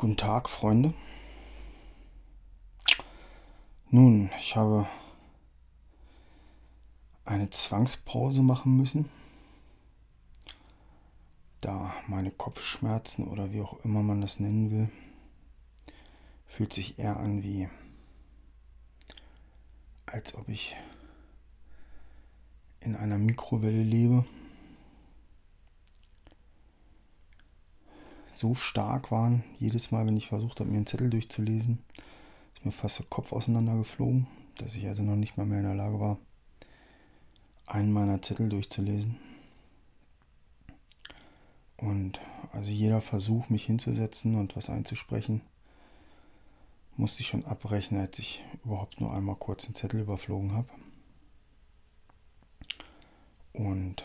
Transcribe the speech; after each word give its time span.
Guten 0.00 0.16
Tag, 0.16 0.48
Freunde. 0.48 0.94
Nun, 3.90 4.30
ich 4.38 4.54
habe 4.54 4.86
eine 7.24 7.50
Zwangspause 7.50 8.42
machen 8.42 8.76
müssen, 8.76 9.10
da 11.60 11.92
meine 12.06 12.30
Kopfschmerzen 12.30 13.26
oder 13.26 13.52
wie 13.52 13.60
auch 13.60 13.84
immer 13.84 14.04
man 14.04 14.20
das 14.20 14.38
nennen 14.38 14.70
will, 14.70 14.88
fühlt 16.46 16.72
sich 16.72 17.00
eher 17.00 17.16
an 17.16 17.42
wie, 17.42 17.68
als 20.06 20.32
ob 20.36 20.48
ich 20.48 20.76
in 22.78 22.94
einer 22.94 23.18
Mikrowelle 23.18 23.82
lebe. 23.82 24.24
So 28.38 28.54
stark 28.54 29.10
waren, 29.10 29.42
jedes 29.58 29.90
Mal, 29.90 30.06
wenn 30.06 30.16
ich 30.16 30.28
versucht 30.28 30.60
habe, 30.60 30.70
mir 30.70 30.76
einen 30.76 30.86
Zettel 30.86 31.10
durchzulesen, 31.10 31.80
ist 32.54 32.64
mir 32.64 32.72
fast 32.72 33.00
der 33.00 33.06
Kopf 33.06 33.32
auseinandergeflogen, 33.32 34.28
dass 34.58 34.76
ich 34.76 34.86
also 34.86 35.02
noch 35.02 35.16
nicht 35.16 35.36
mal 35.36 35.44
mehr 35.46 35.58
in 35.58 35.64
der 35.64 35.74
Lage 35.74 35.98
war, 35.98 36.18
einen 37.66 37.92
meiner 37.92 38.22
Zettel 38.22 38.48
durchzulesen. 38.48 39.16
Und 41.78 42.20
also 42.52 42.70
jeder 42.70 43.00
Versuch, 43.00 43.48
mich 43.48 43.64
hinzusetzen 43.64 44.36
und 44.36 44.56
was 44.56 44.70
einzusprechen, 44.70 45.42
musste 46.96 47.22
ich 47.22 47.28
schon 47.28 47.44
abbrechen, 47.44 47.98
als 47.98 48.18
ich 48.20 48.44
überhaupt 48.64 49.00
nur 49.00 49.12
einmal 49.12 49.36
kurz 49.36 49.66
einen 49.66 49.74
Zettel 49.74 50.00
überflogen 50.00 50.52
habe. 50.52 50.68
Und 53.52 54.04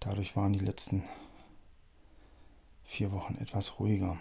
dadurch 0.00 0.34
waren 0.34 0.54
die 0.54 0.58
letzten 0.58 1.04
vier 2.90 3.12
Wochen 3.12 3.36
etwas 3.40 3.78
ruhiger. 3.78 4.18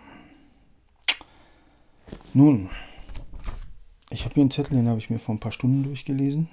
Nun, 2.33 2.69
ich 4.11 4.25
habe 4.25 4.35
hier 4.35 4.41
einen 4.41 4.52
Zettel, 4.52 4.77
den 4.77 4.88
habe 4.88 4.99
ich 4.99 5.09
mir 5.09 5.17
vor 5.17 5.33
ein 5.33 5.39
paar 5.39 5.52
Stunden 5.52 5.81
durchgelesen. 5.81 6.47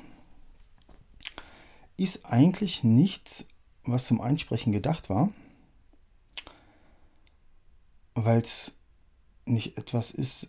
Ist 1.99 2.25
eigentlich 2.25 2.83
nichts, 2.83 3.47
was 3.85 4.07
zum 4.07 4.23
Einsprechen 4.23 4.73
gedacht 4.73 5.11
war, 5.11 5.29
weil 8.15 8.41
es 8.41 8.79
nicht 9.45 9.77
etwas 9.77 10.11
ist, 10.11 10.49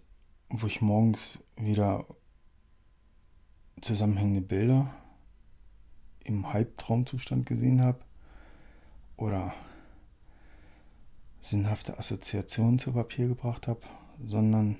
wo 0.50 0.68
ich 0.68 0.82
morgens 0.82 1.40
wieder 1.58 2.06
zusammenhängende 3.82 4.42
Bilder 4.42 4.94
im 6.24 6.52
Halbtraumzustand 6.54 7.46
gesehen 7.46 7.82
habe 7.82 8.00
oder 9.18 9.54
sinnhafte 11.40 11.98
Assoziationen 11.98 12.80
zu 12.80 12.94
Papier 12.94 13.28
gebracht 13.28 13.68
habe, 13.68 13.82
sondern 14.26 14.78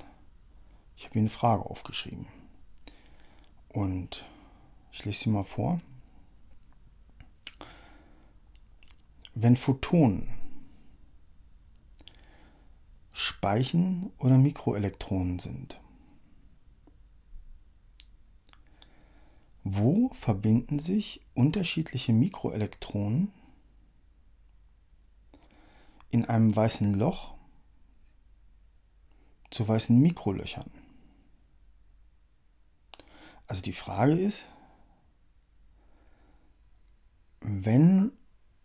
ich 0.96 1.06
habe 1.06 1.14
hier 1.14 1.22
eine 1.22 1.30
Frage 1.30 1.66
aufgeschrieben. 1.66 2.28
Und 3.70 4.26
ich 4.92 5.06
lese 5.06 5.24
sie 5.24 5.30
mal 5.30 5.44
vor. 5.44 5.80
Wenn 9.36 9.56
Photonen 9.56 10.30
Speichen 13.14 14.12
oder 14.18 14.38
Mikroelektronen 14.38 15.40
sind, 15.40 15.80
wo 19.64 20.10
verbinden 20.14 20.80
sich 20.80 21.22
unterschiedliche 21.34 22.14
Mikroelektronen 22.14 23.32
in 26.10 26.26
einem 26.26 26.56
weißen 26.56 26.94
Loch 26.94 27.36
zu 29.52 29.68
weißen 29.68 29.98
Mikrolöchern. 30.00 30.70
Also 33.48 33.62
die 33.62 33.74
Frage 33.74 34.20
ist, 34.20 34.52
wenn 37.40 38.12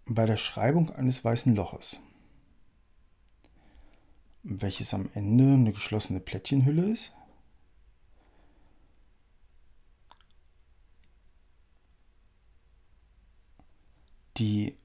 bei 0.07 0.27
der 0.27 0.37
Schreibung 0.37 0.91
eines 0.91 1.25
weißen 1.25 1.55
Loches, 1.55 2.01
welches 4.43 4.93
am 4.93 5.09
Ende 5.15 5.55
eine 5.55 5.73
geschlossene 5.73 6.19
Plättchenhülle 6.19 6.91
ist, 6.91 7.15
die 14.37 14.77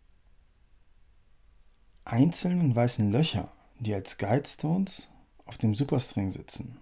einzelnen 2.07 2.75
weißen 2.75 3.11
Löcher, 3.11 3.51
die 3.79 3.93
als 3.93 4.17
Guidestones 4.17 5.09
auf 5.45 5.57
dem 5.57 5.75
Superstring 5.75 6.31
sitzen, 6.31 6.77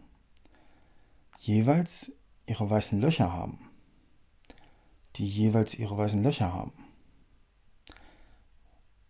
jeweils 1.39 2.13
ihre 2.45 2.69
weißen 2.69 3.01
Löcher 3.01 3.33
haben, 3.33 3.59
die 5.15 5.27
jeweils 5.27 5.75
ihre 5.75 5.97
weißen 5.97 6.21
Löcher 6.21 6.53
haben. 6.53 6.73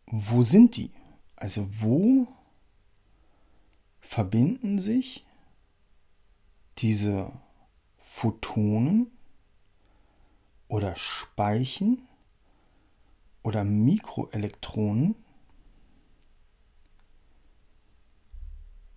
Wo 0.07 0.41
sind 0.41 0.77
die? 0.77 0.91
Also 1.35 1.67
wo 1.81 2.27
verbinden 3.99 4.79
sich 4.79 5.25
diese 6.77 7.31
Photonen 7.97 9.11
oder 10.67 10.95
Speichen 10.95 12.07
oder 13.43 13.63
Mikroelektronen 13.63 15.15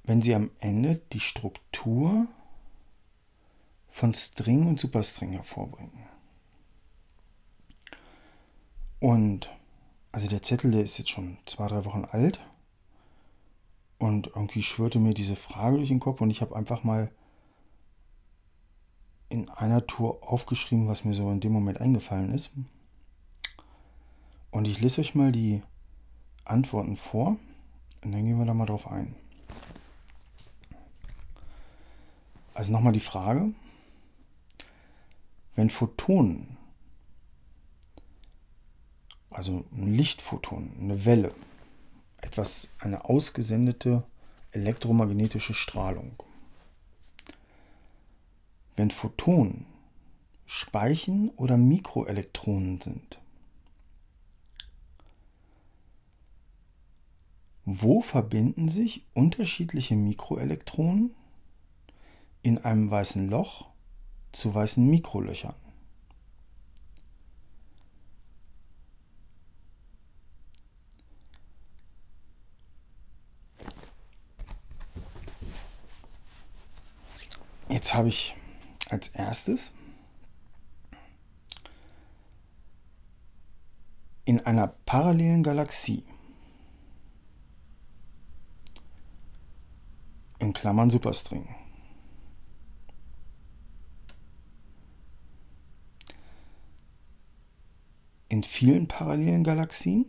wenn 0.09 0.23
sie 0.23 0.35
am 0.35 0.51
Ende 0.61 1.03
die 1.13 1.21
Struktur 1.21 2.27
von 3.91 4.15
String 4.15 4.67
und 4.67 4.81
Superstring 4.81 5.33
hervorbringen. 5.33 6.03
Und 9.01 9.51
also 10.11 10.27
der 10.27 10.43
Zettel, 10.43 10.71
der 10.71 10.83
ist 10.83 10.97
jetzt 10.97 11.11
schon 11.11 11.37
zwei, 11.45 11.69
drei 11.69 11.85
Wochen 11.85 12.07
alt. 12.07 12.41
Und 13.99 14.29
irgendwie 14.29 14.63
schwörte 14.63 14.99
mir 14.99 15.13
diese 15.13 15.37
Frage 15.37 15.77
durch 15.77 15.91
den 15.91 16.01
Kopf 16.01 16.23
und 16.23 16.31
ich 16.31 16.41
habe 16.41 16.57
einfach 16.57 16.85
mal 16.85 17.11
in 19.29 19.51
einer 19.51 19.87
Tour 19.87 20.23
aufgeschrieben, 20.23 20.89
was 20.89 21.05
mir 21.05 21.13
so 21.13 21.31
in 21.31 21.41
dem 21.41 21.53
Moment 21.53 21.83
eingefallen 21.83 22.33
ist. 22.33 22.51
Und 24.53 24.67
ich 24.67 24.81
lese 24.81 25.03
euch 25.03 25.15
mal 25.15 25.33
die 25.33 25.63
Antworten 26.47 26.97
vor 26.97 27.37
und 28.03 28.13
dann 28.13 28.25
gehen 28.25 28.39
wir 28.39 28.47
da 28.47 28.55
mal 28.55 28.65
drauf 28.65 28.87
ein. 28.87 29.15
Also 32.59 32.73
nochmal 32.73 32.93
die 32.93 32.99
Frage, 32.99 33.53
wenn 35.55 35.71
Photonen, 35.71 36.57
also 39.31 39.65
ein 39.71 39.95
Lichtphoton, 39.95 40.73
eine 40.81 41.05
Welle, 41.05 41.33
etwas, 42.17 42.71
eine 42.81 43.05
ausgesendete 43.05 44.03
elektromagnetische 44.51 45.55
Strahlung, 45.55 46.21
wenn 48.75 48.91
Photonen 48.91 49.65
Speichen 50.45 51.31
oder 51.37 51.57
Mikroelektronen 51.57 52.81
sind, 52.81 53.21
wo 57.65 58.03
verbinden 58.03 58.69
sich 58.69 59.05
unterschiedliche 59.15 59.95
Mikroelektronen 59.95 61.15
in 62.43 62.59
einem 62.59 62.91
weißen 62.91 63.29
Loch 63.29 63.69
zu 64.33 64.55
weißen 64.55 64.89
Mikrolöchern. 64.89 65.55
Jetzt 77.69 77.95
habe 77.95 78.09
ich 78.09 78.35
als 78.89 79.09
erstes 79.09 79.73
in 84.25 84.41
einer 84.41 84.69
parallelen 84.69 85.43
Galaxie 85.43 86.05
in 90.39 90.53
Klammern 90.53 90.91
Superstring 90.91 91.49
in 98.39 98.45
vielen 98.45 98.87
parallelen 98.87 99.43
Galaxien? 99.43 100.07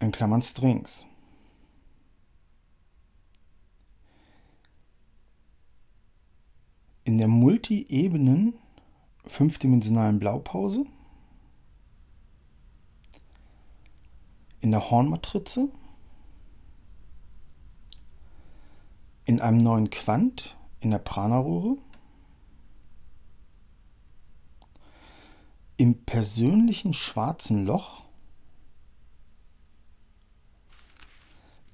In 0.00 0.10
Klammern 0.10 0.42
Strings. 0.42 1.06
In 7.04 7.18
der 7.18 7.28
multi-ebenen 7.28 8.54
fünfdimensionalen 9.24 10.18
Blaupause 10.18 10.84
in 14.60 14.72
der 14.72 14.90
Hornmatrize, 14.90 15.68
in 19.26 19.40
einem 19.40 19.58
neuen 19.58 19.90
Quant 19.90 20.56
in 20.80 20.90
der 20.90 20.98
Prana-Röhre, 20.98 21.78
im 25.78 26.04
persönlichen 26.04 26.92
schwarzen 26.92 27.64
Loch, 27.64 28.04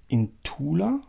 in 0.09 0.31
Tula 0.43 1.01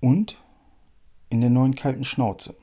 und 0.00 0.36
in 1.30 1.40
der 1.40 1.50
neuen 1.50 1.76
kalten 1.76 2.04
Schnauze. 2.04 2.56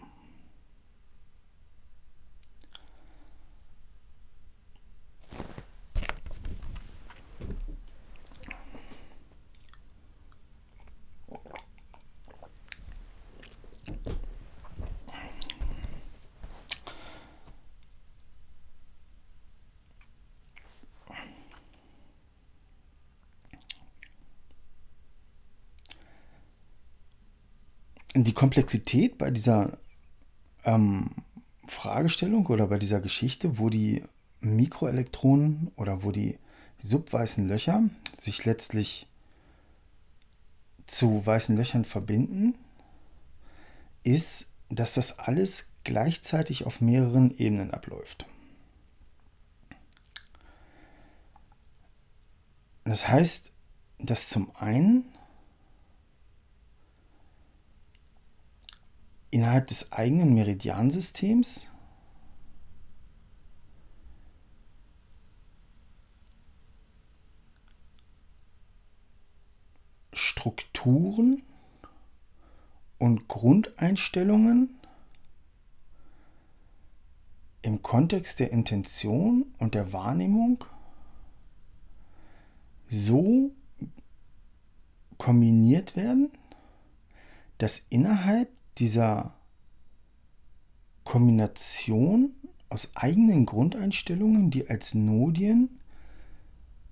Die 28.15 28.33
Komplexität 28.33 29.18
bei 29.18 29.31
dieser 29.31 29.77
ähm, 30.65 31.12
Fragestellung 31.68 32.45
oder 32.48 32.68
bei 32.68 32.77
dieser 32.77 33.00
Geschichte, 33.00 33.57
wo 33.57 33.69
die 33.69 34.04
Mikroelektronen 34.42 35.71
oder 35.75 36.04
wo 36.04 36.12
die 36.12 36.38
subweißen 36.81 37.48
Löcher 37.48 37.83
sich 38.18 38.45
letztlich 38.45 39.07
zu 40.86 41.25
weißen 41.25 41.56
Löchern 41.56 41.86
verbinden, 41.86 42.56
ist, 44.04 44.50
dass 44.69 44.94
das 44.94 45.18
alles 45.19 45.71
gleichzeitig 45.83 46.65
auf 46.65 46.81
mehreren 46.81 47.36
Ebenen 47.38 47.71
abläuft. 47.71 48.25
Das 52.83 53.07
heißt, 53.07 53.51
dass 54.00 54.30
zum 54.30 54.54
einen 54.57 55.06
innerhalb 59.33 59.65
des 59.65 59.91
eigenen 59.91 60.35
Meridiansystems? 60.35 61.68
Strukturen 70.13 71.41
und 73.00 73.27
Grundeinstellungen 73.27 74.80
im 77.63 77.81
Kontext 77.81 78.39
der 78.39 78.51
Intention 78.51 79.56
und 79.57 79.74
der 79.74 79.94
Wahrnehmung 79.94 80.63
so 82.88 83.50
kombiniert 85.18 85.95
werden, 85.95 86.31
dass 87.57 87.79
innerhalb 87.89 88.50
dieser 88.78 89.34
Kombination 91.04 92.34
aus 92.70 92.92
eigenen 92.96 93.46
Grundeinstellungen, 93.46 94.50
die 94.50 94.70
als 94.70 94.96
Nodien 94.96 95.80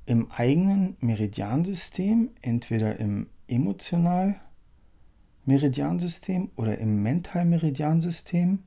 im 0.06 0.32
eigenen 0.32 0.98
Meridiansystem, 1.00 2.30
entweder 2.42 3.00
im 3.00 3.28
emotional 3.48 4.40
Meridiansystem 5.46 6.52
oder 6.56 6.78
im 6.78 7.02
mental 7.02 7.46
Meridiansystem 7.46 8.60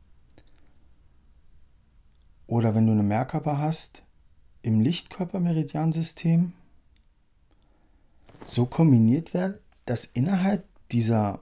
oder 2.47 2.75
wenn 2.75 2.87
du 2.87 2.93
eine 2.93 3.03
Merkaba 3.03 3.59
hast, 3.59 4.05
im 4.63 4.81
Lichtkörper 4.81 5.41
Meridiansystem 5.41 6.53
so 8.47 8.67
kombiniert 8.67 9.35
werden, 9.35 9.59
dass 9.87 10.05
innerhalb 10.05 10.67
dieser 10.91 11.41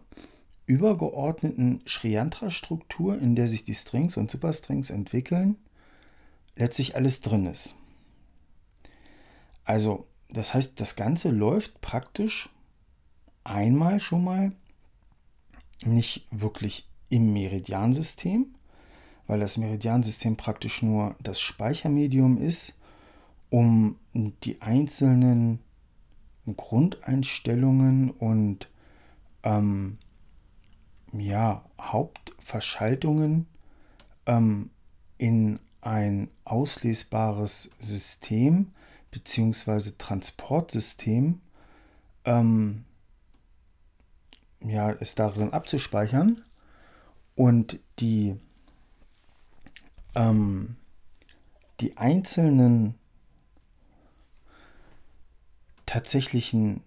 übergeordneten 0.66 1.82
Shriyantra-Struktur, 1.84 3.18
in 3.18 3.34
der 3.34 3.48
sich 3.48 3.64
die 3.64 3.74
Strings 3.74 4.16
und 4.16 4.30
Superstrings 4.30 4.90
entwickeln, 4.90 5.56
letztlich 6.56 6.96
alles 6.96 7.20
drin 7.20 7.46
ist. 7.46 7.74
Also, 9.64 10.06
das 10.30 10.54
heißt, 10.54 10.80
das 10.80 10.96
Ganze 10.96 11.30
läuft 11.30 11.80
praktisch 11.80 12.48
einmal 13.44 14.00
schon 14.00 14.24
mal 14.24 14.52
nicht 15.84 16.26
wirklich 16.30 16.88
im 17.08 17.32
Meridiansystem, 17.32 18.54
weil 19.26 19.40
das 19.40 19.56
Meridiansystem 19.56 20.36
praktisch 20.36 20.82
nur 20.82 21.16
das 21.20 21.40
Speichermedium 21.40 22.38
ist, 22.38 22.74
um 23.50 23.96
die 24.14 24.62
einzelnen 24.62 25.58
Grundeinstellungen 26.56 28.10
und 28.10 28.68
ähm, 29.42 29.98
ja, 31.12 31.64
Hauptverschaltungen 31.80 33.46
ähm, 34.26 34.70
in 35.18 35.60
ein 35.80 36.30
auslesbares 36.44 37.70
System 37.78 38.72
bzw. 39.10 39.92
Transportsystem 39.98 41.40
ähm, 42.24 42.84
ja, 44.64 44.92
es 44.92 45.14
darin 45.14 45.52
abzuspeichern 45.52 46.42
und 47.34 47.80
die, 47.98 48.36
ähm, 50.14 50.76
die 51.80 51.96
einzelnen 51.96 52.94
tatsächlichen 55.86 56.82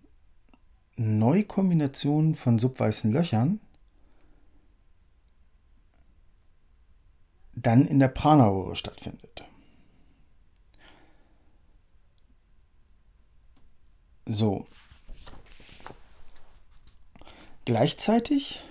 Neukombinationen 0.96 2.36
von 2.36 2.58
subweißen 2.58 3.12
Löchern 3.12 3.60
dann 7.56 7.88
in 7.88 8.00
der 8.00 8.10
Prana-Röhre 8.10 8.76
stattfindet. 8.76 9.44
So. 14.26 14.68
Gleichzeitig, 17.64 18.64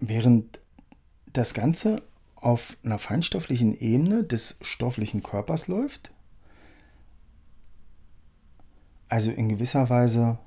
während 0.00 0.60
das 1.26 1.54
Ganze 1.54 2.02
auf 2.34 2.76
einer 2.84 2.98
feinstofflichen 2.98 3.74
Ebene 3.78 4.24
des 4.24 4.58
stofflichen 4.60 5.22
Körpers 5.22 5.68
läuft, 5.68 6.10
also 9.08 9.30
in 9.30 9.48
gewisser 9.48 9.88
Weise 9.88 10.38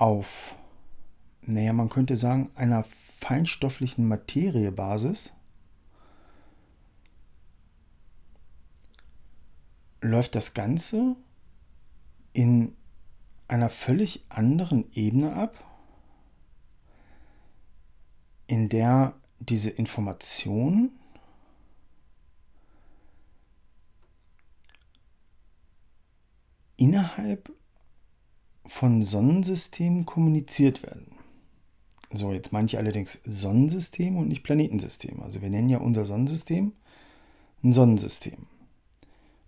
auf, 0.00 0.56
naja, 1.42 1.74
man 1.74 1.90
könnte 1.90 2.16
sagen, 2.16 2.50
einer 2.54 2.84
feinstofflichen 2.84 4.08
Materiebasis 4.08 5.34
läuft 10.00 10.34
das 10.34 10.54
Ganze 10.54 11.16
in 12.32 12.74
einer 13.46 13.68
völlig 13.68 14.24
anderen 14.30 14.90
Ebene 14.94 15.34
ab, 15.34 15.62
in 18.46 18.70
der 18.70 19.14
diese 19.38 19.68
Information 19.68 20.92
innerhalb 26.78 27.52
von 28.70 29.02
Sonnensystemen 29.02 30.06
kommuniziert 30.06 30.84
werden. 30.84 31.10
So, 32.12 32.32
jetzt 32.32 32.52
meine 32.52 32.66
ich 32.66 32.78
allerdings 32.78 33.20
Sonnensystem 33.24 34.16
und 34.16 34.28
nicht 34.28 34.44
Planetensystem. 34.44 35.20
Also 35.22 35.42
wir 35.42 35.50
nennen 35.50 35.68
ja 35.68 35.78
unser 35.78 36.04
Sonnensystem 36.04 36.72
ein 37.64 37.72
Sonnensystem. 37.72 38.46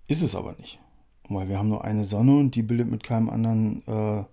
Ist 0.09 0.23
es 0.23 0.35
aber 0.35 0.55
nicht. 0.59 0.81
Weil 1.29 1.49
wir 1.49 1.59
haben 1.59 1.69
nur 1.69 1.85
eine 1.85 2.05
Sonne 2.05 2.37
und 2.37 2.57
die 2.57 2.62
bildet 2.62 2.91
mit 2.91 3.05
keinem 3.05 3.31
anderen, 3.31 3.87
äh, 3.87 4.25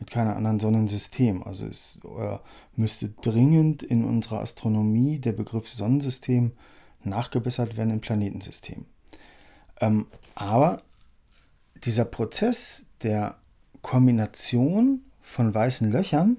mit 0.00 0.10
keiner 0.10 0.34
anderen 0.34 0.58
Sonnensystem. 0.58 1.44
Also 1.44 1.66
es 1.66 2.00
äh, 2.04 2.38
müsste 2.74 3.10
dringend 3.10 3.84
in 3.84 4.04
unserer 4.04 4.40
Astronomie 4.40 5.20
der 5.20 5.32
Begriff 5.32 5.68
Sonnensystem 5.68 6.50
nachgebessert 7.04 7.76
werden 7.76 7.90
im 7.90 8.00
Planetensystem. 8.00 8.86
Ähm, 9.80 10.06
aber 10.34 10.78
dieser 11.84 12.04
Prozess 12.04 12.86
der 13.02 13.36
Kombination 13.82 15.02
von 15.20 15.54
weißen 15.54 15.90
Löchern 15.90 16.38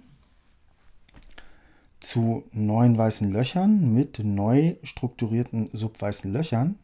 zu 2.00 2.44
neuen 2.52 2.98
weißen 2.98 3.32
Löchern 3.32 3.94
mit 3.94 4.20
neu 4.20 4.76
strukturierten 4.84 5.70
subweißen 5.72 6.32
Löchern 6.32 6.78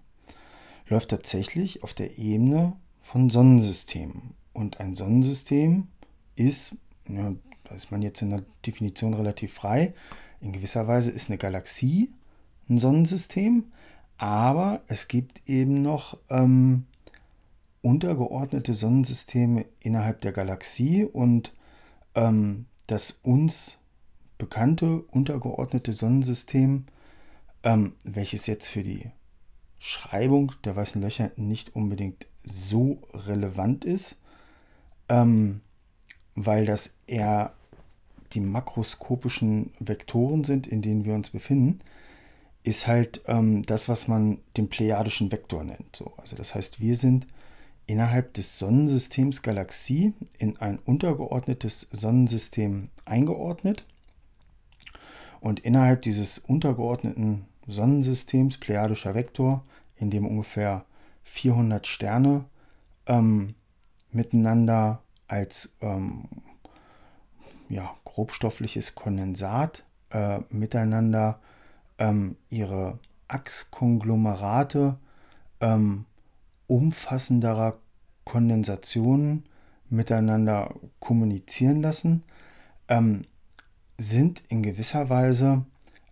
läuft 0.87 1.09
tatsächlich 1.09 1.83
auf 1.83 1.93
der 1.93 2.17
Ebene 2.17 2.73
von 3.01 3.29
Sonnensystemen. 3.29 4.33
Und 4.53 4.79
ein 4.79 4.95
Sonnensystem 4.95 5.87
ist, 6.35 6.75
ja, 7.07 7.33
da 7.65 7.75
ist 7.75 7.91
man 7.91 8.01
jetzt 8.01 8.21
in 8.21 8.29
der 8.29 8.43
Definition 8.65 9.13
relativ 9.13 9.53
frei, 9.53 9.93
in 10.41 10.53
gewisser 10.53 10.87
Weise 10.87 11.11
ist 11.11 11.29
eine 11.29 11.37
Galaxie 11.37 12.13
ein 12.69 12.77
Sonnensystem, 12.77 13.65
aber 14.17 14.81
es 14.87 15.07
gibt 15.07 15.41
eben 15.47 15.81
noch 15.81 16.17
ähm, 16.29 16.85
untergeordnete 17.81 18.73
Sonnensysteme 18.73 19.65
innerhalb 19.79 20.21
der 20.21 20.31
Galaxie 20.31 21.05
und 21.05 21.53
ähm, 22.15 22.65
das 22.87 23.19
uns 23.23 23.77
bekannte 24.37 25.01
untergeordnete 25.11 25.93
Sonnensystem, 25.93 26.85
ähm, 27.63 27.93
welches 28.03 28.47
jetzt 28.47 28.67
für 28.67 28.83
die 28.83 29.11
Schreibung 29.77 30.53
der 30.63 30.75
weißen 30.75 31.01
Löcher 31.01 31.31
nicht 31.35 31.75
unbedingt 31.75 32.27
so 32.43 33.01
relevant 33.13 33.85
ist, 33.85 34.17
ähm, 35.07 35.61
weil 36.35 36.65
das 36.65 36.95
eher 37.07 37.53
die 38.33 38.39
makroskopischen 38.39 39.71
Vektoren 39.79 40.43
sind, 40.43 40.67
in 40.67 40.81
denen 40.81 41.05
wir 41.05 41.15
uns 41.15 41.31
befinden, 41.31 41.79
ist 42.63 42.87
halt 42.87 43.23
ähm, 43.27 43.63
das, 43.63 43.89
was 43.89 44.07
man 44.07 44.39
den 44.57 44.69
plejadischen 44.69 45.31
Vektor 45.31 45.63
nennt. 45.63 45.95
So, 45.95 46.13
also 46.17 46.35
das 46.35 46.55
heißt, 46.55 46.79
wir 46.79 46.95
sind 46.95 47.25
innerhalb 47.89 48.35
des 48.35 48.59
Sonnensystems 48.59 49.41
Galaxie 49.41 50.13
in 50.37 50.57
ein 50.57 50.77
untergeordnetes 50.77 51.87
Sonnensystem 51.91 52.89
eingeordnet. 53.03 53.83
Und 55.41 55.61
innerhalb 55.61 56.03
dieses 56.03 56.37
untergeordneten 56.37 57.45
Sonnensystems, 57.67 58.59
plejadischer 58.59 59.15
Vektor, 59.15 59.63
in 59.97 60.11
dem 60.11 60.27
ungefähr 60.27 60.85
400 61.23 61.87
Sterne 61.87 62.45
ähm, 63.07 63.55
miteinander 64.11 65.01
als 65.27 65.73
ähm, 65.81 66.25
ja, 67.69 67.95
grobstoffliches 68.05 68.93
Kondensat 68.93 69.83
äh, 70.11 70.39
miteinander 70.51 71.39
ähm, 71.97 72.35
ihre 72.49 72.99
Achskonglomerate 73.27 74.97
ähm, 75.61 76.05
umfassenderer 76.69 77.79
Kondensationen 78.23 79.43
miteinander 79.89 80.75
kommunizieren 80.99 81.81
lassen, 81.81 82.23
ähm, 82.87 83.23
sind 83.97 84.43
in 84.49 84.61
gewisser 84.61 85.09
Weise 85.09 85.65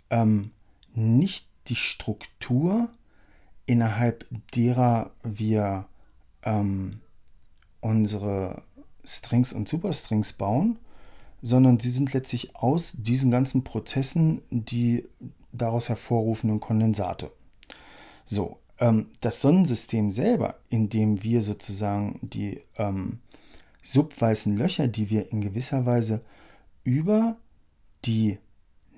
ähm, 0.09 0.51
nicht 0.93 1.47
die 1.67 1.75
Struktur, 1.75 2.89
innerhalb 3.67 4.25
derer 4.55 5.11
wir 5.23 5.85
ähm, 6.43 7.01
unsere 7.79 8.63
Strings 9.05 9.53
und 9.53 9.69
Superstrings 9.69 10.33
bauen, 10.33 10.79
sondern 11.43 11.79
sie 11.79 11.91
sind 11.91 12.13
letztlich 12.13 12.55
aus 12.55 12.93
diesen 12.97 13.29
ganzen 13.29 13.63
Prozessen 13.63 14.41
die 14.49 15.07
daraus 15.51 15.87
hervorrufenden 15.87 16.59
Kondensate. 16.59 17.31
So, 18.25 18.57
das 19.21 19.41
Sonnensystem 19.41 20.11
selber, 20.11 20.59
in 20.69 20.89
dem 20.89 21.23
wir 21.23 21.41
sozusagen 21.41 22.19
die 22.21 22.61
ähm, 22.77 23.19
subweißen 23.81 24.55
Löcher, 24.55 24.87
die 24.87 25.09
wir 25.09 25.31
in 25.31 25.41
gewisser 25.41 25.85
Weise 25.85 26.21
über 26.83 27.37
die 28.05 28.37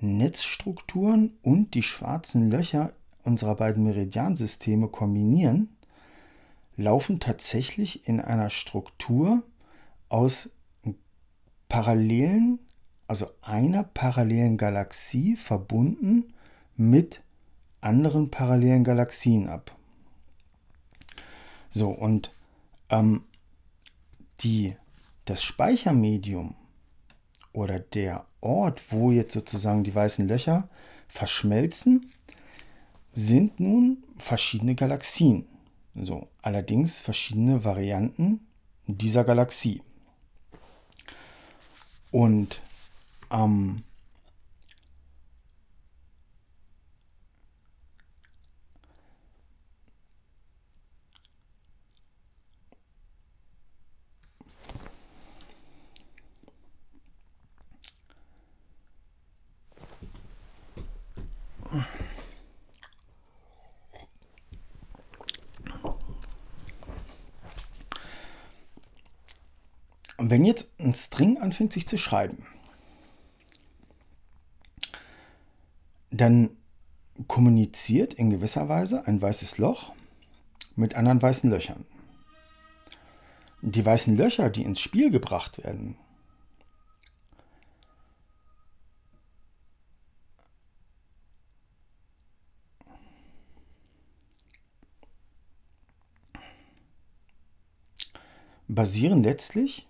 Netzstrukturen 0.00 1.32
und 1.42 1.74
die 1.74 1.82
schwarzen 1.82 2.50
Löcher 2.50 2.92
unserer 3.22 3.54
beiden 3.54 3.84
Meridiansysteme 3.84 4.88
kombinieren, 4.88 5.68
laufen 6.76 7.20
tatsächlich 7.20 8.08
in 8.08 8.20
einer 8.20 8.50
Struktur 8.50 9.42
aus 10.08 10.50
parallelen, 11.68 12.58
also 13.06 13.28
einer 13.42 13.84
parallelen 13.84 14.56
Galaxie 14.56 15.36
verbunden 15.36 16.34
mit 16.76 17.22
anderen 17.80 18.30
parallelen 18.30 18.84
Galaxien 18.84 19.48
ab. 19.48 19.76
So, 21.70 21.90
und 21.90 22.32
ähm, 22.88 23.24
die, 24.40 24.76
das 25.24 25.42
Speichermedium 25.42 26.54
oder 27.52 27.78
der 27.78 28.26
Ort, 28.40 28.92
wo 28.92 29.10
jetzt 29.10 29.34
sozusagen 29.34 29.84
die 29.84 29.94
weißen 29.94 30.26
Löcher 30.26 30.68
verschmelzen, 31.08 32.10
sind 33.12 33.60
nun 33.60 34.04
verschiedene 34.16 34.74
Galaxien. 34.74 35.46
So, 35.94 36.28
allerdings 36.42 37.00
verschiedene 37.00 37.64
Varianten 37.64 38.46
dieser 38.86 39.24
Galaxie. 39.24 39.82
Und 42.10 42.62
ähm, 43.30 43.82
Und 70.20 70.28
wenn 70.28 70.44
jetzt 70.44 70.78
ein 70.78 70.94
String 70.94 71.38
anfängt 71.38 71.72
sich 71.72 71.88
zu 71.88 71.96
schreiben, 71.96 72.44
dann 76.10 76.50
kommuniziert 77.26 78.12
in 78.12 78.28
gewisser 78.28 78.68
Weise 78.68 79.06
ein 79.06 79.22
weißes 79.22 79.56
Loch 79.56 79.94
mit 80.76 80.94
anderen 80.94 81.22
weißen 81.22 81.48
Löchern. 81.48 81.86
Die 83.62 83.82
weißen 83.82 84.14
Löcher, 84.14 84.50
die 84.50 84.62
ins 84.62 84.82
Spiel 84.82 85.10
gebracht 85.10 85.64
werden, 85.64 85.96
basieren 98.68 99.22
letztlich 99.22 99.86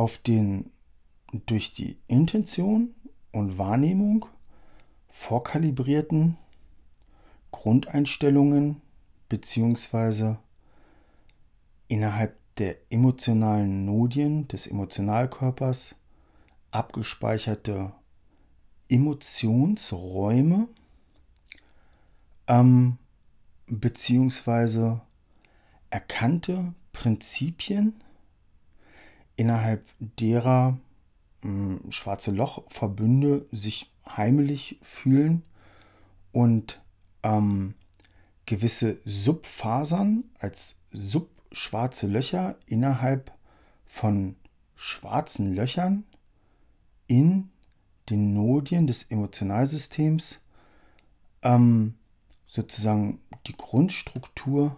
auf 0.00 0.16
den 0.16 0.72
durch 1.44 1.74
die 1.74 1.98
Intention 2.06 2.94
und 3.32 3.58
Wahrnehmung 3.58 4.24
vorkalibrierten 5.10 6.38
Grundeinstellungen 7.50 8.80
bzw. 9.28 10.36
innerhalb 11.86 12.34
der 12.56 12.76
emotionalen 12.88 13.84
Nodien 13.84 14.48
des 14.48 14.66
Emotionalkörpers 14.66 15.96
abgespeicherte 16.70 17.92
Emotionsräume 18.88 20.66
ähm, 22.48 22.96
beziehungsweise 23.66 25.02
erkannte 25.90 26.72
Prinzipien 26.94 28.02
innerhalb 29.40 29.86
derer 29.98 30.78
hm, 31.40 31.80
schwarze 31.88 32.30
Lochverbünde 32.30 33.46
sich 33.50 33.90
heimelig 34.06 34.78
fühlen 34.82 35.42
und 36.30 36.82
ähm, 37.22 37.72
gewisse 38.44 38.98
Subfasern 39.06 40.24
als 40.38 40.76
subschwarze 40.92 42.06
Löcher 42.06 42.56
innerhalb 42.66 43.32
von 43.86 44.36
schwarzen 44.76 45.54
Löchern 45.54 46.04
in 47.06 47.48
den 48.10 48.34
Nodien 48.34 48.86
des 48.86 49.04
Emotionalsystems 49.04 50.42
ähm, 51.40 51.94
sozusagen 52.46 53.22
die 53.46 53.56
Grundstruktur 53.56 54.76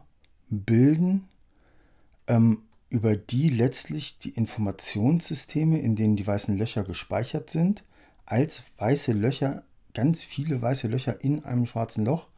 bilden, 0.50 1.28
ähm, 2.28 2.62
über 2.93 3.17
die 3.17 3.49
letztlich 3.49 4.19
die 4.19 4.29
Informationssysteme, 4.29 5.81
in 5.81 5.97
denen 5.97 6.15
die 6.17 6.27
weißen 6.27 6.59
Löcher 6.59 6.85
gespeichert 6.85 7.49
sind, 7.49 7.85
als 8.27 8.65
weiße 8.77 9.13
Löcher, 9.13 9.63
ganz 9.95 10.23
viele 10.23 10.61
weiße 10.61 10.89
Löcher 10.89 11.25
in 11.25 11.43
einem 11.43 11.65
schwarzen 11.65 12.05
Loch, 12.05 12.29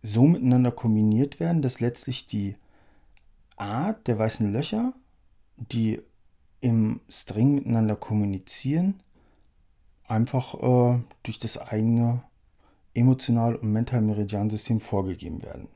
so 0.00 0.24
miteinander 0.24 0.70
kombiniert 0.70 1.40
werden, 1.40 1.60
dass 1.60 1.80
letztlich 1.80 2.26
die 2.26 2.56
Art 3.56 4.06
der 4.08 4.18
weißen 4.18 4.50
Löcher 4.50 4.94
die 5.56 6.00
im 6.60 7.00
String 7.10 7.54
miteinander 7.54 7.96
kommunizieren, 7.96 9.02
einfach 10.08 10.54
äh, 10.54 11.02
durch 11.22 11.38
das 11.38 11.58
eigene 11.58 12.22
emotional- 12.94 13.56
und 13.56 13.72
mental-meridiansystem 13.72 14.80
vorgegeben 14.80 15.42
werden. 15.42 15.68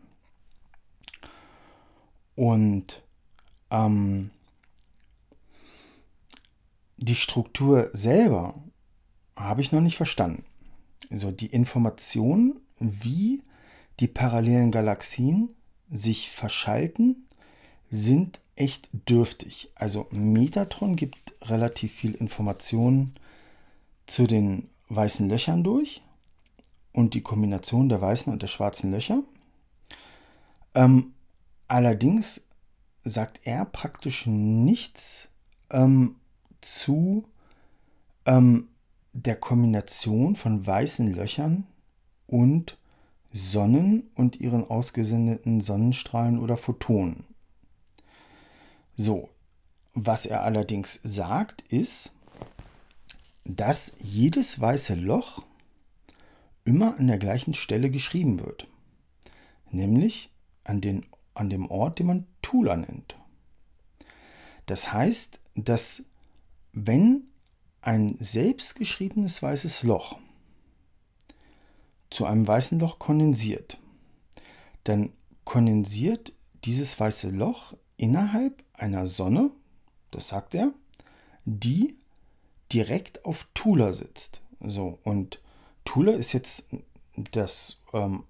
Und 2.35 3.05
ähm, 3.71 4.31
die 6.97 7.15
Struktur 7.15 7.91
selber 7.93 8.55
habe 9.37 9.61
ich 9.61 9.73
noch 9.73 9.81
nicht 9.81 9.97
verstanden. 9.97 10.45
Also 11.11 11.31
die 11.31 11.47
Information, 11.47 12.61
wie 12.79 13.43
die 14.01 14.09
parallelen 14.09 14.71
Galaxien 14.71 15.51
sich 15.91 16.31
verschalten, 16.31 17.29
sind 17.91 18.41
echt 18.57 18.89
dürftig. 18.93 19.71
Also 19.75 20.07
Metatron 20.11 20.97
gibt 20.97 21.35
relativ 21.43 21.93
viel 21.93 22.15
Informationen 22.15 23.15
zu 24.07 24.27
den 24.27 24.69
weißen 24.89 25.29
Löchern 25.29 25.63
durch 25.63 26.03
und 26.93 27.15
die 27.15 27.23
Kombination 27.23 27.89
der 27.89 28.01
weißen 28.01 28.33
und 28.33 28.43
der 28.43 28.49
schwarzen 28.49 28.91
Löcher. 28.91 29.23
Ähm, 30.75 31.13
allerdings 31.69 32.43
sagt 33.09 33.41
er 33.45 33.65
praktisch 33.65 34.27
nichts 34.27 35.31
ähm, 35.71 36.17
zu 36.61 37.25
ähm, 38.27 38.69
der 39.13 39.37
Kombination 39.37 40.37
von 40.37 40.67
weißen 40.67 41.13
Löchern 41.13 41.67
und 42.27 42.79
Sonnen 43.33 44.11
und 44.15 44.41
ihren 44.41 44.69
ausgesendeten 44.69 45.61
Sonnenstrahlen 45.61 46.39
oder 46.39 46.57
Photonen. 46.57 47.25
So, 48.97 49.29
was 49.95 50.27
er 50.27 50.43
allerdings 50.43 51.01
sagt, 51.03 51.63
ist, 51.63 52.15
dass 53.45 53.93
jedes 53.99 54.61
weiße 54.61 54.95
Loch 54.95 55.43
immer 56.65 56.99
an 56.99 57.07
der 57.07 57.19
gleichen 57.19 57.55
Stelle 57.55 57.91
geschrieben 57.91 58.41
wird, 58.41 58.67
nämlich 59.71 60.31
an, 60.65 60.81
den, 60.81 61.07
an 61.39 61.51
dem 61.51 61.71
Ort, 61.71 61.99
den 61.99 62.07
man 62.07 62.27
Tula 62.43 62.77
nennt. 62.77 63.17
Das 64.67 64.93
heißt, 64.93 65.41
dass 65.55 66.05
wenn 66.73 67.25
ein 67.81 68.17
selbstgeschriebenes 68.21 69.43
weißes 69.43 69.83
Loch 69.83 70.19
zu 72.11 72.27
einem 72.27 72.47
weißen 72.47 72.79
Loch 72.79 72.99
kondensiert, 72.99 73.79
dann 74.85 75.13
kondensiert 75.45 76.33
dieses 76.65 76.99
weiße 76.99 77.31
Loch 77.31 77.75
innerhalb 77.97 78.63
einer 78.75 79.07
Sonne, 79.07 79.51
das 80.11 80.29
sagt 80.29 80.55
er, 80.55 80.73
die 81.45 81.97
direkt 82.73 83.25
auf 83.25 83.49
Tula 83.55 83.93
sitzt. 83.93 84.43
So, 84.61 84.99
und 85.05 85.41
Tula 85.85 86.13
ist 86.13 86.33
jetzt 86.33 86.69
das 87.33 87.81
ähm, 87.93 88.25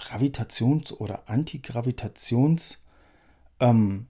Gravitations- 0.00 0.92
oder 0.92 1.28
Antigravitationszentrum 1.28 2.86
ähm, 3.60 4.06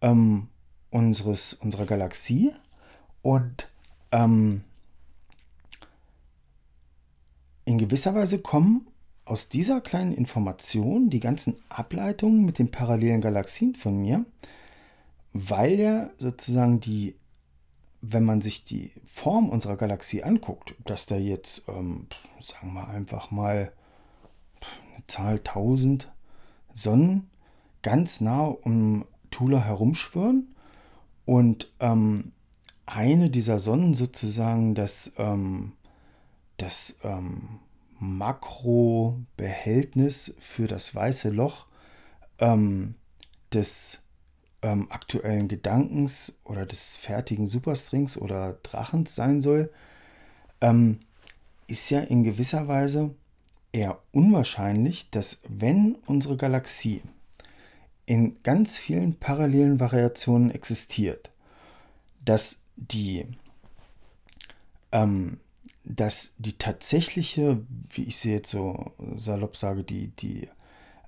ähm, 0.00 0.48
unseres, 0.90 1.54
unserer 1.54 1.86
Galaxie 1.86 2.52
und 3.22 3.68
ähm, 4.12 4.64
in 7.64 7.78
gewisser 7.78 8.14
Weise 8.14 8.38
kommen 8.38 8.86
aus 9.24 9.48
dieser 9.50 9.80
kleinen 9.80 10.12
Information 10.12 11.10
die 11.10 11.20
ganzen 11.20 11.56
Ableitungen 11.68 12.44
mit 12.44 12.58
den 12.58 12.70
parallelen 12.70 13.20
Galaxien 13.20 13.74
von 13.74 14.00
mir, 14.00 14.24
weil 15.34 15.78
ja 15.78 16.10
sozusagen 16.16 16.80
die, 16.80 17.14
wenn 18.00 18.24
man 18.24 18.40
sich 18.40 18.64
die 18.64 18.92
Form 19.04 19.50
unserer 19.50 19.76
Galaxie 19.76 20.22
anguckt, 20.22 20.74
dass 20.86 21.04
da 21.04 21.16
jetzt, 21.16 21.68
ähm, 21.68 22.06
sagen 22.40 22.72
wir 22.72 22.88
einfach 22.88 23.30
mal, 23.30 23.72
Zahl 25.08 25.38
1000 25.38 26.12
Sonnen 26.72 27.28
ganz 27.82 28.20
nah 28.20 28.44
um 28.44 29.04
Tula 29.30 29.62
herumschwören 29.62 30.54
und 31.24 31.72
ähm, 31.80 32.32
eine 32.86 33.30
dieser 33.30 33.58
Sonnen 33.58 33.94
sozusagen 33.94 34.74
das, 34.74 35.12
ähm, 35.18 35.72
das 36.56 36.98
ähm, 37.02 37.58
Makrobehältnis 37.98 40.36
für 40.38 40.68
das 40.68 40.94
weiße 40.94 41.30
Loch 41.30 41.66
ähm, 42.38 42.94
des 43.52 44.02
ähm, 44.62 44.90
aktuellen 44.90 45.48
Gedankens 45.48 46.38
oder 46.44 46.64
des 46.64 46.96
fertigen 46.96 47.46
Superstrings 47.46 48.16
oder 48.16 48.56
Drachens 48.62 49.14
sein 49.14 49.42
soll, 49.42 49.70
ähm, 50.60 50.98
ist 51.66 51.90
ja 51.90 52.00
in 52.00 52.24
gewisser 52.24 52.66
Weise 52.68 53.14
eher 53.78 53.98
unwahrscheinlich, 54.12 55.10
dass 55.10 55.40
wenn 55.48 55.96
unsere 56.06 56.36
Galaxie 56.36 57.00
in 58.06 58.40
ganz 58.42 58.76
vielen 58.76 59.14
parallelen 59.14 59.78
Variationen 59.78 60.50
existiert, 60.50 61.30
dass 62.24 62.62
die, 62.76 63.26
ähm, 64.90 65.38
dass 65.84 66.32
die 66.38 66.58
tatsächliche, 66.58 67.60
wie 67.92 68.02
ich 68.02 68.16
sie 68.16 68.32
jetzt 68.32 68.50
so 68.50 68.90
salopp 69.14 69.56
sage, 69.56 69.84
die, 69.84 70.08
die 70.08 70.48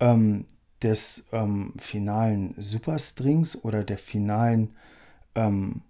ähm, 0.00 0.44
des 0.82 1.24
ähm, 1.30 1.72
finalen 1.78 2.56
Superstrings 2.58 3.62
oder 3.62 3.84
der 3.84 3.98
finalen 3.98 4.74
ähm, 5.36 5.82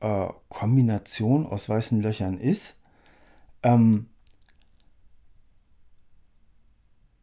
äh, 0.00 0.28
Kombination 0.48 1.46
aus 1.46 1.68
weißen 1.68 2.00
Löchern 2.00 2.38
ist. 2.38 2.78
Ähm, 3.62 4.08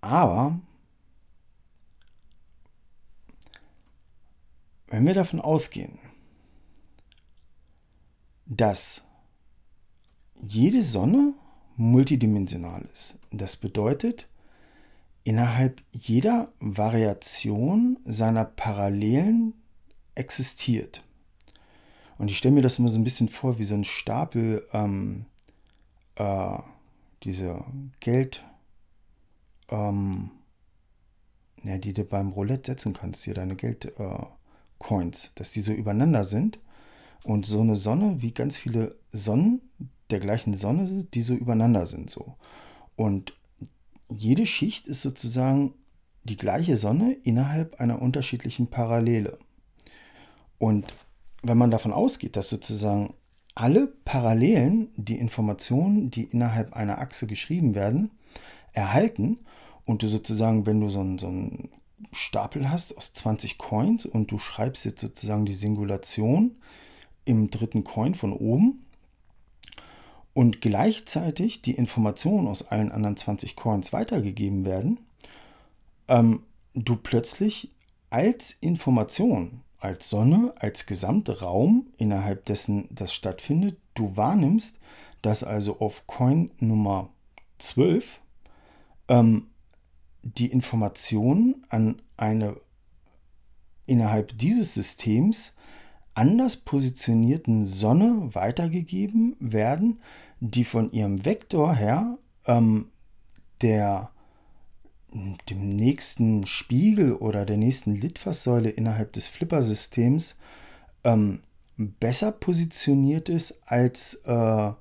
aber 0.02 0.60
Wenn 4.94 5.08
wir 5.08 5.16
davon 5.16 5.42
ausgehen, 5.42 5.98
dass 8.46 9.06
jede 10.40 10.84
Sonne 10.84 11.34
multidimensional 11.78 12.88
ist, 12.94 13.18
das 13.32 13.58
bedeutet, 13.58 14.28
innerhalb 15.24 15.82
jeder 15.94 16.54
Variation 16.60 17.98
seiner 18.06 18.46
Parallelen 18.46 19.56
existiert 20.14 21.04
Und 22.17 22.30
ich 22.30 22.38
stelle 22.38 22.56
mir 22.56 22.62
das 22.62 22.80
immer 22.80 22.89
so 22.89 22.99
ein 22.99 23.04
bisschen 23.04 23.30
vor 23.30 23.60
wie 23.60 23.63
so 23.63 23.76
ein 23.76 23.84
Stapel, 23.84 24.67
ähm, 24.73 25.26
äh, 26.15 26.58
diese 27.23 27.63
Geld, 27.99 28.43
ähm, 29.69 30.32
ja, 31.63 31.78
die 31.78 31.93
du 31.93 32.04
beim 32.04 32.30
Roulette 32.30 32.71
setzen 32.71 32.93
kannst, 32.93 33.23
hier 33.23 33.34
deine 33.34 33.56
Geldcoins, 33.56 35.26
äh, 35.26 35.30
dass 35.36 35.52
die 35.52 35.62
so 35.62 35.71
übereinander 35.71 36.23
sind. 36.23 36.60
Und 37.23 37.45
so 37.45 37.62
eine 37.62 37.78
Sonne, 37.78 38.21
wie 38.21 38.32
ganz 38.32 38.58
viele 38.58 38.95
Sonnen 39.13 39.62
der 40.10 40.19
gleichen 40.19 40.54
Sonne, 40.56 41.06
die 41.06 41.21
so 41.21 41.34
übereinander 41.34 41.88
sind. 41.88 42.10
So. 42.10 42.36
Und 42.97 43.34
jede 44.10 44.45
Schicht 44.45 44.88
ist 44.88 45.02
sozusagen 45.02 45.73
die 46.23 46.38
gleiche 46.38 46.76
Sonne 46.78 47.13
innerhalb 47.23 47.80
einer 47.80 48.02
unterschiedlichen 48.02 48.67
Parallele. 48.67 49.39
Und 50.58 50.93
wenn 51.43 51.58
man 51.58 51.71
davon 51.71 51.93
ausgeht, 51.93 52.36
dass 52.36 52.49
sozusagen 52.49 53.13
alle 53.53 53.88
Parallelen 53.88 54.89
die 54.95 55.19
Informationen, 55.19 56.10
die 56.10 56.23
innerhalb 56.23 56.73
einer 56.73 56.97
Achse 56.97 57.27
geschrieben 57.27 57.75
werden, 57.75 58.12
erhalten 58.71 59.39
und 59.86 60.01
du 60.01 60.08
sozusagen, 60.08 60.65
wenn 60.65 60.82
du 60.82 60.89
so 60.89 61.01
einen, 61.01 61.19
so 61.19 61.27
einen 61.27 61.69
Stapel 62.12 62.69
hast 62.69 62.97
aus 62.97 63.13
20 63.13 63.58
Coins 63.58 64.06
und 64.06 64.32
du 64.32 64.39
schreibst 64.39 64.86
jetzt 64.86 65.01
sozusagen 65.01 65.45
die 65.45 65.53
Singulation 65.53 66.56
im 67.25 67.51
dritten 67.51 67.84
Coin 67.84 68.15
von 68.15 68.34
oben 68.34 68.86
und 70.34 70.62
gleichzeitig 70.62 71.62
die 71.62 71.73
Informationen 71.73 72.47
aus 72.47 72.67
allen 72.67 72.91
anderen 72.91 73.17
20 73.17 73.56
Coins 73.56 73.93
weitergegeben 73.93 74.65
werden, 74.65 74.99
ähm, 76.08 76.43
du 76.73 76.95
plötzlich 76.95 77.69
als 78.10 78.51
Information, 78.51 79.62
als 79.84 80.10
Sonne, 80.10 80.54
als 80.58 80.86
Gesamtraum, 80.86 81.88
innerhalb 81.98 82.46
dessen 82.46 82.88
das 82.89 83.13
stattfindet, 83.13 83.78
du 83.96 84.15
wahrnimmst, 84.15 84.80
dass 85.22 85.43
also 85.43 85.80
auf 85.80 86.08
Coin 86.08 86.52
Nummer 86.60 87.10
12 87.60 88.22
ähm, 89.10 89.48
die 90.22 90.48
Informationen 90.48 91.65
an 91.69 91.98
eine 92.15 92.56
innerhalb 93.86 94.38
dieses 94.38 94.74
Systems 94.74 95.54
anders 96.13 96.56
positionierten 96.56 97.65
Sonne 97.65 98.30
weitergegeben 98.34 99.36
werden, 99.39 100.00
die 100.39 100.63
von 100.63 100.93
ihrem 100.93 101.26
Vektor 101.26 101.76
her 101.76 102.17
ähm, 102.46 102.89
der 103.62 104.12
dem 105.49 105.76
nächsten 105.76 106.45
Spiegel 106.47 107.13
oder 107.13 107.45
der 107.45 107.58
nächsten 107.58 107.95
Litfaßsäule 107.95 108.69
innerhalb 108.69 109.13
des 109.13 109.28
Flipper-Systems 109.28 110.38
ähm, 111.04 111.41
besser 111.78 112.32
positioniert 112.32 113.30
ist 113.30 113.62
als 113.65 114.15
äh, 114.26 114.71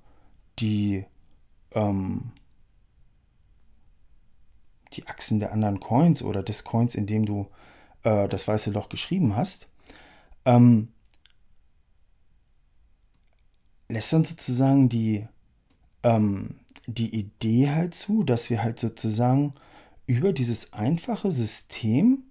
die, 0.59 1.05
ähm, 1.73 2.33
die 4.95 5.07
Achsen 5.07 5.41
der 5.41 5.53
anderen 5.53 5.81
Coins 5.81 6.23
oder 6.23 6.43
des 6.43 6.65
Coins, 6.65 6.95
in 6.95 7.07
dem 7.07 7.27
du 7.27 7.49
äh, 8.03 8.29
das 8.29 8.47
weiße 8.49 8.71
Loch 8.71 8.89
geschrieben 8.89 9.37
hast. 9.37 9.69
Ähm, 10.45 10.89
lässt 13.89 14.13
dann 14.13 14.25
sozusagen 14.25 14.89
die, 14.89 15.27
ähm, 16.03 16.57
die 16.87 17.15
Idee 17.15 17.71
halt 17.71 17.95
zu, 17.95 18.23
dass 18.23 18.51
wir 18.51 18.63
halt 18.63 18.81
sozusagen 18.81 19.55
über 20.07 20.33
dieses 20.33 20.73
einfache 20.73 21.31
System 21.31 22.25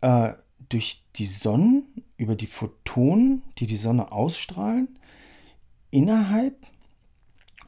äh, 0.00 0.32
durch 0.68 1.04
die 1.16 1.26
Sonnen, 1.26 2.04
über 2.16 2.34
die 2.34 2.46
Photonen, 2.46 3.42
die 3.58 3.66
die 3.66 3.76
Sonne 3.76 4.12
ausstrahlen, 4.12 4.98
innerhalb 5.90 6.54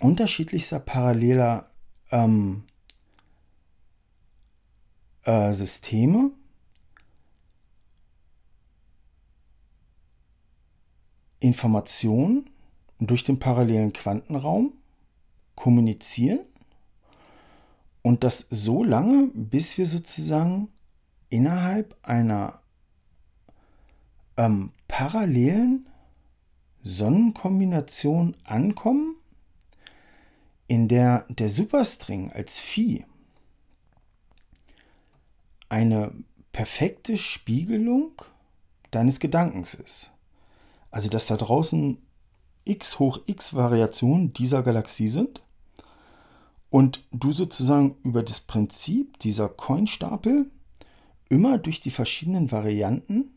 unterschiedlichster 0.01 0.81
paralleler 0.81 1.71
ähm, 2.11 2.65
äh, 5.23 5.53
Systeme 5.53 6.33
Informationen 11.41 12.51
durch 12.99 13.23
den 13.23 13.39
parallelen 13.39 13.93
Quantenraum 13.93 14.73
kommunizieren 15.55 16.41
und 18.03 18.25
das 18.25 18.47
so 18.51 18.85
lange, 18.85 19.31
bis 19.35 19.79
wir 19.79 19.87
sozusagen 19.87 20.69
innerhalb 21.31 21.97
einer 22.03 22.61
ähm, 24.37 24.73
parallelen 24.87 25.87
Sonnenkombination 26.83 28.37
ankommen, 28.45 29.17
in 30.69 30.89
der 30.89 31.27
der 31.29 31.51
Superstring 31.51 32.31
als 32.33 32.59
Phi 32.59 33.05
eine 35.69 36.13
perfekte 36.53 37.17
Spiegelung 37.19 38.13
deines 38.91 39.21
Gedankens 39.21 39.75
ist. 39.75 40.13
Also 40.91 41.09
dass 41.09 41.27
da 41.27 41.37
draußen 41.37 41.99
x 42.65 42.99
hoch 42.99 43.21
x 43.27 43.55
Variationen 43.55 44.33
dieser 44.33 44.63
Galaxie 44.63 45.09
sind 45.09 45.43
und 46.71 47.05
du 47.13 47.33
sozusagen 47.33 47.97
über 48.03 48.23
das 48.23 48.41
Prinzip 48.41 49.19
dieser 49.21 49.49
Coinstapel 49.49 50.51
immer 51.29 51.59
durch 51.59 51.81
die 51.81 51.91
verschiedenen 51.91 52.51
Varianten 52.51 53.31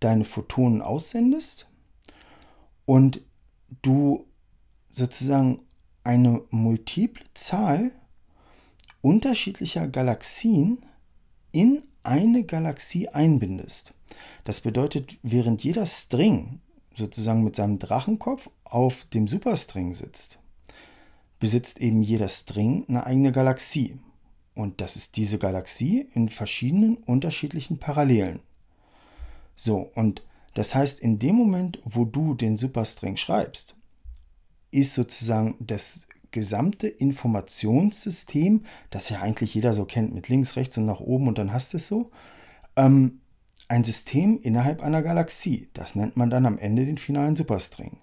deine 0.00 0.24
Photonen 0.24 0.82
aussendest 0.82 1.66
und 2.84 3.20
du 3.82 4.26
sozusagen 4.88 5.58
eine 6.04 6.42
multiple 6.50 7.24
Zahl 7.34 7.92
unterschiedlicher 9.00 9.88
Galaxien 9.88 10.78
in 11.52 11.82
eine 12.02 12.44
Galaxie 12.44 13.08
einbindest. 13.08 13.92
Das 14.44 14.60
bedeutet, 14.60 15.18
während 15.22 15.64
jeder 15.64 15.86
String 15.86 16.60
sozusagen 16.94 17.42
mit 17.42 17.56
seinem 17.56 17.78
Drachenkopf 17.78 18.48
auf 18.64 19.04
dem 19.06 19.28
Superstring 19.28 19.92
sitzt, 19.92 20.38
besitzt 21.38 21.80
eben 21.80 22.02
jeder 22.02 22.28
String 22.28 22.84
eine 22.88 23.06
eigene 23.06 23.32
Galaxie. 23.32 23.98
Und 24.54 24.80
das 24.80 24.96
ist 24.96 25.16
diese 25.16 25.38
Galaxie 25.38 26.08
in 26.14 26.28
verschiedenen 26.28 26.96
unterschiedlichen 26.96 27.78
Parallelen. 27.78 28.40
So, 29.54 29.90
und 29.94 30.22
das 30.54 30.74
heißt, 30.74 31.00
in 31.00 31.18
dem 31.18 31.34
Moment, 31.34 31.80
wo 31.84 32.04
du 32.04 32.34
den 32.34 32.56
Superstring 32.56 33.16
schreibst, 33.16 33.74
ist 34.70 34.94
sozusagen 34.94 35.56
das 35.60 36.08
gesamte 36.30 36.88
Informationssystem, 36.88 38.64
das 38.90 39.10
ja 39.10 39.20
eigentlich 39.20 39.54
jeder 39.54 39.72
so 39.72 39.84
kennt, 39.84 40.14
mit 40.14 40.28
links, 40.28 40.56
rechts 40.56 40.76
und 40.78 40.86
nach 40.86 41.00
oben 41.00 41.28
und 41.28 41.38
dann 41.38 41.52
hast 41.52 41.72
du 41.72 41.76
es 41.76 41.86
so, 41.86 42.10
ähm, 42.76 43.20
ein 43.68 43.84
System 43.84 44.38
innerhalb 44.42 44.82
einer 44.82 45.02
Galaxie. 45.02 45.68
Das 45.72 45.94
nennt 45.94 46.16
man 46.16 46.30
dann 46.30 46.46
am 46.46 46.58
Ende 46.58 46.86
den 46.86 46.98
finalen 46.98 47.36
Superstring. 47.36 47.98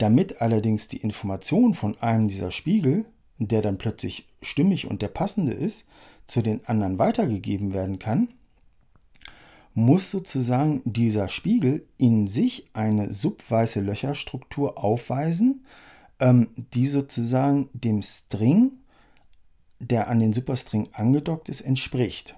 Damit 0.00 0.40
allerdings 0.40 0.88
die 0.88 0.96
Information 0.96 1.74
von 1.74 2.00
einem 2.00 2.28
dieser 2.28 2.50
Spiegel, 2.50 3.04
der 3.36 3.60
dann 3.60 3.76
plötzlich 3.76 4.26
stimmig 4.40 4.86
und 4.86 5.02
der 5.02 5.08
passende 5.08 5.52
ist, 5.52 5.86
zu 6.24 6.40
den 6.40 6.64
anderen 6.64 6.98
weitergegeben 6.98 7.74
werden 7.74 7.98
kann, 7.98 8.28
muss 9.74 10.10
sozusagen 10.10 10.80
dieser 10.86 11.28
Spiegel 11.28 11.86
in 11.98 12.26
sich 12.26 12.70
eine 12.72 13.12
subweiße 13.12 13.80
Löcherstruktur 13.80 14.82
aufweisen, 14.82 15.66
ähm, 16.18 16.48
die 16.72 16.86
sozusagen 16.86 17.68
dem 17.74 18.00
String, 18.00 18.72
der 19.80 20.08
an 20.08 20.18
den 20.18 20.32
Superstring 20.32 20.88
angedockt 20.92 21.50
ist, 21.50 21.60
entspricht. 21.60 22.36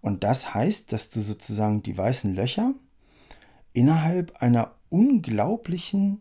Und 0.00 0.24
das 0.24 0.54
heißt, 0.54 0.92
dass 0.92 1.08
du 1.08 1.20
sozusagen 1.20 1.84
die 1.84 1.96
weißen 1.96 2.34
Löcher 2.34 2.74
innerhalb 3.74 4.42
einer 4.42 4.72
unglaublichen 4.88 6.20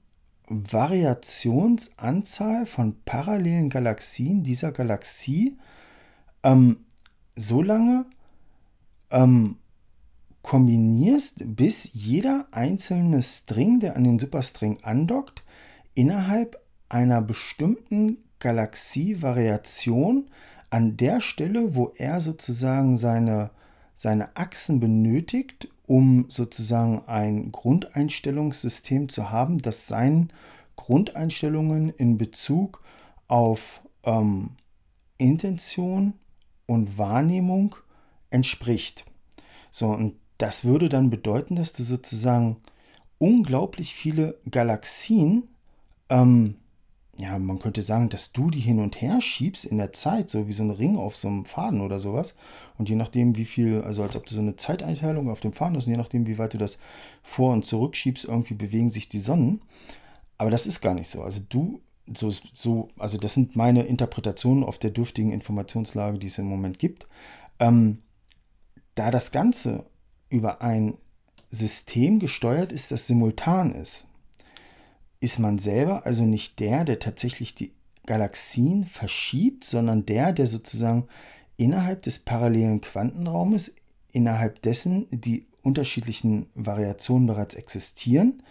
Variationsanzahl 0.49 2.65
von 2.65 2.95
parallelen 3.05 3.69
Galaxien 3.69 4.41
dieser 4.43 4.71
Galaxie 4.71 5.57
ähm, 6.43 6.85
so 7.35 7.61
lange 7.61 8.05
ähm, 9.11 9.57
kombinierst, 10.41 11.43
bis 11.55 11.91
jeder 11.93 12.47
einzelne 12.51 13.21
String, 13.21 13.79
der 13.79 13.95
an 13.95 14.03
den 14.03 14.17
Superstring 14.19 14.79
andockt, 14.83 15.43
innerhalb 15.93 16.59
einer 16.89 17.21
bestimmten 17.21 18.17
Galaxievariation 18.39 20.29
an 20.69 20.97
der 20.97 21.21
Stelle, 21.21 21.75
wo 21.75 21.93
er 21.95 22.19
sozusagen 22.21 22.97
seine 22.97 23.51
seine 23.99 24.33
Achsen 24.37 24.79
benötigt, 24.79 25.67
um 25.89 26.25
sozusagen 26.29 27.01
ein 27.07 27.51
Grundeinstellungssystem 27.51 29.09
zu 29.09 29.31
haben, 29.31 29.57
das 29.57 29.87
seinen 29.87 30.31
Grundeinstellungen 30.75 31.89
in 31.89 32.19
Bezug 32.19 32.83
auf 33.27 33.81
ähm, 34.03 34.51
Intention 35.17 36.13
und 36.67 36.99
Wahrnehmung 36.99 37.75
entspricht. 38.29 39.03
So, 39.71 39.87
und 39.87 40.13
das 40.37 40.63
würde 40.63 40.89
dann 40.89 41.09
bedeuten, 41.09 41.55
dass 41.55 41.73
du 41.73 41.81
sozusagen 41.81 42.57
unglaublich 43.17 43.95
viele 43.95 44.37
Galaxien, 44.49 45.47
ähm, 46.09 46.57
ja, 47.19 47.37
man 47.37 47.59
könnte 47.59 47.81
sagen, 47.81 48.07
dass 48.07 48.31
du 48.31 48.49
die 48.49 48.61
hin 48.61 48.79
und 48.79 49.01
her 49.01 49.19
schiebst 49.19 49.65
in 49.65 49.77
der 49.77 49.91
Zeit, 49.91 50.29
so 50.29 50.47
wie 50.47 50.53
so 50.53 50.63
ein 50.63 50.71
Ring 50.71 50.95
auf 50.95 51.17
so 51.17 51.27
einem 51.27 51.43
Faden 51.43 51.81
oder 51.81 51.99
sowas. 51.99 52.33
Und 52.77 52.87
je 52.87 52.95
nachdem, 52.95 53.35
wie 53.35 53.43
viel, 53.43 53.81
also 53.81 54.03
als 54.03 54.15
ob 54.15 54.25
du 54.25 54.33
so 54.33 54.39
eine 54.39 54.55
Zeiteinteilung 54.55 55.29
auf 55.29 55.41
dem 55.41 55.51
Faden 55.51 55.75
hast, 55.75 55.85
und 55.85 55.91
je 55.91 55.97
nachdem, 55.97 56.27
wie 56.27 56.37
weit 56.37 56.53
du 56.53 56.57
das 56.57 56.77
vor- 57.21 57.51
und 57.51 57.65
zurückschiebst, 57.65 58.23
irgendwie 58.23 58.53
bewegen 58.53 58.89
sich 58.89 59.09
die 59.09 59.19
Sonnen. 59.19 59.61
Aber 60.37 60.49
das 60.49 60.65
ist 60.65 60.79
gar 60.79 60.93
nicht 60.93 61.09
so. 61.09 61.21
Also 61.21 61.41
du, 61.49 61.81
so, 62.15 62.31
so 62.53 62.87
also 62.97 63.17
das 63.17 63.33
sind 63.33 63.57
meine 63.57 63.83
Interpretationen 63.83 64.63
auf 64.63 64.79
der 64.79 64.91
dürftigen 64.91 65.33
Informationslage, 65.33 66.19
die 66.19 66.27
es 66.27 66.37
im 66.37 66.45
Moment 66.45 66.79
gibt. 66.79 67.05
Ähm, 67.59 67.99
da 68.95 69.11
das 69.11 69.33
Ganze 69.33 69.85
über 70.29 70.61
ein 70.61 70.93
System 71.51 72.19
gesteuert 72.19 72.71
ist, 72.71 72.91
das 72.91 73.07
simultan 73.07 73.75
ist, 73.75 74.05
ist 75.19 75.39
man 75.39 75.59
selber 75.59 76.05
also 76.05 76.23
nicht 76.23 76.59
der, 76.59 76.85
der 76.85 76.99
tatsächlich 76.99 77.55
die 77.55 77.71
Galaxien 78.05 78.85
verschiebt, 78.85 79.63
sondern 79.63 80.05
der, 80.05 80.31
der 80.33 80.47
sozusagen 80.47 81.07
innerhalb 81.57 82.01
des 82.03 82.19
parallelen 82.19 82.81
Quantenraumes, 82.81 83.75
innerhalb 84.11 84.61
dessen 84.61 85.07
die 85.11 85.45
unterschiedlichen 85.61 86.47
Variationen 86.55 87.27
bereits 87.27 87.55
existieren, 87.55 88.41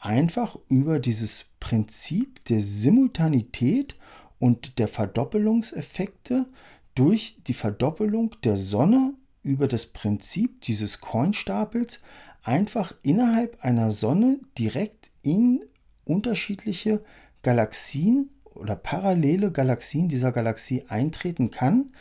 einfach 0.00 0.58
über 0.68 0.98
dieses 0.98 1.50
Prinzip 1.60 2.44
der 2.46 2.60
Simultanität 2.60 3.96
und 4.38 4.78
der 4.78 4.88
Verdoppelungseffekte 4.88 6.46
durch 6.94 7.36
die 7.46 7.54
Verdoppelung 7.54 8.34
der 8.42 8.56
Sonne 8.56 9.14
über 9.42 9.68
das 9.68 9.86
Prinzip 9.86 10.62
dieses 10.62 11.00
Coinstapels 11.00 12.02
einfach 12.42 12.94
innerhalb 13.02 13.62
einer 13.62 13.92
Sonne 13.92 14.40
direkt 14.58 15.10
in 15.22 15.60
unterschiedliche 16.06 17.02
Galaxien 17.42 18.30
oder 18.54 18.74
parallele 18.74 19.52
Galaxien 19.52 20.08
dieser 20.08 20.32
Galaxie 20.32 20.84
eintreten 20.88 21.50
kann, 21.50 21.92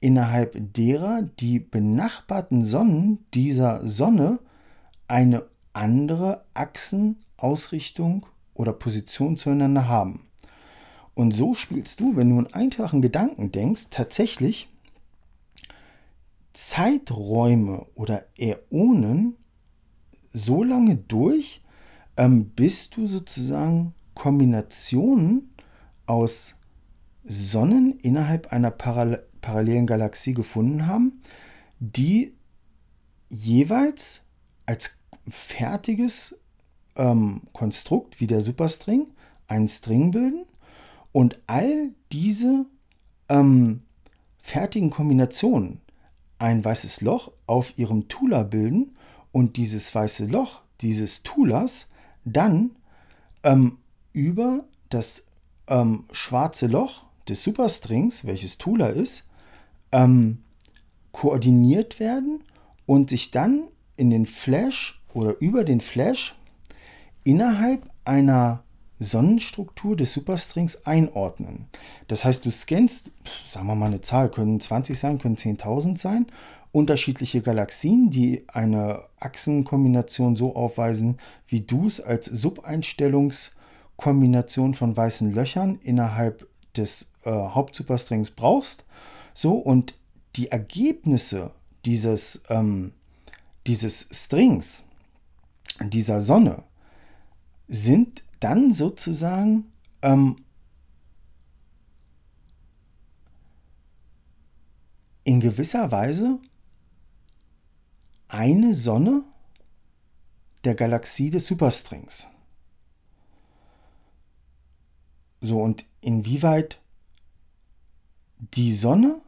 innerhalb 0.00 0.56
derer 0.74 1.22
die 1.22 1.60
benachbarten 1.60 2.64
Sonnen 2.64 3.24
dieser 3.32 3.86
Sonne 3.86 4.40
eine 5.06 5.44
andere 5.72 6.44
Achsenausrichtung 6.54 8.26
oder 8.54 8.72
Position 8.72 9.36
zueinander 9.36 9.88
haben. 9.88 10.26
Und 11.14 11.32
so 11.32 11.54
spielst 11.54 12.00
du, 12.00 12.16
wenn 12.16 12.30
du 12.30 12.38
einen 12.38 12.54
einfachen 12.54 13.02
Gedanken 13.02 13.52
denkst, 13.52 13.88
tatsächlich 13.90 14.68
Zeiträume 16.52 17.86
oder 17.94 18.24
Äonen 18.38 19.36
so 20.32 20.62
lange 20.62 20.96
durch, 20.96 21.62
ähm, 22.20 22.50
bis 22.50 22.90
du 22.90 23.06
sozusagen 23.06 23.94
Kombinationen 24.12 25.54
aus 26.04 26.56
Sonnen 27.24 27.98
innerhalb 28.00 28.52
einer 28.52 28.70
Paral 28.70 29.24
parallelen 29.40 29.86
Galaxie 29.86 30.34
gefunden 30.34 30.86
haben, 30.86 31.22
die 31.78 32.34
jeweils 33.30 34.26
als 34.66 34.98
fertiges 35.30 36.38
ähm, 36.96 37.40
Konstrukt 37.54 38.20
wie 38.20 38.26
der 38.26 38.42
Superstring 38.42 39.06
einen 39.48 39.68
String 39.68 40.10
bilden 40.10 40.44
und 41.12 41.38
all 41.46 41.92
diese 42.12 42.66
ähm, 43.30 43.80
fertigen 44.36 44.90
Kombinationen 44.90 45.80
ein 46.38 46.62
weißes 46.62 47.00
Loch 47.00 47.32
auf 47.46 47.78
ihrem 47.78 48.08
Tula 48.08 48.42
bilden 48.42 48.94
und 49.32 49.56
dieses 49.56 49.94
weiße 49.94 50.26
Loch 50.26 50.60
dieses 50.82 51.22
Tulas 51.22 51.86
dann 52.24 52.76
ähm, 53.42 53.78
über 54.12 54.64
das 54.88 55.26
ähm, 55.66 56.04
schwarze 56.12 56.66
Loch 56.66 57.06
des 57.28 57.42
Superstrings, 57.42 58.24
welches 58.24 58.58
Tula 58.58 58.88
ist, 58.88 59.26
ähm, 59.92 60.42
koordiniert 61.12 62.00
werden 62.00 62.44
und 62.86 63.10
sich 63.10 63.30
dann 63.30 63.68
in 63.96 64.10
den 64.10 64.26
Flash 64.26 65.00
oder 65.14 65.38
über 65.40 65.64
den 65.64 65.80
Flash 65.80 66.34
innerhalb 67.24 67.88
einer 68.04 68.64
Sonnenstruktur 68.98 69.96
des 69.96 70.12
Superstrings 70.12 70.86
einordnen. 70.86 71.68
Das 72.08 72.24
heißt, 72.24 72.44
du 72.44 72.50
scannst, 72.50 73.12
sagen 73.46 73.66
wir 73.66 73.74
mal 73.74 73.86
eine 73.86 74.02
Zahl, 74.02 74.30
können 74.30 74.60
20 74.60 74.98
sein, 74.98 75.18
können 75.18 75.36
10.000 75.36 75.98
sein, 75.98 76.26
unterschiedliche 76.72 77.42
Galaxien, 77.42 78.10
die 78.10 78.44
eine 78.48 79.02
Achsenkombination 79.18 80.36
so 80.36 80.54
aufweisen, 80.54 81.16
wie 81.48 81.62
du 81.62 81.86
es 81.86 82.00
als 82.00 82.26
Subeinstellungskombination 82.26 84.74
von 84.74 84.96
weißen 84.96 85.32
Löchern 85.32 85.80
innerhalb 85.82 86.46
des 86.76 87.10
äh, 87.24 87.30
Hauptsuperstrings 87.30 88.30
brauchst. 88.30 88.84
So, 89.34 89.54
und 89.54 89.96
die 90.36 90.50
Ergebnisse 90.50 91.50
dieses, 91.84 92.42
ähm, 92.48 92.92
dieses 93.66 94.06
Strings, 94.12 94.84
dieser 95.80 96.20
Sonne, 96.20 96.62
sind 97.66 98.22
dann 98.38 98.72
sozusagen 98.72 99.72
ähm, 100.02 100.36
in 105.24 105.40
gewisser 105.40 105.90
Weise 105.90 106.38
eine 108.30 108.74
Sonne 108.74 109.24
der 110.64 110.74
Galaxie 110.74 111.30
des 111.30 111.46
Superstrings. 111.46 112.28
So, 115.40 115.60
und 115.60 115.84
inwieweit 116.00 116.80
die 118.38 118.74
Sonne, 118.74 119.20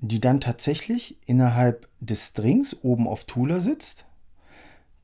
die 0.00 0.20
dann 0.20 0.40
tatsächlich 0.40 1.16
innerhalb 1.26 1.88
des 2.00 2.28
Strings 2.28 2.76
oben 2.82 3.08
auf 3.08 3.24
Tula 3.24 3.60
sitzt, 3.60 4.06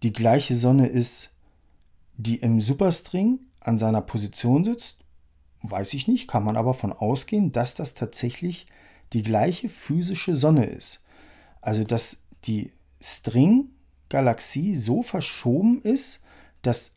die 0.03 0.13
gleiche 0.13 0.55
Sonne 0.55 0.87
ist, 0.87 1.33
die 2.17 2.37
im 2.37 2.61
Superstring 2.61 3.41
an 3.61 3.79
seiner 3.79 4.03
Position 4.03 4.65
sitzt, 4.65 4.99
weiß 5.63 5.95
ich 5.95 6.09
nicht, 6.09 6.29
kann 6.29 6.45
man 6.45 6.57
aber 6.57 6.75
von 6.75 6.93
ausgehen, 6.93 7.53
dass 7.53 7.75
das 7.75 7.95
tatsächlich 7.95 8.67
die 9.13 9.23
gleiche 9.23 9.69
physische 9.69 10.37
Sonne 10.37 10.67
ist. 10.67 11.01
Also 11.61 11.85
dass 11.85 12.23
die 12.45 12.73
String-Galaxie 13.05 14.77
so 14.77 15.03
verschoben 15.03 15.83
ist, 15.83 16.23
dass 16.63 16.97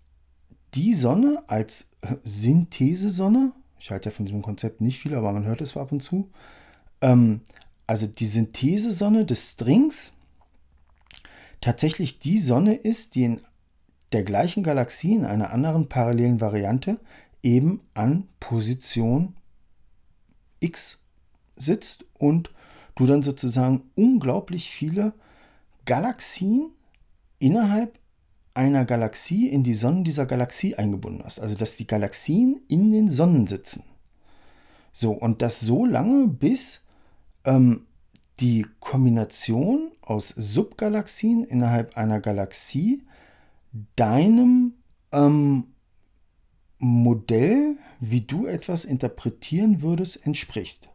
die 0.74 0.94
Sonne 0.94 1.44
als 1.48 1.90
Synthesesonne, 2.24 3.52
ich 3.78 3.92
halte 3.92 4.10
ja 4.10 4.16
von 4.16 4.26
diesem 4.26 4.42
Konzept 4.42 4.80
nicht 4.80 5.00
viel, 5.00 5.14
aber 5.16 5.34
man 5.34 5.44
hört 5.44 5.60
es 5.60 5.76
ab 5.76 5.92
und 5.92 6.02
zu, 6.02 6.30
ähm, 7.02 7.42
also 7.88 8.08
die 8.08 8.26
Synthesesonne 8.26 9.26
des 9.26 9.52
Strings 9.52 10.14
tatsächlich 11.60 12.20
die 12.20 12.38
Sonne 12.38 12.76
ist, 12.76 13.16
die 13.16 13.24
in 13.24 13.42
der 14.14 14.24
gleichen 14.24 14.64
Galaxie 14.64 15.14
in 15.14 15.26
einer 15.26 15.52
anderen 15.52 15.90
parallelen 15.90 16.40
Variante 16.40 17.00
eben 17.44 17.82
an 17.94 18.30
Position 18.40 19.36
X 20.62 21.02
sitzt 21.58 22.06
und 22.18 22.52
du 22.96 23.06
dann 23.06 23.24
sozusagen 23.24 23.90
unglaublich 23.96 24.70
viele 24.70 25.14
Galaxien 25.88 26.70
innerhalb 27.40 27.98
einer 28.54 28.86
Galaxie 28.86 29.48
in 29.48 29.64
die 29.64 29.74
Sonnen 29.74 30.04
dieser 30.04 30.28
Galaxie 30.28 30.76
eingebunden 30.76 31.24
hast. 31.24 31.40
Also 31.40 31.56
dass 31.56 31.76
die 31.76 31.88
Galaxien 31.88 32.62
in 32.68 32.92
den 32.92 33.10
Sonnen 33.10 33.48
sitzen. 33.48 33.84
So, 34.94 35.12
und 35.12 35.42
das 35.42 35.60
so 35.60 35.86
lange, 35.86 36.28
bis 36.28 36.86
ähm, 37.46 37.86
die 38.40 38.66
Kombination 38.80 39.92
aus 40.02 40.30
Subgalaxien 40.30 41.44
innerhalb 41.44 41.98
einer 41.98 42.20
Galaxie 42.20 43.04
deinem 43.96 44.74
ähm, 45.12 45.66
Modell, 46.80 47.78
wie 48.00 48.22
du 48.22 48.46
etwas 48.46 48.86
interpretieren 48.86 49.82
würdest, 49.82 50.26
entspricht. 50.26 50.90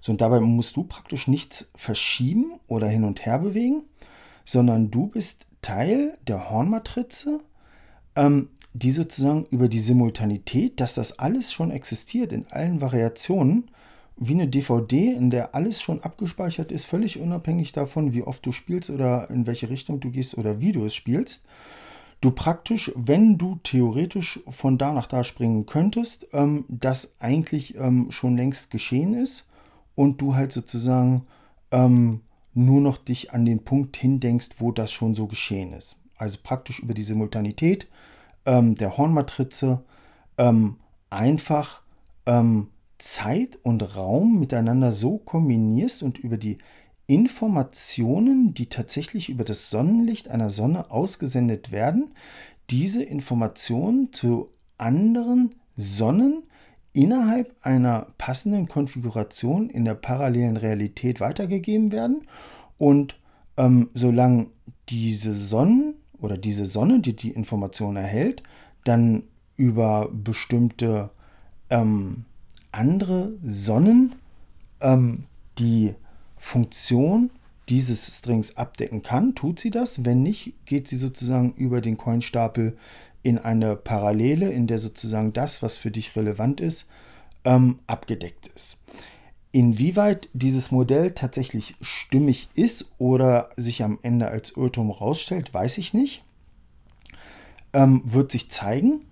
So, 0.00 0.12
und 0.12 0.20
dabei 0.20 0.40
musst 0.40 0.76
du 0.76 0.84
praktisch 0.84 1.28
nichts 1.28 1.70
verschieben 1.74 2.58
oder 2.66 2.88
hin 2.88 3.04
und 3.04 3.26
her 3.26 3.38
bewegen, 3.38 3.82
sondern 4.46 4.90
du 4.90 5.08
bist 5.08 5.46
Teil 5.60 6.16
der 6.26 6.48
Hornmatrize, 6.48 7.40
ähm, 8.14 8.48
die 8.72 8.90
sozusagen 8.90 9.46
über 9.50 9.68
die 9.68 9.80
Simultanität, 9.80 10.80
dass 10.80 10.94
das 10.94 11.18
alles 11.18 11.52
schon 11.52 11.70
existiert 11.70 12.32
in 12.32 12.46
allen 12.48 12.80
Variationen, 12.80 13.70
wie 14.16 14.32
eine 14.32 14.48
DVD, 14.48 15.12
in 15.12 15.28
der 15.28 15.54
alles 15.54 15.82
schon 15.82 16.02
abgespeichert 16.02 16.72
ist, 16.72 16.86
völlig 16.86 17.18
unabhängig 17.18 17.72
davon, 17.72 18.14
wie 18.14 18.22
oft 18.22 18.46
du 18.46 18.52
spielst 18.52 18.88
oder 18.88 19.28
in 19.28 19.46
welche 19.46 19.68
Richtung 19.68 20.00
du 20.00 20.10
gehst 20.10 20.38
oder 20.38 20.60
wie 20.60 20.72
du 20.72 20.86
es 20.86 20.94
spielst. 20.94 21.46
Du 22.22 22.30
praktisch, 22.30 22.92
wenn 22.94 23.36
du 23.36 23.56
theoretisch 23.62 24.40
von 24.48 24.78
da 24.78 24.92
nach 24.92 25.06
da 25.06 25.22
springen 25.22 25.66
könntest, 25.66 26.28
ähm, 26.32 26.64
das 26.68 27.14
eigentlich 27.18 27.76
ähm, 27.76 28.10
schon 28.10 28.36
längst 28.36 28.70
geschehen 28.70 29.12
ist 29.12 29.48
und 29.94 30.20
du 30.22 30.34
halt 30.34 30.52
sozusagen 30.52 31.26
ähm, 31.70 32.20
nur 32.56 32.80
noch 32.80 32.96
dich 32.96 33.32
an 33.32 33.44
den 33.44 33.64
Punkt 33.64 33.96
hindenkst, 33.96 34.56
wo 34.58 34.72
das 34.72 34.90
schon 34.90 35.14
so 35.14 35.26
geschehen 35.26 35.72
ist. 35.72 35.96
also 36.16 36.38
praktisch 36.42 36.80
über 36.80 36.94
die 36.94 37.02
Simultanität 37.02 37.88
ähm, 38.46 38.74
der 38.74 38.96
Hornmatrize, 38.96 39.82
ähm, 40.38 40.76
einfach 41.10 41.82
ähm, 42.24 42.68
Zeit 42.98 43.58
und 43.62 43.96
Raum 43.96 44.40
miteinander 44.40 44.92
so 44.92 45.18
kombinierst 45.18 46.02
und 46.02 46.18
über 46.18 46.38
die 46.38 46.58
Informationen, 47.06 48.54
die 48.54 48.66
tatsächlich 48.66 49.28
über 49.28 49.44
das 49.44 49.70
Sonnenlicht 49.70 50.28
einer 50.28 50.50
Sonne 50.50 50.90
ausgesendet 50.90 51.70
werden, 51.70 52.14
diese 52.70 53.02
Informationen 53.02 54.12
zu 54.12 54.48
anderen 54.78 55.54
Sonnen 55.76 56.42
innerhalb 56.96 57.54
einer 57.60 58.06
passenden 58.16 58.68
Konfiguration 58.68 59.68
in 59.68 59.84
der 59.84 59.94
parallelen 59.94 60.56
Realität 60.56 61.20
weitergegeben 61.20 61.92
werden. 61.92 62.24
Und 62.78 63.18
ähm, 63.58 63.90
solange 63.92 64.46
diese 64.88 65.34
Sonnen 65.34 65.94
oder 66.18 66.38
diese 66.38 66.64
Sonne, 66.64 67.00
die 67.00 67.14
die 67.14 67.30
Information 67.30 67.96
erhält, 67.96 68.42
dann 68.84 69.24
über 69.56 70.08
bestimmte 70.10 71.10
ähm, 71.68 72.24
andere 72.72 73.34
Sonnen 73.44 74.14
ähm, 74.80 75.24
die 75.58 75.94
Funktion 76.38 77.30
dieses 77.68 78.18
Strings 78.18 78.56
abdecken 78.56 79.02
kann, 79.02 79.34
tut 79.34 79.60
sie 79.60 79.70
das. 79.70 80.06
Wenn 80.06 80.22
nicht, 80.22 80.54
geht 80.64 80.88
sie 80.88 80.96
sozusagen 80.96 81.52
über 81.54 81.82
den 81.82 81.98
Coinstapel 81.98 82.78
in 83.26 83.38
eine 83.38 83.74
Parallele, 83.74 84.52
in 84.52 84.68
der 84.68 84.78
sozusagen 84.78 85.32
das, 85.32 85.60
was 85.60 85.74
für 85.76 85.90
dich 85.90 86.14
relevant 86.14 86.60
ist, 86.60 86.88
ähm, 87.44 87.80
abgedeckt 87.88 88.46
ist. 88.54 88.78
Inwieweit 89.50 90.28
dieses 90.32 90.70
Modell 90.70 91.10
tatsächlich 91.10 91.74
stimmig 91.80 92.48
ist 92.54 92.92
oder 92.98 93.50
sich 93.56 93.82
am 93.82 93.98
Ende 94.02 94.28
als 94.28 94.56
Irrtum 94.56 94.92
rausstellt, 94.92 95.52
weiß 95.52 95.78
ich 95.78 95.92
nicht. 95.92 96.22
Ähm, 97.72 98.00
wird 98.04 98.30
sich 98.30 98.48
zeigen. 98.48 99.04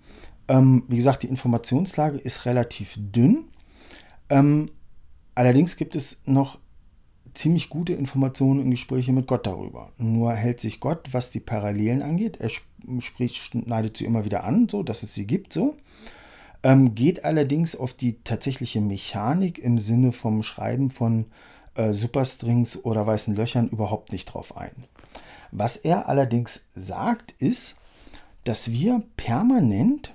Ähm, 0.47 0.83
wie 0.87 0.95
gesagt, 0.95 1.23
die 1.23 1.27
Informationslage 1.27 2.17
ist 2.17 2.45
relativ 2.45 2.95
dünn. 2.97 3.49
Ähm, 4.29 4.67
allerdings 5.33 5.75
gibt 5.75 5.93
es 5.93 6.21
noch 6.25 6.57
ziemlich 7.37 7.69
gute 7.69 7.93
Informationen 7.93 8.59
und 8.61 8.71
Gespräche 8.71 9.13
mit 9.13 9.27
Gott 9.27 9.45
darüber. 9.45 9.91
Nur 9.97 10.33
hält 10.33 10.59
sich 10.59 10.79
Gott, 10.79 11.09
was 11.11 11.29
die 11.29 11.39
Parallelen 11.39 12.01
angeht, 12.01 12.37
er 12.39 12.49
spricht, 12.99 13.35
schneidet 13.35 13.97
sie 13.97 14.05
immer 14.05 14.25
wieder 14.25 14.43
an, 14.43 14.67
so 14.69 14.83
dass 14.83 15.03
es 15.03 15.13
sie 15.13 15.27
gibt, 15.27 15.53
so. 15.53 15.75
Ähm, 16.63 16.95
geht 16.95 17.23
allerdings 17.23 17.75
auf 17.75 17.93
die 17.93 18.21
tatsächliche 18.23 18.81
Mechanik 18.81 19.59
im 19.59 19.77
Sinne 19.77 20.11
vom 20.11 20.41
Schreiben 20.41 20.89
von 20.89 21.25
äh, 21.75 21.93
Superstrings 21.93 22.83
oder 22.83 23.05
weißen 23.05 23.35
Löchern 23.35 23.69
überhaupt 23.69 24.11
nicht 24.11 24.25
drauf 24.25 24.57
ein. 24.57 24.85
Was 25.51 25.77
er 25.77 26.09
allerdings 26.09 26.61
sagt, 26.75 27.33
ist, 27.39 27.75
dass 28.45 28.71
wir 28.71 29.03
permanent 29.15 30.13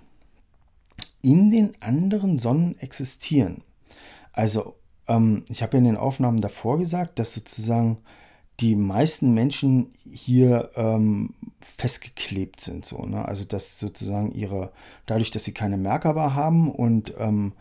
in 1.23 1.51
den 1.51 1.73
anderen 1.81 2.39
Sonnen 2.39 2.79
existieren. 2.79 3.63
Also 4.33 4.75
ähm, 5.11 5.45
ich 5.49 5.63
habe 5.63 5.73
ja 5.75 5.79
in 5.79 5.85
den 5.85 5.97
Aufnahmen 5.97 6.41
davor 6.41 6.79
gesagt, 6.79 7.19
dass 7.19 7.35
sozusagen 7.35 7.99
die 8.61 8.77
meisten 8.77 9.33
Menschen 9.33 9.93
hier 10.05 10.71
ähm, 10.77 11.35
festgeklebt 11.61 12.61
sind. 12.61 12.85
So, 12.85 13.05
ne? 13.05 13.27
Also 13.27 13.45
dass 13.45 13.81
sozusagen 13.81 14.33
ihre, 14.33 14.73
dadurch, 15.07 15.31
dass 15.31 15.45
sie 15.45 15.55
keine 15.55 15.77
Merkaba 15.77 16.35
haben 16.35 16.71
und 16.71 17.15
ähm, 17.19 17.53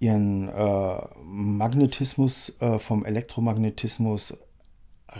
ihren 0.00 0.48
äh, 0.48 0.98
Magnetismus 1.24 2.56
äh, 2.60 2.78
vom 2.78 3.04
Elektromagnetismus 3.04 4.38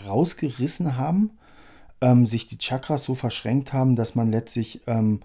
rausgerissen 0.05 0.97
haben, 0.97 1.31
ähm, 2.01 2.25
sich 2.25 2.47
die 2.47 2.57
Chakras 2.57 3.03
so 3.03 3.15
verschränkt 3.15 3.73
haben, 3.73 3.95
dass 3.95 4.15
man 4.15 4.31
letztlich 4.31 4.81
ähm, 4.87 5.21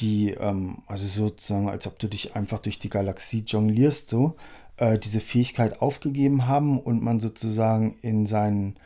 die, 0.00 0.32
ähm, 0.32 0.82
also 0.86 1.06
sozusagen, 1.06 1.70
als 1.70 1.86
ob 1.86 1.98
du 1.98 2.08
dich 2.08 2.36
einfach 2.36 2.58
durch 2.58 2.78
die 2.78 2.90
Galaxie 2.90 3.44
jonglierst, 3.46 4.10
so, 4.10 4.36
äh, 4.76 4.98
diese 4.98 5.20
Fähigkeit 5.20 5.80
aufgegeben 5.80 6.46
haben 6.46 6.78
und 6.78 7.02
man 7.02 7.20
sozusagen 7.20 7.98
in 8.02 8.26
seinen 8.26 8.76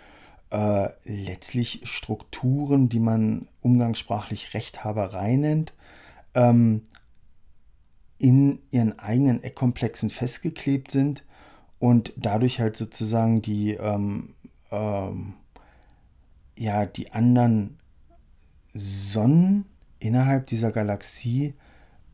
äh, 0.51 0.89
letztlich 1.05 1.83
Strukturen, 1.85 2.89
die 2.89 3.01
man 3.01 3.49
umgangssprachlich 3.61 4.55
Rechthaberei 4.55 5.37
nennt, 5.37 5.73
ähm, 6.35 6.83
in 8.19 8.61
ihren 8.71 8.99
eigenen 8.99 9.43
Eckkomplexen 9.43 10.11
festgeklebt 10.11 10.91
sind 10.91 11.25
und 11.79 12.13
dadurch 12.17 12.61
halt 12.61 12.77
sozusagen 12.77 13.43
die, 13.43 13.73
ähm, 13.73 14.35
ähm, 14.71 15.35
ja, 16.57 16.85
die 16.85 17.13
anderen 17.13 17.79
Sonnen 18.75 19.65
innerhalb 19.99 20.47
dieser 20.47 20.71
Galaxie 20.71 21.55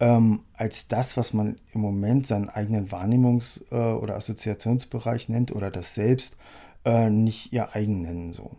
ähm, 0.01 0.41
als 0.55 0.89
das, 0.89 1.17
was 1.17 1.33
man 1.33 1.57
im 1.73 1.81
Moment 1.81 2.27
seinen 2.27 2.49
eigenen 2.49 2.89
Wahrnehmungs- 2.91 3.63
äh, 3.71 3.95
oder 3.95 4.17
Assoziationsbereich 4.17 5.29
nennt 5.29 5.53
oder 5.53 5.71
das 5.71 5.95
Selbst 5.95 6.37
äh, 6.85 7.11
nicht 7.11 7.53
ihr 7.53 7.75
eigen 7.75 8.03
nennen. 8.03 8.33
So. 8.33 8.57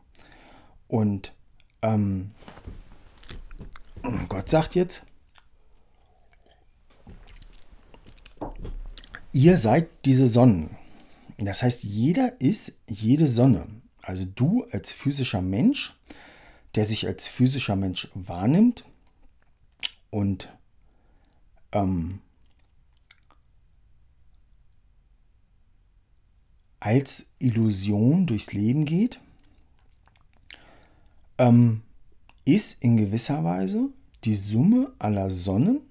Und 0.88 1.34
ähm, 1.82 2.32
Gott 4.30 4.50
sagt 4.50 4.76
jetzt, 4.76 5.06
ihr 9.32 9.58
seid 9.58 9.90
diese 10.06 10.28
Sonnen. 10.28 10.72
Das 11.38 11.62
heißt, 11.62 11.84
jeder 11.84 12.42
ist 12.42 12.80
jede 12.88 13.28
Sonne. 13.28 13.68
Also 14.02 14.26
du 14.26 14.66
als 14.72 14.92
physischer 14.92 15.42
Mensch, 15.42 15.94
der 16.76 16.86
sich 16.86 17.06
als 17.06 17.28
physischer 17.28 17.76
Mensch 17.76 18.10
wahrnimmt 18.16 18.86
und 20.10 20.50
ähm, 21.72 22.20
als 26.80 27.30
Illusion 27.40 28.26
durchs 28.26 28.54
Leben 28.54 28.86
geht, 28.86 29.20
ähm, 31.38 31.82
ist 32.46 32.82
in 32.82 32.98
gewisser 32.98 33.44
Weise 33.44 33.90
die 34.24 34.36
Summe 34.36 34.92
aller 35.00 35.30
Sonnen. 35.30 35.82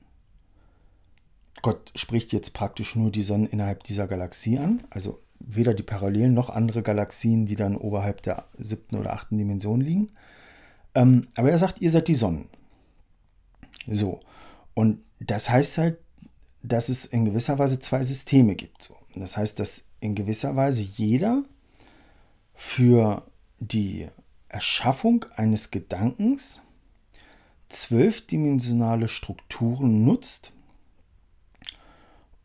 Gott 1.62 1.92
spricht 1.94 2.32
jetzt 2.32 2.54
praktisch 2.54 2.96
nur 2.96 3.10
die 3.10 3.22
Sonnen 3.22 3.46
innerhalb 3.46 3.82
dieser 3.84 4.06
Galaxie 4.06 4.58
an, 4.58 4.82
also 4.90 5.20
weder 5.38 5.74
die 5.74 5.82
Parallelen 5.82 6.34
noch 6.34 6.50
andere 6.50 6.82
Galaxien, 6.82 7.46
die 7.46 7.56
dann 7.56 7.76
oberhalb 7.76 8.22
der 8.22 8.46
siebten 8.56 8.96
oder 8.96 9.12
achten 9.12 9.36
Dimension 9.36 9.80
liegen. 9.80 10.08
Ähm, 10.94 11.28
aber 11.34 11.50
er 11.50 11.58
sagt, 11.58 11.80
ihr 11.80 11.90
seid 11.90 12.08
die 12.08 12.14
Sonnen. 12.14 12.48
So. 13.86 14.20
Und 14.74 15.00
das 15.20 15.50
heißt 15.50 15.78
halt, 15.78 15.98
dass 16.62 16.88
es 16.88 17.04
in 17.04 17.24
gewisser 17.24 17.58
Weise 17.58 17.80
zwei 17.80 18.02
Systeme 18.02 18.54
gibt. 18.54 18.92
Das 19.14 19.36
heißt, 19.36 19.58
dass 19.58 19.84
in 20.00 20.14
gewisser 20.14 20.56
Weise 20.56 20.82
jeder 20.82 21.44
für 22.54 23.22
die 23.58 24.08
Erschaffung 24.48 25.24
eines 25.36 25.70
Gedankens 25.70 26.60
zwölfdimensionale 27.68 29.08
Strukturen 29.08 30.04
nutzt, 30.04 30.52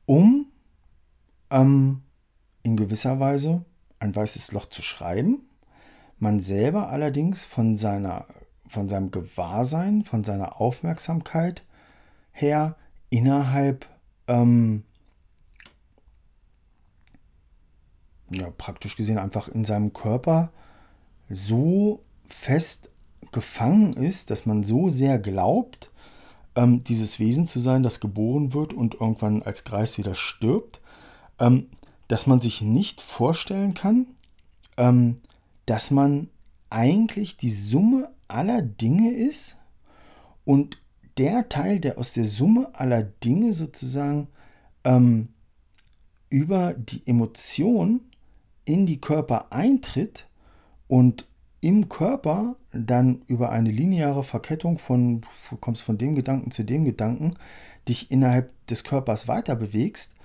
um 0.05 0.47
ähm, 1.49 2.01
in 2.63 2.77
gewisser 2.77 3.19
Weise 3.19 3.65
ein 3.99 4.15
weißes 4.15 4.51
Loch 4.51 4.67
zu 4.69 4.81
schreiben. 4.81 5.47
Man 6.17 6.39
selber 6.39 6.89
allerdings 6.89 7.45
von, 7.45 7.77
seiner, 7.77 8.27
von 8.67 8.89
seinem 8.89 9.11
Gewahrsein, 9.11 10.03
von 10.03 10.23
seiner 10.23 10.59
Aufmerksamkeit 10.59 11.63
her 12.31 12.75
innerhalb 13.09 13.87
ähm, 14.27 14.83
ja, 18.29 18.49
praktisch 18.57 18.95
gesehen 18.95 19.17
einfach 19.17 19.47
in 19.47 19.65
seinem 19.65 19.93
Körper 19.93 20.51
so 21.29 22.03
fest 22.27 22.89
gefangen 23.31 23.93
ist, 23.93 24.29
dass 24.29 24.45
man 24.45 24.63
so 24.63 24.89
sehr 24.89 25.19
glaubt, 25.19 25.91
ähm, 26.55 26.83
dieses 26.83 27.19
Wesen 27.19 27.47
zu 27.47 27.59
sein, 27.59 27.83
das 27.83 27.99
geboren 27.99 28.53
wird 28.53 28.73
und 28.73 28.95
irgendwann 28.95 29.43
als 29.43 29.63
Greis 29.63 29.97
wieder 29.97 30.15
stirbt, 30.15 30.81
ähm, 31.39 31.67
dass 32.07 32.27
man 32.27 32.41
sich 32.41 32.61
nicht 32.61 33.01
vorstellen 33.01 33.73
kann, 33.73 34.07
ähm, 34.77 35.17
dass 35.65 35.91
man 35.91 36.29
eigentlich 36.69 37.37
die 37.37 37.51
Summe 37.51 38.09
aller 38.27 38.61
Dinge 38.61 39.11
ist 39.11 39.57
und 40.45 40.77
der 41.17 41.49
Teil, 41.49 41.79
der 41.79 41.97
aus 41.97 42.13
der 42.13 42.25
Summe 42.25 42.69
aller 42.73 43.03
Dinge 43.03 43.53
sozusagen 43.53 44.27
ähm, 44.83 45.29
über 46.29 46.73
die 46.73 47.05
Emotion 47.05 48.01
in 48.65 48.85
die 48.85 49.01
Körper 49.01 49.51
eintritt 49.51 50.27
und 50.87 51.27
im 51.61 51.89
Körper 51.89 52.55
dann 52.71 53.21
über 53.27 53.51
eine 53.51 53.71
lineare 53.71 54.23
Verkettung 54.23 54.77
von, 54.77 55.21
du 55.49 55.57
kommst 55.57 55.83
von 55.83 55.97
dem 55.97 56.15
Gedanken 56.15 56.51
zu 56.51 56.63
dem 56.63 56.85
Gedanken, 56.85 57.31
dich 57.87 58.11
innerhalb 58.11 58.51
des 58.67 58.83
Körpers 58.83 59.27
weiter 59.27 59.55
bewegst, 59.55 60.15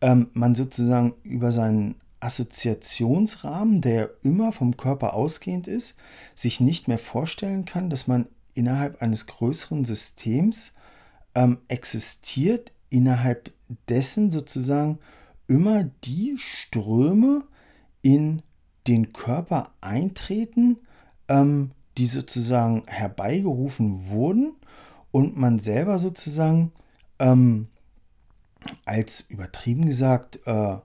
ähm, 0.00 0.28
man 0.32 0.54
sozusagen 0.54 1.14
über 1.22 1.52
seinen 1.52 1.96
Assoziationsrahmen, 2.20 3.80
der 3.80 4.10
immer 4.22 4.52
vom 4.52 4.76
Körper 4.76 5.14
ausgehend 5.14 5.68
ist, 5.68 5.96
sich 6.34 6.60
nicht 6.60 6.88
mehr 6.88 6.98
vorstellen 6.98 7.64
kann, 7.64 7.90
dass 7.90 8.06
man 8.06 8.26
innerhalb 8.54 9.02
eines 9.02 9.26
größeren 9.26 9.84
Systems 9.84 10.74
ähm, 11.34 11.58
existiert 11.68 12.72
innerhalb 12.88 13.52
dessen 13.88 14.30
sozusagen 14.30 14.98
immer 15.46 15.84
die 16.04 16.36
Ströme 16.38 17.44
in 18.02 18.42
den 18.86 19.12
Körper 19.12 19.72
eintreten, 19.80 20.78
ähm, 21.28 21.72
die 21.98 22.06
sozusagen 22.06 22.82
herbeigerufen 22.86 24.08
wurden 24.08 24.54
und 25.10 25.36
man 25.36 25.58
selber 25.58 25.98
sozusagen 25.98 26.72
ähm, 27.18 27.68
als 28.84 29.22
übertrieben 29.22 29.86
gesagt 29.86 30.40
äh, 30.46 30.76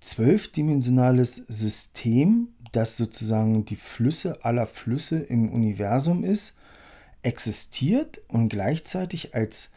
zwölfdimensionales 0.00 1.36
System, 1.48 2.51
das 2.72 2.96
sozusagen 2.96 3.64
die 3.64 3.76
Flüsse 3.76 4.44
aller 4.44 4.66
Flüsse 4.66 5.18
im 5.18 5.50
Universum 5.52 6.24
ist, 6.24 6.56
existiert 7.22 8.20
und 8.28 8.48
gleichzeitig 8.48 9.34
als 9.34 9.70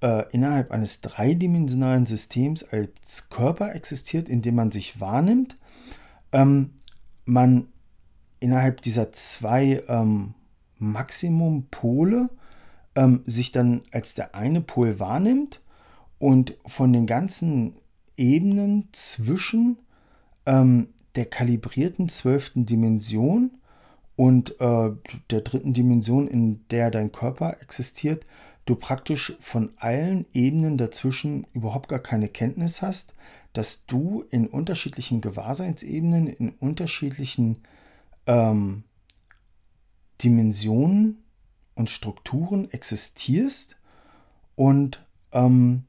äh, 0.00 0.24
innerhalb 0.30 0.70
eines 0.70 1.00
dreidimensionalen 1.00 2.06
Systems 2.06 2.64
als 2.64 3.28
Körper 3.28 3.74
existiert, 3.74 4.28
in 4.28 4.42
dem 4.42 4.54
man 4.54 4.70
sich 4.70 5.00
wahrnimmt, 5.00 5.56
ähm, 6.32 6.74
man 7.24 7.68
innerhalb 8.40 8.82
dieser 8.82 9.12
zwei 9.12 9.82
ähm, 9.88 10.34
Maximum-Pole 10.78 12.28
ähm, 12.94 13.22
sich 13.26 13.52
dann 13.52 13.82
als 13.92 14.14
der 14.14 14.34
eine 14.34 14.60
Pol 14.60 15.00
wahrnimmt 15.00 15.60
und 16.18 16.56
von 16.66 16.92
den 16.92 17.06
ganzen 17.06 17.76
Ebenen 18.16 18.88
zwischen 18.92 19.78
ähm, 20.46 20.88
der 21.16 21.26
kalibrierten 21.26 22.08
zwölften 22.08 22.66
Dimension 22.66 23.50
und 24.16 24.60
äh, 24.60 24.90
der 25.30 25.40
dritten 25.40 25.74
Dimension, 25.74 26.28
in 26.28 26.66
der 26.68 26.90
dein 26.90 27.12
Körper 27.12 27.56
existiert, 27.60 28.24
du 28.64 28.74
praktisch 28.74 29.36
von 29.40 29.72
allen 29.76 30.26
Ebenen 30.32 30.76
dazwischen 30.76 31.46
überhaupt 31.52 31.88
gar 31.88 31.98
keine 31.98 32.28
Kenntnis 32.28 32.82
hast, 32.82 33.14
dass 33.52 33.86
du 33.86 34.24
in 34.30 34.48
unterschiedlichen 34.48 35.20
Gewahrseinsebenen, 35.20 36.26
in 36.26 36.50
unterschiedlichen 36.50 37.62
ähm, 38.26 38.84
Dimensionen 40.22 41.22
und 41.74 41.90
Strukturen 41.90 42.70
existierst 42.70 43.76
und 44.56 45.04
ähm, 45.32 45.84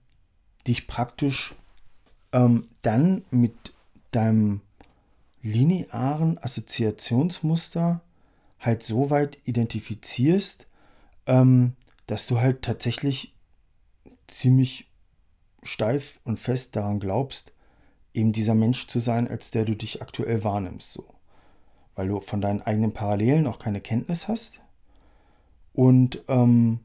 dich 0.68 0.88
praktisch 0.88 1.56
ähm, 2.32 2.68
dann 2.82 3.24
mit 3.32 3.74
deinem 4.12 4.62
linearen 5.42 6.38
Assoziationsmuster 6.38 8.02
halt 8.60 8.84
so 8.84 9.10
weit 9.10 9.40
identifizierst, 9.46 10.68
ähm, 11.26 11.74
dass 12.08 12.28
du 12.28 12.40
halt 12.40 12.62
tatsächlich 12.62 13.36
ziemlich 14.28 14.90
steif 15.64 16.20
und 16.24 16.40
fest 16.40 16.76
daran 16.76 17.00
glaubst, 17.00 17.54
eben 18.14 18.32
dieser 18.32 18.56
Mensch 18.56 18.88
zu 18.88 19.00
sein, 19.00 19.28
als 19.28 19.52
der 19.52 19.66
du 19.66 19.76
dich 19.76 20.02
aktuell 20.02 20.44
wahrnimmst, 20.44 20.94
so. 20.94 21.06
Weil 21.96 22.08
du 22.08 22.20
von 22.20 22.42
deinen 22.42 22.62
eigenen 22.62 22.94
Parallelen 22.94 23.48
auch 23.48 23.60
keine 23.60 23.82
Kenntnis 23.82 24.28
hast 24.28 24.62
und 25.78 26.24
ähm, 26.28 26.80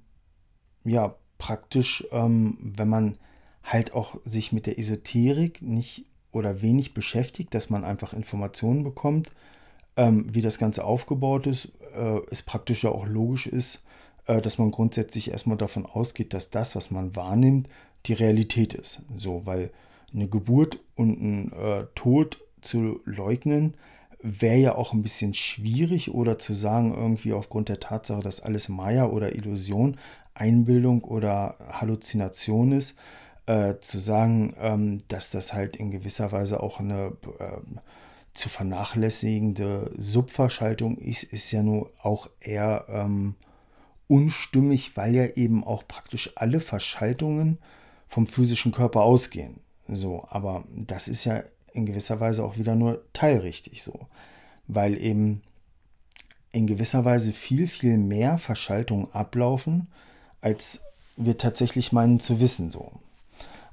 ja, 0.85 1.17
praktisch, 1.39 2.07
ähm, 2.13 2.59
wenn 2.61 2.89
man 2.89 3.19
halt 3.65 3.95
auch 3.95 4.17
sich 4.25 4.53
mit 4.53 4.67
der 4.67 4.79
Esoterik 4.79 5.63
nicht 5.63 6.05
oder 6.33 6.63
wenig 6.63 6.95
beschäftigt, 6.95 7.55
dass 7.55 7.71
man 7.71 7.85
einfach 7.85 8.13
Informationen 8.13 8.83
bekommt, 8.83 9.31
ähm, 9.97 10.27
wie 10.33 10.41
das 10.41 10.59
Ganze 10.59 10.85
aufgebaut 10.85 11.47
ist, 11.47 11.67
äh, 11.95 12.21
es 12.31 12.43
praktisch 12.43 12.85
ja 12.85 12.91
auch 12.91 13.07
logisch 13.07 13.47
ist, 13.47 13.83
äh, 14.27 14.41
dass 14.41 14.59
man 14.59 14.71
grundsätzlich 14.71 15.31
erstmal 15.31 15.59
davon 15.59 15.87
ausgeht, 15.87 16.35
dass 16.35 16.51
das, 16.51 16.75
was 16.75 16.91
man 16.91 17.15
wahrnimmt, 17.15 17.69
die 18.07 18.15
Realität 18.15 18.75
ist. 18.75 19.03
So, 19.15 19.43
weil 19.45 19.71
eine 20.13 20.29
Geburt 20.29 20.79
und 20.97 21.23
ein 21.23 21.53
äh, 21.53 21.87
Tod 21.95 22.39
zu 22.61 23.01
leugnen, 23.05 23.75
wäre 24.23 24.57
ja 24.57 24.75
auch 24.77 24.93
ein 24.93 25.03
bisschen 25.03 25.35
schwierig 25.35 26.15
oder 26.15 26.39
zu 26.39 26.55
sagen, 26.55 26.95
irgendwie 26.95 27.33
aufgrund 27.33 27.69
der 27.69 27.81
Tatsache, 27.81 28.23
dass 28.23 28.41
alles 28.41 28.69
Maya 28.69 29.07
oder 29.07 29.35
Illusion, 29.35 29.97
Einbildung 30.35 31.03
oder 31.03 31.57
Halluzination 31.73 32.73
ist, 32.73 32.97
äh, 33.47 33.75
zu 33.81 33.99
sagen, 33.99 34.55
ähm, 34.59 35.03
dass 35.09 35.31
das 35.31 35.53
halt 35.53 35.77
in 35.77 35.91
gewisser 35.91 36.33
Weise 36.33 36.63
auch 36.63 36.81
eine 36.81 37.17
äh, 37.39 37.81
zu 38.35 38.49
vernachlässigende 38.49 39.93
Subverschaltung 39.97 40.97
ist, 40.97 41.25
ist 41.25 41.51
ja 41.51 41.63
nur 41.63 41.91
auch 42.03 42.31
eher 42.41 42.87
ähm, 42.89 43.35
unstimmig, 44.09 44.97
weil 44.97 45.15
ja 45.15 45.27
eben 45.27 45.65
auch 45.65 45.87
praktisch 45.87 46.33
alle 46.37 46.61
Verschaltungen 46.61 47.59
vom 48.09 48.27
physischen 48.27 48.73
Körper 48.73 49.03
ausgehen. 49.03 49.61
So, 49.89 50.27
aber 50.31 50.65
das 50.71 51.09
ist 51.09 51.25
ja 51.25 51.43
in 51.73 51.87
gewisser 51.87 52.21
Weise 52.21 52.45
auch 52.45 52.57
wieder 52.57 52.75
nur 52.75 53.03
teilrichtig 53.13 53.83
so, 53.83 54.07
weil 54.67 54.99
eben 54.99 55.43
in 56.53 56.67
gewisser 56.67 57.05
Weise 57.05 57.33
viel, 57.33 57.67
viel 57.67 57.97
mehr 57.97 58.39
Verschaltungen 58.39 59.09
ablaufen, 59.13 59.89
als 60.41 60.83
wir 61.17 61.39
tatsächlich 61.39 61.93
meinen 61.93 62.21
zu 62.21 62.41
wissen 62.41 62.71
so. 62.71 62.93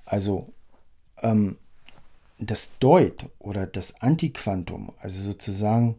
Also 0.09 0.51
ähm, 1.21 1.57
das 2.39 2.71
Deut 2.79 3.29
oder 3.37 3.67
das 3.67 4.01
Antiquantum, 4.01 4.91
also 4.99 5.21
sozusagen 5.21 5.95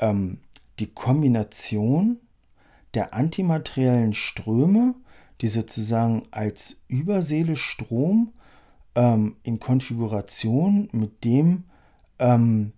ähm, 0.00 0.40
die 0.80 0.88
Kombination 0.88 2.18
der 2.94 3.14
antimateriellen 3.14 4.12
Ströme, 4.12 4.94
die 5.40 5.46
sozusagen 5.46 6.24
als 6.32 6.80
Überseele 6.88 7.54
Strom 7.54 8.32
ähm, 8.96 9.36
in 9.44 9.60
Konfiguration 9.60 10.88
mit 10.90 11.24
dem, 11.24 11.62
ähm, 12.18 12.72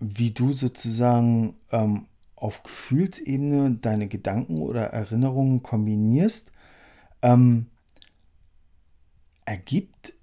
wie 0.00 0.32
du 0.32 0.52
sozusagen 0.52 1.54
ähm, 1.70 2.06
auf 2.34 2.64
Gefühlsebene 2.64 3.76
deine 3.80 4.08
Gedanken 4.08 4.58
oder 4.58 4.86
Erinnerungen 4.86 5.62
kombinierst, 5.62 6.50
ähm, 7.22 7.66
ergibt 9.44 10.14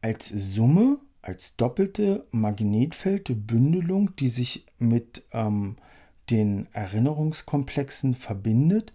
als 0.00 0.28
Summe, 0.28 0.98
als 1.22 1.56
doppelte 1.56 2.26
Magnetfeldbündelung, 2.30 4.16
die 4.16 4.28
sich 4.28 4.66
mit 4.78 5.24
ähm, 5.32 5.76
den 6.30 6.68
Erinnerungskomplexen 6.72 8.14
verbindet, 8.14 8.92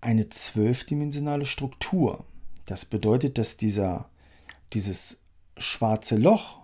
eine 0.00 0.28
zwölfdimensionale 0.28 1.44
Struktur. 1.44 2.24
Das 2.66 2.84
bedeutet, 2.84 3.38
dass 3.38 3.56
dieser, 3.56 4.08
dieses 4.72 5.18
schwarze 5.56 6.16
Loch, 6.16 6.60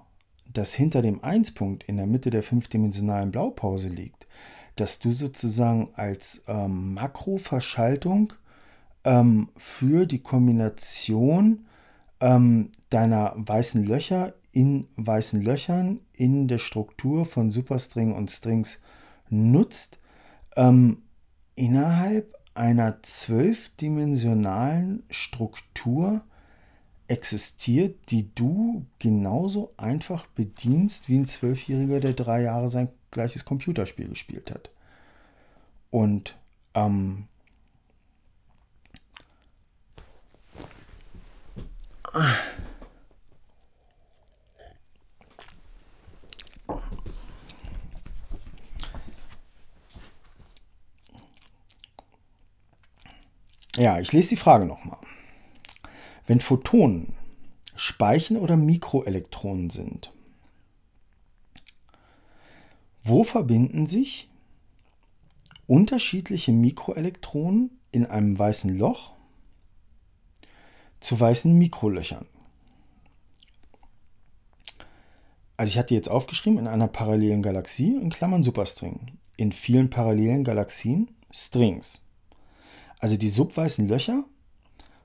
das 0.47 0.75
hinter 0.75 1.03
dem 1.03 1.25
Einspunkt 1.25 1.83
in 1.85 1.97
der 1.97 2.07
Mitte 2.07 2.31
der 2.31 2.43
fünfdimensionalen 2.43 3.33
Blaupause 3.33 3.89
liegt, 3.89 4.27
dass 4.77 4.99
du 4.99 5.13
sozusagen 5.13 5.91
als 5.95 6.45
ähm, 6.47 6.95
Makroverschaltung 6.95 8.35
ähm, 9.05 9.49
für 9.57 10.07
die 10.07 10.21
Kombination 10.21 11.67
ähm, 12.21 12.71
deiner 12.91 13.33
weißen 13.37 13.85
Löcher 13.85 14.35
in 14.53 14.87
weißen 14.97 15.43
Löchern 15.43 15.99
in 16.13 16.47
der 16.47 16.59
Struktur 16.59 17.25
von 17.25 17.51
Superstring 17.51 18.15
und 18.15 18.31
Strings 18.31 18.79
nutzt, 19.29 19.99
ähm, 20.57 20.99
innerhalb 21.57 22.33
einer 22.55 23.03
zwölfdimensionalen 23.03 25.03
Struktur 25.11 26.23
existiert, 27.09 28.11
die 28.11 28.33
du 28.35 28.87
genauso 29.01 29.73
einfach 29.77 30.29
bedienst 30.29 31.09
wie 31.09 31.19
ein 31.19 31.27
Zwölfjähriger, 31.27 31.99
der 32.01 32.13
drei 32.13 32.43
Jahre 32.43 32.71
sein 32.71 32.89
gleiches 33.11 33.45
Computerspiel 33.45 34.09
gespielt 34.09 34.53
hat. 34.53 34.71
Und 35.91 36.37
ähm, 36.75 37.27
Ja, 53.77 53.99
ich 53.99 54.13
lese 54.13 54.29
die 54.31 54.37
Frage 54.37 54.65
nochmal. 54.65 54.99
Wenn 56.27 56.39
Photonen 56.39 57.15
Speichen 57.75 58.37
oder 58.37 58.57
Mikroelektronen 58.57 59.71
sind, 59.71 60.13
wo 63.03 63.25
verbinden 63.25 63.87
sich 63.87 64.31
unterschiedliche 65.67 66.53
Mikroelektronen 66.53 67.81
in 67.91 68.07
einem 68.07 68.39
weißen 68.39 68.79
Loch 68.79 69.14
zu 71.05 71.21
weißen 71.21 71.57
Mikrolöchern. 71.57 72.27
Also 75.57 75.71
ich 75.71 75.79
hatte 75.79 75.95
jetzt 75.95 76.09
aufgeschrieben 76.09 76.59
in 76.59 76.67
einer 76.67 76.89
parallelen 76.89 77.43
Galaxie 77.43 77.95
in 77.95 78.11
Klammern 78.11 78.43
Superstring. 78.43 79.19
in 79.37 79.51
vielen 79.53 79.91
parallelen 79.91 80.45
Galaxien 80.45 81.11
Strings. 81.33 82.03
Also 83.01 83.17
die 83.17 83.29
subweißen 83.29 83.89
Löcher 83.89 84.25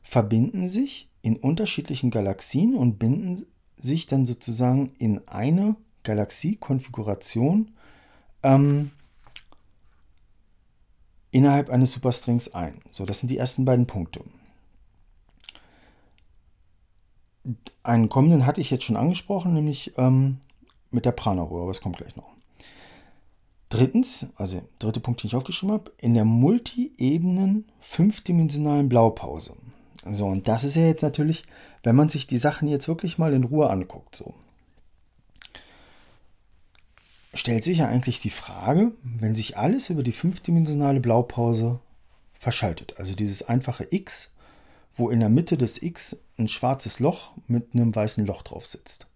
verbinden 0.04 0.70
sich 0.70 1.10
in 1.24 1.36
unterschiedlichen 1.36 2.12
Galaxien 2.12 2.76
und 2.76 3.00
binden 3.00 3.46
sich 3.76 4.06
dann 4.06 4.28
sozusagen 4.28 4.94
in 5.00 5.28
eine 5.28 5.76
Galaxiekonfiguration 6.04 7.72
ähm, 8.44 8.92
innerhalb 11.32 11.70
eines 11.70 11.92
Superstrings 11.94 12.54
ein. 12.54 12.82
So, 12.92 13.06
das 13.06 13.20
sind 13.20 13.30
die 13.30 13.38
ersten 13.38 13.66
beiden 13.66 13.88
Punkte. 13.88 14.24
Einen 17.84 18.10
kommenden 18.10 18.46
hatte 18.46 18.62
ich 18.62 18.70
jetzt 18.70 18.84
schon 18.84 18.98
angesprochen, 18.98 19.54
nämlich 19.54 19.94
ähm, 19.98 20.38
mit 20.92 21.06
der 21.06 21.12
Prana-Röhre, 21.12 21.64
aber 21.64 21.72
es 21.72 21.82
kommt 21.82 21.98
gleich 21.98 22.16
noch. 22.16 22.30
Drittens, 23.70 24.28
also 24.36 24.62
dritte 24.80 25.00
Punkt, 25.00 25.22
den 25.22 25.28
ich 25.28 25.36
aufgeschrieben 25.36 25.74
habe, 25.74 25.92
in 25.98 26.16
der 26.16 26.26
multi-ebenen 26.26 27.66
fünfdimensionalen 27.82 28.90
Blaupause. 28.90 29.54
So, 30.10 30.26
und 30.26 30.48
das 30.48 30.64
ist 30.64 30.76
ja 30.76 30.88
jetzt 30.88 31.04
natürlich, 31.04 31.44
wenn 31.84 31.96
man 31.96 32.10
sich 32.10 32.26
die 32.26 32.38
Sachen 32.38 32.68
jetzt 32.68 32.88
wirklich 32.88 33.18
mal 33.18 33.34
in 33.34 33.44
Ruhe 33.44 33.70
anguckt, 33.70 34.16
so. 34.16 34.34
Stellt 37.36 37.64
sich 37.64 37.78
ja 37.78 37.88
eigentlich 37.88 38.20
die 38.20 38.32
Frage, 38.32 38.92
wenn 39.04 39.36
sich 39.36 39.56
alles 39.56 39.92
über 39.92 40.02
die 40.02 40.12
fünfdimensionale 40.12 41.00
Blaupause 41.00 41.80
verschaltet, 42.34 42.96
also 42.98 43.14
dieses 43.14 43.48
einfache 43.48 43.88
X, 43.92 44.32
wo 44.96 45.10
in 45.10 45.20
der 45.20 45.30
Mitte 45.30 45.58
des 45.58 45.82
X 45.82 46.18
ein 46.38 46.48
schwarzes 46.48 47.00
Loch 47.00 47.34
mit 47.48 47.74
einem 47.74 47.96
weißen 47.96 48.26
Loch 48.26 48.42
drauf 48.42 48.66
sitzt, 48.66 49.08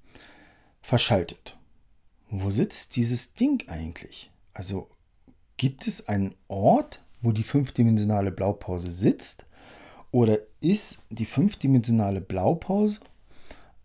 verschaltet. 0.81 1.57
Wo 2.29 2.49
sitzt 2.49 2.95
dieses 2.95 3.33
Ding 3.33 3.63
eigentlich? 3.67 4.31
Also 4.53 4.89
gibt 5.57 5.87
es 5.87 6.07
einen 6.07 6.35
Ort, 6.47 7.01
wo 7.21 7.31
die 7.31 7.43
fünfdimensionale 7.43 8.31
Blaupause 8.31 8.91
sitzt? 8.91 9.45
Oder 10.11 10.39
ist 10.59 10.99
die 11.09 11.25
fünfdimensionale 11.25 12.21
Blaupause 12.21 13.01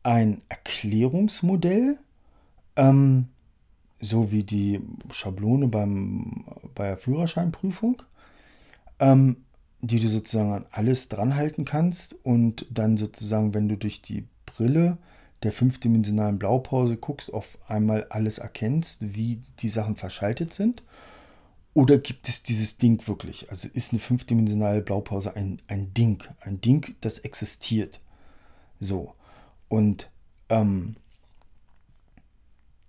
ein 0.03 0.43
Erklärungsmodell, 0.49 1.99
ähm, 2.77 3.29
so 4.01 4.31
wie 4.31 4.45
die 4.45 4.81
Schablone 5.11 5.69
beim, 5.69 6.45
bei 6.75 6.89
der 6.89 6.97
Führerscheinprüfung, 6.97 8.03
ähm, 9.01 9.45
die 9.81 10.01
du 10.01 10.09
sozusagen 10.09 10.53
an 10.53 10.67
alles 10.71 11.09
dranhalten 11.09 11.65
kannst 11.65 12.15
und 12.25 12.67
dann 12.71 12.97
sozusagen, 12.97 13.55
wenn 13.55 13.69
du 13.69 13.77
durch 13.77 14.03
die 14.03 14.27
Brille 14.47 14.99
der 15.43 15.53
fünfdimensionalen 15.53 16.39
Blaupause 16.39 16.97
guckst, 16.97 17.33
auf 17.33 17.59
einmal 17.69 18.07
alles 18.11 18.39
erkennst, 18.39 19.15
wie 19.15 19.43
die 19.61 19.69
Sachen 19.69 19.97
verschaltet 19.97 20.53
sind? 20.53 20.83
Oder 21.75 21.99
gibt 21.99 22.29
es 22.29 22.43
dieses 22.43 22.79
Ding 22.79 23.07
wirklich? 23.07 23.49
Also 23.51 23.69
ist 23.73 23.93
eine 23.93 24.01
fünfdimensionale 24.01 24.81
Blaupause 24.81 25.37
ein, 25.37 25.63
ein 25.69 25.95
Ding, 25.95 26.25
ein 26.41 26.61
Ding, 26.61 26.97
das 27.01 27.21
existiert. 27.21 28.01
So. 28.81 29.15
Und, 29.69 30.11
ähm, 30.49 30.97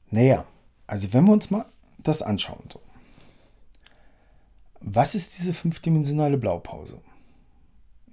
naja, 0.09 0.45
also 0.87 1.13
wenn 1.13 1.25
wir 1.25 1.33
uns 1.33 1.51
mal 1.51 1.65
das 1.99 2.23
anschauen, 2.23 2.63
so. 2.73 2.81
Was 4.81 5.15
ist 5.15 5.37
diese 5.37 5.53
fünfdimensionale 5.53 6.37
Blaupause? 6.37 7.01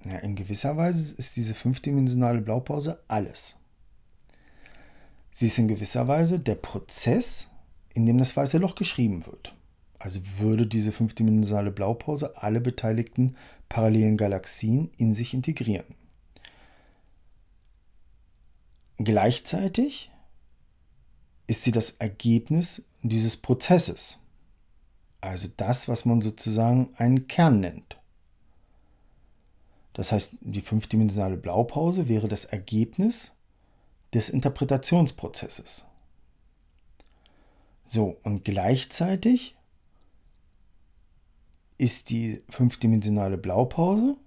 Ja, 0.05 0.17
in 0.17 0.35
gewisser 0.35 0.77
Weise 0.77 1.15
ist 1.15 1.35
diese 1.35 1.53
fünfdimensionale 1.53 2.41
Blaupause 2.41 3.01
alles. 3.07 3.55
Sie 5.31 5.47
ist 5.47 5.57
in 5.57 5.67
gewisser 5.67 6.07
Weise 6.07 6.39
der 6.39 6.55
Prozess, 6.55 7.49
in 7.93 8.05
dem 8.05 8.17
das 8.17 8.35
weiße 8.35 8.57
Loch 8.57 8.75
geschrieben 8.75 9.25
wird. 9.25 9.55
Also 9.99 10.19
würde 10.39 10.67
diese 10.67 10.91
fünfdimensionale 10.91 11.71
Blaupause 11.71 12.37
alle 12.37 12.61
beteiligten 12.61 13.35
parallelen 13.69 14.17
Galaxien 14.17 14.91
in 14.97 15.13
sich 15.13 15.33
integrieren. 15.33 15.85
Gleichzeitig 18.97 20.11
ist 21.47 21.63
sie 21.63 21.71
das 21.71 21.91
Ergebnis 21.91 22.85
dieses 23.03 23.37
Prozesses. 23.37 24.19
Also 25.21 25.49
das, 25.57 25.87
was 25.87 26.05
man 26.05 26.21
sozusagen 26.21 26.93
einen 26.97 27.27
Kern 27.27 27.59
nennt. 27.59 27.97
Das 29.93 30.11
heißt, 30.11 30.35
die 30.41 30.61
fünfdimensionale 30.61 31.37
Blaupause 31.37 32.07
wäre 32.07 32.27
das 32.27 32.45
Ergebnis 32.45 33.31
des 34.13 34.29
Interpretationsprozesses. 34.29 35.85
So, 37.87 38.17
und 38.23 38.43
gleichzeitig 38.43 39.55
ist 41.77 42.09
die 42.09 42.43
fünfdimensionale 42.49 43.37
Blaupause 43.37 44.17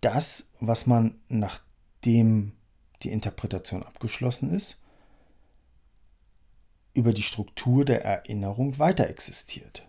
das, 0.00 0.48
was 0.60 0.86
man, 0.86 1.20
nachdem 1.28 2.52
die 3.02 3.10
Interpretation 3.10 3.82
abgeschlossen 3.82 4.54
ist, 4.54 4.78
über 6.94 7.12
die 7.12 7.22
Struktur 7.22 7.84
der 7.84 8.04
Erinnerung 8.04 8.78
weiter 8.78 9.08
existiert. 9.08 9.86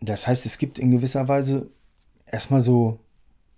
Das 0.00 0.26
heißt, 0.26 0.46
es 0.46 0.58
gibt 0.58 0.78
in 0.78 0.90
gewisser 0.90 1.28
Weise 1.28 1.70
erstmal 2.26 2.60
so 2.60 3.00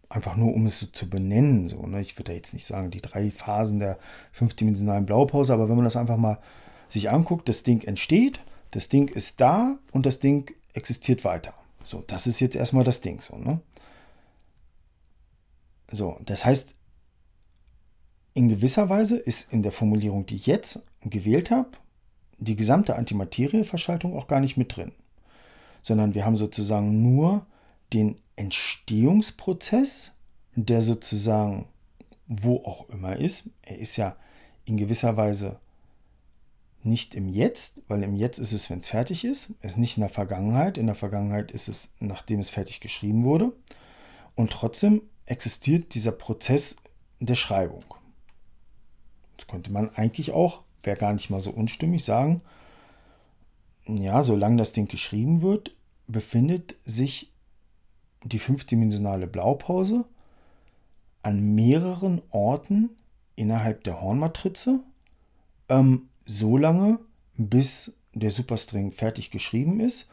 einfach 0.09 0.37
nur 0.37 0.53
um 0.55 0.67
es 0.67 0.81
so 0.81 0.87
zu 0.87 1.09
benennen. 1.09 1.69
So, 1.69 1.87
ne? 1.87 2.01
Ich 2.01 2.19
würde 2.19 2.33
jetzt 2.33 2.53
nicht 2.53 2.67
sagen, 2.67 2.91
die 2.91 3.01
drei 3.01 3.31
Phasen 3.31 3.79
der 3.79 3.99
fünfdimensionalen 4.33 5.07
Blaupause, 5.07 5.55
aber 5.55 5.69
wenn 5.69 5.77
man 5.77 5.85
das 5.85 5.97
einfach 5.97 6.17
mal 6.17 6.39
sich 6.89 7.11
anguckt, 7.11 7.49
das 7.49 7.63
Ding 7.63 7.83
entsteht, 7.85 8.41
das 8.73 8.89
Ding 8.89 9.09
ist 9.09 9.41
da 9.41 9.79
und 9.93 10.07
das 10.07 10.19
Ding 10.19 10.53
existiert 10.75 11.25
weiter. 11.25 11.55
So, 11.85 12.03
das 12.07 12.27
ist 12.27 12.41
jetzt 12.41 12.57
erstmal 12.57 12.85
das 12.85 13.01
Ding. 13.01 13.21
So, 13.21 13.37
ne? 13.37 13.61
so, 15.91 16.19
das 16.25 16.45
heißt, 16.45 16.75
in 18.35 18.49
gewisser 18.49 18.89
Weise 18.89 19.17
ist 19.17 19.53
in 19.53 19.63
der 19.63 19.73
Formulierung, 19.73 20.27
die 20.27 20.37
ich 20.37 20.47
jetzt 20.47 20.83
gewählt 21.03 21.51
habe, 21.51 21.71
die 22.39 22.57
gesamte 22.57 22.97
Antimaterieverschaltung 22.97 24.17
auch 24.17 24.27
gar 24.27 24.41
nicht 24.41 24.57
mit 24.57 24.77
drin. 24.77 24.93
Sondern 25.83 26.15
wir 26.15 26.25
haben 26.25 26.37
sozusagen 26.37 27.15
nur 27.15 27.47
den 27.93 28.21
Entstehungsprozess, 28.37 30.17
der 30.55 30.81
sozusagen 30.83 31.67
wo 32.27 32.59
auch 32.65 32.89
immer 32.89 33.17
ist. 33.17 33.51
Er 33.63 33.79
ist 33.79 33.97
ja 33.97 34.17
in 34.65 34.77
gewisser 34.77 35.17
Weise 35.17 35.59
nicht 36.83 37.15
im 37.15 37.29
Jetzt, 37.29 37.83
weil 37.89 38.03
im 38.03 38.15
Jetzt 38.15 38.39
ist 38.39 38.53
es, 38.53 38.71
wenn 38.71 38.79
es 38.79 38.89
fertig 38.89 39.25
ist. 39.25 39.55
Es 39.61 39.73
ist 39.73 39.79
nicht 39.79 39.97
in 39.97 40.03
der 40.03 40.11
Vergangenheit. 40.11 40.79
In 40.79 40.87
der 40.87 40.95
Vergangenheit 40.95 41.51
ist 41.51 41.69
es, 41.69 41.93
nachdem 41.99 42.41
es 42.41 42.51
fertig 42.51 42.81
geschrieben 42.81 43.25
wurde. 43.25 43.53
Und 44.35 44.53
trotzdem 44.53 45.03
existiert 45.27 45.95
dieser 45.95 46.13
Prozess 46.13 46.77
der 47.19 47.35
Schreibung. 47.35 47.85
Jetzt 49.37 49.49
könnte 49.49 49.73
man 49.73 49.91
eigentlich 49.95 50.31
auch, 50.31 50.63
wäre 50.83 50.97
gar 50.97 51.13
nicht 51.13 51.31
mal 51.31 51.41
so 51.41 51.51
unstimmig, 51.51 52.05
sagen, 52.05 52.41
ja, 53.87 54.23
solange 54.23 54.57
das 54.57 54.73
Ding 54.73 54.89
geschrieben 54.89 55.43
wird, 55.43 55.75
befindet 56.07 56.77
sich 56.85 57.33
die 58.25 58.39
fünfdimensionale 58.39 59.27
Blaupause 59.27 60.05
an 61.23 61.55
mehreren 61.55 62.23
Orten 62.31 62.91
innerhalb 63.37 63.85
der 63.85 64.01
Hornmatrize, 64.01 64.81
ähm, 65.69 66.09
so 66.27 66.57
lange, 66.57 66.99
bis 67.37 67.97
der 68.13 68.31
Superstring 68.31 68.93
fertig 68.93 69.31
geschrieben 69.31 69.81
ist 69.81 70.11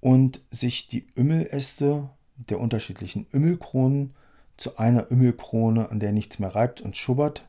und 0.00 0.40
sich 0.50 0.88
die 0.88 1.06
Ümmeläste 1.16 2.10
der 2.36 2.60
unterschiedlichen 2.60 3.26
Ümmelkronen 3.32 4.14
zu 4.56 4.76
einer 4.76 5.10
Ümmelkrone, 5.10 5.90
an 5.90 6.00
der 6.00 6.12
nichts 6.12 6.38
mehr 6.38 6.54
reibt 6.54 6.80
und 6.80 6.96
schubbert, 6.96 7.46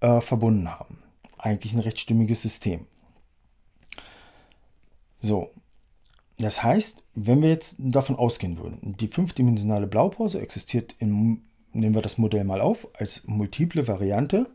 äh, 0.00 0.20
verbunden 0.20 0.70
haben. 0.70 0.98
Eigentlich 1.38 1.72
ein 1.72 1.80
recht 1.80 1.98
stimmiges 1.98 2.42
System. 2.42 2.86
So, 5.22 5.50
das 6.38 6.62
heißt, 6.62 7.02
wenn 7.14 7.40
wir 7.40 7.48
jetzt 7.48 7.76
davon 7.78 8.16
ausgehen 8.16 8.58
würden, 8.58 8.96
die 8.98 9.08
fünfdimensionale 9.08 9.86
Blaupause 9.86 10.40
existiert 10.40 10.94
in, 10.98 11.42
nehmen 11.72 11.94
wir 11.94 12.02
das 12.02 12.18
Modell 12.18 12.44
mal 12.44 12.60
auf, 12.60 12.88
als 12.94 13.26
multiple 13.26 13.86
Variante 13.86 14.50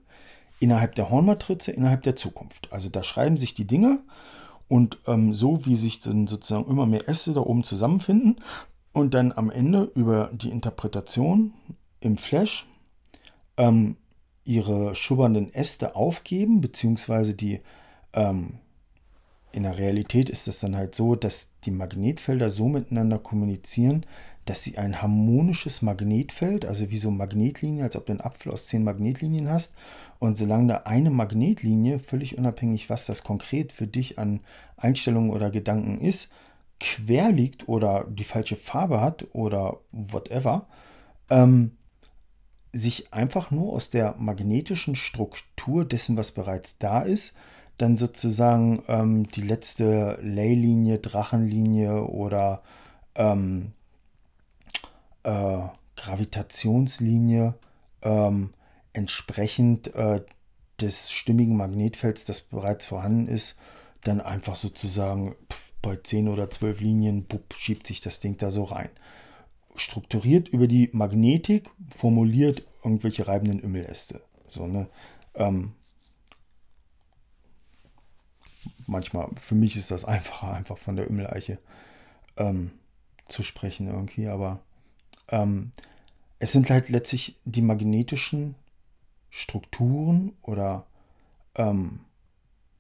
innerhalb 0.60 0.96
der 0.96 1.10
Hornmatrize, 1.10 1.72
innerhalb 1.72 2.04
der 2.04 2.18
Zukunft. 2.18 2.72
Also 2.74 2.90
da 2.90 3.04
schreiben 3.04 3.38
sich 3.38 3.54
die 3.54 3.66
Dinger 3.66 4.00
und 4.68 5.00
ähm, 5.08 5.34
so 5.34 5.66
wie 5.66 5.76
sich 5.76 6.02
dann 6.02 6.28
sozusagen 6.28 6.70
immer 6.70 6.86
mehr 6.86 7.08
Äste 7.08 7.32
da 7.32 7.42
oben 7.42 7.64
zusammenfinden 7.64 8.42
und 8.92 9.14
dann 9.14 9.32
am 9.32 9.50
Ende 9.50 9.90
über 9.96 10.30
die 10.34 10.50
Interpretation 10.50 11.54
im 12.02 12.18
Flash 12.18 12.68
ähm, 13.56 13.96
ihre 14.44 14.96
schubbernden 14.96 15.54
Äste 15.54 15.96
aufgeben, 15.96 16.60
beziehungsweise 16.60 17.36
die 17.36 17.62
ähm, 18.14 18.60
in 19.58 19.64
der 19.64 19.80
Realität 19.80 20.30
ist 20.30 20.48
es 20.48 20.60
dann 20.60 20.76
halt 20.76 20.94
so, 20.94 21.16
dass 21.16 21.50
die 21.64 21.72
Magnetfelder 21.72 22.52
so 22.52 22.68
miteinander 22.68 23.18
kommunizieren, 23.18 24.06
dass 24.46 24.64
sie 24.64 24.78
ein 24.78 25.02
harmonisches 25.02 25.82
Magnetfeld, 25.82 26.64
also 26.64 26.92
wie 26.92 27.00
so 27.00 27.10
Magnetlinie, 27.10 27.84
als 27.84 27.96
ob 27.96 28.06
du 28.06 28.12
einen 28.12 28.22
Apfel 28.22 28.52
aus 28.52 28.68
zehn 28.68 28.84
Magnetlinien 28.84 29.50
hast. 29.50 29.74
Und 30.20 30.38
solange 30.38 30.68
da 30.68 30.76
eine 30.86 31.10
Magnetlinie, 31.10 31.98
völlig 31.98 32.38
unabhängig, 32.38 32.92
was 32.92 33.08
das 33.08 33.24
konkret 33.24 33.74
für 33.74 33.88
dich 33.88 34.20
an 34.20 34.42
Einstellungen 34.78 35.32
oder 35.32 35.50
Gedanken 35.50 36.02
ist, 36.02 36.30
quer 36.80 37.32
liegt 37.32 37.68
oder 37.68 38.06
die 38.08 38.26
falsche 38.26 38.56
Farbe 38.56 39.02
hat 39.02 39.26
oder 39.34 39.80
whatever, 39.92 40.68
ähm, 41.32 41.72
sich 42.74 43.12
einfach 43.12 43.50
nur 43.50 43.74
aus 43.74 43.90
der 43.90 44.14
magnetischen 44.20 44.96
Struktur 44.96 45.84
dessen, 45.84 46.16
was 46.16 46.32
bereits 46.32 46.78
da 46.78 47.02
ist, 47.02 47.34
dann 47.78 47.98
sozusagen 47.98 48.82
ähm, 48.88 49.30
die 49.32 49.42
letzte 49.42 50.20
Leylinie, 50.22 51.00
Drachenlinie 51.00 52.04
oder 52.04 52.64
ähm, 53.16 53.74
äh, 55.24 55.60
Gravitationslinie 55.96 57.56
ähm, 58.02 58.54
entsprechend 58.94 59.94
äh, 59.96 60.22
des 60.82 61.12
stimmigen 61.12 61.58
Magnetfelds, 61.58 62.26
das 62.26 62.42
bereits 62.42 62.86
vorhanden 62.86 63.28
ist, 63.28 63.58
dann 64.04 64.22
einfach 64.22 64.56
sozusagen 64.56 65.36
pf, 65.52 65.74
bei 65.82 65.96
10 65.98 66.30
oder 66.30 66.50
12 66.50 66.80
Linien 66.82 67.24
bupp, 67.26 67.54
schiebt 67.54 67.88
sich 67.88 68.02
das 68.02 68.20
Ding 68.20 68.38
da 68.38 68.52
so 68.52 68.64
rein. 68.64 68.90
Strukturiert 69.76 70.50
über 70.50 70.68
die 70.68 70.90
Magnetik, 70.94 71.70
formuliert 71.92 72.64
irgendwelche 72.84 73.28
reibenden 73.28 73.62
Ümmeläste. 73.62 74.22
So, 74.48 74.66
ne? 74.66 74.88
Ähm, 75.36 75.74
manchmal, 78.86 79.30
für 79.40 79.56
mich 79.56 79.76
ist 79.76 79.92
das 79.92 80.06
einfacher, 80.06 80.54
einfach 80.54 80.78
von 80.78 80.96
der 80.96 81.10
Ümmeleiche 81.10 81.60
ähm, 82.38 82.72
zu 83.28 83.44
sprechen 83.44 83.88
irgendwie, 83.88 84.28
aber 84.28 84.60
ähm, 85.30 85.72
es 86.40 86.52
sind 86.52 86.70
halt 86.70 86.90
letztlich 86.90 87.38
die 87.46 87.62
magnetischen 87.62 88.56
Strukturen 89.30 90.34
oder 90.42 90.86
ähm, 91.56 92.00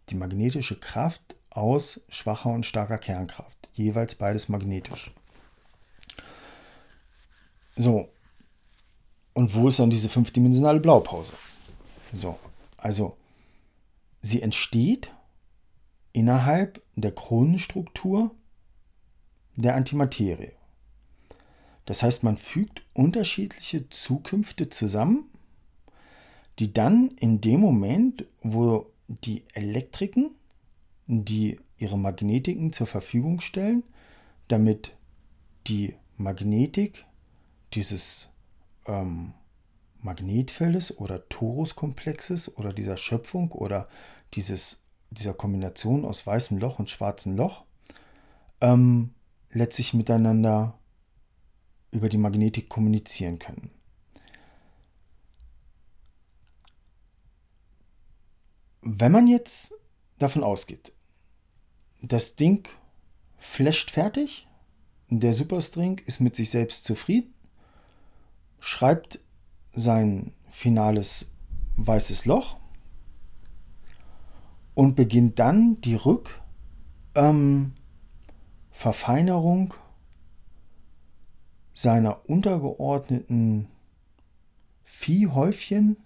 die 0.09 0.15
magnetische 0.15 0.79
Kraft 0.79 1.35
aus 1.49 2.01
schwacher 2.09 2.51
und 2.51 2.65
starker 2.65 2.97
Kernkraft. 2.97 3.69
Jeweils 3.73 4.15
beides 4.15 4.47
magnetisch. 4.47 5.11
So. 7.75 8.09
Und 9.33 9.53
wo 9.53 9.67
ist 9.67 9.79
dann 9.79 9.89
diese 9.89 10.09
fünfdimensionale 10.09 10.79
Blaupause? 10.79 11.33
So. 12.13 12.39
Also, 12.77 13.17
sie 14.21 14.41
entsteht 14.41 15.11
innerhalb 16.17 16.81
der 16.95 17.11
Kronenstruktur 17.11 18.31
der 19.55 19.75
Antimaterie. 19.75 20.53
Das 21.85 22.01
heißt, 22.01 22.23
man 22.23 22.37
fügt 22.37 22.81
unterschiedliche 22.93 23.87
Zukünfte 23.89 24.67
zusammen, 24.67 25.29
die 26.57 26.73
dann 26.73 27.09
in 27.19 27.39
dem 27.39 27.59
Moment, 27.59 28.25
wo 28.41 28.87
die 29.07 29.43
Elektriken, 29.53 30.31
die 31.05 31.59
ihre 31.77 31.99
Magnetiken 31.99 32.73
zur 32.73 32.87
Verfügung 32.87 33.39
stellen, 33.39 33.83
damit 34.47 34.95
die 35.67 35.93
Magnetik 36.17 37.05
dieses 37.75 38.29
ähm, 38.87 39.33
Magnetfeldes 40.01 40.97
oder 40.97 41.29
Toruskomplexes 41.29 42.57
oder 42.57 42.73
dieser 42.73 42.97
Schöpfung 42.97 43.51
oder 43.51 43.87
dieses, 44.33 44.81
dieser 45.11 45.33
Kombination 45.33 46.05
aus 46.05 46.25
weißem 46.25 46.57
Loch 46.57 46.79
und 46.79 46.89
schwarzem 46.89 47.35
Loch 47.35 47.63
ähm, 48.61 49.13
letztlich 49.51 49.93
miteinander 49.93 50.77
über 51.91 52.09
die 52.09 52.17
Magnetik 52.17 52.69
kommunizieren 52.69 53.39
können. 53.39 53.71
Wenn 58.81 59.11
man 59.11 59.27
jetzt 59.27 59.73
davon 60.17 60.43
ausgeht, 60.43 60.91
das 62.01 62.35
Ding 62.35 62.67
flasht 63.37 63.91
fertig, 63.91 64.47
der 65.09 65.33
Superstring 65.33 65.99
ist 66.05 66.19
mit 66.19 66.35
sich 66.35 66.49
selbst 66.49 66.83
zufrieden, 66.83 67.33
schreibt 68.59 69.19
sein 69.73 70.33
finales 70.49 71.31
weißes 71.77 72.25
Loch 72.25 72.57
und 74.77 74.95
beginnt 74.95 75.39
dann 75.39 75.81
die 75.81 75.95
Rückverfeinerung 75.95 77.73
ähm, 79.73 79.79
seiner 81.73 82.29
untergeordneten 82.29 83.69
Viehhäufchen 84.83 85.97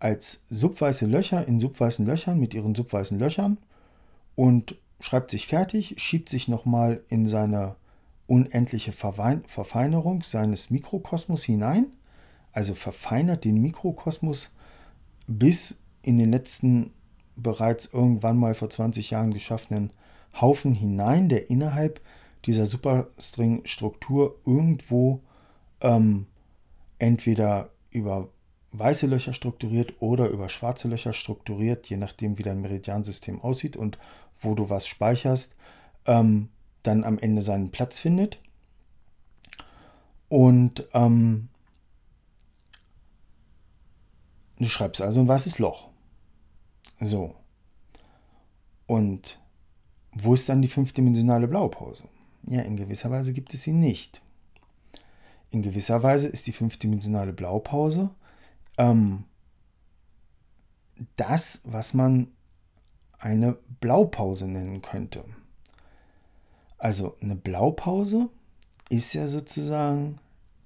als 0.00 0.42
subweiße 0.50 1.06
Löcher 1.06 1.46
in 1.46 1.60
subweißen 1.60 2.04
Löchern 2.04 2.40
mit 2.40 2.52
ihren 2.52 2.74
subweißen 2.74 3.16
Löchern 3.16 3.58
und 4.34 4.74
schreibt 4.98 5.30
sich 5.30 5.46
fertig, 5.46 5.94
schiebt 5.98 6.28
sich 6.28 6.48
nochmal 6.48 7.04
in 7.08 7.28
seine 7.28 7.76
unendliche 8.26 8.90
Verfeinerung 8.90 10.24
seines 10.24 10.70
Mikrokosmos 10.70 11.44
hinein, 11.44 11.94
also 12.50 12.74
verfeinert 12.74 13.44
den 13.44 13.62
Mikrokosmos 13.62 14.50
bis 15.28 15.76
in 16.02 16.18
den 16.18 16.32
letzten 16.32 16.90
bereits 17.36 17.86
irgendwann 17.86 18.38
mal 18.38 18.54
vor 18.54 18.70
20 18.70 19.10
Jahren 19.10 19.32
geschaffenen 19.32 19.92
Haufen 20.40 20.74
hinein, 20.74 21.28
der 21.28 21.50
innerhalb 21.50 22.00
dieser 22.44 22.66
Superstring-Struktur 22.66 24.38
irgendwo 24.44 25.20
ähm, 25.80 26.26
entweder 26.98 27.70
über 27.90 28.28
weiße 28.72 29.06
Löcher 29.06 29.32
strukturiert 29.32 29.94
oder 30.00 30.28
über 30.28 30.48
schwarze 30.48 30.88
Löcher 30.88 31.12
strukturiert, 31.12 31.88
je 31.88 31.96
nachdem 31.96 32.38
wie 32.38 32.42
dein 32.42 32.60
Meridiansystem 32.60 33.40
aussieht 33.40 33.76
und 33.76 33.98
wo 34.38 34.54
du 34.54 34.68
was 34.70 34.86
speicherst, 34.86 35.56
ähm, 36.04 36.48
dann 36.82 37.04
am 37.04 37.18
Ende 37.18 37.42
seinen 37.42 37.70
Platz 37.70 37.98
findet. 37.98 38.38
Und 40.28 40.86
ähm, 40.92 41.48
du 44.58 44.66
schreibst 44.66 45.00
also 45.00 45.20
ein 45.20 45.28
weißes 45.28 45.58
Loch. 45.58 45.88
So. 47.00 47.34
Und 48.86 49.38
wo 50.12 50.34
ist 50.34 50.48
dann 50.48 50.62
die 50.62 50.68
fünfdimensionale 50.68 51.48
Blaupause? 51.48 52.04
Ja, 52.46 52.62
in 52.62 52.76
gewisser 52.76 53.10
Weise 53.10 53.32
gibt 53.32 53.52
es 53.54 53.64
sie 53.64 53.72
nicht. 53.72 54.22
In 55.50 55.62
gewisser 55.62 56.02
Weise 56.02 56.28
ist 56.28 56.46
die 56.46 56.52
fünfdimensionale 56.52 57.32
Blaupause 57.32 58.10
ähm, 58.78 59.24
das, 61.16 61.60
was 61.64 61.94
man 61.94 62.28
eine 63.18 63.56
Blaupause 63.80 64.46
nennen 64.46 64.82
könnte. 64.82 65.24
Also 66.78 67.16
eine 67.20 67.36
Blaupause 67.36 68.28
ist 68.88 69.14
ja 69.14 69.26
sozusagen 69.28 70.18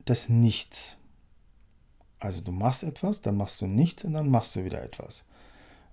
das 0.05 0.29
Nichts. 0.29 0.99
Also 2.19 2.43
du 2.43 2.53
machst 2.53 2.83
etwas, 2.83 3.23
dann 3.23 3.37
machst 3.37 3.63
du 3.63 3.67
nichts 3.67 4.05
und 4.05 4.13
dann 4.13 4.31
machst 4.31 4.55
du 4.57 4.65
wieder 4.65 4.83
etwas. 4.83 5.25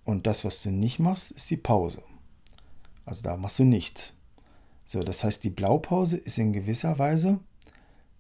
Und 0.08 0.26
das, 0.26 0.45
was 0.45 0.64
du 0.64 0.72
nicht 0.72 0.99
machst, 0.99 1.32
ist 1.32 1.49
die 1.49 1.58
Pause. 1.58 2.01
Also 3.03 3.24
da 3.24 3.36
machst 3.36 3.60
du 3.60 3.66
nichts. 3.66 4.14
So, 4.86 5.03
das 5.03 5.26
heißt, 5.26 5.43
die 5.43 5.49
Blaupause 5.49 6.16
ist 6.16 6.38
in 6.38 6.53
gewisser 6.53 6.97
Weise 6.97 7.41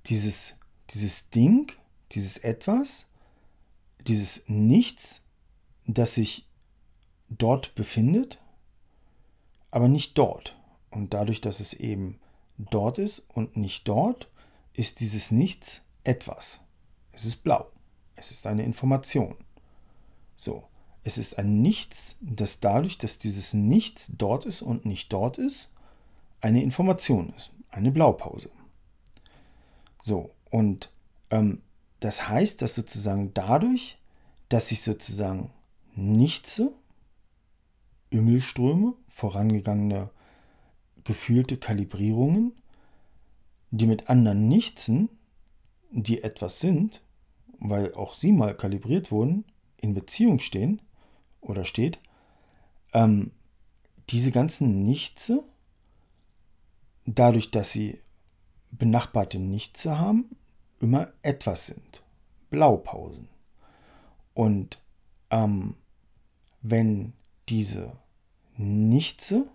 dieses, 0.07 0.57
dieses 0.89 1.29
Ding, 1.29 1.71
dieses 2.11 2.39
Etwas, 2.39 3.07
dieses 4.05 4.43
Nichts, 4.47 5.23
das 5.85 6.15
sich 6.15 6.45
dort 7.29 7.73
befindet, 7.73 8.37
aber 9.71 9.87
nicht 9.87 10.17
dort. 10.17 10.59
Und 10.91 11.13
dadurch, 11.13 11.39
dass 11.39 11.61
es 11.61 11.73
eben 11.73 12.19
dort 12.57 12.97
ist 12.97 13.23
und 13.29 13.55
nicht 13.55 13.87
dort, 13.87 14.29
ist 14.73 14.99
dieses 14.99 15.31
Nichts 15.31 15.85
etwas. 16.03 16.59
Es 17.13 17.23
ist 17.23 17.45
blau. 17.45 17.71
Es 18.17 18.31
ist 18.31 18.45
eine 18.45 18.65
Information. 18.65 19.37
So, 20.35 20.65
es 21.07 21.17
ist 21.17 21.39
ein 21.39 21.61
Nichts, 21.61 22.17
das 22.19 22.59
dadurch, 22.59 22.97
dass 22.97 23.17
dieses 23.17 23.53
Nichts 23.53 24.11
dort 24.17 24.45
ist 24.45 24.61
und 24.61 24.85
nicht 24.85 25.13
dort 25.13 25.37
ist, 25.37 25.69
eine 26.41 26.61
Information 26.61 27.33
ist, 27.37 27.53
eine 27.71 27.91
Blaupause. 27.91 28.49
So, 30.03 30.31
und 30.51 30.91
ähm, 31.29 31.61
das 32.01 32.27
heißt, 32.27 32.61
dass 32.61 32.75
sozusagen 32.75 33.33
dadurch, 33.33 33.97
dass 34.49 34.67
sich 34.67 34.81
sozusagen 34.81 35.49
nichts, 35.95 36.61
Ümmelströme, 38.13 38.93
vorangegangene 39.07 40.09
gefühlte 41.05 41.55
Kalibrierungen, 41.55 42.51
die 43.71 43.87
mit 43.87 44.09
anderen 44.09 44.49
Nichtsen, 44.49 45.07
die 45.89 46.21
etwas 46.21 46.59
sind, 46.59 47.01
weil 47.59 47.93
auch 47.93 48.13
sie 48.13 48.33
mal 48.33 48.57
kalibriert 48.57 49.09
wurden, 49.09 49.45
in 49.77 49.93
Beziehung 49.93 50.39
stehen 50.39 50.81
oder 51.49 51.65
steht, 51.65 51.99
ähm, 52.93 53.31
diese 54.09 54.31
ganzen 54.31 54.83
Nichtse 54.83 55.43
dadurch, 57.05 57.51
dass 57.51 57.71
sie 57.71 57.99
benachbarte 58.71 59.39
Nichtse 59.39 59.97
haben, 59.97 60.35
immer 60.79 61.11
etwas 61.21 61.67
sind. 61.67 62.03
Blaupausen. 62.49 63.27
Und 64.33 64.79
ähm, 65.31 65.75
wenn 66.61 67.13
diese 67.49 67.93
Nichtse 68.57 69.47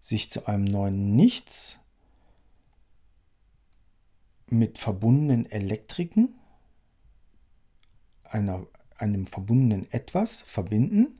sich 0.00 0.30
zu 0.30 0.46
einem 0.46 0.64
neuen 0.64 1.16
Nichts 1.16 1.80
mit 4.46 4.78
verbundenen 4.78 5.50
Elektriken, 5.50 6.34
einer, 8.24 8.66
einem 8.98 9.26
verbundenen 9.26 9.90
Etwas 9.92 10.42
verbinden, 10.42 11.18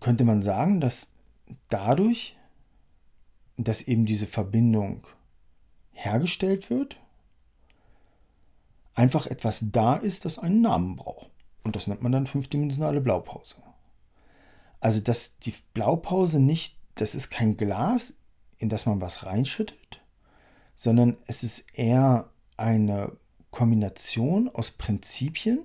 könnte 0.00 0.24
man 0.24 0.42
sagen, 0.42 0.80
dass 0.80 1.12
dadurch, 1.68 2.36
dass 3.56 3.82
eben 3.82 4.06
diese 4.06 4.26
Verbindung 4.26 5.06
hergestellt 5.92 6.70
wird, 6.70 6.98
einfach 8.94 9.26
etwas 9.26 9.66
da 9.70 9.96
ist, 9.96 10.24
das 10.24 10.38
einen 10.38 10.62
Namen 10.62 10.96
braucht. 10.96 11.30
Und 11.62 11.76
das 11.76 11.86
nennt 11.86 12.02
man 12.02 12.12
dann 12.12 12.26
fünfdimensionale 12.26 13.00
Blaupause. 13.00 13.56
Also, 14.80 15.00
dass 15.00 15.38
die 15.38 15.54
Blaupause 15.74 16.40
nicht, 16.40 16.78
das 16.94 17.14
ist 17.14 17.30
kein 17.30 17.58
Glas, 17.58 18.14
in 18.60 18.68
das 18.68 18.86
man 18.86 19.00
was 19.00 19.26
reinschüttet, 19.26 20.00
sondern 20.76 21.16
es 21.26 21.42
ist 21.42 21.76
eher 21.76 22.30
eine 22.56 23.12
Kombination 23.50 24.48
aus 24.48 24.70
Prinzipien, 24.70 25.60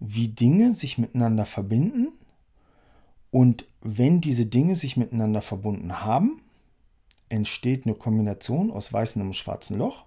wie 0.00 0.28
Dinge 0.28 0.72
sich 0.72 0.98
miteinander 0.98 1.46
verbinden. 1.46 2.08
Und 3.30 3.66
wenn 3.82 4.20
diese 4.20 4.46
Dinge 4.46 4.74
sich 4.74 4.96
miteinander 4.96 5.42
verbunden 5.42 6.00
haben, 6.00 6.42
entsteht 7.28 7.86
eine 7.86 7.94
Kombination 7.94 8.70
aus 8.70 8.92
weißem 8.92 9.22
und 9.22 9.34
schwarzem 9.34 9.78
Loch. 9.78 10.06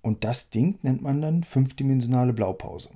Und 0.00 0.24
das 0.24 0.50
Ding 0.50 0.78
nennt 0.82 1.02
man 1.02 1.20
dann 1.20 1.44
fünfdimensionale 1.44 2.32
Blaupause. 2.32 2.90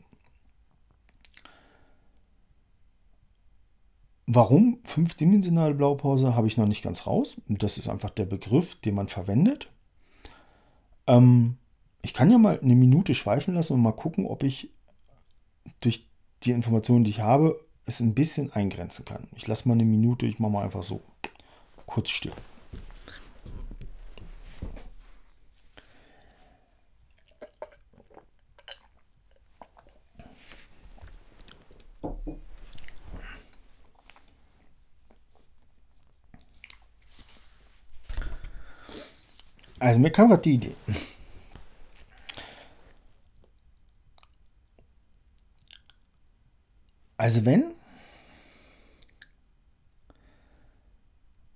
Warum 4.26 4.78
fünfdimensionale 4.84 5.74
Blaupause 5.74 6.36
habe 6.36 6.46
ich 6.46 6.56
noch 6.56 6.68
nicht 6.68 6.82
ganz 6.82 7.06
raus. 7.06 7.40
Das 7.48 7.76
ist 7.76 7.88
einfach 7.88 8.10
der 8.10 8.24
Begriff, 8.24 8.76
den 8.76 8.94
man 8.94 9.08
verwendet. 9.08 9.68
Ähm, 11.06 11.56
ich 12.02 12.14
kann 12.14 12.30
ja 12.30 12.38
mal 12.38 12.58
eine 12.60 12.74
Minute 12.74 13.14
schweifen 13.14 13.54
lassen 13.54 13.74
und 13.74 13.82
mal 13.82 13.92
gucken, 13.92 14.26
ob 14.26 14.42
ich 14.42 14.70
durch 15.80 16.06
die 16.44 16.52
Informationen, 16.52 17.04
die 17.04 17.10
ich 17.10 17.20
habe, 17.20 17.60
es 17.84 18.00
ein 18.00 18.14
bisschen 18.14 18.52
eingrenzen 18.52 19.04
kann. 19.04 19.28
Ich 19.34 19.46
lasse 19.46 19.68
mal 19.68 19.74
eine 19.74 19.84
Minute, 19.84 20.26
ich 20.26 20.38
mache 20.38 20.52
mal 20.52 20.64
einfach 20.64 20.82
so 20.82 21.00
kurz 21.86 22.10
still. 22.10 22.32
Also 39.82 39.98
mir 39.98 40.12
kam 40.12 40.28
gerade 40.28 40.42
die 40.42 40.54
Idee. 40.54 40.76
Also 47.16 47.44
wenn, 47.44 47.74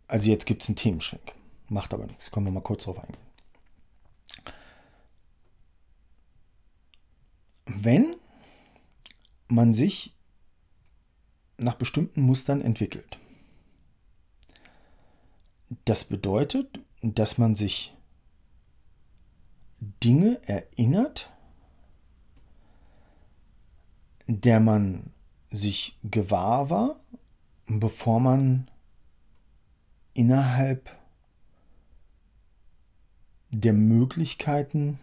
also 0.08 0.28
jetzt 0.28 0.44
gibt 0.44 0.62
es 0.62 0.68
einen 0.68 0.74
Themenschwenk, 0.74 1.34
macht 1.68 1.94
aber 1.94 2.06
nichts, 2.06 2.32
können 2.32 2.46
wir 2.46 2.52
mal 2.52 2.60
kurz 2.62 2.84
drauf 2.84 2.98
eingehen. 2.98 3.16
Wenn 7.66 8.16
man 9.46 9.72
sich 9.72 10.16
nach 11.58 11.74
bestimmten 11.74 12.22
Mustern 12.22 12.60
entwickelt, 12.60 13.18
das 15.84 16.04
bedeutet, 16.04 16.80
dass 17.02 17.38
man 17.38 17.54
sich 17.54 17.95
Dinge 19.80 20.40
erinnert, 20.46 21.32
der 24.26 24.60
man 24.60 25.12
sich 25.50 25.98
gewahr 26.02 26.70
war, 26.70 26.96
bevor 27.66 28.20
man 28.20 28.70
innerhalb 30.14 30.96
der 33.50 33.72
Möglichkeiten 33.72 34.98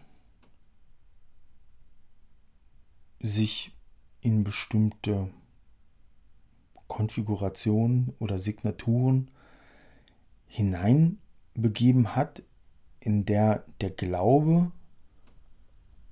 sich 3.20 3.72
in 4.20 4.44
bestimmte 4.44 5.30
Konfigurationen 6.88 8.14
oder 8.18 8.38
Signaturen 8.38 9.30
hineinbegeben 10.46 12.14
hat, 12.14 12.42
in 13.04 13.26
der 13.26 13.64
der 13.80 13.90
Glaube 13.90 14.72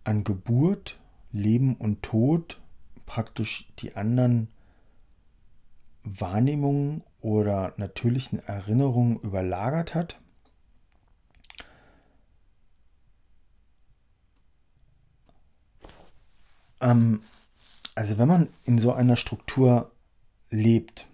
an 0.04 0.24
Geburt, 0.24 0.98
Leben 1.32 1.74
und 1.76 2.02
Tod 2.02 2.60
praktisch 3.06 3.72
die 3.78 3.96
anderen 3.96 4.48
Wahrnehmungen 6.04 7.02
oder 7.20 7.72
natürlichen 7.76 8.44
Erinnerungen 8.46 9.18
überlagert 9.20 9.94
hat. 9.94 10.18
Ähm, 16.80 17.22
also 17.94 18.18
wenn 18.18 18.28
man 18.28 18.48
in 18.64 18.78
so 18.78 18.92
einer 18.92 19.16
Struktur 19.16 19.92
lebt, 20.50 21.06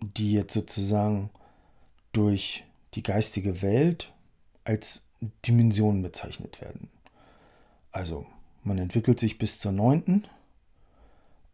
die 0.00 0.32
jetzt 0.32 0.54
sozusagen 0.54 1.30
durch 2.12 2.64
die 2.94 3.02
geistige 3.02 3.62
Welt 3.62 4.13
als 4.64 5.04
Dimensionen 5.46 6.02
bezeichnet 6.02 6.60
werden. 6.60 6.88
Also 7.92 8.26
man 8.62 8.78
entwickelt 8.78 9.20
sich 9.20 9.38
bis 9.38 9.58
zur 9.58 9.72
neunten 9.72 10.24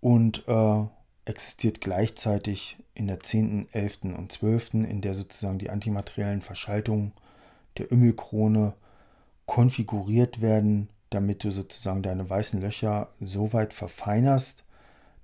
und 0.00 0.46
äh, 0.48 0.84
existiert 1.24 1.80
gleichzeitig 1.80 2.78
in 2.94 3.06
der 3.06 3.20
zehnten, 3.20 3.68
elften 3.72 4.14
und 4.14 4.32
zwölften, 4.32 4.84
in 4.84 5.00
der 5.00 5.14
sozusagen 5.14 5.58
die 5.58 5.70
antimateriellen 5.70 6.42
Verschaltungen 6.42 7.12
der 7.78 7.92
Ümmelkrone 7.92 8.74
konfiguriert 9.46 10.40
werden, 10.40 10.88
damit 11.10 11.44
du 11.44 11.50
sozusagen 11.50 12.02
deine 12.02 12.28
weißen 12.28 12.60
Löcher 12.60 13.08
so 13.20 13.52
weit 13.52 13.72
verfeinerst, 13.72 14.64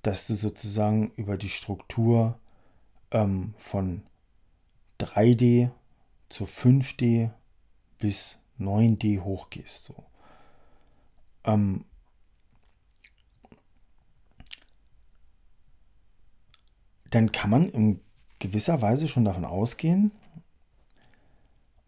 dass 0.03 0.27
du 0.27 0.35
sozusagen 0.35 1.13
über 1.17 1.37
die 1.37 1.49
Struktur 1.49 2.39
ähm, 3.11 3.55
von 3.59 4.03
3D 5.01 5.71
zu 6.29 6.45
5D 6.45 7.31
bis 7.99 8.39
9D 8.59 9.21
hochgehst. 9.23 9.85
So. 9.85 10.05
Ähm, 11.45 11.85
dann 17.11 17.33
kann 17.33 17.51
man 17.51 17.69
in 17.71 18.01
gewisser 18.39 18.83
Weise 18.83 19.09
schon 19.09 19.25
davon 19.25 19.45
ausgehen, 19.45 20.13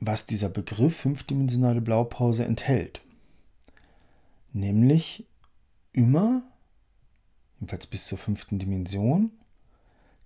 was 0.01 0.27
dieser 0.27 0.49
Begriff 0.49 0.97
fünfdimensionale 0.97 1.81
Blaupause 1.81 2.45
enthält. 2.45 3.01
Nämlich 4.53 5.27
immer, 5.93 6.43
jedenfalls 7.57 7.87
bis 7.87 8.07
zur 8.07 8.19
fünften 8.19 8.59
Dimension, 8.59 9.33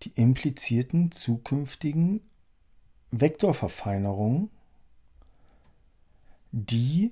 die 0.03 0.11
implizierten 0.11 1.11
zukünftigen 1.11 2.21
Vektorverfeinerungen 3.11 4.51
die 6.53 7.11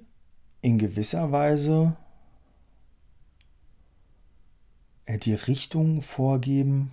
in 0.62 0.78
gewisser 0.78 1.32
Weise 1.32 1.96
äh, 5.06 5.18
die 5.18 5.34
Richtung 5.34 6.02
vorgeben, 6.02 6.92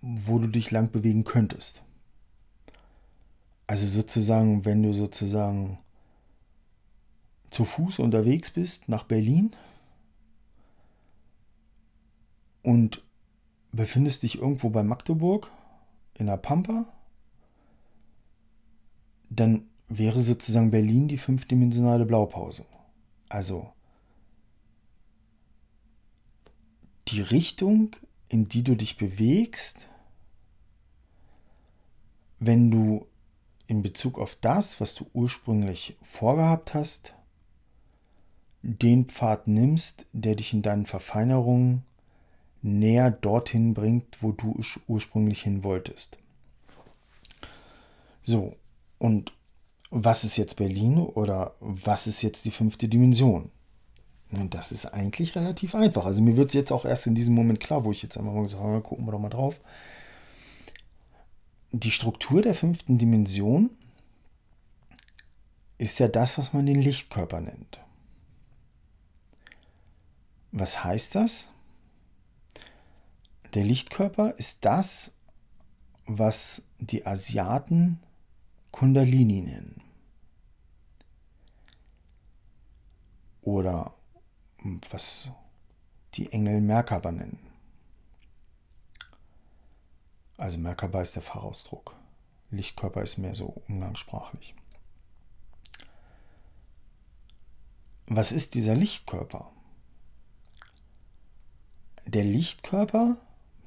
wo 0.00 0.38
du 0.38 0.48
dich 0.48 0.70
lang 0.70 0.90
bewegen 0.90 1.22
könntest. 1.22 1.82
Also 3.66 3.86
sozusagen, 3.86 4.64
wenn 4.64 4.82
du 4.82 4.92
sozusagen 4.92 5.78
zu 7.50 7.64
Fuß 7.64 8.00
unterwegs 8.00 8.50
bist 8.50 8.88
nach 8.88 9.04
Berlin 9.04 9.52
und 12.62 13.02
befindest 13.70 14.22
dich 14.22 14.38
irgendwo 14.38 14.70
bei 14.70 14.82
Magdeburg 14.82 15.50
in 16.14 16.26
der 16.26 16.36
Pampa, 16.36 16.86
dann 19.30 19.68
wäre 19.88 20.20
sozusagen 20.20 20.70
Berlin 20.70 21.08
die 21.08 21.18
fünfdimensionale 21.18 22.04
Blaupause. 22.04 22.64
Also 23.28 23.72
die 27.08 27.20
Richtung, 27.20 27.96
in 28.28 28.48
die 28.48 28.62
du 28.62 28.74
dich 28.74 28.96
bewegst, 28.96 29.88
wenn 32.38 32.70
du 32.70 33.06
in 33.66 33.82
Bezug 33.82 34.18
auf 34.18 34.36
das, 34.36 34.80
was 34.80 34.94
du 34.94 35.06
ursprünglich 35.12 35.96
vorgehabt 36.02 36.74
hast, 36.74 37.14
den 38.62 39.06
Pfad 39.06 39.48
nimmst, 39.48 40.06
der 40.12 40.36
dich 40.36 40.52
in 40.52 40.62
deinen 40.62 40.86
Verfeinerungen 40.86 41.84
näher 42.62 43.10
dorthin 43.10 43.74
bringt, 43.74 44.22
wo 44.22 44.32
du 44.32 44.60
ursprünglich 44.86 45.42
hin 45.42 45.64
wolltest. 45.64 46.18
So, 48.22 48.56
und 48.98 49.32
was 49.90 50.24
ist 50.24 50.36
jetzt 50.36 50.56
Berlin 50.56 50.98
oder 50.98 51.54
was 51.60 52.06
ist 52.06 52.22
jetzt 52.22 52.44
die 52.44 52.50
fünfte 52.50 52.88
Dimension? 52.88 53.50
Und 54.30 54.54
das 54.54 54.72
ist 54.72 54.86
eigentlich 54.86 55.36
relativ 55.36 55.74
einfach. 55.74 56.06
Also 56.06 56.22
mir 56.22 56.36
wird 56.36 56.48
es 56.48 56.54
jetzt 56.54 56.72
auch 56.72 56.86
erst 56.86 57.06
in 57.06 57.14
diesem 57.14 57.34
Moment 57.34 57.60
klar, 57.60 57.84
wo 57.84 57.92
ich 57.92 58.02
jetzt 58.02 58.16
einfach 58.16 58.32
mal 58.32 58.42
gesagt 58.42 58.62
habe, 58.62 58.80
gucken 58.80 59.04
wir 59.06 59.12
doch 59.12 59.18
mal 59.18 59.28
drauf. 59.28 59.60
Die 61.72 61.90
Struktur 61.90 62.40
der 62.40 62.54
fünften 62.54 62.96
Dimension 62.96 63.70
ist 65.76 65.98
ja 65.98 66.08
das, 66.08 66.38
was 66.38 66.52
man 66.52 66.64
den 66.64 66.80
Lichtkörper 66.80 67.40
nennt. 67.40 67.80
Was 70.52 70.84
heißt 70.84 71.14
das? 71.14 71.48
Der 73.54 73.64
Lichtkörper 73.64 74.34
ist 74.38 74.64
das, 74.64 75.14
was 76.06 76.66
die 76.78 77.06
Asiaten 77.06 78.00
Kundalini 78.70 79.42
nennen. 79.42 79.82
Oder 83.42 83.94
was 84.90 85.30
die 86.14 86.32
Engel 86.32 86.60
Merkaba 86.62 87.12
nennen. 87.12 87.38
Also 90.38 90.56
Merkaba 90.56 91.02
ist 91.02 91.14
der 91.14 91.22
Fachausdruck. 91.22 91.94
Lichtkörper 92.50 93.02
ist 93.02 93.18
mehr 93.18 93.34
so 93.34 93.62
umgangssprachlich. 93.68 94.54
Was 98.06 98.32
ist 98.32 98.54
dieser 98.54 98.74
Lichtkörper? 98.74 99.50
Der 102.06 102.24
Lichtkörper 102.24 103.16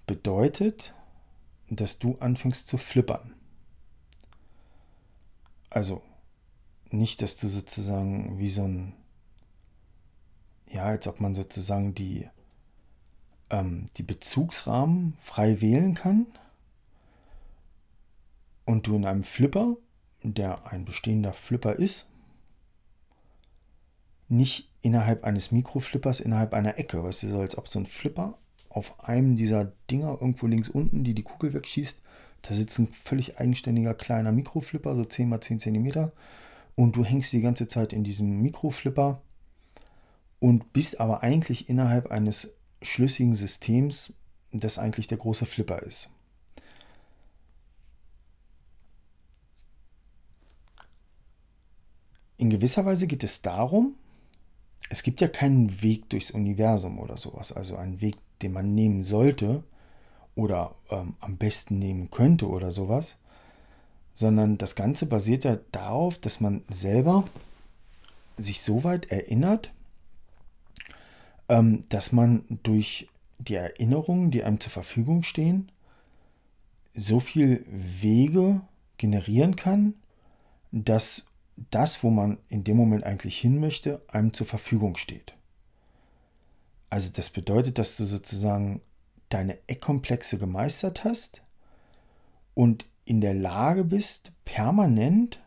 bedeutet, 0.05 0.93
dass 1.69 1.99
du 1.99 2.17
anfängst 2.19 2.67
zu 2.67 2.77
flippern. 2.77 3.33
Also 5.69 6.01
nicht, 6.91 7.21
dass 7.21 7.35
du 7.35 7.47
sozusagen 7.47 8.37
wie 8.37 8.49
so 8.49 8.63
ein, 8.63 8.93
ja, 10.67 10.85
als 10.85 11.07
ob 11.07 11.19
man 11.19 11.35
sozusagen 11.35 11.93
die, 11.93 12.29
ähm, 13.49 13.87
die 13.97 14.03
Bezugsrahmen 14.03 15.17
frei 15.19 15.61
wählen 15.61 15.95
kann 15.95 16.27
und 18.65 18.87
du 18.87 18.95
in 18.95 19.05
einem 19.05 19.23
Flipper, 19.23 19.75
der 20.23 20.67
ein 20.67 20.85
bestehender 20.85 21.33
Flipper 21.33 21.73
ist, 21.73 22.07
nicht 24.27 24.71
innerhalb 24.81 25.23
eines 25.23 25.51
Mikroflippers, 25.51 26.19
innerhalb 26.19 26.53
einer 26.53 26.77
Ecke, 26.79 27.03
weißt 27.03 27.23
du, 27.23 27.29
so 27.29 27.39
als 27.39 27.57
ob 27.57 27.67
so 27.67 27.79
ein 27.79 27.85
Flipper 27.85 28.37
auf 28.75 29.07
einem 29.07 29.37
dieser 29.37 29.71
Dinger 29.89 30.17
irgendwo 30.19 30.47
links 30.47 30.67
unten, 30.67 31.05
die 31.05 31.13
die 31.13 31.23
Kugel 31.23 31.53
wegschießt, 31.53 32.01
da 32.41 32.53
sitzt 32.53 32.77
ein 32.77 32.87
völlig 32.87 33.39
eigenständiger 33.39 33.93
kleiner 33.93 34.33
Mikroflipper, 34.33 34.95
so 34.95 35.05
10 35.05 35.31
x 35.31 35.47
10 35.47 35.59
cm. 35.59 36.11
Und 36.75 36.95
du 36.97 37.05
hängst 37.05 37.31
die 37.31 37.41
ganze 37.41 37.67
Zeit 37.67 37.93
in 37.93 38.03
diesem 38.03 38.41
Mikroflipper 38.41 39.21
und 40.39 40.73
bist 40.73 40.99
aber 40.99 41.23
eigentlich 41.23 41.69
innerhalb 41.69 42.11
eines 42.11 42.53
schlüssigen 42.81 43.33
Systems, 43.33 44.13
das 44.51 44.77
eigentlich 44.77 45.07
der 45.07 45.17
große 45.17 45.45
Flipper 45.45 45.81
ist. 45.81 46.09
In 52.37 52.49
gewisser 52.49 52.85
Weise 52.85 53.07
geht 53.07 53.23
es 53.23 53.41
darum, 53.41 53.95
es 54.89 55.01
gibt 55.01 55.21
ja 55.21 55.29
keinen 55.29 55.81
Weg 55.81 56.09
durchs 56.09 56.31
Universum 56.31 56.99
oder 56.99 57.15
sowas, 57.15 57.53
also 57.53 57.77
einen 57.77 58.01
Weg, 58.01 58.17
den 58.41 58.53
man 58.53 58.73
nehmen 58.73 59.03
sollte 59.03 59.63
oder 60.35 60.75
ähm, 60.89 61.15
am 61.19 61.37
besten 61.37 61.79
nehmen 61.79 62.11
könnte 62.11 62.47
oder 62.47 62.71
sowas, 62.71 63.17
sondern 64.13 64.57
das 64.57 64.75
Ganze 64.75 65.05
basiert 65.05 65.43
ja 65.43 65.57
darauf, 65.71 66.17
dass 66.19 66.41
man 66.41 66.63
selber 66.69 67.25
sich 68.37 68.61
so 68.61 68.83
weit 68.83 69.11
erinnert, 69.11 69.73
ähm, 71.49 71.83
dass 71.89 72.11
man 72.11 72.43
durch 72.63 73.07
die 73.37 73.55
Erinnerungen, 73.55 74.31
die 74.31 74.43
einem 74.43 74.59
zur 74.59 74.71
Verfügung 74.71 75.23
stehen, 75.23 75.71
so 76.93 77.19
viel 77.19 77.65
Wege 77.69 78.61
generieren 78.97 79.55
kann, 79.55 79.95
dass 80.71 81.25
das, 81.71 82.03
wo 82.03 82.09
man 82.09 82.37
in 82.49 82.63
dem 82.63 82.77
Moment 82.77 83.03
eigentlich 83.03 83.37
hin 83.37 83.59
möchte, 83.59 84.01
einem 84.07 84.33
zur 84.33 84.47
Verfügung 84.47 84.97
steht. 84.97 85.35
Also 86.89 87.11
das 87.13 87.29
bedeutet, 87.29 87.77
dass 87.77 87.97
du 87.97 88.05
sozusagen 88.05 88.81
deine 89.29 89.57
Eckkomplexe 89.67 90.37
gemeistert 90.37 91.03
hast 91.03 91.41
und 92.53 92.85
in 93.05 93.21
der 93.21 93.33
Lage 93.33 93.83
bist, 93.83 94.31
permanent 94.45 95.39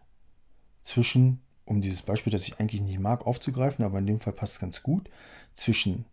zwischen, 0.83 1.41
um 1.65 1.81
dieses 1.81 2.03
Beispiel, 2.03 2.31
das 2.31 2.47
ich 2.47 2.61
eigentlich 2.61 2.83
nicht 2.83 2.99
mag, 2.99 3.27
aufzugreifen, 3.27 3.85
aber 3.85 3.99
in 3.99 4.07
dem 4.07 4.21
Fall 4.21 4.33
passt 4.33 4.55
es 4.55 4.61
ganz 4.61 4.83
gut, 4.83 5.11
zwischen 5.55 6.05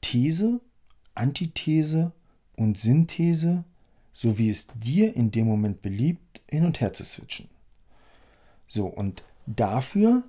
These, 0.00 0.60
Antithese 1.14 2.12
und 2.56 2.78
Synthese, 2.78 3.64
so 4.12 4.38
wie 4.38 4.50
es 4.50 4.68
dir 4.74 5.14
in 5.16 5.30
dem 5.30 5.46
Moment 5.46 5.82
beliebt, 5.82 6.40
hin 6.48 6.64
und 6.64 6.80
her 6.80 6.92
zu 6.92 7.04
switchen. 7.04 7.48
So, 8.66 8.86
und 8.86 9.24
dafür 9.46 10.24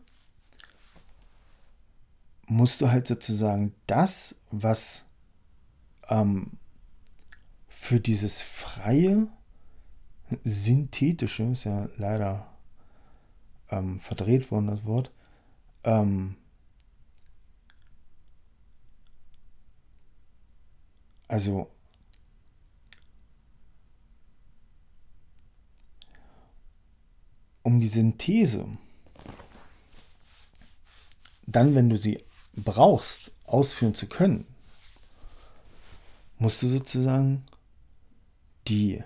musst 2.48 2.82
du 2.82 2.92
halt 2.92 3.08
sozusagen 3.08 3.74
das, 3.88 4.36
was 4.52 5.06
ähm, 6.10 6.52
für 7.68 8.00
dieses 8.00 8.42
freie, 8.42 9.28
synthetische, 10.44 11.44
ist 11.44 11.66
ja 11.66 11.88
leider 11.98 12.48
ähm, 13.70 14.00
verdreht 14.00 14.52
worden, 14.52 14.68
das 14.68 14.86
Wort, 14.86 15.12
ähm, 15.84 16.36
also 21.28 21.70
um 27.64 27.80
die 27.80 27.88
Synthese 27.88 28.68
dann, 31.48 31.76
wenn 31.76 31.90
du 31.90 31.98
sie 31.98 32.20
brauchst, 32.64 33.32
ausführen 33.46 33.96
zu 33.96 34.08
können, 34.08 34.46
musst 36.38 36.62
du 36.62 36.68
sozusagen 36.68 37.44
die 38.68 39.04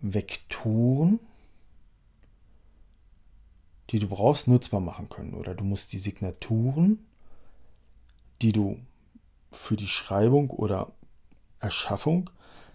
Vektoren, 0.00 1.20
die 3.90 3.98
du 3.98 4.08
brauchst, 4.08 4.48
nutzbar 4.48 4.80
machen 4.80 5.08
können. 5.08 5.34
Oder 5.34 5.54
du 5.54 5.64
musst 5.64 5.92
die 5.92 5.98
Signaturen, 5.98 7.06
die 8.40 8.52
du 8.52 8.80
für 9.52 9.76
die 9.76 9.86
Schreibung 9.86 10.50
oder 10.50 10.92
Erschaffung 11.60 12.30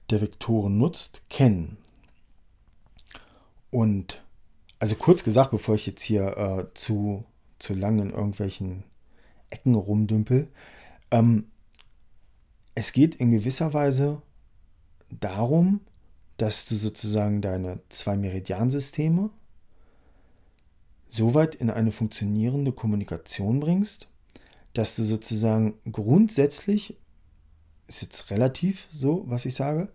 der 0.10 0.22
Vektoren 0.22 0.78
nutzt, 0.78 1.30
kennen. 1.30 1.78
Und 3.72 4.22
also 4.80 4.96
kurz 4.96 5.24
gesagt, 5.24 5.52
bevor 5.52 5.76
ich 5.76 5.88
jetzt 5.88 6.04
hier 6.04 6.38
äh, 6.38 6.74
zu 6.74 7.26
zu 7.60 7.74
lang 7.74 8.00
in 8.00 8.12
irgendwelchen 8.12 8.84
Ecken 9.50 9.76
rumdümpel. 9.76 10.48
Ähm, 11.12 11.46
es 12.76 12.94
geht 12.94 13.16
in 13.16 13.32
gewisser 13.32 13.74
Weise 13.74 14.22
darum, 15.10 15.82
dass 16.38 16.66
du 16.66 16.76
sozusagen 16.76 17.42
deine 17.42 17.80
zwei 17.90 18.16
Meridiansysteme 18.16 19.30
so 21.10 21.34
weit 21.34 21.56
in 21.56 21.70
eine 21.70 21.92
funktionierende 21.92 22.72
Kommunikation 22.72 23.60
bringst, 23.60 24.08
dass 24.74 24.96
du 24.96 25.04
sozusagen 25.04 25.76
grundsätzlich, 25.92 26.96
ist 27.88 28.02
jetzt 28.02 28.30
relativ 28.30 28.88
so, 28.92 29.24
was 29.28 29.46
ich 29.46 29.56
sage, 29.56 29.90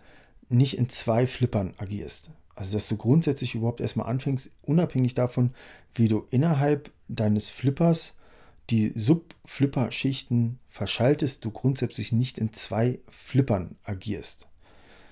nicht 0.49 0.79
in 0.79 0.89
zwei 0.89 1.27
Flippern 1.27 1.75
agierst. 1.79 2.31
Also, 2.55 2.77
dass 2.77 2.89
du 2.89 2.97
grundsätzlich 2.97 3.55
überhaupt 3.55 3.81
erstmal 3.81 4.09
anfängst, 4.09 4.51
unabhängig 4.63 5.15
davon, 5.15 5.51
wie 5.95 6.09
du 6.09 6.27
innerhalb 6.31 6.91
deines 7.09 7.51
Flippers 7.51 8.15
die 8.71 8.93
Sub-Flipper-Schichten 8.95 10.59
verschaltest, 10.69 11.45
du 11.45 11.51
grundsätzlich 11.51 12.13
nicht 12.13 12.39
in 12.39 12.53
zwei 12.53 13.01
Flippern 13.09 13.77
agierst. 13.85 14.49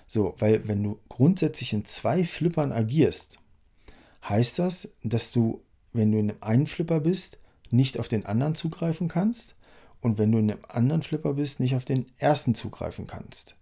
So, 0.06 0.34
weil 0.38 0.66
wenn 0.66 0.82
du 0.82 0.98
grundsätzlich 1.08 1.72
in 1.72 1.84
zwei 1.84 2.24
Flippern 2.24 2.72
agierst, 2.72 3.38
heißt 4.28 4.58
das, 4.58 4.94
dass 5.02 5.32
du, 5.32 5.62
wenn 5.92 6.12
du 6.12 6.18
in 6.18 6.42
einem 6.42 6.66
Flipper 6.66 7.00
bist, 7.00 7.38
nicht 7.70 7.98
auf 7.98 8.08
den 8.08 8.26
anderen 8.26 8.54
zugreifen 8.54 9.08
kannst 9.08 9.54
und 10.00 10.18
wenn 10.18 10.32
du 10.32 10.38
in 10.38 10.50
einem 10.50 10.64
anderen 10.68 11.02
Flipper 11.02 11.34
bist, 11.34 11.60
nicht 11.60 11.76
auf 11.76 11.84
den 11.84 12.06
ersten 12.18 12.54
zugreifen 12.54 13.06
kannst. 13.06 13.56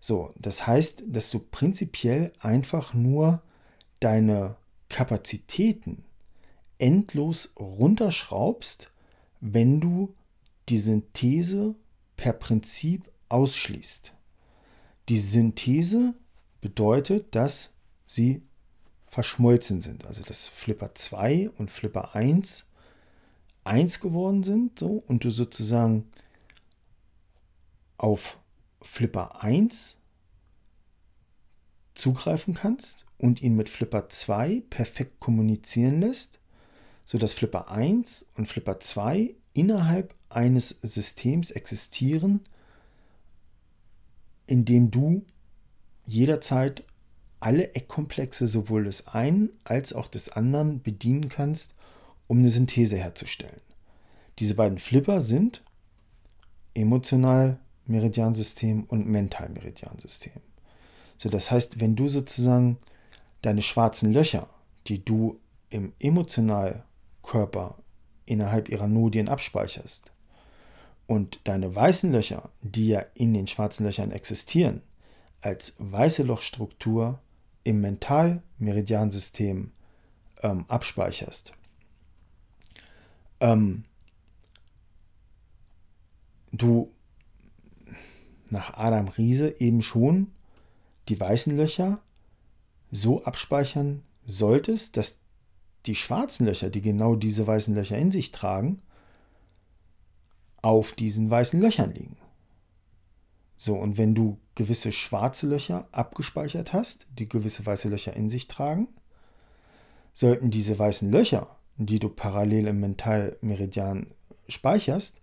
So, 0.00 0.32
das 0.36 0.66
heißt, 0.66 1.04
dass 1.06 1.30
du 1.30 1.38
prinzipiell 1.38 2.32
einfach 2.40 2.94
nur 2.94 3.42
deine 4.00 4.56
Kapazitäten 4.88 6.04
endlos 6.78 7.52
runterschraubst, 7.58 8.90
wenn 9.40 9.80
du 9.80 10.14
die 10.68 10.78
Synthese 10.78 11.74
per 12.16 12.32
Prinzip 12.32 13.10
ausschließt. 13.28 14.12
Die 15.08 15.18
Synthese 15.18 16.14
bedeutet, 16.60 17.34
dass 17.34 17.74
sie 18.06 18.42
verschmolzen 19.06 19.80
sind. 19.80 20.06
Also 20.06 20.22
dass 20.22 20.48
Flipper 20.48 20.94
2 20.94 21.50
und 21.50 21.70
Flipper 21.70 22.14
1 22.14 22.66
eins 23.64 24.00
geworden 24.00 24.42
sind 24.42 24.78
so, 24.78 25.02
und 25.06 25.24
du 25.24 25.30
sozusagen 25.30 26.08
auf 27.96 28.38
Flipper 28.80 29.42
1 29.42 30.00
zugreifen 31.94 32.54
kannst 32.54 33.06
und 33.18 33.42
ihn 33.42 33.56
mit 33.56 33.68
Flipper 33.68 34.08
2 34.08 34.62
perfekt 34.70 35.20
kommunizieren 35.20 36.00
lässt, 36.00 36.37
sodass 37.08 37.32
Flipper 37.32 37.70
1 37.70 38.26
und 38.36 38.48
Flipper 38.48 38.80
2 38.80 39.34
innerhalb 39.54 40.14
eines 40.28 40.78
Systems 40.82 41.50
existieren, 41.50 42.40
in 44.46 44.66
dem 44.66 44.90
du 44.90 45.24
jederzeit 46.04 46.84
alle 47.40 47.72
Eckkomplexe 47.74 48.46
sowohl 48.46 48.84
des 48.84 49.06
einen 49.06 49.48
als 49.64 49.94
auch 49.94 50.06
des 50.06 50.28
anderen 50.28 50.82
bedienen 50.82 51.30
kannst, 51.30 51.74
um 52.26 52.40
eine 52.40 52.50
Synthese 52.50 52.98
herzustellen. 52.98 53.62
Diese 54.38 54.54
beiden 54.54 54.78
Flipper 54.78 55.22
sind 55.22 55.64
emotional 56.74 57.58
Meridiansystem 57.86 58.84
und 58.84 59.06
mental 59.06 59.48
Meridiansystem. 59.48 60.42
So, 61.16 61.30
das 61.30 61.50
heißt, 61.50 61.80
wenn 61.80 61.96
du 61.96 62.08
sozusagen 62.08 62.76
deine 63.40 63.62
schwarzen 63.62 64.12
Löcher, 64.12 64.50
die 64.88 65.02
du 65.02 65.40
im 65.70 65.94
Emotionalkörper 67.22 67.76
innerhalb 68.26 68.68
ihrer 68.68 68.86
Nodien 68.86 69.28
abspeicherst, 69.28 70.12
und 71.06 71.40
deine 71.44 71.74
weißen 71.74 72.12
Löcher, 72.12 72.50
die 72.60 72.88
ja 72.88 73.02
in 73.14 73.32
den 73.32 73.46
schwarzen 73.46 73.86
Löchern 73.86 74.10
existieren, 74.12 74.82
als 75.40 75.74
weiße 75.78 76.22
Lochstruktur 76.22 77.18
im 77.64 77.80
Mental-Meridiansystem 77.80 79.72
ähm, 80.42 80.64
abspeicherst. 80.68 81.54
Ähm, 83.40 83.84
du 86.52 86.92
nach 88.50 88.74
Adam 88.74 89.08
Riese 89.08 89.58
eben 89.60 89.80
schon 89.80 90.32
die 91.08 91.18
weißen 91.18 91.56
Löcher 91.56 92.00
so 92.90 93.24
abspeichern 93.24 94.02
solltest, 94.26 94.98
dass 94.98 95.20
die 95.88 95.94
schwarzen 95.94 96.46
Löcher, 96.46 96.70
die 96.70 96.82
genau 96.82 97.16
diese 97.16 97.46
weißen 97.46 97.74
Löcher 97.74 97.98
in 97.98 98.10
sich 98.10 98.30
tragen, 98.30 98.80
auf 100.62 100.92
diesen 100.92 101.30
weißen 101.30 101.60
Löchern 101.60 101.94
liegen. 101.94 102.16
So, 103.56 103.74
und 103.74 103.98
wenn 103.98 104.14
du 104.14 104.38
gewisse 104.54 104.92
schwarze 104.92 105.48
Löcher 105.48 105.88
abgespeichert 105.90 106.72
hast, 106.72 107.06
die 107.18 107.28
gewisse 107.28 107.66
weiße 107.66 107.88
Löcher 107.88 108.14
in 108.14 108.28
sich 108.28 108.46
tragen, 108.46 108.88
sollten 110.12 110.50
diese 110.50 110.78
weißen 110.78 111.10
Löcher, 111.10 111.56
die 111.76 111.98
du 111.98 112.08
parallel 112.08 112.68
im 112.68 112.80
Mentalmeridian 112.80 114.08
speicherst, 114.48 115.20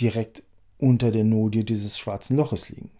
direkt 0.00 0.42
unter 0.78 1.10
der 1.10 1.24
Nodie 1.24 1.64
dieses 1.64 1.98
schwarzen 1.98 2.36
Loches 2.36 2.68
liegen. 2.70 2.90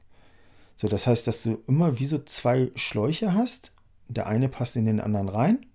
So, 0.75 0.89
das 0.89 1.07
heißt, 1.07 1.27
dass 1.27 1.43
du 1.43 1.63
immer 1.67 1.99
wie 1.99 2.07
so 2.07 2.19
zwei 2.19 2.71
Schläuche 2.75 3.35
hast. 3.35 3.73
Der 4.09 4.27
eine 4.27 4.49
passt 4.49 4.77
in 4.77 4.87
den 4.87 5.01
anderen 5.01 5.29
rein. 5.29 5.67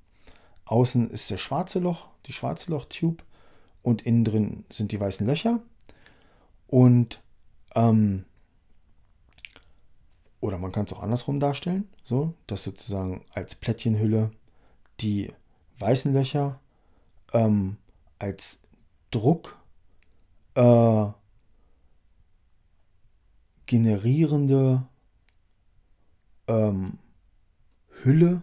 Außen 0.67 1.09
ist 1.11 1.29
der 1.31 1.37
schwarze 1.37 1.79
Loch, 1.79 2.07
die 2.25 2.33
schwarze 2.33 2.71
Loch-Tube 2.71 3.23
und 3.83 4.01
innen 4.01 4.25
drin 4.25 4.65
sind 4.69 4.91
die 4.91 4.99
weißen 4.99 5.25
Löcher. 5.25 5.61
Und 6.67 7.21
ähm, 7.75 8.25
oder 10.39 10.57
man 10.57 10.71
kann 10.71 10.85
es 10.85 10.93
auch 10.93 11.01
andersrum 11.01 11.39
darstellen, 11.39 11.87
so, 12.03 12.33
dass 12.45 12.63
sozusagen 12.63 13.23
als 13.33 13.55
Plättchenhülle 13.55 14.31
die 14.99 15.33
weißen 15.79 16.13
Löcher 16.13 16.59
ähm, 17.33 17.77
als 18.19 18.59
Druck 19.11 19.57
äh, 20.55 21.05
generierende 23.65 24.83
ähm, 26.47 26.97
Hülle 28.03 28.41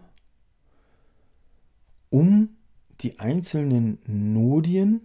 um 2.15 2.55
die 3.01 3.19
einzelnen 3.19 3.97
Nodien 4.05 5.01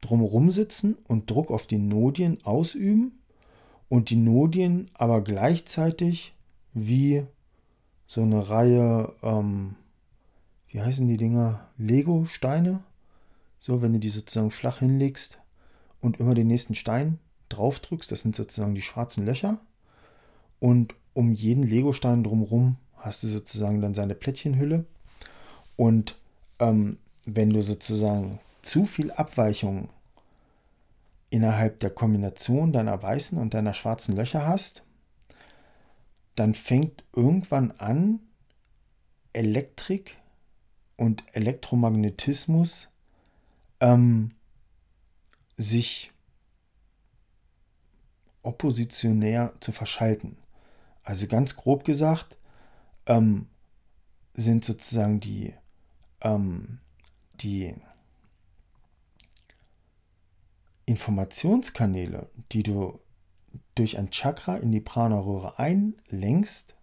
drumherum 0.00 0.52
sitzen 0.52 0.96
und 1.08 1.28
Druck 1.28 1.50
auf 1.50 1.66
die 1.66 1.78
Nodien 1.78 2.38
ausüben 2.44 3.18
und 3.88 4.10
die 4.10 4.16
Nodien 4.16 4.92
aber 4.94 5.20
gleichzeitig 5.24 6.36
wie 6.72 7.26
so 8.06 8.22
eine 8.22 8.48
Reihe, 8.48 9.12
ähm, 9.24 9.74
wie 10.68 10.80
heißen 10.80 11.08
die 11.08 11.16
Dinger? 11.16 11.66
Lego-Steine. 11.78 12.84
So, 13.58 13.82
wenn 13.82 13.94
du 13.94 13.98
die 13.98 14.08
sozusagen 14.08 14.52
flach 14.52 14.78
hinlegst 14.78 15.40
und 16.00 16.20
immer 16.20 16.34
den 16.34 16.46
nächsten 16.46 16.76
Stein 16.76 17.18
drauf 17.48 17.80
drückst, 17.80 18.12
das 18.12 18.20
sind 18.20 18.36
sozusagen 18.36 18.76
die 18.76 18.82
schwarzen 18.82 19.26
Löcher. 19.26 19.58
Und 20.60 20.94
um 21.12 21.32
jeden 21.32 21.64
Lego-Stein 21.64 22.22
drumherum 22.22 22.76
hast 23.02 23.24
du 23.24 23.26
sozusagen 23.26 23.80
dann 23.80 23.94
seine 23.94 24.14
Plättchenhülle. 24.14 24.86
Und 25.76 26.18
ähm, 26.58 26.98
wenn 27.24 27.50
du 27.50 27.62
sozusagen 27.62 28.40
zu 28.62 28.86
viel 28.86 29.10
Abweichung 29.10 29.88
innerhalb 31.30 31.80
der 31.80 31.90
Kombination 31.90 32.72
deiner 32.72 33.02
weißen 33.02 33.38
und 33.38 33.54
deiner 33.54 33.74
schwarzen 33.74 34.16
Löcher 34.16 34.46
hast, 34.46 34.82
dann 36.34 36.54
fängt 36.54 37.04
irgendwann 37.14 37.72
an, 37.72 38.20
Elektrik 39.32 40.16
und 40.96 41.24
Elektromagnetismus 41.32 42.90
ähm, 43.80 44.30
sich 45.56 46.12
oppositionär 48.42 49.52
zu 49.60 49.72
verschalten. 49.72 50.36
Also 51.02 51.26
ganz 51.26 51.56
grob 51.56 51.84
gesagt 51.84 52.36
ähm, 53.06 53.48
sind 54.34 54.64
sozusagen 54.64 55.20
die, 55.20 55.54
ähm, 56.22 56.80
die 57.34 57.74
Informationskanäle, 60.86 62.30
die 62.52 62.62
du 62.62 63.00
durch 63.74 63.98
ein 63.98 64.10
Chakra 64.10 64.56
in 64.56 64.72
die 64.72 64.80
Prana-Röhre 64.80 65.58
einlenkst, 65.58 66.74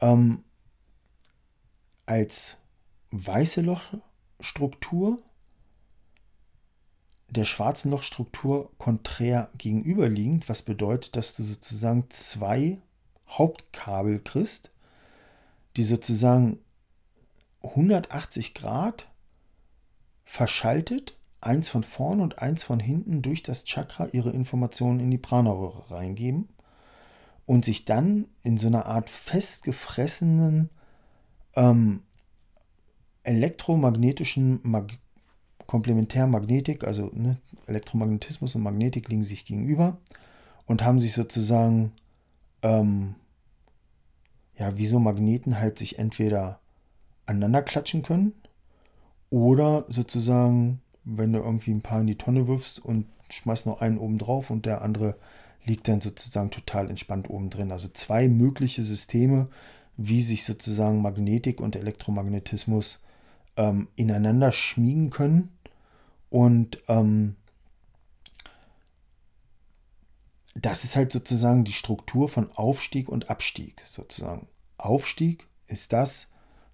ähm, 0.00 0.44
als 2.06 2.58
weiße 3.10 3.62
Lochstruktur 3.62 5.22
der 7.32 7.44
schwarzen 7.44 7.90
Lochstruktur 7.90 8.70
konträr 8.76 9.50
gegenüberliegend, 9.56 10.50
was 10.50 10.60
bedeutet, 10.60 11.16
dass 11.16 11.34
du 11.34 11.42
sozusagen 11.42 12.10
zwei 12.10 12.78
Hauptkabel 13.26 14.20
kriegst, 14.20 14.70
die 15.76 15.82
sozusagen 15.82 16.58
180 17.62 18.54
Grad 18.54 19.08
verschaltet, 20.24 21.16
eins 21.40 21.68
von 21.68 21.82
vorn 21.82 22.20
und 22.20 22.38
eins 22.38 22.64
von 22.64 22.80
hinten 22.80 23.22
durch 23.22 23.42
das 23.42 23.64
Chakra 23.64 24.08
ihre 24.12 24.30
Informationen 24.30 25.00
in 25.00 25.10
die 25.10 25.18
Prana-Röhre 25.18 25.90
reingeben 25.90 26.48
und 27.46 27.64
sich 27.64 27.84
dann 27.84 28.26
in 28.42 28.56
so 28.56 28.68
einer 28.68 28.86
Art 28.86 29.10
festgefressenen 29.10 30.70
ähm, 31.54 32.02
elektromagnetischen 33.24 34.60
Mag 34.62 34.92
Komplementärmagnetik, 35.66 36.84
also 36.84 37.10
ne, 37.14 37.38
Elektromagnetismus 37.66 38.54
und 38.54 38.62
Magnetik 38.62 39.08
liegen 39.08 39.22
sich 39.22 39.44
gegenüber 39.46 39.96
und 40.66 40.84
haben 40.84 41.00
sich 41.00 41.14
sozusagen, 41.14 41.92
ähm, 42.62 43.14
ja, 44.62 44.76
wie 44.76 44.86
so 44.86 45.00
Magneten 45.00 45.58
halt 45.58 45.76
sich 45.76 45.98
entweder 45.98 46.60
aneinander 47.26 47.62
klatschen 47.62 48.04
können 48.04 48.32
oder 49.28 49.84
sozusagen, 49.88 50.80
wenn 51.02 51.32
du 51.32 51.40
irgendwie 51.40 51.72
ein 51.72 51.82
paar 51.82 52.00
in 52.00 52.06
die 52.06 52.16
Tonne 52.16 52.46
wirfst 52.46 52.78
und 52.78 53.06
schmeißt 53.28 53.66
noch 53.66 53.80
einen 53.80 53.98
oben 53.98 54.18
drauf 54.18 54.50
und 54.50 54.64
der 54.64 54.82
andere 54.82 55.16
liegt 55.64 55.88
dann 55.88 56.00
sozusagen 56.00 56.50
total 56.50 56.90
entspannt 56.90 57.28
oben 57.28 57.50
drin. 57.50 57.72
Also 57.72 57.88
zwei 57.88 58.28
mögliche 58.28 58.84
Systeme, 58.84 59.48
wie 59.96 60.22
sich 60.22 60.44
sozusagen 60.44 61.02
Magnetik 61.02 61.60
und 61.60 61.74
Elektromagnetismus 61.74 63.02
ähm, 63.56 63.88
ineinander 63.96 64.52
schmiegen 64.52 65.10
können 65.10 65.50
und 66.30 66.80
ähm, 66.86 67.34
das 70.54 70.84
ist 70.84 70.94
halt 70.94 71.10
sozusagen 71.10 71.64
die 71.64 71.72
Struktur 71.72 72.28
von 72.28 72.52
Aufstieg 72.52 73.08
und 73.08 73.28
Abstieg 73.28 73.80
sozusagen. 73.84 74.46
Aufstieg 74.84 75.48
ist 75.66 75.92
das, 75.92 76.30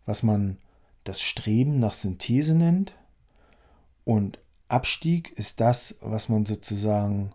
was 0.07 0.23
man 0.23 0.59
das 1.05 1.21
Streben 1.21 1.79
nach 1.79 1.93
Synthese 1.93 2.55
nennt. 2.55 2.95
Und 4.05 4.39
Abstieg 4.69 5.33
ist 5.33 5.61
das, 5.61 5.97
was 6.01 6.29
man 6.29 6.47
sozusagen 6.47 7.33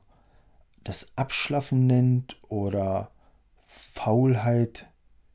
das 0.84 1.08
Abschlaffen 1.16 1.88
nennt 1.88 2.38
oder 2.50 3.12
Faulheit 3.64 4.88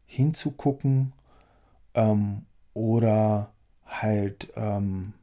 hinzugucken 0.07 1.13
ähm, 1.95 2.45
oder 2.75 3.53
halt 3.85 4.53
ähm, 4.57 5.15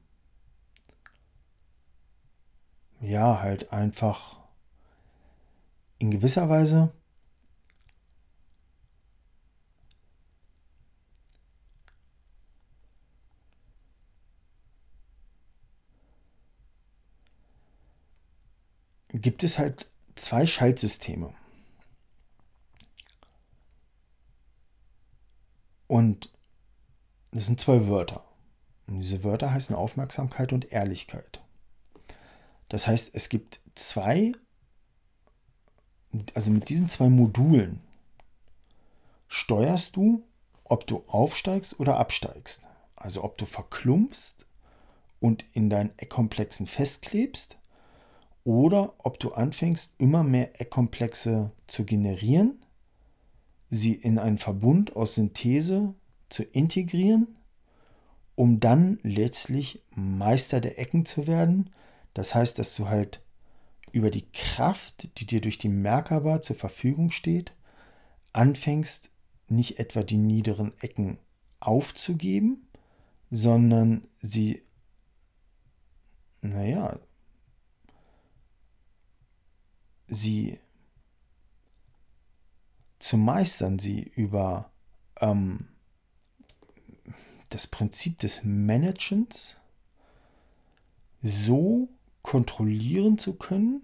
ja 3.01 3.41
halt 3.41 3.72
einfach 3.72 4.39
in 5.99 6.11
gewisser 6.11 6.49
Weise 6.49 6.91
gibt 19.22 19.43
es 19.43 19.57
halt 19.57 19.88
zwei 20.16 20.45
Schaltsysteme. 20.45 21.34
Und 25.88 26.32
das 27.32 27.45
sind 27.45 27.59
zwei 27.59 27.88
Wörter. 27.88 28.24
Und 28.88 28.99
diese 28.99 29.24
Wörter 29.24 29.51
heißen 29.53 29.76
Aufmerksamkeit 29.76 30.53
und 30.53 30.72
Ehrlichkeit. 30.72 31.41
Das 32.70 32.88
heißt, 32.88 33.11
es 33.13 33.30
gibt 33.30 33.59
zwei, 33.76 34.32
also 36.34 36.51
mit 36.51 36.70
diesen 36.70 36.89
zwei 36.89 37.09
Modulen 37.09 37.82
steuerst 39.28 39.95
du, 39.95 40.24
ob 40.63 40.88
du 40.88 41.03
aufsteigst 41.07 41.80
oder 41.80 41.97
absteigst. 41.97 42.66
Also 42.95 43.24
ob 43.24 43.38
du 43.38 43.45
verklumpst 43.45 44.45
und 45.20 45.45
in 45.53 45.70
deinen 45.70 45.97
Eckkomplexen 45.97 46.66
festklebst 46.66 47.57
oder 48.46 48.93
ob 49.00 49.20
du 49.20 49.34
anfängst, 49.34 49.91
immer 49.98 50.24
mehr 50.24 50.62
Eckkomplexe 50.62 51.52
zu 51.68 51.84
generieren, 51.84 52.64
sie 53.70 53.93
in 53.93 54.20
einen 54.20 54.38
Verbund 54.38 54.96
aus 54.96 55.16
Synthese 55.16 55.96
zu 56.30 56.43
integrieren, 56.43 57.36
um 58.36 58.60
dann 58.60 59.00
letztlich 59.02 59.82
Meister 59.96 60.62
der 60.62 60.80
Ecken 60.80 61.06
zu 61.06 61.28
werden. 61.28 61.72
Das 62.14 62.36
heißt, 62.36 62.60
dass 62.60 62.76
du 62.76 62.88
halt 62.88 63.26
über 63.91 64.12
die 64.12 64.30
Kraft, 64.32 65.10
die 65.18 65.26
dir 65.26 65.41
durch 65.41 65.58
die 65.58 65.70
Merkaba 65.70 66.41
zur 66.41 66.56
Verfügung 66.56 67.10
steht, 67.10 67.54
anfängst, 68.32 69.10
nicht 69.48 69.80
etwa 69.80 70.04
die 70.04 70.18
niederen 70.18 70.74
Ecken 70.82 71.18
aufzugeben, 71.60 72.68
sondern 73.32 74.06
sie, 74.22 74.62
naja, 76.41 77.00
sie 80.08 80.60
zu 82.99 83.18
meistern, 83.18 83.80
sie 83.80 84.01
über 84.16 84.72
ähm, 85.20 85.68
das 87.49 87.68
Prinzip 87.68 88.20
des 88.20 88.43
Managens 88.43 89.58
so 91.22 91.88
kontrollieren 92.22 93.18
zu 93.18 93.36
können, 93.36 93.82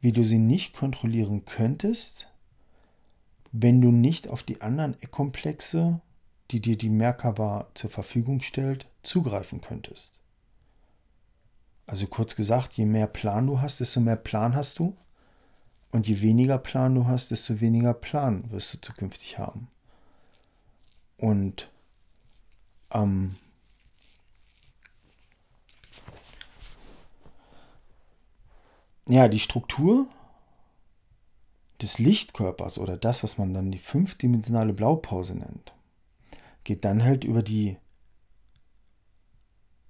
wie 0.00 0.12
du 0.12 0.24
sie 0.24 0.38
nicht 0.38 0.74
kontrollieren 0.74 1.44
könntest, 1.44 2.28
wenn 3.52 3.80
du 3.80 3.90
nicht 3.90 4.28
auf 4.28 4.42
die 4.42 4.60
anderen 4.60 5.00
Eckkomplexe, 5.00 6.00
die 6.50 6.60
dir 6.60 6.76
die 6.76 6.90
Merkaba 6.90 7.68
zur 7.74 7.90
Verfügung 7.90 8.42
stellt, 8.42 8.86
zugreifen 9.02 9.60
könntest. 9.60 10.12
Also 11.86 12.06
kurz 12.06 12.34
gesagt, 12.34 12.74
je 12.74 12.86
mehr 12.86 13.06
Plan 13.06 13.46
du 13.46 13.60
hast, 13.60 13.80
desto 13.80 14.00
mehr 14.00 14.16
Plan 14.16 14.54
hast 14.56 14.78
du. 14.78 14.94
Und 15.90 16.08
je 16.08 16.20
weniger 16.20 16.58
Plan 16.58 16.94
du 16.94 17.06
hast, 17.06 17.30
desto 17.30 17.60
weniger 17.60 17.94
Plan 17.94 18.50
wirst 18.50 18.74
du 18.74 18.80
zukünftig 18.80 19.38
haben. 19.38 19.68
Und 21.18 21.70
ähm, 22.90 23.36
ja, 29.06 29.28
die 29.28 29.38
Struktur 29.38 30.06
des 31.80 31.98
Lichtkörpers 31.98 32.78
oder 32.78 32.96
das, 32.96 33.22
was 33.22 33.38
man 33.38 33.52
dann 33.52 33.70
die 33.70 33.78
fünfdimensionale 33.78 34.72
Blaupause 34.72 35.34
nennt, 35.34 35.72
geht 36.64 36.84
dann 36.84 37.02
halt 37.04 37.24
über 37.24 37.42
die 37.42 37.76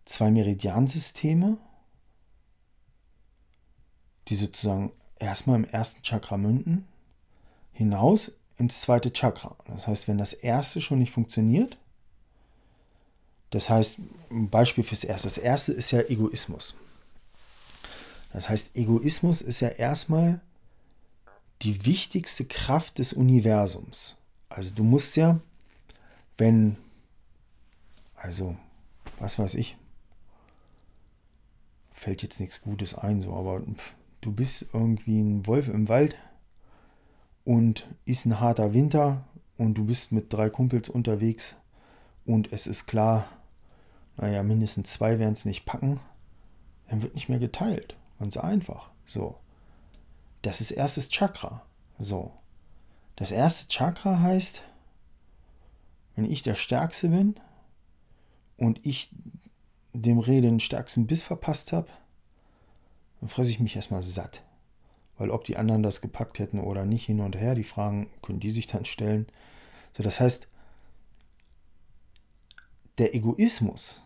zwei 0.04 0.30
Meridiansysteme 0.30 1.56
die 4.28 4.36
sozusagen 4.36 4.92
erstmal 5.18 5.56
im 5.56 5.64
ersten 5.64 6.02
Chakra 6.02 6.36
münden, 6.36 6.86
hinaus 7.72 8.32
ins 8.58 8.80
zweite 8.80 9.12
Chakra. 9.12 9.56
Das 9.66 9.86
heißt, 9.86 10.08
wenn 10.08 10.18
das 10.18 10.32
erste 10.32 10.80
schon 10.80 10.98
nicht 10.98 11.12
funktioniert, 11.12 11.76
das 13.50 13.70
heißt, 13.70 13.98
ein 14.30 14.50
Beispiel 14.50 14.82
fürs 14.82 15.04
erste. 15.04 15.28
Das 15.28 15.38
erste 15.38 15.72
ist 15.72 15.90
ja 15.92 16.00
Egoismus. 16.00 16.76
Das 18.32 18.48
heißt, 18.48 18.76
Egoismus 18.76 19.42
ist 19.42 19.60
ja 19.60 19.68
erstmal 19.68 20.40
die 21.62 21.86
wichtigste 21.86 22.44
Kraft 22.44 22.98
des 22.98 23.12
Universums. 23.12 24.16
Also 24.48 24.74
du 24.74 24.82
musst 24.82 25.16
ja, 25.16 25.38
wenn, 26.36 26.76
also, 28.16 28.56
was 29.20 29.38
weiß 29.38 29.54
ich, 29.54 29.76
fällt 31.92 32.22
jetzt 32.22 32.40
nichts 32.40 32.60
Gutes 32.60 32.96
ein, 32.96 33.20
so, 33.20 33.34
aber 33.34 33.62
du 34.24 34.32
bist 34.32 34.66
irgendwie 34.72 35.20
ein 35.20 35.46
Wolf 35.46 35.68
im 35.68 35.88
Wald 35.88 36.16
und 37.44 37.86
ist 38.04 38.24
ein 38.24 38.40
harter 38.40 38.72
Winter 38.72 39.24
und 39.58 39.74
du 39.74 39.84
bist 39.84 40.12
mit 40.12 40.32
drei 40.32 40.48
Kumpels 40.48 40.88
unterwegs 40.88 41.56
und 42.24 42.52
es 42.52 42.66
ist 42.66 42.86
klar, 42.86 43.28
naja, 44.16 44.42
mindestens 44.42 44.92
zwei 44.92 45.18
werden 45.18 45.34
es 45.34 45.44
nicht 45.44 45.66
packen, 45.66 46.00
dann 46.88 47.02
wird 47.02 47.14
nicht 47.14 47.28
mehr 47.28 47.38
geteilt. 47.38 47.96
Ganz 48.18 48.36
einfach. 48.36 48.90
So. 49.04 49.36
Das 50.42 50.60
ist 50.60 50.70
erstes 50.70 51.08
Chakra. 51.08 51.62
So. 51.98 52.32
Das 53.16 53.32
erste 53.32 53.68
Chakra 53.68 54.20
heißt, 54.20 54.62
wenn 56.16 56.24
ich 56.24 56.42
der 56.42 56.54
Stärkste 56.54 57.08
bin 57.08 57.34
und 58.56 58.84
ich 58.86 59.10
dem 59.92 60.18
Reh 60.18 60.40
den 60.40 60.60
stärksten 60.60 61.06
Biss 61.06 61.22
verpasst 61.22 61.72
habe, 61.72 61.88
dann 63.24 63.30
fresse 63.30 63.48
ich 63.48 63.58
mich 63.58 63.74
erstmal 63.74 64.02
satt. 64.02 64.42
Weil 65.16 65.30
ob 65.30 65.44
die 65.44 65.56
anderen 65.56 65.82
das 65.82 66.02
gepackt 66.02 66.38
hätten 66.38 66.60
oder 66.60 66.84
nicht 66.84 67.06
hin 67.06 67.20
und 67.20 67.34
her, 67.34 67.54
die 67.54 67.64
Fragen 67.64 68.10
können 68.20 68.38
die 68.38 68.50
sich 68.50 68.66
dann 68.66 68.84
stellen. 68.84 69.26
So, 69.92 70.02
das 70.02 70.20
heißt, 70.20 70.46
der 72.98 73.14
Egoismus 73.14 74.02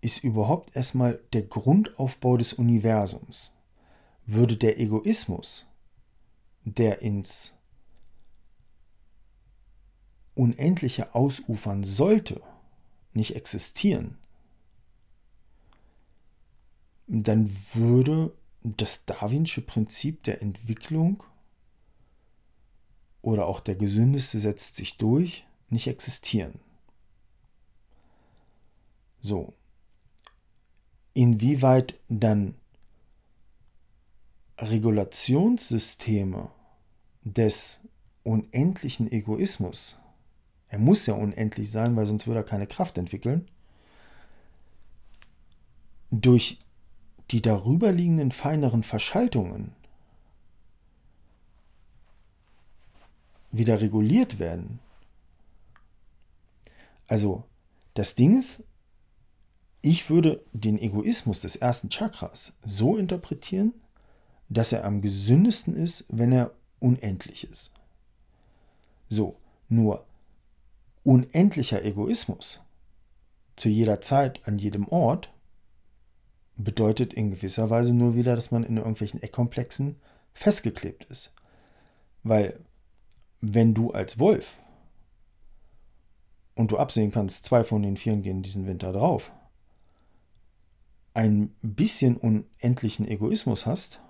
ist 0.00 0.24
überhaupt 0.24 0.74
erstmal 0.74 1.20
der 1.32 1.42
Grundaufbau 1.42 2.36
des 2.36 2.52
Universums. 2.52 3.54
Würde 4.26 4.56
der 4.56 4.80
Egoismus, 4.80 5.64
der 6.64 7.00
ins 7.00 7.54
Unendliche 10.34 11.14
ausufern 11.14 11.84
sollte, 11.84 12.40
nicht 13.12 13.36
existieren, 13.36 14.18
dann 17.06 17.56
würde 17.72 18.32
das 18.62 19.04
Darwinsche 19.04 19.60
Prinzip 19.62 20.22
der 20.24 20.42
Entwicklung 20.42 21.22
oder 23.22 23.46
auch 23.46 23.60
der 23.60 23.76
gesündeste 23.76 24.38
setzt 24.38 24.76
sich 24.76 24.96
durch 24.96 25.46
nicht 25.70 25.86
existieren. 25.86 26.60
So. 29.20 29.54
Inwieweit 31.14 31.98
dann 32.08 32.54
Regulationssysteme 34.58 36.50
des 37.22 37.80
unendlichen 38.22 39.10
Egoismus, 39.10 39.98
er 40.68 40.78
muss 40.78 41.06
ja 41.06 41.14
unendlich 41.14 41.70
sein, 41.70 41.96
weil 41.96 42.06
sonst 42.06 42.26
würde 42.26 42.40
er 42.40 42.44
keine 42.44 42.66
Kraft 42.66 42.98
entwickeln, 42.98 43.48
durch 46.10 46.58
die 47.30 47.42
darüberliegenden 47.42 48.30
feineren 48.30 48.82
Verschaltungen 48.82 49.72
wieder 53.50 53.80
reguliert 53.80 54.38
werden. 54.38 54.78
Also 57.06 57.44
das 57.94 58.14
Ding 58.14 58.38
ist, 58.38 58.64
ich 59.80 60.10
würde 60.10 60.44
den 60.52 60.78
Egoismus 60.78 61.40
des 61.40 61.56
ersten 61.56 61.88
Chakras 61.88 62.52
so 62.64 62.96
interpretieren, 62.96 63.72
dass 64.48 64.72
er 64.72 64.84
am 64.84 65.02
gesündesten 65.02 65.76
ist, 65.76 66.04
wenn 66.08 66.32
er 66.32 66.52
unendlich 66.80 67.48
ist. 67.50 67.70
So, 69.08 69.36
nur 69.68 70.06
unendlicher 71.04 71.84
Egoismus 71.84 72.60
zu 73.56 73.68
jeder 73.68 74.00
Zeit, 74.00 74.46
an 74.46 74.58
jedem 74.58 74.86
Ort, 74.88 75.30
bedeutet 76.58 77.14
in 77.14 77.30
gewisser 77.30 77.70
Weise 77.70 77.94
nur 77.94 78.14
wieder, 78.14 78.34
dass 78.34 78.50
man 78.50 78.64
in 78.64 78.76
irgendwelchen 78.76 79.22
Eckkomplexen 79.22 79.96
festgeklebt 80.34 81.04
ist. 81.04 81.32
Weil 82.24 82.58
wenn 83.40 83.72
du 83.74 83.92
als 83.92 84.18
Wolf 84.18 84.58
und 86.56 86.72
du 86.72 86.76
absehen 86.76 87.12
kannst, 87.12 87.44
zwei 87.44 87.62
von 87.62 87.82
den 87.82 87.96
Vieren 87.96 88.22
gehen 88.22 88.42
diesen 88.42 88.66
Winter 88.66 88.92
drauf, 88.92 89.30
ein 91.14 91.54
bisschen 91.62 92.16
unendlichen 92.16 93.06
Egoismus 93.06 93.64
hast, 93.64 94.00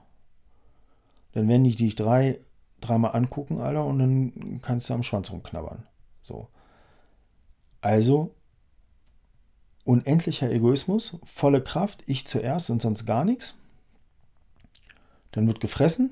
dann 1.32 1.48
werden 1.48 1.64
die 1.64 1.76
dich 1.76 1.94
drei, 1.94 2.40
dreimal 2.80 3.14
angucken, 3.14 3.60
Alter, 3.60 3.84
und 3.84 3.98
dann 3.98 4.60
kannst 4.62 4.88
du 4.88 4.94
am 4.94 5.02
Schwanz 5.02 5.30
rumknabbern. 5.30 5.86
So. 6.22 6.48
Also 7.82 8.34
unendlicher 9.89 10.51
Egoismus, 10.51 11.16
volle 11.24 11.62
Kraft, 11.65 12.05
ich 12.05 12.27
zuerst 12.27 12.69
und 12.69 12.82
sonst 12.82 13.06
gar 13.06 13.24
nichts. 13.24 13.55
Dann 15.32 15.47
wird 15.47 15.60
gefressen 15.60 16.10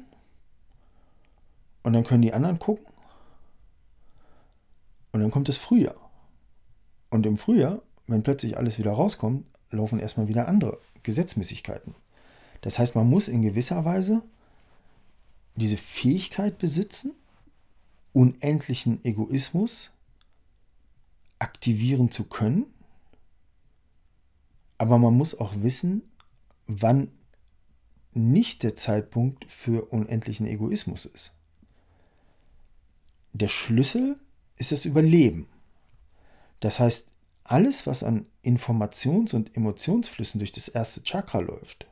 und 1.83 1.93
dann 1.93 2.03
können 2.03 2.23
die 2.23 2.33
anderen 2.33 2.59
gucken. 2.59 2.87
Und 5.13 5.21
dann 5.21 5.31
kommt 5.31 5.51
das 5.51 5.59
Frühjahr. 5.59 5.97
Und 7.11 7.27
im 7.27 7.37
Frühjahr, 7.37 7.83
wenn 8.07 8.23
plötzlich 8.23 8.57
alles 8.57 8.79
wieder 8.79 8.93
rauskommt, 8.93 9.45
laufen 9.71 9.99
erstmal 9.99 10.29
wieder 10.29 10.49
andere 10.49 10.79
Gesetzmäßigkeiten. 11.03 11.95
Das 12.63 12.79
heißt, 12.79 12.95
man 12.95 13.11
muss 13.11 13.29
in 13.29 13.43
gewisser 13.43 13.85
Weise 13.85 14.23
diese 15.55 15.77
Fähigkeit 15.77 16.57
besitzen, 16.57 17.13
unendlichen 18.15 19.05
Egoismus 19.05 19.93
aktivieren 21.39 22.11
zu 22.11 22.25
können 22.25 22.73
aber 24.79 24.99
man 24.99 25.15
muss 25.15 25.39
auch 25.39 25.55
wissen, 25.57 26.03
wann 26.67 27.11
nicht 28.13 28.63
der 28.63 28.75
Zeitpunkt 28.75 29.51
für 29.51 29.93
unendlichen 29.93 30.47
Egoismus 30.47 31.05
ist. 31.05 31.33
Der 33.33 33.49
Schlüssel 33.49 34.19
ist 34.57 34.73
das 34.73 34.87
Überleben. 34.87 35.49
Das 36.61 36.81
heißt, 36.81 37.09
alles, 37.45 37.87
was 37.87 38.03
an 38.03 38.27
Informations- 38.43 39.35
und 39.35 39.55
Emotionsflüssen 39.57 40.39
durch 40.39 40.53
das 40.53 40.69
erste 40.69 41.03
Chakra 41.03 41.41
läuft, 41.41 41.87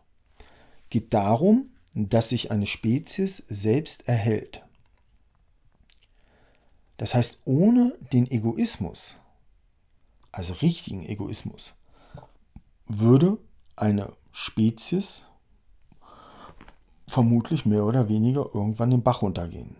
geht 0.90 1.12
darum, 1.12 1.70
dass 1.94 2.30
sich 2.30 2.50
eine 2.50 2.66
Spezies 2.66 3.44
selbst 3.48 4.08
erhält. 4.08 4.64
Das 6.96 7.14
heißt, 7.14 7.42
ohne 7.44 7.96
den 8.12 8.30
Egoismus, 8.30 9.16
also 10.32 10.54
richtigen 10.54 11.04
Egoismus, 11.04 11.74
würde 12.86 13.38
eine 13.76 14.12
Spezies 14.32 15.26
vermutlich 17.06 17.66
mehr 17.66 17.84
oder 17.84 18.08
weniger 18.08 18.54
irgendwann 18.54 18.90
den 18.90 19.02
Bach 19.02 19.22
runtergehen. 19.22 19.76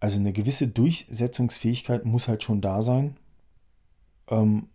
Also 0.00 0.18
eine 0.18 0.32
gewisse 0.32 0.68
Durchsetzungsfähigkeit 0.68 2.04
muss 2.04 2.28
halt 2.28 2.42
schon 2.42 2.60
da 2.60 2.82
sein, 2.82 3.16
ähm, 4.28 4.68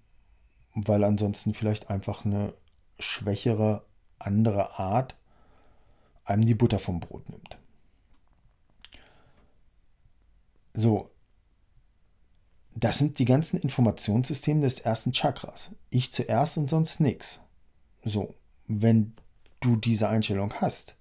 weil 0.74 1.04
ansonsten 1.04 1.54
vielleicht 1.54 1.90
einfach 1.90 2.26
eine 2.26 2.54
schwächere 2.98 3.86
andere 4.18 4.80
Art 4.80 5.16
einem 6.26 6.46
die 6.46 6.56
Butter 6.56 6.80
vom 6.80 7.00
Brot 7.00 7.30
nimmt. 7.30 7.58
So, 10.74 11.10
das 12.80 12.98
sind 12.98 13.20
die 13.20 13.26
ganzen 13.26 13.60
Informationssysteme 13.60 14.62
des 14.62 14.80
ersten 14.80 15.12
Chakras. 15.12 15.72
Ich 15.90 16.14
zuerst 16.14 16.58
und 16.58 16.70
sonst 16.70 17.00
nichts. 17.00 17.42
So, 18.04 18.36
wenn 18.68 19.14
du 19.60 19.76
diese 19.76 20.08
Einstellung 20.08 20.54
hast, 20.56 20.96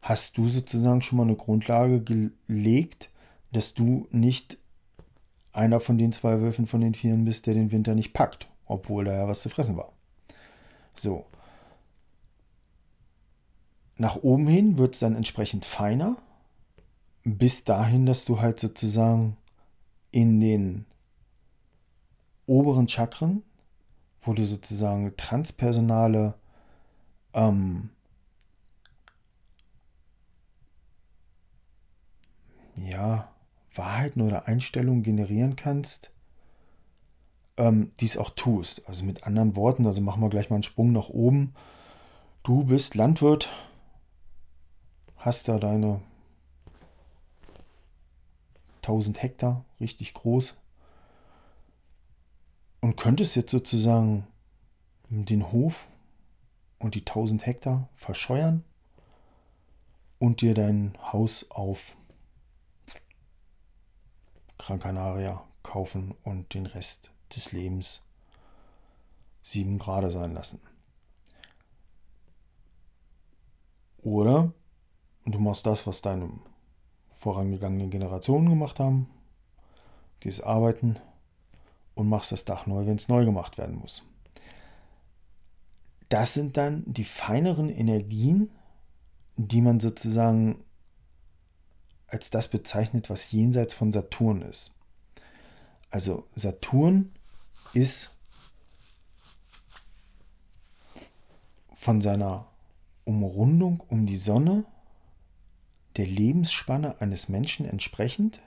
hast 0.00 0.38
du 0.38 0.48
sozusagen 0.48 1.02
schon 1.02 1.18
mal 1.18 1.24
eine 1.24 1.36
Grundlage 1.36 2.02
gelegt, 2.02 3.10
dass 3.52 3.74
du 3.74 4.08
nicht 4.10 4.58
einer 5.52 5.80
von 5.80 5.98
den 5.98 6.12
zwei 6.12 6.40
Wölfen 6.40 6.66
von 6.66 6.80
den 6.80 6.94
Vieren 6.94 7.24
bist, 7.24 7.46
der 7.46 7.54
den 7.54 7.72
Winter 7.72 7.94
nicht 7.94 8.12
packt, 8.12 8.48
obwohl 8.66 9.04
da 9.04 9.12
ja 9.12 9.28
was 9.28 9.42
zu 9.42 9.48
fressen 9.48 9.76
war. 9.76 9.92
So. 10.96 11.26
Nach 13.96 14.16
oben 14.16 14.46
hin 14.46 14.78
wird 14.78 14.94
es 14.94 15.00
dann 15.00 15.16
entsprechend 15.16 15.64
feiner, 15.64 16.16
bis 17.24 17.64
dahin, 17.64 18.06
dass 18.06 18.24
du 18.24 18.40
halt 18.40 18.60
sozusagen 18.60 19.36
in 20.10 20.40
den 20.40 20.86
oberen 22.46 22.88
Chakren, 22.88 23.42
wo 24.22 24.32
du 24.32 24.44
sozusagen 24.44 25.16
transpersonale 25.16 26.34
ähm, 27.34 27.90
ja, 32.76 33.28
Wahrheiten 33.74 34.22
oder 34.22 34.46
Einstellungen 34.46 35.02
generieren 35.02 35.56
kannst, 35.56 36.10
ähm, 37.56 37.92
dies 38.00 38.16
auch 38.16 38.30
tust. 38.30 38.88
Also 38.88 39.04
mit 39.04 39.24
anderen 39.24 39.56
Worten, 39.56 39.86
also 39.86 40.00
machen 40.00 40.22
wir 40.22 40.30
gleich 40.30 40.50
mal 40.50 40.56
einen 40.56 40.62
Sprung 40.62 40.92
nach 40.92 41.08
oben. 41.08 41.54
Du 42.42 42.64
bist 42.64 42.94
Landwirt, 42.94 43.50
hast 45.16 45.48
da 45.48 45.58
deine 45.58 46.00
1000 48.88 49.22
Hektar, 49.22 49.64
richtig 49.80 50.14
groß. 50.14 50.56
Und 52.80 52.96
könntest 52.96 53.36
jetzt 53.36 53.50
sozusagen 53.50 54.26
den 55.10 55.52
Hof 55.52 55.88
und 56.78 56.94
die 56.94 57.00
1000 57.00 57.44
Hektar 57.44 57.88
verscheuern 57.94 58.64
und 60.18 60.40
dir 60.40 60.54
dein 60.54 60.96
Haus 61.12 61.50
auf 61.50 61.96
Gran 64.56 64.80
Canaria 64.80 65.44
kaufen 65.62 66.14
und 66.24 66.54
den 66.54 66.66
Rest 66.66 67.10
des 67.34 67.52
Lebens 67.52 68.00
sieben 69.42 69.78
Grad 69.78 70.10
sein 70.10 70.34
lassen. 70.34 70.60
Oder 74.02 74.52
du 75.24 75.38
machst 75.38 75.66
das, 75.66 75.86
was 75.86 76.00
deinem 76.00 76.40
vorangegangenen 77.18 77.90
Generationen 77.90 78.48
gemacht 78.48 78.78
haben. 78.78 79.10
Gehst 80.20 80.44
arbeiten 80.44 80.96
und 81.94 82.08
machst 82.08 82.30
das 82.30 82.44
Dach 82.44 82.66
neu, 82.66 82.86
wenn 82.86 82.96
es 82.96 83.08
neu 83.08 83.24
gemacht 83.24 83.58
werden 83.58 83.76
muss. 83.76 84.04
Das 86.08 86.32
sind 86.32 86.56
dann 86.56 86.84
die 86.86 87.04
feineren 87.04 87.68
Energien, 87.68 88.50
die 89.36 89.60
man 89.60 89.80
sozusagen 89.80 90.64
als 92.06 92.30
das 92.30 92.48
bezeichnet, 92.48 93.10
was 93.10 93.32
jenseits 93.32 93.74
von 93.74 93.92
Saturn 93.92 94.42
ist. 94.42 94.72
Also 95.90 96.26
Saturn 96.36 97.12
ist 97.74 98.16
von 101.74 102.00
seiner 102.00 102.46
Umrundung 103.04 103.80
um 103.88 104.06
die 104.06 104.16
Sonne 104.16 104.64
der 105.98 106.06
Lebensspanne 106.06 107.00
eines 107.00 107.28
Menschen 107.28 107.66
entsprechend. 107.66 108.40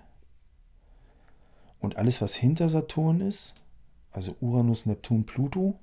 Und 1.80 1.98
alles, 1.98 2.22
was 2.22 2.36
hinter 2.36 2.70
Saturn 2.70 3.20
ist, 3.20 3.56
also 4.12 4.36
Uranus, 4.40 4.86
Neptun, 4.86 5.26
Pluto, 5.26 5.78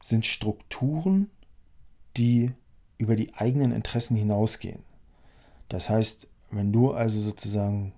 sind 0.00 0.26
Strukturen, 0.26 1.30
die 2.16 2.52
über 2.98 3.16
die 3.16 3.34
eigenen 3.34 3.72
Interessen 3.72 4.16
hinausgehen. 4.16 4.82
Das 5.68 5.88
heißt, 5.88 6.28
wenn 6.50 6.72
du 6.72 6.92
also 6.92 7.18
sozusagen 7.20 7.94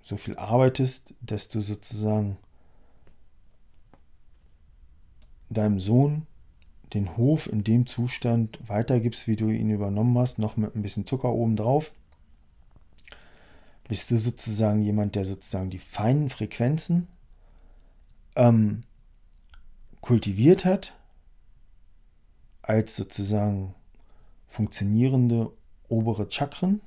so 0.00 0.16
viel 0.16 0.36
arbeitest, 0.38 1.14
dass 1.20 1.48
du 1.48 1.60
sozusagen 1.60 2.38
deinem 5.50 5.78
Sohn 5.78 6.26
den 6.94 7.18
Hof 7.18 7.52
in 7.52 7.64
dem 7.64 7.86
Zustand 7.86 8.58
weitergibst, 8.66 9.28
wie 9.28 9.36
du 9.36 9.50
ihn 9.50 9.70
übernommen 9.70 10.16
hast, 10.16 10.38
noch 10.38 10.56
mit 10.56 10.74
ein 10.74 10.80
bisschen 10.80 11.04
Zucker 11.04 11.32
oben 11.32 11.56
drauf, 11.56 11.92
bist 13.88 14.10
du 14.10 14.18
sozusagen 14.18 14.82
jemand, 14.82 15.14
der 15.14 15.24
sozusagen 15.24 15.70
die 15.70 15.78
feinen 15.78 16.28
Frequenzen 16.28 17.08
ähm, 18.36 18.82
kultiviert 20.00 20.64
hat, 20.64 20.94
als 22.62 22.96
sozusagen 22.96 23.74
funktionierende 24.46 25.50
obere 25.88 26.30
Chakren. 26.30 26.82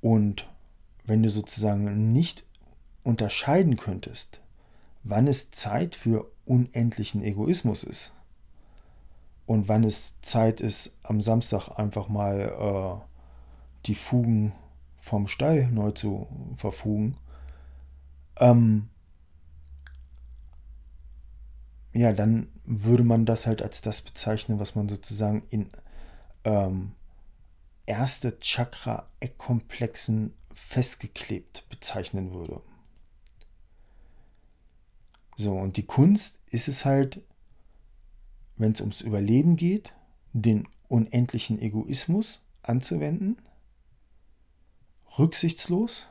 Und 0.00 0.48
wenn 1.04 1.22
du 1.22 1.28
sozusagen 1.28 2.12
nicht 2.12 2.44
unterscheiden 3.02 3.76
könntest, 3.76 4.40
wann 5.02 5.26
es 5.26 5.50
Zeit 5.50 5.96
für 5.96 6.30
unendlichen 6.46 7.22
Egoismus 7.22 7.84
ist 7.84 8.14
und 9.46 9.68
wann 9.68 9.82
es 9.82 10.20
Zeit 10.20 10.60
ist, 10.60 10.96
am 11.02 11.20
Samstag 11.20 11.70
einfach 11.78 12.08
mal 12.08 13.00
äh, 13.00 13.86
die 13.86 13.94
Fugen 13.94 14.52
vom 15.04 15.26
Stall 15.26 15.70
neu 15.70 15.90
zu 15.90 16.26
verfugen. 16.56 17.18
Ähm, 18.38 18.88
ja, 21.92 22.14
dann 22.14 22.48
würde 22.64 23.04
man 23.04 23.26
das 23.26 23.46
halt 23.46 23.60
als 23.60 23.82
das 23.82 24.00
bezeichnen, 24.00 24.58
was 24.58 24.74
man 24.74 24.88
sozusagen 24.88 25.42
in 25.50 25.68
ähm, 26.44 26.92
erste 27.84 28.40
Chakra-Eckkomplexen 28.40 30.32
festgeklebt 30.54 31.68
bezeichnen 31.68 32.32
würde. 32.32 32.62
So, 35.36 35.52
und 35.52 35.76
die 35.76 35.84
Kunst 35.84 36.40
ist 36.46 36.68
es 36.68 36.86
halt, 36.86 37.20
wenn 38.56 38.72
es 38.72 38.80
ums 38.80 39.02
Überleben 39.02 39.56
geht, 39.56 39.92
den 40.32 40.66
unendlichen 40.88 41.60
Egoismus 41.60 42.40
anzuwenden, 42.62 43.36
rücksichtslos. 45.18 46.06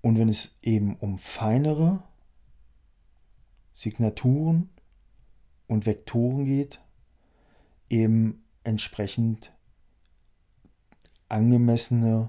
Und 0.00 0.18
wenn 0.18 0.28
es 0.28 0.56
eben 0.62 0.96
um 0.96 1.18
feinere 1.18 2.02
Signaturen 3.72 4.68
und 5.66 5.86
Vektoren 5.86 6.44
geht, 6.44 6.80
eben 7.88 8.44
entsprechend 8.64 9.52
angemessene 11.28 12.28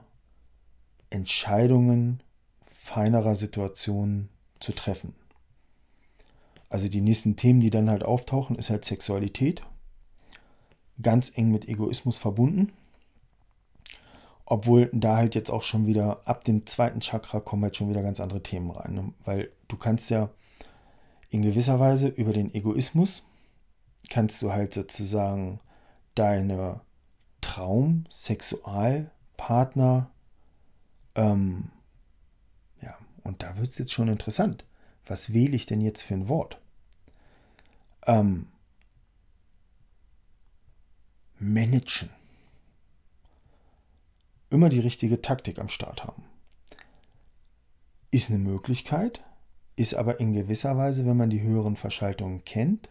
Entscheidungen 1.09 2.23
feinerer 2.63 3.35
Situationen 3.35 4.29
zu 4.59 4.73
treffen. 4.73 5.15
Also 6.69 6.87
die 6.87 7.01
nächsten 7.01 7.35
Themen, 7.35 7.59
die 7.59 7.69
dann 7.69 7.89
halt 7.89 8.03
auftauchen, 8.03 8.55
ist 8.55 8.69
halt 8.69 8.85
Sexualität. 8.85 9.63
Ganz 11.01 11.31
eng 11.35 11.51
mit 11.51 11.67
Egoismus 11.67 12.17
verbunden. 12.17 12.73
Obwohl 14.45 14.89
da 14.93 15.17
halt 15.17 15.35
jetzt 15.35 15.49
auch 15.49 15.63
schon 15.63 15.87
wieder 15.87 16.21
ab 16.25 16.43
dem 16.43 16.67
zweiten 16.67 17.01
Chakra 17.01 17.39
kommen 17.39 17.63
halt 17.63 17.75
schon 17.75 17.89
wieder 17.89 18.03
ganz 18.03 18.19
andere 18.19 18.43
Themen 18.43 18.69
rein. 18.71 18.93
Ne? 18.93 19.13
Weil 19.23 19.51
du 19.67 19.77
kannst 19.77 20.09
ja 20.09 20.29
in 21.29 21.41
gewisser 21.41 21.79
Weise 21.79 22.07
über 22.07 22.33
den 22.33 22.53
Egoismus 22.53 23.23
kannst 24.09 24.41
du 24.41 24.51
halt 24.51 24.73
sozusagen 24.73 25.59
deine 26.13 26.81
Traum-Sexualpartner, 27.41 30.09
ähm, 31.15 31.71
ja, 32.81 32.97
und 33.23 33.43
da 33.43 33.57
wird 33.57 33.67
es 33.67 33.77
jetzt 33.77 33.93
schon 33.93 34.07
interessant. 34.07 34.65
Was 35.05 35.33
wähle 35.33 35.55
ich 35.55 35.65
denn 35.65 35.81
jetzt 35.81 36.01
für 36.01 36.15
ein 36.15 36.27
Wort? 36.27 36.59
Ähm, 38.07 38.47
managen. 41.37 42.09
Immer 44.55 44.69
die 44.69 44.79
richtige 44.79 45.21
Taktik 45.21 45.59
am 45.59 45.67
Start 45.67 46.05
haben. 46.05 46.23
Ist 48.09 48.31
eine 48.31 48.39
Möglichkeit, 48.39 49.21
ist 49.75 49.95
aber 49.95 50.21
in 50.21 50.31
gewisser 50.31 50.77
Weise, 50.77 51.05
wenn 51.05 51.17
man 51.17 51.29
die 51.29 51.41
höheren 51.41 51.75
Verschaltungen 51.75 52.45
kennt, 52.45 52.87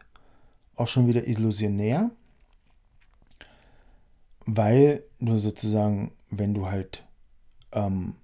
auch 0.77 0.89
schon 0.89 1.09
wieder 1.09 1.27
illusionär, 1.27 2.11
weil 4.45 5.05
du 5.21 5.39
sozusagen, 5.39 6.13
wenn 6.29 6.53
du 6.53 6.67
halt 6.67 7.03
ähm, 7.73 8.17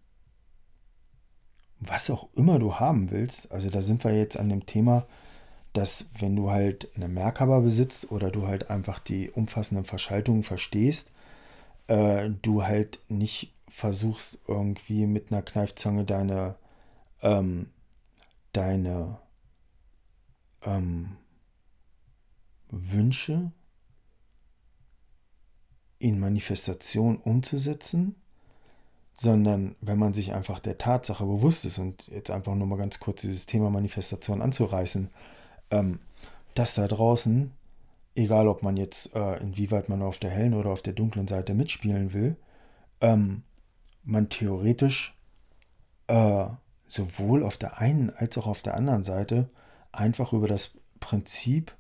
was 1.78 2.10
auch 2.10 2.28
immer 2.34 2.58
du 2.58 2.74
haben 2.74 3.10
willst, 3.10 3.50
also 3.50 3.70
da 3.70 3.80
sind 3.80 4.04
wir 4.04 4.14
jetzt 4.14 4.36
an 4.36 4.50
dem 4.50 4.66
Thema, 4.66 5.06
dass 5.72 6.10
wenn 6.18 6.36
du 6.36 6.50
halt 6.50 6.90
eine 6.94 7.08
Merkhaber 7.08 7.62
besitzt 7.62 8.12
oder 8.12 8.30
du 8.30 8.46
halt 8.46 8.68
einfach 8.68 8.98
die 8.98 9.30
umfassenden 9.30 9.86
Verschaltungen 9.86 10.42
verstehst, 10.42 11.14
äh, 11.90 12.30
du 12.42 12.62
halt 12.62 13.00
nicht 13.08 13.52
versuchst 13.68 14.38
irgendwie 14.46 15.06
mit 15.06 15.30
einer 15.30 15.42
Kneifzange 15.42 16.04
deine 16.04 16.54
ähm, 17.20 17.70
deine 18.52 19.18
ähm, 20.62 21.16
Wünsche 22.70 23.52
in 25.98 26.18
Manifestation 26.18 27.18
umzusetzen, 27.18 28.14
sondern 29.14 29.76
wenn 29.80 29.98
man 29.98 30.14
sich 30.14 30.32
einfach 30.32 30.60
der 30.60 30.78
Tatsache 30.78 31.26
bewusst 31.26 31.64
ist 31.64 31.78
und 31.78 32.06
jetzt 32.08 32.30
einfach 32.30 32.54
nur 32.54 32.66
mal 32.66 32.78
ganz 32.78 33.00
kurz 33.00 33.20
dieses 33.22 33.46
Thema 33.46 33.70
Manifestation 33.70 34.40
anzureißen, 34.40 35.10
ähm, 35.70 35.98
dass 36.54 36.76
da 36.76 36.88
draußen, 36.88 37.52
egal 38.14 38.48
ob 38.48 38.62
man 38.62 38.76
jetzt 38.76 39.14
äh, 39.14 39.36
inwieweit 39.38 39.88
man 39.88 40.02
auf 40.02 40.18
der 40.18 40.30
hellen 40.30 40.54
oder 40.54 40.70
auf 40.70 40.82
der 40.82 40.92
dunklen 40.92 41.28
Seite 41.28 41.54
mitspielen 41.54 42.12
will, 42.12 42.36
ähm, 43.00 43.42
man 44.02 44.28
theoretisch 44.28 45.16
äh, 46.06 46.46
sowohl 46.86 47.44
auf 47.44 47.56
der 47.56 47.78
einen 47.78 48.10
als 48.10 48.36
auch 48.38 48.46
auf 48.46 48.62
der 48.62 48.76
anderen 48.76 49.04
Seite 49.04 49.48
einfach 49.92 50.32
über 50.32 50.48
das 50.48 50.72
Prinzip 50.98 51.74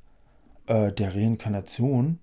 äh, 0.66 0.92
der 0.92 1.14
Reinkarnation, 1.14 2.20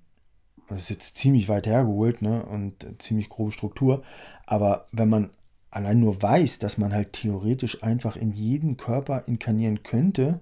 das 0.70 0.84
ist 0.84 0.90
jetzt 0.90 1.18
ziemlich 1.18 1.50
weit 1.50 1.68
hergeholt 1.68 2.22
ne, 2.22 2.46
und 2.46 2.86
ziemlich 3.00 3.30
grobe 3.30 3.52
Struktur, 3.52 4.04
aber 4.46 4.88
wenn 4.92 5.10
man 5.10 5.30
allein 5.70 6.00
nur 6.00 6.22
weiß, 6.22 6.60
dass 6.60 6.78
man 6.78 6.94
halt 6.94 7.14
theoretisch 7.14 7.84
einfach 7.84 8.16
in 8.16 8.32
jeden 8.32 8.78
Körper 8.78 9.28
inkarnieren 9.28 9.84
könnte, 9.84 10.40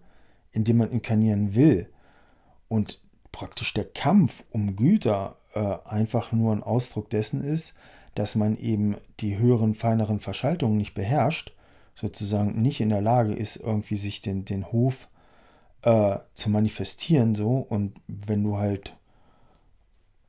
in 0.52 0.64
dem 0.64 0.78
man 0.78 0.92
inkarnieren 0.92 1.56
will, 1.56 1.90
und 2.68 3.00
praktisch 3.36 3.74
der 3.74 3.84
Kampf 3.84 4.46
um 4.50 4.78
Güter 4.78 5.36
äh, 5.56 5.76
einfach 5.84 6.32
nur 6.32 6.54
ein 6.54 6.64
Ausdruck 6.64 7.10
dessen 7.10 7.44
ist, 7.44 7.74
dass 8.16 8.36
man 8.36 8.56
eben 8.58 8.96
die 9.20 9.38
höheren, 9.38 9.76
feineren 9.76 10.22
Verschaltungen 10.22 10.78
nicht 10.78 10.94
beherrscht, 10.94 11.54
sozusagen 11.96 12.62
nicht 12.62 12.80
in 12.80 12.88
der 12.88 13.02
Lage 13.02 13.34
ist, 13.34 13.58
irgendwie 13.58 13.98
sich 13.98 14.22
den, 14.22 14.46
den 14.46 14.72
Hof 14.72 15.10
äh, 15.82 16.18
zu 16.34 16.50
manifestieren, 16.50 17.36
so, 17.36 17.58
und 17.58 18.00
wenn 18.08 18.42
du 18.42 18.56
halt 18.58 18.96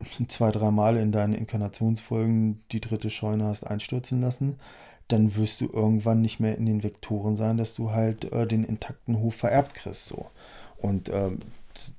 zwei, 0.26 0.50
drei 0.50 0.72
Mal 0.72 0.96
in 0.96 1.12
deinen 1.12 1.34
Inkarnationsfolgen 1.34 2.58
die 2.72 2.80
dritte 2.80 3.10
Scheune 3.10 3.44
hast 3.44 3.62
einstürzen 3.62 4.20
lassen, 4.20 4.58
dann 5.06 5.36
wirst 5.36 5.60
du 5.60 5.70
irgendwann 5.72 6.22
nicht 6.22 6.40
mehr 6.40 6.58
in 6.58 6.66
den 6.66 6.82
Vektoren 6.82 7.36
sein, 7.36 7.56
dass 7.56 7.76
du 7.76 7.92
halt 7.92 8.32
äh, 8.32 8.48
den 8.48 8.64
intakten 8.64 9.20
Hof 9.20 9.36
vererbt 9.36 9.74
kriegst. 9.74 10.06
So. 10.06 10.26
Und 10.76 11.08
ähm, 11.08 11.38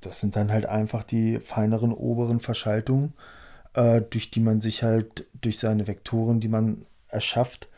das 0.00 0.20
sind 0.20 0.36
dann 0.36 0.52
halt 0.52 0.66
einfach 0.66 1.02
die 1.02 1.38
feineren 1.38 1.92
oberen 1.92 2.40
Verschaltungen, 2.40 3.14
äh, 3.74 4.02
durch 4.02 4.30
die 4.30 4.40
man 4.40 4.60
sich 4.60 4.82
halt 4.82 5.26
durch 5.40 5.58
seine 5.58 5.86
Vektoren, 5.86 6.40
die 6.40 6.48
man 6.48 6.86
erschafft, 7.08 7.68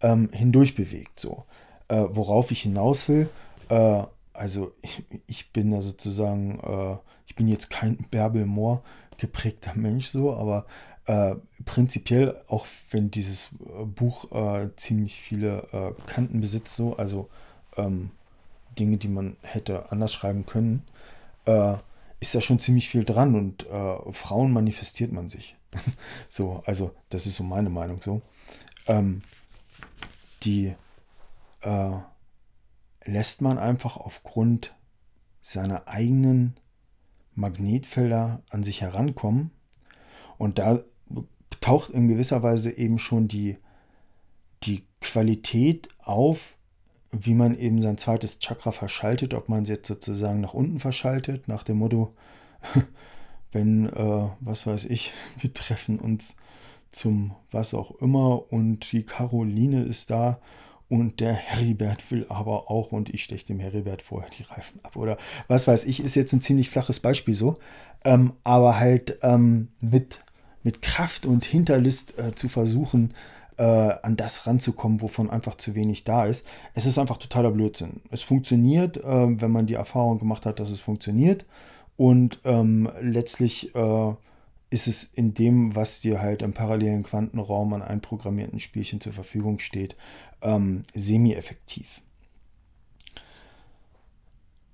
ähm, 0.00 0.28
hindurch 0.32 0.74
bewegt. 0.74 1.20
So. 1.20 1.44
Äh, 1.88 2.04
worauf 2.10 2.50
ich 2.50 2.62
hinaus 2.62 3.08
will, 3.08 3.28
äh, 3.68 4.02
also 4.32 4.72
ich, 4.82 5.04
ich, 5.26 5.52
bin 5.52 5.70
da 5.70 5.80
sozusagen, 5.80 6.60
äh, 6.60 6.96
ich 7.26 7.36
bin 7.36 7.48
jetzt 7.48 7.70
kein 7.70 7.96
Bärbel 8.10 8.44
Moor 8.44 8.82
geprägter 9.18 9.72
Mensch 9.74 10.06
so, 10.06 10.34
aber 10.34 10.66
äh, 11.06 11.36
prinzipiell, 11.64 12.36
auch 12.48 12.66
wenn 12.90 13.10
dieses 13.10 13.50
äh, 13.60 13.84
Buch 13.84 14.30
äh, 14.32 14.68
ziemlich 14.76 15.20
viele 15.20 15.94
Kanten 16.06 16.40
besitzt, 16.40 16.76
so, 16.76 16.96
also 16.96 17.28
ähm, 17.76 18.10
Dinge, 18.78 18.98
die 18.98 19.08
man 19.08 19.36
hätte 19.42 19.90
anders 19.90 20.12
schreiben 20.12 20.46
können, 20.46 20.82
ist 22.20 22.34
da 22.34 22.40
schon 22.40 22.58
ziemlich 22.58 22.88
viel 22.88 23.04
dran 23.04 23.34
und 23.34 23.66
Frauen 24.14 24.52
manifestiert 24.52 25.12
man 25.12 25.28
sich. 25.28 25.56
so, 26.28 26.62
also 26.66 26.92
das 27.08 27.26
ist 27.26 27.36
so 27.36 27.44
meine 27.44 27.70
Meinung 27.70 28.00
so. 28.02 28.22
Ähm, 28.86 29.22
die 30.42 30.74
äh, 31.62 31.90
lässt 33.04 33.42
man 33.42 33.58
einfach 33.58 33.96
aufgrund 33.96 34.74
seiner 35.40 35.86
eigenen 35.88 36.56
Magnetfelder 37.34 38.42
an 38.50 38.62
sich 38.62 38.80
herankommen. 38.80 39.50
Und 40.38 40.58
da 40.58 40.80
taucht 41.60 41.90
in 41.90 42.08
gewisser 42.08 42.42
Weise 42.42 42.70
eben 42.70 42.98
schon 42.98 43.28
die, 43.28 43.58
die 44.64 44.84
Qualität 45.00 45.88
auf, 45.98 46.55
wie 47.24 47.34
man 47.34 47.58
eben 47.58 47.80
sein 47.80 47.98
zweites 47.98 48.38
Chakra 48.38 48.72
verschaltet, 48.72 49.34
ob 49.34 49.48
man 49.48 49.62
es 49.62 49.68
jetzt 49.68 49.88
sozusagen 49.88 50.40
nach 50.40 50.54
unten 50.54 50.80
verschaltet, 50.80 51.48
nach 51.48 51.62
dem 51.62 51.78
Motto, 51.78 52.14
wenn, 53.52 53.88
äh, 53.88 54.28
was 54.40 54.66
weiß 54.66 54.84
ich, 54.86 55.12
wir 55.40 55.52
treffen 55.52 55.98
uns 55.98 56.36
zum 56.92 57.34
was 57.50 57.74
auch 57.74 57.90
immer 58.00 58.50
und 58.52 58.92
die 58.92 59.04
Caroline 59.04 59.82
ist 59.82 60.10
da 60.10 60.40
und 60.88 61.20
der 61.20 61.34
Heribert 61.34 62.10
will 62.10 62.26
aber 62.28 62.70
auch 62.70 62.92
und 62.92 63.10
ich 63.10 63.24
steche 63.24 63.46
dem 63.46 63.58
Heribert 63.58 64.02
vorher 64.02 64.30
die 64.30 64.44
Reifen 64.44 64.80
ab 64.82 64.96
oder 64.96 65.18
was 65.48 65.66
weiß 65.66 65.84
ich, 65.84 66.00
ist 66.00 66.14
jetzt 66.14 66.32
ein 66.32 66.40
ziemlich 66.40 66.70
flaches 66.70 67.00
Beispiel 67.00 67.34
so, 67.34 67.58
ähm, 68.04 68.32
aber 68.44 68.78
halt 68.78 69.18
ähm, 69.22 69.68
mit, 69.80 70.20
mit 70.62 70.82
Kraft 70.82 71.26
und 71.26 71.44
Hinterlist 71.44 72.18
äh, 72.18 72.34
zu 72.34 72.48
versuchen, 72.48 73.14
äh, 73.58 73.62
an 73.62 74.16
das 74.16 74.46
ranzukommen, 74.46 75.00
wovon 75.00 75.30
einfach 75.30 75.56
zu 75.56 75.74
wenig 75.74 76.04
da 76.04 76.26
ist. 76.26 76.46
Es 76.74 76.86
ist 76.86 76.98
einfach 76.98 77.16
totaler 77.16 77.50
Blödsinn. 77.50 78.00
Es 78.10 78.22
funktioniert, 78.22 78.98
äh, 78.98 79.40
wenn 79.40 79.50
man 79.50 79.66
die 79.66 79.74
Erfahrung 79.74 80.18
gemacht 80.18 80.46
hat, 80.46 80.60
dass 80.60 80.70
es 80.70 80.80
funktioniert. 80.80 81.46
Und 81.96 82.40
ähm, 82.44 82.90
letztlich 83.00 83.74
äh, 83.74 84.14
ist 84.70 84.86
es 84.86 85.04
in 85.04 85.32
dem, 85.32 85.74
was 85.74 86.00
dir 86.00 86.20
halt 86.20 86.42
im 86.42 86.52
parallelen 86.52 87.02
Quantenraum 87.02 87.72
an 87.72 87.82
einprogrammierten 87.82 88.58
Spielchen 88.58 89.00
zur 89.00 89.12
Verfügung 89.12 89.58
steht, 89.58 89.96
ähm, 90.42 90.82
semi-effektiv. 90.94 92.02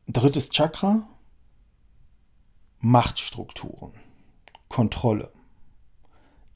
Drittes 0.08 0.50
Chakra, 0.50 1.06
Machtstrukturen, 2.80 3.92
Kontrolle. 4.68 5.30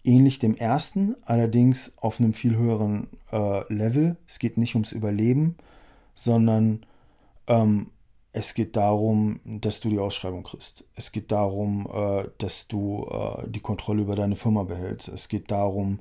Ähnlich 0.06 0.38
dem 0.38 0.54
ersten, 0.54 1.16
allerdings 1.24 1.98
auf 1.98 2.20
einem 2.20 2.32
viel 2.32 2.56
höheren 2.56 3.08
äh, 3.32 3.72
Level. 3.72 4.16
Es 4.28 4.38
geht 4.38 4.56
nicht 4.56 4.76
ums 4.76 4.92
Überleben, 4.92 5.56
sondern 6.14 6.86
ähm, 7.48 7.88
es 8.30 8.54
geht 8.54 8.76
darum, 8.76 9.40
dass 9.44 9.80
du 9.80 9.88
die 9.88 9.98
Ausschreibung 9.98 10.44
kriegst. 10.44 10.84
Es 10.94 11.10
geht 11.10 11.32
darum, 11.32 11.88
äh, 11.92 12.28
dass 12.38 12.68
du 12.68 13.08
äh, 13.10 13.48
die 13.48 13.58
Kontrolle 13.58 14.02
über 14.02 14.14
deine 14.14 14.36
Firma 14.36 14.62
behältst. 14.62 15.08
Es 15.08 15.28
geht 15.28 15.50
darum, 15.50 15.98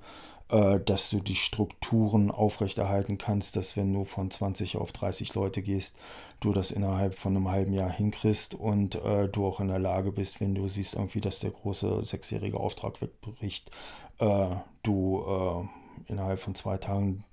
dass 0.85 1.09
du 1.09 1.19
die 1.19 1.35
Strukturen 1.35 2.31
aufrechterhalten 2.31 3.17
kannst, 3.17 3.55
dass 3.55 3.75
wenn 3.75 3.91
du 3.91 4.05
von 4.05 4.31
20 4.31 4.77
auf 4.77 4.91
30 4.91 5.33
Leute 5.33 5.61
gehst, 5.61 5.97
du 6.39 6.53
das 6.53 6.71
innerhalb 6.71 7.15
von 7.15 7.35
einem 7.35 7.49
halben 7.49 7.73
Jahr 7.73 7.89
hinkriegst 7.89 8.55
und 8.55 8.95
äh, 8.95 9.27
du 9.27 9.45
auch 9.45 9.59
in 9.59 9.67
der 9.67 9.79
Lage 9.79 10.11
bist, 10.11 10.39
wenn 10.41 10.55
du 10.55 10.67
siehst 10.67 10.93
irgendwie, 10.93 11.21
dass 11.21 11.39
der 11.39 11.51
große 11.51 12.03
sechsjährige 12.03 12.59
Auftrag 12.59 13.01
wegbricht, 13.01 13.71
äh, 14.19 14.55
du 14.83 15.23
äh, 15.27 16.11
innerhalb 16.11 16.39
von 16.39 16.55
zwei 16.55 16.77
Tagen 16.77 17.23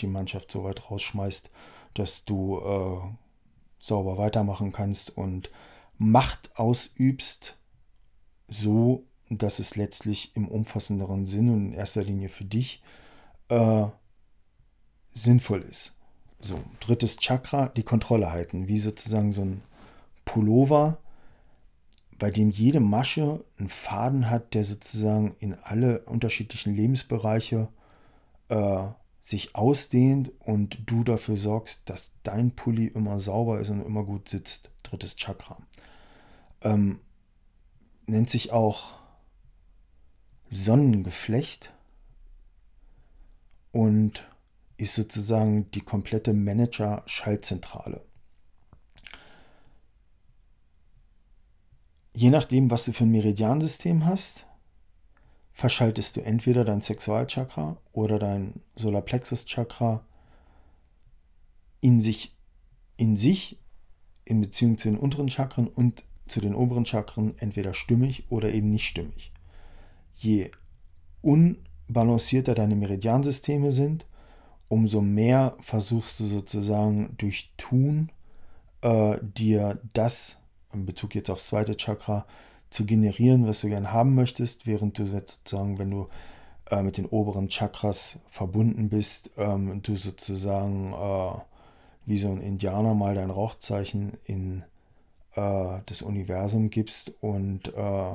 die 0.00 0.06
Mannschaft 0.06 0.50
so 0.50 0.64
weit 0.64 0.90
rausschmeißt, 0.90 1.50
dass 1.94 2.24
du 2.24 3.12
sauber 3.78 4.16
weitermachen 4.16 4.72
kannst 4.72 5.16
und 5.16 5.50
Macht 5.98 6.50
ausübst, 6.58 7.58
so 8.48 9.04
dass 9.38 9.58
es 9.58 9.76
letztlich 9.76 10.34
im 10.36 10.48
umfassenderen 10.48 11.26
Sinn 11.26 11.50
und 11.50 11.66
in 11.66 11.72
erster 11.72 12.02
Linie 12.02 12.28
für 12.28 12.44
dich 12.44 12.82
äh, 13.48 13.86
sinnvoll 15.12 15.62
ist. 15.62 15.94
So, 16.40 16.58
drittes 16.80 17.18
Chakra, 17.18 17.68
die 17.68 17.84
Kontrolle 17.84 18.32
halten, 18.32 18.66
wie 18.68 18.78
sozusagen 18.78 19.32
so 19.32 19.42
ein 19.42 19.62
Pullover, 20.24 20.98
bei 22.18 22.30
dem 22.30 22.50
jede 22.50 22.80
Masche 22.80 23.44
einen 23.58 23.68
Faden 23.68 24.30
hat, 24.30 24.54
der 24.54 24.64
sozusagen 24.64 25.34
in 25.40 25.54
alle 25.54 26.00
unterschiedlichen 26.02 26.74
Lebensbereiche 26.74 27.68
äh, 28.48 28.84
sich 29.20 29.54
ausdehnt 29.54 30.32
und 30.40 30.78
du 30.86 31.04
dafür 31.04 31.36
sorgst, 31.36 31.82
dass 31.86 32.12
dein 32.24 32.50
Pulli 32.52 32.86
immer 32.86 33.20
sauber 33.20 33.60
ist 33.60 33.70
und 33.70 33.84
immer 33.84 34.02
gut 34.02 34.28
sitzt. 34.28 34.70
Drittes 34.82 35.16
Chakra. 35.16 35.58
Ähm, 36.62 36.98
nennt 38.06 38.30
sich 38.30 38.52
auch 38.52 39.01
Sonnengeflecht 40.52 41.72
und 43.72 44.22
ist 44.76 44.94
sozusagen 44.94 45.70
die 45.70 45.80
komplette 45.80 46.34
Manager-Schaltzentrale. 46.34 48.04
Je 52.12 52.28
nachdem, 52.28 52.70
was 52.70 52.84
du 52.84 52.92
für 52.92 53.04
ein 53.04 53.10
Meridiansystem 53.12 54.04
hast, 54.04 54.46
verschaltest 55.54 56.16
du 56.16 56.20
entweder 56.20 56.66
dein 56.66 56.82
Sexualchakra 56.82 57.78
oder 57.92 58.18
dein 58.18 58.60
Solarplexus-Chakra 58.76 60.04
in 61.80 61.98
sich, 62.02 62.36
in 62.98 63.16
sich, 63.16 63.58
in 64.26 64.42
Beziehung 64.42 64.76
zu 64.76 64.90
den 64.90 64.98
unteren 64.98 65.30
Chakren 65.30 65.66
und 65.66 66.04
zu 66.28 66.42
den 66.42 66.54
oberen 66.54 66.84
Chakren 66.84 67.38
entweder 67.38 67.72
stimmig 67.72 68.30
oder 68.30 68.52
eben 68.52 68.68
nicht 68.68 68.86
stimmig. 68.86 69.31
Je 70.14 70.50
unbalancierter 71.22 72.54
deine 72.54 72.76
Meridiansysteme 72.76 73.72
sind, 73.72 74.06
umso 74.68 75.00
mehr 75.00 75.56
versuchst 75.60 76.20
du 76.20 76.26
sozusagen 76.26 77.14
durch 77.18 77.52
Tun 77.56 78.10
äh, 78.80 79.18
dir 79.20 79.80
das, 79.92 80.38
in 80.72 80.86
Bezug 80.86 81.14
jetzt 81.14 81.30
aufs 81.30 81.48
zweite 81.48 81.76
Chakra, 81.76 82.26
zu 82.70 82.86
generieren, 82.86 83.46
was 83.46 83.60
du 83.60 83.68
gern 83.68 83.92
haben 83.92 84.14
möchtest, 84.14 84.66
während 84.66 84.98
du 84.98 85.06
sozusagen, 85.06 85.78
wenn 85.78 85.90
du 85.90 86.08
äh, 86.70 86.82
mit 86.82 86.96
den 86.96 87.06
oberen 87.06 87.48
Chakras 87.48 88.20
verbunden 88.28 88.88
bist, 88.88 89.30
ähm, 89.36 89.82
du 89.82 89.94
sozusagen 89.96 90.92
äh, 90.92 91.38
wie 92.06 92.18
so 92.18 92.30
ein 92.30 92.40
Indianer 92.40 92.94
mal 92.94 93.14
dein 93.14 93.30
Rauchzeichen 93.30 94.14
in 94.24 94.64
äh, 95.34 95.80
das 95.86 96.02
Universum 96.02 96.70
gibst 96.70 97.12
und 97.20 97.68
äh, 97.74 98.14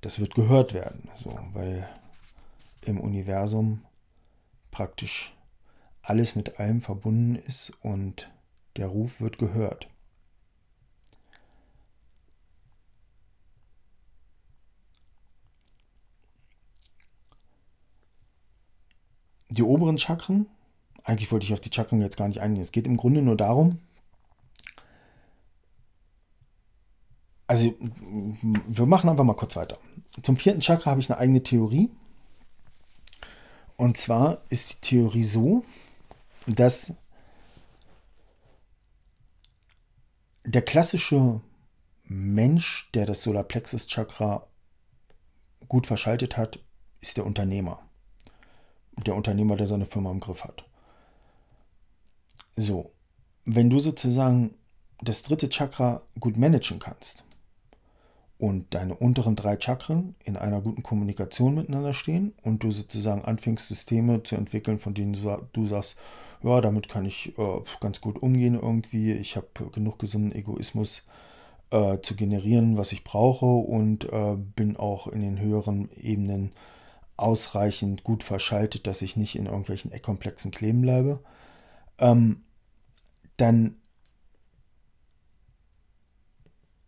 das 0.00 0.20
wird 0.20 0.34
gehört 0.34 0.74
werden, 0.74 1.10
so, 1.14 1.38
weil 1.52 1.88
im 2.82 3.00
Universum 3.00 3.84
praktisch 4.70 5.34
alles 6.02 6.36
mit 6.36 6.58
allem 6.58 6.80
verbunden 6.80 7.36
ist 7.36 7.72
und 7.82 8.30
der 8.76 8.86
Ruf 8.86 9.20
wird 9.20 9.38
gehört. 9.38 9.88
die 19.58 19.62
oberen 19.62 19.98
Chakren, 19.98 20.46
eigentlich 21.04 21.32
wollte 21.32 21.44
ich 21.44 21.52
auf 21.52 21.60
die 21.60 21.72
Chakren 21.72 22.00
jetzt 22.00 22.16
gar 22.16 22.28
nicht 22.28 22.40
eingehen. 22.40 22.62
Es 22.62 22.72
geht 22.72 22.86
im 22.86 22.96
Grunde 22.96 23.22
nur 23.22 23.36
darum, 23.36 23.78
also 27.48 27.74
wir 27.80 28.86
machen 28.86 29.10
einfach 29.10 29.24
mal 29.24 29.34
kurz 29.34 29.56
weiter. 29.56 29.78
Zum 30.22 30.36
vierten 30.36 30.60
Chakra 30.60 30.92
habe 30.92 31.00
ich 31.00 31.10
eine 31.10 31.18
eigene 31.18 31.42
Theorie. 31.42 31.90
Und 33.76 33.96
zwar 33.96 34.42
ist 34.48 34.70
die 34.70 34.88
Theorie 34.88 35.24
so, 35.24 35.64
dass 36.46 36.94
der 40.44 40.62
klassische 40.62 41.40
Mensch, 42.04 42.90
der 42.94 43.06
das 43.06 43.22
Solarplexus 43.22 43.86
Chakra 43.86 44.46
gut 45.68 45.86
verschaltet 45.86 46.36
hat, 46.36 46.60
ist 47.00 47.16
der 47.16 47.26
Unternehmer 47.26 47.88
der 49.04 49.14
Unternehmer, 49.14 49.56
der 49.56 49.66
seine 49.66 49.86
Firma 49.86 50.10
im 50.10 50.20
Griff 50.20 50.44
hat. 50.44 50.64
So, 52.56 52.92
wenn 53.44 53.70
du 53.70 53.78
sozusagen 53.78 54.54
das 55.00 55.22
dritte 55.22 55.48
Chakra 55.48 56.02
gut 56.18 56.36
managen 56.36 56.80
kannst 56.80 57.24
und 58.38 58.72
deine 58.74 58.94
unteren 58.94 59.34
drei 59.34 59.58
Chakren 59.60 60.14
in 60.24 60.36
einer 60.36 60.60
guten 60.60 60.82
Kommunikation 60.84 61.56
miteinander 61.56 61.92
stehen 61.92 62.34
und 62.42 62.62
du 62.62 62.70
sozusagen 62.70 63.24
anfängst, 63.24 63.66
Systeme 63.66 64.22
zu 64.22 64.36
entwickeln, 64.36 64.78
von 64.78 64.94
denen 64.94 65.16
du 65.52 65.66
sagst, 65.66 65.96
ja, 66.42 66.60
damit 66.60 66.88
kann 66.88 67.04
ich 67.04 67.36
äh, 67.36 67.60
ganz 67.80 68.00
gut 68.00 68.22
umgehen 68.22 68.54
irgendwie, 68.54 69.12
ich 69.12 69.36
habe 69.36 69.48
genug 69.72 69.98
gesunden 69.98 70.32
Egoismus 70.32 71.02
äh, 71.70 71.98
zu 72.00 72.14
generieren, 72.14 72.76
was 72.76 72.92
ich 72.92 73.02
brauche 73.02 73.46
und 73.46 74.04
äh, 74.04 74.36
bin 74.36 74.76
auch 74.76 75.08
in 75.08 75.20
den 75.20 75.40
höheren 75.40 75.90
Ebenen 75.96 76.52
ausreichend 77.16 78.04
gut 78.04 78.22
verschaltet, 78.22 78.86
dass 78.86 79.02
ich 79.02 79.16
nicht 79.16 79.34
in 79.34 79.46
irgendwelchen 79.46 79.90
Eckkomplexen 79.90 80.52
kleben 80.52 80.82
bleibe, 80.82 81.18
ähm, 81.98 82.44
dann 83.36 83.76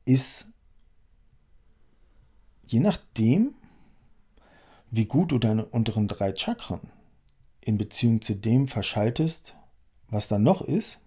ist 0.05 0.51
je 2.70 2.80
nachdem, 2.80 3.55
wie 4.90 5.06
gut 5.06 5.32
du 5.32 5.38
deine 5.38 5.64
unteren 5.64 6.09
drei 6.09 6.34
Chakren 6.34 6.80
in 7.60 7.78
Beziehung 7.78 8.22
zu 8.22 8.34
dem 8.36 8.68
verschaltest, 8.68 9.55
was 10.09 10.28
da 10.28 10.38
noch 10.38 10.62
ist, 10.62 11.01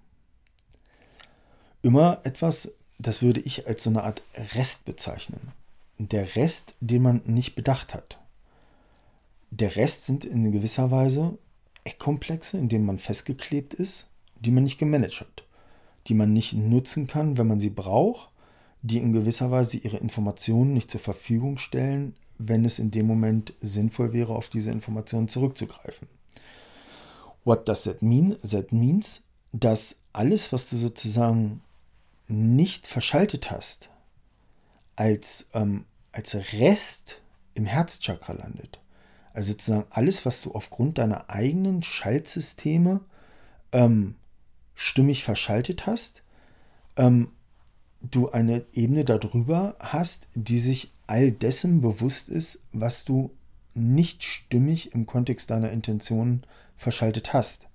immer 1.81 2.19
etwas, 2.23 2.73
das 2.99 3.21
würde 3.21 3.39
ich 3.39 3.67
als 3.67 3.83
so 3.83 3.89
eine 3.89 4.03
Art 4.03 4.21
Rest 4.55 4.85
bezeichnen. 4.85 5.51
Der 5.97 6.35
Rest, 6.35 6.73
den 6.79 7.01
man 7.01 7.21
nicht 7.25 7.55
bedacht 7.55 7.93
hat. 7.93 8.19
Der 9.51 9.75
Rest 9.75 10.05
sind 10.05 10.25
in 10.25 10.51
gewisser 10.51 10.91
Weise 10.91 11.37
Eckkomplexe, 11.85 12.57
in 12.57 12.69
denen 12.69 12.85
man 12.85 12.97
festgeklebt 12.97 13.73
ist, 13.73 14.07
die 14.35 14.51
man 14.51 14.63
nicht 14.63 14.77
gemanagt 14.77 15.21
hat, 15.21 15.43
die 16.07 16.13
man 16.13 16.33
nicht 16.33 16.53
nutzen 16.53 17.07
kann, 17.07 17.37
wenn 17.37 17.47
man 17.47 17.59
sie 17.59 17.69
braucht, 17.69 18.32
die 18.83 18.97
in 18.97 19.13
gewisser 19.13 19.49
Weise 19.49 19.77
ihre 19.77 19.97
Informationen 19.97 20.73
nicht 20.73 20.91
zur 20.91 20.99
Verfügung 20.99 21.57
stellen, 21.57 22.15
wenn 22.37 22.65
es 22.65 22.79
in 22.79 22.91
dem 22.91 23.07
Moment 23.07 23.53
sinnvoll 23.61 24.11
wäre, 24.13 24.35
auf 24.35 24.49
diese 24.49 24.71
Informationen 24.71 25.29
zurückzugreifen. 25.29 26.07
What 27.45 27.67
does 27.67 27.83
that 27.83 28.01
mean? 28.01 28.37
That 28.41 28.71
means, 28.71 29.23
dass 29.53 30.01
alles, 30.11 30.51
was 30.51 30.69
du 30.69 30.75
sozusagen 30.75 31.61
nicht 32.27 32.87
verschaltet 32.87 33.51
hast, 33.51 33.89
als, 34.95 35.49
ähm, 35.53 35.85
als 36.11 36.35
Rest 36.53 37.21
im 37.53 37.65
Herzchakra 37.65 38.33
landet. 38.33 38.79
Also 39.33 39.53
sozusagen 39.53 39.85
alles, 39.89 40.25
was 40.25 40.41
du 40.41 40.51
aufgrund 40.51 40.97
deiner 40.97 41.29
eigenen 41.29 41.83
Schaltsysteme 41.83 43.01
ähm, 43.71 44.15
stimmig 44.75 45.23
verschaltet 45.23 45.87
hast, 45.87 46.23
ähm, 46.97 47.29
du 48.03 48.29
eine 48.29 48.65
Ebene 48.73 49.05
darüber 49.05 49.75
hast, 49.79 50.27
die 50.35 50.59
sich 50.59 50.91
all 51.07 51.31
dessen 51.31 51.81
bewusst 51.81 52.29
ist, 52.29 52.59
was 52.71 53.05
du 53.05 53.31
nicht 53.73 54.23
stimmig 54.23 54.93
im 54.93 55.05
Kontext 55.05 55.49
deiner 55.49 55.71
Intentionen 55.71 56.43
verschaltet 56.75 57.33
hast. 57.33 57.67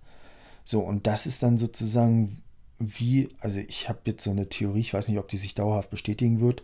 So, 0.65 0.81
und 0.81 1.07
das 1.07 1.27
ist 1.27 1.43
dann 1.43 1.59
sozusagen 1.59 2.43
wie, 2.79 3.31
also 3.41 3.61
ich 3.61 3.89
habe 3.89 4.01
jetzt 4.05 4.23
so 4.23 4.31
eine 4.31 4.49
Theorie, 4.49 4.81
ich 4.81 4.95
weiß 4.95 5.09
nicht, 5.09 5.19
ob 5.19 5.29
die 5.29 5.39
sich 5.39 5.55
dauerhaft 5.55 5.91
bestätigen 5.91 6.41
wird. 6.41 6.63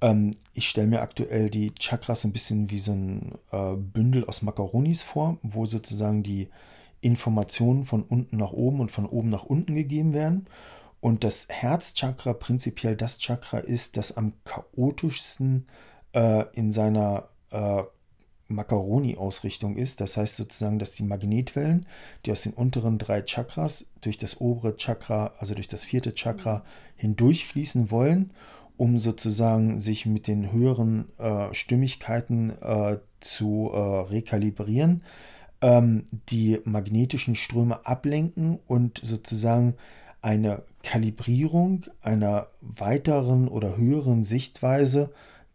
Ähm, 0.00 0.32
ich 0.52 0.68
stelle 0.68 0.88
mir 0.88 1.00
aktuell 1.00 1.48
die 1.48 1.72
Chakras 1.74 2.24
ein 2.24 2.32
bisschen 2.32 2.70
wie 2.70 2.78
so 2.78 2.92
ein 2.92 3.32
äh, 3.52 3.74
Bündel 3.74 4.26
aus 4.26 4.42
Makaronis 4.42 5.02
vor, 5.02 5.38
wo 5.42 5.64
sozusagen 5.64 6.22
die 6.22 6.48
Informationen 7.00 7.84
von 7.84 8.02
unten 8.02 8.36
nach 8.36 8.52
oben 8.52 8.80
und 8.80 8.90
von 8.90 9.06
oben 9.06 9.28
nach 9.28 9.44
unten 9.44 9.74
gegeben 9.74 10.12
werden. 10.12 10.46
Und 11.06 11.22
das 11.22 11.46
Herzchakra 11.48 12.32
prinzipiell 12.32 12.96
das 12.96 13.18
Chakra 13.20 13.58
ist, 13.58 13.96
das 13.96 14.16
am 14.16 14.32
chaotischsten 14.44 15.68
äh, 16.12 16.46
in 16.52 16.72
seiner 16.72 17.28
äh, 17.52 17.84
Macaroni-Ausrichtung 18.48 19.76
ist. 19.76 20.00
Das 20.00 20.16
heißt 20.16 20.34
sozusagen, 20.34 20.80
dass 20.80 20.94
die 20.94 21.04
Magnetwellen, 21.04 21.86
die 22.24 22.32
aus 22.32 22.42
den 22.42 22.54
unteren 22.54 22.98
drei 22.98 23.22
Chakras 23.22 23.86
durch 24.00 24.18
das 24.18 24.40
obere 24.40 24.76
Chakra, 24.78 25.34
also 25.38 25.54
durch 25.54 25.68
das 25.68 25.84
vierte 25.84 26.12
Chakra 26.12 26.64
hindurchfließen 26.96 27.92
wollen, 27.92 28.32
um 28.76 28.98
sozusagen 28.98 29.78
sich 29.78 30.06
mit 30.06 30.26
den 30.26 30.50
höheren 30.50 31.16
äh, 31.18 31.54
Stimmigkeiten 31.54 32.50
äh, 32.60 32.98
zu 33.20 33.70
äh, 33.72 33.78
rekalibrieren, 33.78 35.04
ähm, 35.60 36.06
die 36.30 36.58
magnetischen 36.64 37.36
Ströme 37.36 37.86
ablenken 37.86 38.58
und 38.66 39.00
sozusagen 39.04 39.76
eine 40.22 40.62
Kalibrierung 40.82 41.86
einer 42.00 42.48
weiteren 42.60 43.48
oder 43.48 43.76
höheren 43.76 44.24
Sichtweise 44.24 45.10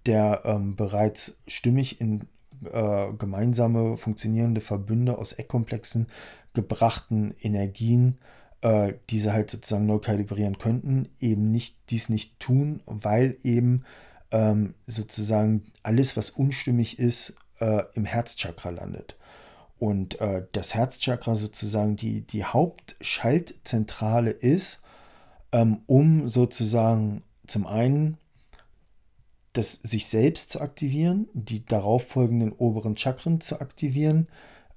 der 0.06 0.42
ähm, 0.46 0.76
bereits 0.76 1.38
stimmig 1.48 2.02
in 2.02 2.28
äh, 2.66 3.14
gemeinsame 3.18 3.98
funktionierende 3.98 4.62
Verbünde 4.62 5.18
aus 5.18 5.34
Eckkomplexen 5.34 6.08
gebrachten 6.54 7.34
Energien, 7.40 8.18
äh, 8.62 8.94
diese 9.10 9.34
halt 9.34 9.50
sozusagen 9.50 9.86
neu 9.86 10.00
kalibrieren 10.00 10.58
könnten, 10.58 11.10
eben 11.20 11.52
nicht 11.52 11.78
dies 11.90 12.10
nicht 12.10 12.40
tun, 12.40 12.82
weil 12.86 13.38
eben 13.44 13.84
ähm, 14.32 14.74
sozusagen 14.88 15.64
alles, 15.84 16.18
was 16.18 16.30
unstimmig 16.30 17.00
ist, 17.00 17.36
äh, 17.60 17.84
im 17.94 18.06
Herzchakra 18.06 18.70
landet. 18.70 19.18
Und 19.82 20.22
äh, 20.22 20.46
das 20.52 20.76
Herzchakra 20.76 21.34
sozusagen 21.34 21.96
die, 21.96 22.22
die 22.22 22.46
Hauptschaltzentrale 22.46 24.30
ist, 24.30 24.84
ähm, 25.52 25.80
um 25.88 26.30
sozusagen 26.30 27.24
zum 27.48 27.66
einen 27.66 28.20
das 29.54 29.74
sich 29.82 30.06
selbst 30.06 30.52
zu 30.52 30.62
aktivieren, 30.62 31.28
die 31.34 31.66
darauf 31.66 32.08
folgenden 32.08 32.52
oberen 32.52 32.96
Chakren 32.96 33.42
zu 33.42 33.60
aktivieren, 33.60 34.28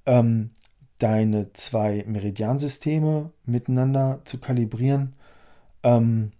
ähm, 0.07 0.53
deine 1.01 1.53
zwei 1.53 2.03
Meridiansysteme 2.07 3.31
miteinander 3.45 4.23
zu 4.25 4.39
kalibrieren. 4.41 5.13
Ähm, 5.83 6.33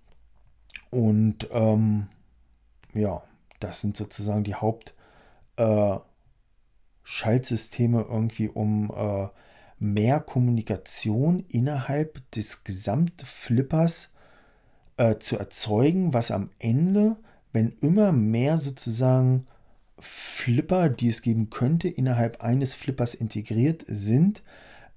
und 0.89 1.49
ähm, 1.51 2.07
ja, 2.95 3.23
das 3.61 3.83
sind 3.83 3.95
sozusagen 3.95 4.43
die 4.43 4.55
Hauptschaltsysteme 4.55 6.01
äh, 6.01 6.14
irgendwie, 7.05 8.49
um 8.49 8.91
äh, 8.97 9.29
mehr 9.79 10.21
Kommunikation 10.21 11.41
innerhalb 11.49 12.31
des 12.33 12.65
Gesamtflippers 12.65 14.13
äh, 14.97 15.19
zu 15.19 15.39
erzeugen, 15.39 16.15
was 16.15 16.31
am 16.31 16.51
Ende 16.59 17.17
wenn 17.55 17.73
immer 17.81 18.13
mehr 18.13 18.59
sozusagen 18.59 19.47
Flipper, 19.99 20.91
die 20.91 21.09
es 21.09 21.23
geben 21.23 21.49
könnte, 21.51 21.89
innerhalb 21.89 22.43
eines 22.43 22.75
Flippers 22.75 23.15
integriert 23.15 23.85
sind, 23.89 24.43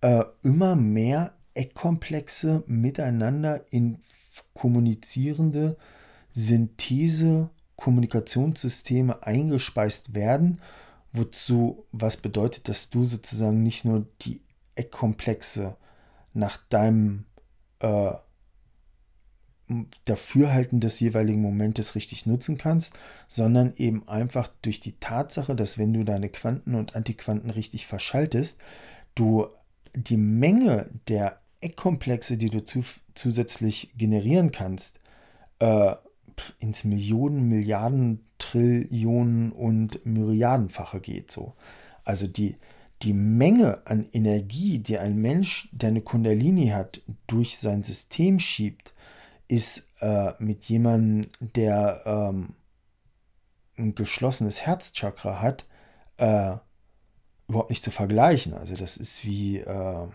äh, 0.01 0.23
immer 0.41 0.75
mehr 0.75 1.33
Eckkomplexe 1.53 2.63
miteinander 2.65 3.63
in 3.69 3.99
kommunizierende 4.53 5.77
Synthese 6.31 7.49
Kommunikationssysteme 7.75 9.23
eingespeist 9.23 10.15
werden, 10.15 10.59
wozu 11.13 11.85
was 11.91 12.17
bedeutet, 12.17 12.67
dass 12.69 12.89
du 12.89 13.03
sozusagen 13.05 13.63
nicht 13.63 13.85
nur 13.85 14.07
die 14.21 14.41
Eckkomplexe 14.75 15.75
nach 16.33 16.57
deinem 16.69 17.25
äh, 17.79 18.13
Dafürhalten 20.05 20.79
des 20.79 20.99
jeweiligen 20.99 21.41
Momentes 21.41 21.95
richtig 21.95 22.25
nutzen 22.25 22.57
kannst, 22.57 22.97
sondern 23.27 23.73
eben 23.75 24.07
einfach 24.07 24.47
durch 24.61 24.79
die 24.79 24.97
Tatsache, 24.99 25.55
dass 25.55 25.77
wenn 25.77 25.93
du 25.93 26.05
deine 26.05 26.29
Quanten 26.29 26.73
und 26.75 26.95
Antiquanten 26.95 27.49
richtig 27.49 27.85
verschaltest, 27.85 28.61
du 29.13 29.47
die 29.93 30.17
Menge 30.17 30.89
der 31.09 31.41
Eckkomplexe, 31.59 32.37
die 32.37 32.49
du 32.49 32.63
zu, 32.63 32.83
zusätzlich 33.13 33.91
generieren 33.97 34.51
kannst, 34.51 34.99
äh, 35.59 35.95
ins 36.59 36.83
Millionen, 36.83 37.49
Milliarden, 37.49 38.25
Trillionen 38.39 39.51
und 39.51 40.05
Myriadenfache 40.05 40.99
geht 40.99 41.31
so. 41.31 41.53
Also 42.03 42.27
die, 42.27 42.55
die 43.01 43.13
Menge 43.13 43.85
an 43.85 44.07
Energie, 44.11 44.79
die 44.79 44.97
ein 44.97 45.17
Mensch, 45.17 45.69
der 45.71 45.89
eine 45.89 46.01
Kundalini 46.01 46.69
hat, 46.69 47.01
durch 47.27 47.57
sein 47.57 47.83
System 47.83 48.39
schiebt, 48.39 48.93
ist 49.47 49.89
äh, 50.01 50.33
mit 50.39 50.65
jemandem, 50.65 51.29
der 51.39 52.01
ähm, 52.05 52.49
ein 53.77 53.95
geschlossenes 53.95 54.65
Herzchakra 54.65 55.41
hat, 55.41 55.65
äh, 56.17 56.57
überhaupt 57.47 57.69
nicht 57.69 57.83
zu 57.83 57.91
vergleichen. 57.91 58.53
Also 58.53 58.75
das 58.75 58.97
ist 58.97 59.25
wie, 59.25 59.59
äh, 59.59 60.07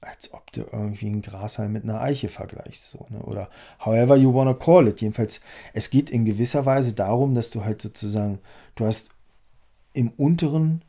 als 0.00 0.32
ob 0.32 0.52
du 0.52 0.62
irgendwie 0.72 1.08
ein 1.08 1.22
Grashalm 1.22 1.72
mit 1.72 1.84
einer 1.84 2.00
Eiche 2.00 2.28
vergleichst. 2.28 2.90
So, 2.90 3.06
ne? 3.10 3.20
Oder 3.20 3.48
however 3.84 4.16
you 4.16 4.32
wanna 4.32 4.54
call 4.54 4.88
it. 4.88 5.00
Jedenfalls, 5.00 5.40
es 5.72 5.90
geht 5.90 6.10
in 6.10 6.24
gewisser 6.24 6.66
Weise 6.66 6.92
darum, 6.92 7.34
dass 7.34 7.50
du 7.50 7.64
halt 7.64 7.82
sozusagen, 7.82 8.38
du 8.76 8.86
hast 8.86 9.10
im 9.92 10.10
unteren 10.10 10.82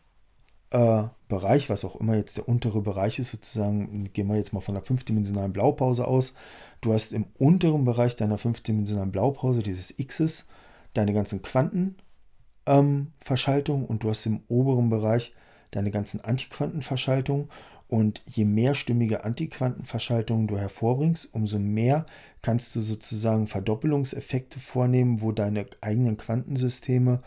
äh, 0.72 1.03
Bereich, 1.27 1.69
was 1.69 1.86
auch 1.86 1.95
immer 1.95 2.15
jetzt 2.15 2.38
der 2.38 2.48
untere 2.48 2.81
Bereich 2.81 3.19
ist, 3.19 3.31
sozusagen, 3.31 4.11
gehen 4.14 4.27
wir 4.27 4.38
jetzt 4.38 4.53
mal 4.53 4.61
von 4.61 4.76
der 4.76 4.84
fünfdimensionalen 4.84 5.53
Blaupause 5.53 6.07
aus. 6.07 6.34
Du 6.81 6.94
hast 6.94 7.14
im 7.14 7.26
unteren 7.38 7.86
Bereich 7.86 8.15
deiner 8.15 8.38
fünfdimensionalen 8.38 9.11
Blaupause, 9.11 9.61
dieses 9.61 9.95
Xs, 9.98 10.45
deine 10.94 11.14
ganzen 11.14 11.41
Quantenverschaltungen 11.41 13.84
ähm, 13.84 13.90
und 13.90 14.03
du 14.03 14.10
hast 14.10 14.26
im 14.26 14.41
oberen 14.48 14.90
Bereich 14.90 15.34
deine 15.72 15.91
ganzen 15.91 16.23
Antiquantenverschaltungen. 16.23 17.49
Und 17.90 18.22
je 18.28 18.45
mehr 18.45 18.76
stimmige 18.76 19.26
Antiquantenverschaltungen 19.26 20.48
du 20.48 20.60
hervorbringst, 20.60 21.30
umso 21.34 21.57
mehr 21.57 22.06
kannst 22.44 22.76
du 22.76 22.82
sozusagen 22.82 23.48
Verdoppelungseffekte 23.48 24.60
vornehmen, 24.60 25.22
wo 25.22 25.32
deine 25.32 25.66
eigenen 25.82 26.16
Quantensysteme 26.16 27.20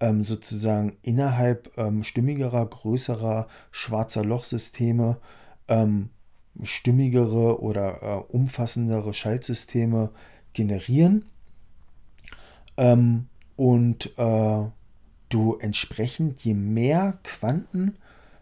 ähm, 0.00 0.24
sozusagen 0.24 0.96
innerhalb 1.02 1.70
ähm, 1.76 2.02
stimmigerer, 2.02 2.64
größerer 2.64 3.46
schwarzer 3.70 4.24
Lochsysteme 4.24 5.18
ähm, 5.68 6.08
stimmigere 6.62 7.60
oder 7.60 8.02
äh, 8.02 8.32
umfassendere 8.32 9.12
Schaltsysteme 9.12 10.10
generieren. 10.54 11.26
Ähm, 12.78 13.26
und 13.56 14.18
äh, 14.18 14.64
du 15.28 15.56
entsprechend, 15.56 16.42
je 16.42 16.54
mehr 16.54 17.18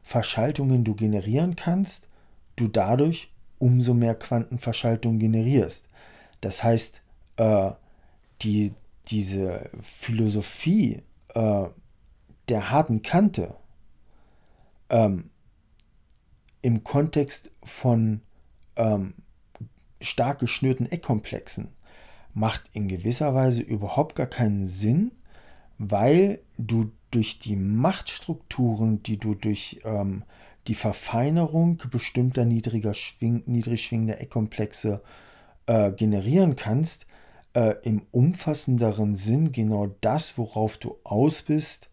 Quantenverschaltungen 0.05 0.85
du 0.85 0.95
generieren 0.95 1.57
kannst, 1.57 2.09
du 2.57 2.69
dadurch 2.69 3.33
umso 3.59 3.95
mehr 3.95 4.15
Quantenverschaltungen 4.15 5.19
generierst. 5.19 5.89
Das 6.41 6.63
heißt, 6.63 7.03
äh, 7.37 7.71
die, 8.43 8.75
diese 9.09 9.71
Philosophie 9.81 11.03
äh, 11.35 11.65
der 12.49 12.71
harten 12.71 13.01
Kante 13.01 13.55
ähm, 14.91 15.31
im 16.61 16.85
Kontext 16.85 17.51
von 17.63 18.21
ähm, 18.77 19.15
stark 20.01 20.39
geschnürten 20.39 20.91
Eckkomplexen 20.91 21.69
macht 22.35 22.63
in 22.75 22.89
gewisser 22.89 23.35
Weise 23.35 23.63
überhaupt 23.63 24.17
gar 24.17 24.27
keinen 24.27 24.67
Sinn, 24.67 25.13
weil 25.79 26.41
du 26.59 26.91
durch 27.15 27.39
die 27.39 27.57
Machtstrukturen, 27.57 29.03
die 29.03 29.19
du 29.19 29.35
durch 29.35 29.81
ähm, 29.85 30.25
die 30.67 30.75
Verfeinerung 30.75 31.81
bestimmter 31.91 32.45
niedriger 32.45 32.95
schwing, 32.95 33.43
niedrig 33.47 33.85
schwingender 33.85 34.21
Eckkomplexe 34.21 35.03
äh, 35.67 35.93
generieren 35.93 36.57
kannst, 36.57 37.07
äh, 37.55 37.77
im 37.83 38.03
umfassenderen 38.11 39.15
Sinn 39.15 39.53
genau 39.53 39.95
das, 40.01 40.39
worauf 40.39 40.77
du 40.77 40.97
aus 41.05 41.43
bist, 41.43 41.89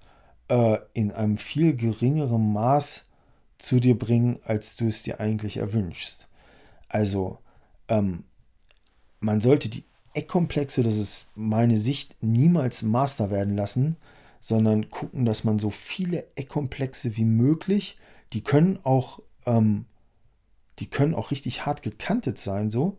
äh, 0.48 0.78
in 0.94 1.12
einem 1.12 1.38
viel 1.38 1.76
geringeren 1.76 2.52
Maß 2.54 3.08
zu 3.58 3.80
dir 3.80 3.98
bringen, 3.98 4.40
als 4.44 4.76
du 4.76 4.88
es 4.88 5.04
dir 5.04 5.20
eigentlich 5.20 5.58
erwünschst. 5.58 6.28
Also, 6.90 7.38
ähm, 7.88 8.24
man 9.20 9.40
sollte 9.40 9.70
die 9.70 9.84
Eckkomplexe, 10.14 10.82
das 10.82 10.98
ist 10.98 11.30
meine 11.36 11.78
Sicht, 11.78 12.16
niemals 12.22 12.82
Master 12.82 13.30
werden 13.30 13.56
lassen, 13.56 13.98
sondern 14.42 14.90
gucken, 14.90 15.24
dass 15.24 15.44
man 15.44 15.60
so 15.60 15.70
viele 15.70 16.28
Eckkomplexe 16.36 17.16
wie 17.16 17.26
möglich, 17.26 17.98
die 18.34 18.42
können 18.42 18.80
auch, 18.84 19.22
ähm, 19.46 19.86
die 20.80 20.88
können 20.88 21.14
auch 21.14 21.32
richtig 21.32 21.66
hart 21.66 21.84
gekantet 21.84 22.40
sein, 22.40 22.70
so. 22.70 22.98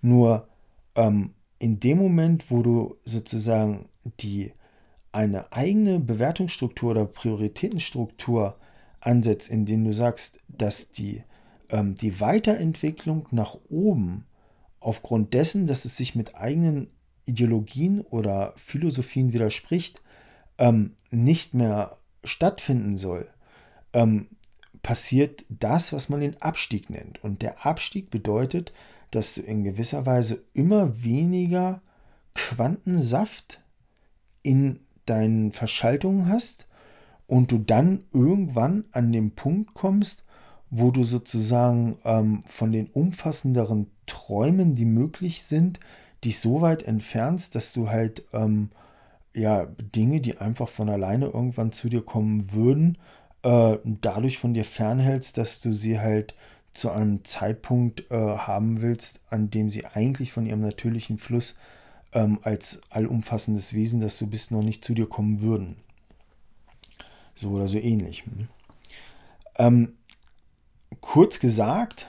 Nur 0.00 0.48
ähm, 0.94 1.34
in 1.58 1.78
dem 1.78 1.98
Moment, 1.98 2.50
wo 2.50 2.62
du 2.62 2.96
sozusagen 3.04 3.88
die 4.20 4.52
eine 5.12 5.52
eigene 5.52 6.00
Bewertungsstruktur 6.00 6.92
oder 6.92 7.04
Prioritätenstruktur 7.04 8.56
ansetzt, 9.00 9.50
in 9.50 9.66
denen 9.66 9.84
du 9.84 9.92
sagst, 9.92 10.38
dass 10.48 10.90
die, 10.90 11.22
ähm, 11.68 11.96
die 11.96 12.20
Weiterentwicklung 12.20 13.28
nach 13.30 13.56
oben 13.68 14.26
aufgrund 14.80 15.34
dessen, 15.34 15.66
dass 15.66 15.84
es 15.84 15.96
sich 15.96 16.14
mit 16.14 16.34
eigenen 16.36 16.88
Ideologien 17.24 18.00
oder 18.00 18.54
Philosophien 18.56 19.32
widerspricht, 19.32 20.00
ähm, 20.58 20.94
nicht 21.10 21.54
mehr 21.54 21.96
stattfinden 22.24 22.96
soll, 22.96 23.28
ähm, 23.92 24.28
passiert 24.82 25.44
das, 25.48 25.92
was 25.92 26.08
man 26.08 26.20
den 26.20 26.40
Abstieg 26.42 26.90
nennt. 26.90 27.22
Und 27.22 27.42
der 27.42 27.66
Abstieg 27.66 28.10
bedeutet, 28.10 28.72
dass 29.10 29.34
du 29.34 29.40
in 29.40 29.64
gewisser 29.64 30.06
Weise 30.06 30.42
immer 30.52 31.02
weniger 31.02 31.80
Quantensaft 32.34 33.60
in 34.42 34.80
deinen 35.06 35.52
Verschaltungen 35.52 36.28
hast 36.28 36.66
und 37.26 37.50
du 37.50 37.58
dann 37.58 38.04
irgendwann 38.12 38.84
an 38.92 39.12
den 39.12 39.32
Punkt 39.34 39.74
kommst, 39.74 40.24
wo 40.70 40.90
du 40.90 41.02
sozusagen 41.02 41.98
ähm, 42.04 42.42
von 42.46 42.72
den 42.72 42.88
umfassenderen 42.88 43.90
Träumen, 44.06 44.74
die 44.74 44.84
möglich 44.84 45.42
sind, 45.42 45.80
dich 46.24 46.38
so 46.38 46.60
weit 46.60 46.82
entfernst, 46.82 47.54
dass 47.54 47.72
du 47.72 47.88
halt 47.88 48.24
ähm, 48.32 48.70
ja 49.34 49.66
Dinge, 49.66 50.20
die 50.20 50.38
einfach 50.38 50.68
von 50.68 50.88
alleine 50.88 51.26
irgendwann 51.26 51.72
zu 51.72 51.88
dir 51.88 52.02
kommen 52.02 52.52
würden, 52.52 52.98
äh, 53.42 53.78
dadurch 53.84 54.38
von 54.38 54.54
dir 54.54 54.64
fernhältst, 54.64 55.38
dass 55.38 55.60
du 55.60 55.72
sie 55.72 56.00
halt 56.00 56.34
zu 56.72 56.90
einem 56.90 57.24
Zeitpunkt 57.24 58.10
äh, 58.10 58.14
haben 58.16 58.80
willst, 58.80 59.20
an 59.30 59.50
dem 59.50 59.70
sie 59.70 59.86
eigentlich 59.86 60.32
von 60.32 60.46
ihrem 60.46 60.60
natürlichen 60.60 61.18
Fluss 61.18 61.56
ähm, 62.12 62.38
als 62.42 62.80
allumfassendes 62.90 63.74
Wesen, 63.74 64.00
das 64.00 64.18
du 64.18 64.26
bist, 64.26 64.50
noch 64.50 64.62
nicht 64.62 64.84
zu 64.84 64.94
dir 64.94 65.08
kommen 65.08 65.40
würden. 65.40 65.76
So 67.34 67.50
oder 67.50 67.68
so 67.68 67.78
ähnlich. 67.78 68.24
Hm. 68.24 68.48
Ähm, 69.56 69.92
kurz 71.00 71.40
gesagt, 71.40 72.08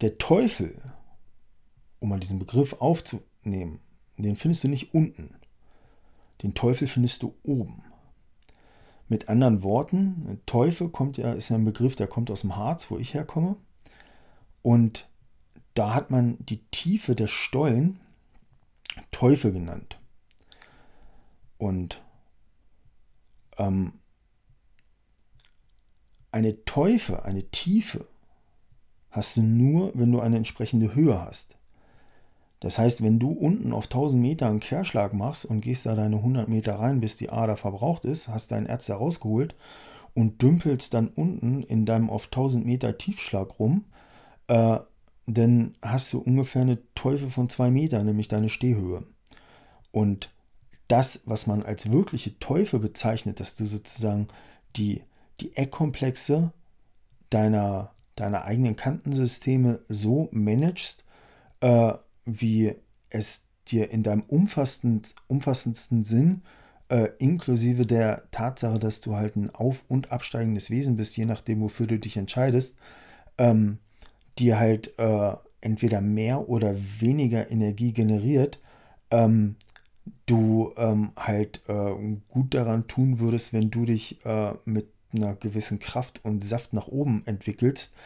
der 0.00 0.18
Teufel, 0.18 0.80
um 2.00 2.10
mal 2.10 2.20
diesen 2.20 2.38
Begriff 2.38 2.74
aufzunehmen, 2.74 3.80
den 4.24 4.36
findest 4.36 4.64
du 4.64 4.68
nicht 4.68 4.94
unten. 4.94 5.34
Den 6.42 6.54
Teufel 6.54 6.86
findest 6.86 7.22
du 7.22 7.34
oben. 7.42 7.82
Mit 9.08 9.28
anderen 9.28 9.62
Worten, 9.62 10.40
Teufel 10.46 10.88
kommt 10.90 11.16
ja, 11.16 11.32
ist 11.32 11.48
ja 11.48 11.56
ein 11.56 11.64
Begriff, 11.64 11.96
der 11.96 12.06
kommt 12.06 12.30
aus 12.30 12.42
dem 12.42 12.56
Harz, 12.56 12.90
wo 12.90 12.98
ich 12.98 13.14
herkomme. 13.14 13.56
Und 14.62 15.08
da 15.74 15.94
hat 15.94 16.10
man 16.10 16.36
die 16.40 16.62
Tiefe 16.70 17.14
der 17.14 17.26
Stollen 17.26 18.00
Teufel 19.10 19.52
genannt. 19.52 19.98
Und 21.56 22.02
ähm, 23.56 23.94
eine 26.30 26.64
Teufel, 26.64 27.20
eine 27.20 27.48
Tiefe, 27.50 28.06
hast 29.10 29.36
du 29.36 29.42
nur, 29.42 29.92
wenn 29.94 30.12
du 30.12 30.20
eine 30.20 30.36
entsprechende 30.36 30.94
Höhe 30.94 31.20
hast. 31.20 31.57
Das 32.60 32.78
heißt, 32.78 33.02
wenn 33.02 33.18
du 33.18 33.30
unten 33.30 33.72
auf 33.72 33.84
1000 33.84 34.20
Meter 34.20 34.48
einen 34.48 34.60
Querschlag 34.60 35.12
machst 35.12 35.44
und 35.44 35.60
gehst 35.60 35.86
da 35.86 35.94
deine 35.94 36.16
100 36.16 36.48
Meter 36.48 36.74
rein, 36.74 37.00
bis 37.00 37.16
die 37.16 37.30
Ader 37.30 37.56
verbraucht 37.56 38.04
ist, 38.04 38.28
hast 38.28 38.50
dein 38.50 38.66
Erz 38.66 38.90
rausgeholt 38.90 39.54
und 40.14 40.42
dümpelst 40.42 40.92
dann 40.94 41.08
unten 41.08 41.62
in 41.62 41.86
deinem 41.86 42.10
auf 42.10 42.26
1000 42.26 42.66
Meter 42.66 42.98
Tiefschlag 42.98 43.60
rum, 43.60 43.84
äh, 44.48 44.78
dann 45.26 45.74
hast 45.82 46.12
du 46.12 46.18
ungefähr 46.18 46.62
eine 46.62 46.78
Teufel 46.94 47.30
von 47.30 47.48
2 47.48 47.70
Meter, 47.70 48.02
nämlich 48.02 48.28
deine 48.28 48.48
Stehhöhe. 48.48 49.04
Und 49.92 50.30
das, 50.88 51.22
was 51.26 51.46
man 51.46 51.62
als 51.62 51.92
wirkliche 51.92 52.38
Teufel 52.38 52.80
bezeichnet, 52.80 53.40
dass 53.40 53.54
du 53.54 53.64
sozusagen 53.64 54.28
die, 54.74 55.02
die 55.40 55.54
Eckkomplexe 55.56 56.52
deiner, 57.30 57.92
deiner 58.16 58.44
eigenen 58.44 58.74
Kantensysteme 58.74 59.80
so 59.88 60.28
managst, 60.32 61.04
äh, 61.60 61.92
wie 62.28 62.74
es 63.08 63.46
dir 63.68 63.90
in 63.90 64.02
deinem 64.02 64.22
umfassend, 64.22 65.14
umfassendsten 65.26 66.04
Sinn, 66.04 66.42
äh, 66.88 67.08
inklusive 67.18 67.86
der 67.86 68.30
Tatsache, 68.30 68.78
dass 68.78 69.00
du 69.00 69.16
halt 69.16 69.36
ein 69.36 69.50
auf- 69.54 69.84
und 69.88 70.12
absteigendes 70.12 70.70
Wesen 70.70 70.96
bist, 70.96 71.16
je 71.16 71.24
nachdem, 71.24 71.60
wofür 71.60 71.86
du 71.86 71.98
dich 71.98 72.16
entscheidest, 72.16 72.76
ähm, 73.36 73.78
dir 74.38 74.58
halt 74.58 74.98
äh, 74.98 75.32
entweder 75.60 76.00
mehr 76.00 76.48
oder 76.48 76.74
weniger 77.00 77.50
Energie 77.50 77.92
generiert, 77.92 78.60
ähm, 79.10 79.56
du 80.26 80.72
ähm, 80.76 81.10
halt 81.16 81.62
äh, 81.68 81.92
gut 82.28 82.54
daran 82.54 82.86
tun 82.86 83.18
würdest, 83.18 83.52
wenn 83.52 83.70
du 83.70 83.84
dich 83.84 84.24
äh, 84.24 84.52
mit 84.64 84.88
einer 85.12 85.34
gewissen 85.34 85.78
Kraft 85.78 86.24
und 86.24 86.44
Saft 86.44 86.72
nach 86.72 86.88
oben 86.88 87.22
entwickelst 87.26 87.96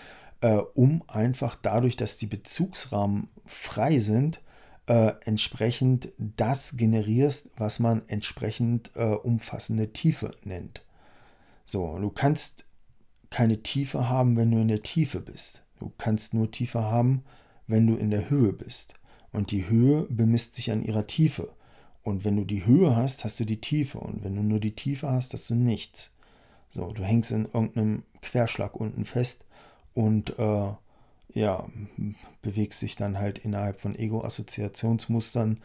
äh, 0.43 0.56
um 0.74 1.02
einfach 1.09 1.56
dadurch, 1.56 1.97
dass 1.97 2.19
die 2.19 2.27
Bezugsrahmen 2.27 3.28
frei 3.47 3.98
sind, 3.98 4.40
äh, 4.86 5.12
entsprechend 5.24 6.09
das 6.19 6.77
generierst, 6.77 7.51
was 7.56 7.78
man 7.78 8.02
entsprechend 8.09 8.90
äh, 8.94 9.05
umfassende 9.05 9.93
Tiefe 9.93 10.32
nennt. 10.44 10.85
So, 11.64 11.97
du 11.98 12.10
kannst 12.10 12.64
keine 13.31 13.62
Tiefe 13.62 14.09
haben, 14.09 14.36
wenn 14.36 14.51
du 14.51 14.59
in 14.59 14.69
der 14.69 14.82
Tiefe 14.82 15.20
bist. 15.20 15.62
Du 15.78 15.93
kannst 15.97 16.35
nur 16.35 16.51
Tiefe 16.51 16.82
haben, 16.82 17.23
wenn 17.66 17.86
du 17.86 17.94
in 17.94 18.10
der 18.10 18.28
Höhe 18.28 18.52
bist. 18.52 18.94
Und 19.32 19.52
die 19.52 19.69
Höhe 19.69 20.06
bemisst 20.10 20.56
sich 20.56 20.70
an 20.70 20.82
ihrer 20.82 21.06
Tiefe. 21.06 21.51
Und 22.02 22.24
wenn 22.24 22.36
du 22.36 22.44
die 22.44 22.66
Höhe 22.66 22.97
hast, 22.97 23.24
hast 23.24 23.39
du 23.39 23.44
die 23.44 23.60
Tiefe. 23.60 23.98
Und 23.98 24.24
wenn 24.24 24.35
du 24.35 24.43
nur 24.43 24.59
die 24.59 24.74
Tiefe 24.74 25.09
hast, 25.09 25.32
hast 25.32 25.48
du 25.48 25.55
nichts. 25.55 26.12
So, 26.70 26.93
du 26.93 27.05
hängst 27.05 27.31
in 27.31 27.44
irgendeinem 27.44 28.02
Querschlag 28.20 28.74
unten 28.74 29.05
fest 29.05 29.44
und 29.94 30.39
äh, 30.39 30.73
ja, 31.35 31.66
bewegst 32.43 32.82
dich 32.82 32.97
dann 32.97 33.19
halt 33.19 33.39
innerhalb 33.39 33.81
von 33.81 33.94
Ego-Assoziationsmustern 33.94 35.62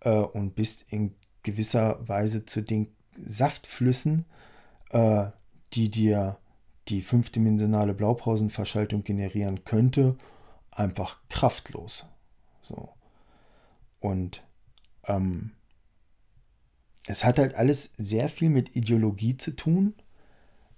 äh, 0.00 0.10
und 0.10 0.54
bist 0.54 0.86
in 0.90 1.14
gewisser 1.42 2.06
Weise 2.08 2.44
zu 2.44 2.62
den 2.62 2.88
Saftflüssen, 3.24 4.26
äh, 4.90 5.26
die 5.72 5.90
dir 5.90 6.38
die 6.88 7.02
fünfdimensionale 7.02 7.94
Blaupausenverschaltung 7.94 9.04
generieren 9.04 9.64
könnte, 9.64 10.16
einfach 10.70 11.18
kraftlos. 11.28 12.06
So. 12.62 12.90
Und 14.00 14.42
ähm, 15.04 15.52
es 17.06 17.24
hat 17.24 17.38
halt 17.38 17.54
alles 17.54 17.92
sehr 17.98 18.28
viel 18.28 18.50
mit 18.50 18.76
Ideologie 18.76 19.36
zu 19.36 19.56
tun, 19.56 19.94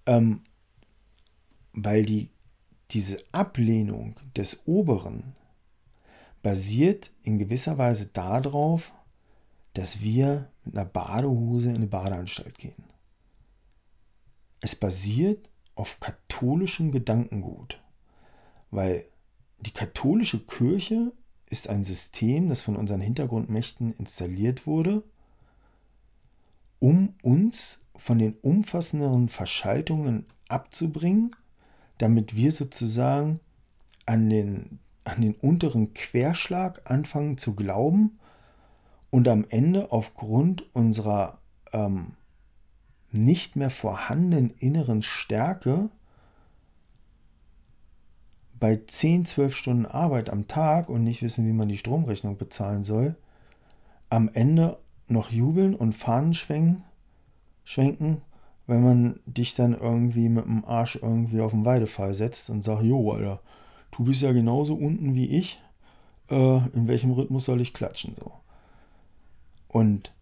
ähm, 0.06 0.42
weil 1.72 2.04
die 2.04 2.30
diese 2.92 3.22
Ablehnung 3.32 4.16
des 4.36 4.66
Oberen 4.66 5.34
basiert 6.42 7.10
in 7.22 7.38
gewisser 7.38 7.78
Weise 7.78 8.06
darauf, 8.06 8.92
dass 9.74 10.00
wir 10.00 10.50
mit 10.64 10.76
einer 10.76 10.84
Badehose 10.84 11.70
in 11.70 11.76
eine 11.76 11.86
Badeanstalt 11.86 12.58
gehen. 12.58 12.84
Es 14.60 14.74
basiert 14.74 15.48
auf 15.74 16.00
katholischem 16.00 16.92
Gedankengut, 16.92 17.80
weil 18.70 19.06
die 19.60 19.72
katholische 19.72 20.40
Kirche 20.40 21.12
ist 21.48 21.68
ein 21.68 21.84
System, 21.84 22.48
das 22.48 22.60
von 22.60 22.76
unseren 22.76 23.00
Hintergrundmächten 23.00 23.94
installiert 23.94 24.66
wurde, 24.66 25.02
um 26.78 27.14
uns 27.22 27.80
von 27.96 28.18
den 28.18 28.34
umfassenderen 28.40 29.28
Verschaltungen 29.28 30.26
abzubringen 30.48 31.34
damit 32.02 32.36
wir 32.36 32.52
sozusagen 32.52 33.40
an 34.06 34.28
den, 34.30 34.78
an 35.04 35.20
den 35.20 35.34
unteren 35.34 35.94
Querschlag 35.94 36.90
anfangen 36.90 37.38
zu 37.38 37.54
glauben 37.54 38.18
und 39.10 39.28
am 39.28 39.44
Ende 39.48 39.92
aufgrund 39.92 40.64
unserer 40.74 41.38
ähm, 41.72 42.12
nicht 43.12 43.56
mehr 43.56 43.70
vorhandenen 43.70 44.50
inneren 44.50 45.02
Stärke 45.02 45.90
bei 48.58 48.76
10, 48.76 49.26
12 49.26 49.56
Stunden 49.56 49.86
Arbeit 49.86 50.30
am 50.30 50.46
Tag 50.46 50.88
und 50.88 51.02
nicht 51.02 51.22
wissen, 51.22 51.46
wie 51.46 51.52
man 51.52 51.68
die 51.68 51.78
Stromrechnung 51.78 52.36
bezahlen 52.36 52.82
soll, 52.82 53.16
am 54.10 54.28
Ende 54.32 54.78
noch 55.08 55.30
jubeln 55.30 55.74
und 55.74 55.92
Fahnen 55.92 56.34
schwenken 56.34 56.84
schwenken, 57.70 58.22
wenn 58.70 58.84
man 58.84 59.20
dich 59.26 59.54
dann 59.54 59.74
irgendwie 59.74 60.28
mit 60.28 60.44
dem 60.44 60.64
Arsch 60.64 60.94
irgendwie 60.94 61.40
auf 61.40 61.50
den 61.50 61.64
Weidefall 61.64 62.14
setzt 62.14 62.50
und 62.50 62.62
sagt, 62.62 62.84
jo, 62.84 63.12
Alter, 63.12 63.40
du 63.90 64.04
bist 64.04 64.22
ja 64.22 64.30
genauso 64.30 64.74
unten 64.74 65.16
wie 65.16 65.26
ich, 65.26 65.60
äh, 66.30 66.56
in 66.68 66.86
welchem 66.86 67.10
Rhythmus 67.10 67.46
soll 67.46 67.60
ich 67.60 67.74
klatschen? 67.74 68.14
So. 68.16 68.32
Und 69.66 70.12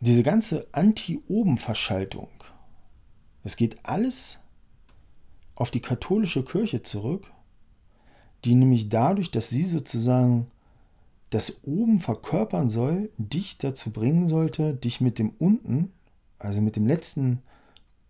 diese 0.00 0.24
ganze 0.24 0.66
Anti-Oben-Verschaltung, 0.72 2.30
es 3.44 3.56
geht 3.56 3.84
alles 3.84 4.40
auf 5.54 5.70
die 5.70 5.80
katholische 5.80 6.44
Kirche 6.44 6.82
zurück, 6.82 7.30
die 8.44 8.56
nämlich 8.56 8.88
dadurch, 8.88 9.30
dass 9.30 9.48
sie 9.48 9.64
sozusagen 9.64 10.50
das 11.30 11.62
Oben 11.64 12.00
verkörpern 12.00 12.68
soll, 12.68 13.10
dich 13.16 13.58
dazu 13.58 13.92
bringen 13.92 14.26
sollte, 14.26 14.74
dich 14.74 15.00
mit 15.00 15.18
dem 15.18 15.30
Unten, 15.38 15.92
also 16.38 16.60
mit 16.60 16.76
dem 16.76 16.86
letzten 16.86 17.42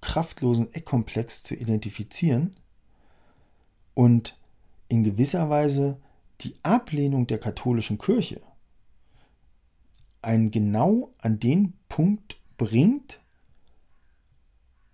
kraftlosen 0.00 0.72
Eckkomplex 0.72 1.42
zu 1.42 1.54
identifizieren 1.54 2.56
und 3.94 4.38
in 4.88 5.04
gewisser 5.04 5.50
Weise 5.50 5.98
die 6.40 6.54
Ablehnung 6.62 7.26
der 7.26 7.38
katholischen 7.38 7.98
Kirche 7.98 8.40
einen 10.22 10.50
genau 10.50 11.12
an 11.18 11.38
den 11.38 11.74
Punkt 11.88 12.38
bringt, 12.56 13.20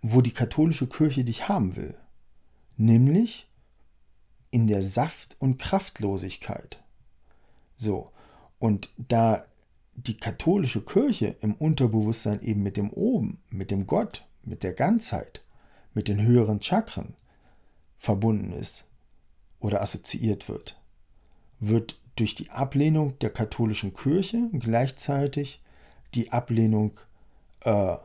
wo 0.03 0.21
die 0.21 0.33
katholische 0.33 0.89
Kirche 0.89 1.25
dich 1.25 1.49
haben 1.49 1.77
will, 1.77 1.97
nämlich 2.77 3.49
in 4.51 4.67
der 4.67 4.83
Saft- 4.83 5.37
und 5.41 5.59
Kraftlosigkeit. 5.59 6.83
So, 7.77 8.11
und 8.67 8.91
da 8.99 9.45
die 9.95 10.17
katholische 10.17 10.85
Kirche 10.85 11.37
im 11.41 11.55
Unterbewusstsein 11.55 12.43
eben 12.43 12.65
mit 12.65 12.77
dem 12.77 12.91
Oben, 12.91 13.41
mit 13.49 13.71
dem 13.71 13.87
Gott, 13.87 14.27
mit 14.43 14.65
der 14.65 14.73
Ganzheit, 14.73 15.41
mit 15.95 16.09
den 16.09 16.21
höheren 16.21 16.61
Chakren 16.61 17.15
verbunden 17.97 18.53
ist 18.53 18.91
oder 19.61 19.83
assoziiert 19.83 20.49
wird, 20.49 20.81
wird 21.61 22.01
durch 22.17 22.35
die 22.35 22.51
Ablehnung 22.51 23.17
der 23.21 23.31
katholischen 23.31 23.95
Kirche 23.95 24.51
gleichzeitig 24.53 25.63
die 26.17 26.33
Ablehnung 26.33 26.99
äh, 27.61 27.97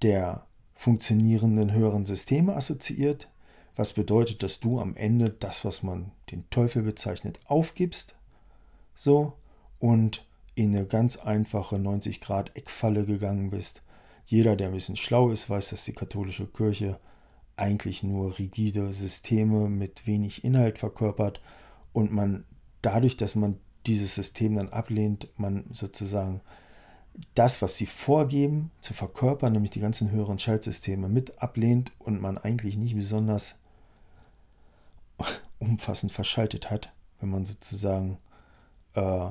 der 0.00 0.46
funktionierenden 0.74 1.70
höheren 1.70 2.06
Systeme 2.06 2.56
assoziiert, 2.56 3.28
was 3.76 3.92
bedeutet, 3.92 4.42
dass 4.42 4.58
du 4.58 4.80
am 4.80 4.96
Ende 4.96 5.28
das, 5.28 5.66
was 5.66 5.82
man 5.82 6.12
den 6.30 6.48
Teufel 6.48 6.82
bezeichnet, 6.82 7.40
aufgibst, 7.46 8.14
so 8.94 9.34
und 9.82 10.24
in 10.54 10.76
eine 10.76 10.86
ganz 10.86 11.16
einfache 11.16 11.76
90 11.76 12.20
Grad 12.20 12.56
Eckfalle 12.56 13.04
gegangen 13.04 13.50
bist. 13.50 13.82
Jeder, 14.24 14.54
der 14.54 14.68
ein 14.68 14.74
bisschen 14.74 14.94
schlau 14.94 15.30
ist, 15.30 15.50
weiß, 15.50 15.70
dass 15.70 15.84
die 15.84 15.92
katholische 15.92 16.46
Kirche 16.46 17.00
eigentlich 17.56 18.04
nur 18.04 18.38
rigide 18.38 18.92
Systeme 18.92 19.68
mit 19.68 20.06
wenig 20.06 20.44
Inhalt 20.44 20.78
verkörpert 20.78 21.42
und 21.92 22.12
man 22.12 22.44
dadurch, 22.80 23.16
dass 23.16 23.34
man 23.34 23.58
dieses 23.84 24.14
System 24.14 24.54
dann 24.54 24.68
ablehnt, 24.68 25.28
man 25.36 25.64
sozusagen 25.72 26.42
das, 27.34 27.60
was 27.60 27.76
sie 27.76 27.86
vorgeben, 27.86 28.70
zu 28.80 28.94
verkörpern, 28.94 29.52
nämlich 29.52 29.72
die 29.72 29.80
ganzen 29.80 30.12
höheren 30.12 30.38
Schaltsysteme 30.38 31.08
mit 31.08 31.42
ablehnt 31.42 31.90
und 31.98 32.20
man 32.20 32.38
eigentlich 32.38 32.76
nicht 32.76 32.94
besonders 32.94 33.58
umfassend 35.58 36.12
verschaltet 36.12 36.70
hat, 36.70 36.92
wenn 37.18 37.30
man 37.30 37.44
sozusagen 37.44 38.18
äh, 38.94 39.30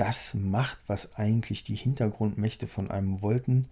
das 0.00 0.32
macht, 0.32 0.78
was 0.86 1.16
eigentlich 1.16 1.62
die 1.62 1.74
Hintergrundmächte 1.74 2.66
von 2.66 2.90
einem 2.90 3.20
wollten, 3.20 3.66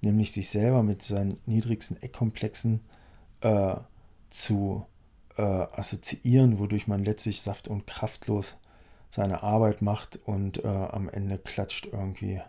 nämlich 0.00 0.32
sich 0.32 0.48
selber 0.48 0.82
mit 0.82 1.02
seinen 1.02 1.38
niedrigsten 1.44 2.00
Eckkomplexen 2.00 2.80
äh, 3.42 3.74
zu 4.30 4.86
äh, 5.36 5.42
assoziieren, 5.42 6.58
wodurch 6.58 6.86
man 6.86 7.04
letztlich 7.04 7.42
saft- 7.42 7.68
und 7.68 7.86
kraftlos 7.86 8.56
seine 9.10 9.42
Arbeit 9.42 9.82
macht 9.82 10.18
und 10.24 10.64
äh, 10.64 10.68
am 10.68 11.10
Ende 11.10 11.36
klatscht 11.36 11.86
irgendwie, 11.92 12.40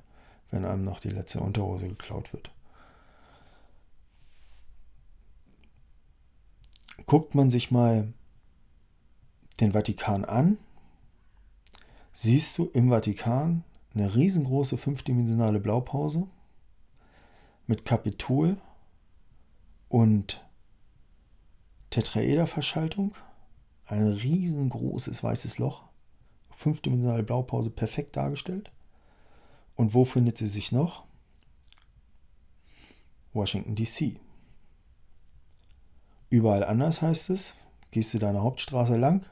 wenn 0.49 0.63
einem 0.63 0.85
noch 0.85 1.01
die 1.01 1.09
letzte 1.09 1.41
Unterhose 1.41 1.89
geklaut 1.89 2.31
wird. 2.31 2.51
Guckt 7.05 7.35
man 7.35 7.51
sich 7.51 7.69
mal 7.69 8.13
den 9.59 9.73
Vatikan 9.73 10.23
an, 10.23 10.57
siehst 12.15 12.57
du 12.57 12.65
im 12.73 12.89
Vatikan 12.89 13.63
eine 13.93 14.15
riesengroße 14.15 14.77
fünfdimensionale 14.77 15.59
Blaupause 15.59 16.27
mit 17.67 17.85
Kapitol 17.85 18.57
und 19.89 20.43
Tetraederverschaltung, 21.89 23.15
ein 23.85 24.07
riesengroßes 24.07 25.23
weißes 25.23 25.59
Loch, 25.59 25.83
fünfdimensionale 26.51 27.23
Blaupause 27.23 27.69
perfekt 27.69 28.17
dargestellt. 28.17 28.71
Und 29.75 29.93
wo 29.93 30.05
findet 30.05 30.37
sie 30.37 30.47
sich 30.47 30.71
noch? 30.71 31.03
Washington 33.33 33.75
DC. 33.75 34.19
Überall 36.29 36.63
anders 36.63 37.01
heißt 37.01 37.29
es, 37.29 37.55
gehst 37.91 38.13
du 38.13 38.19
deine 38.19 38.41
Hauptstraße 38.41 38.95
lang, 38.95 39.25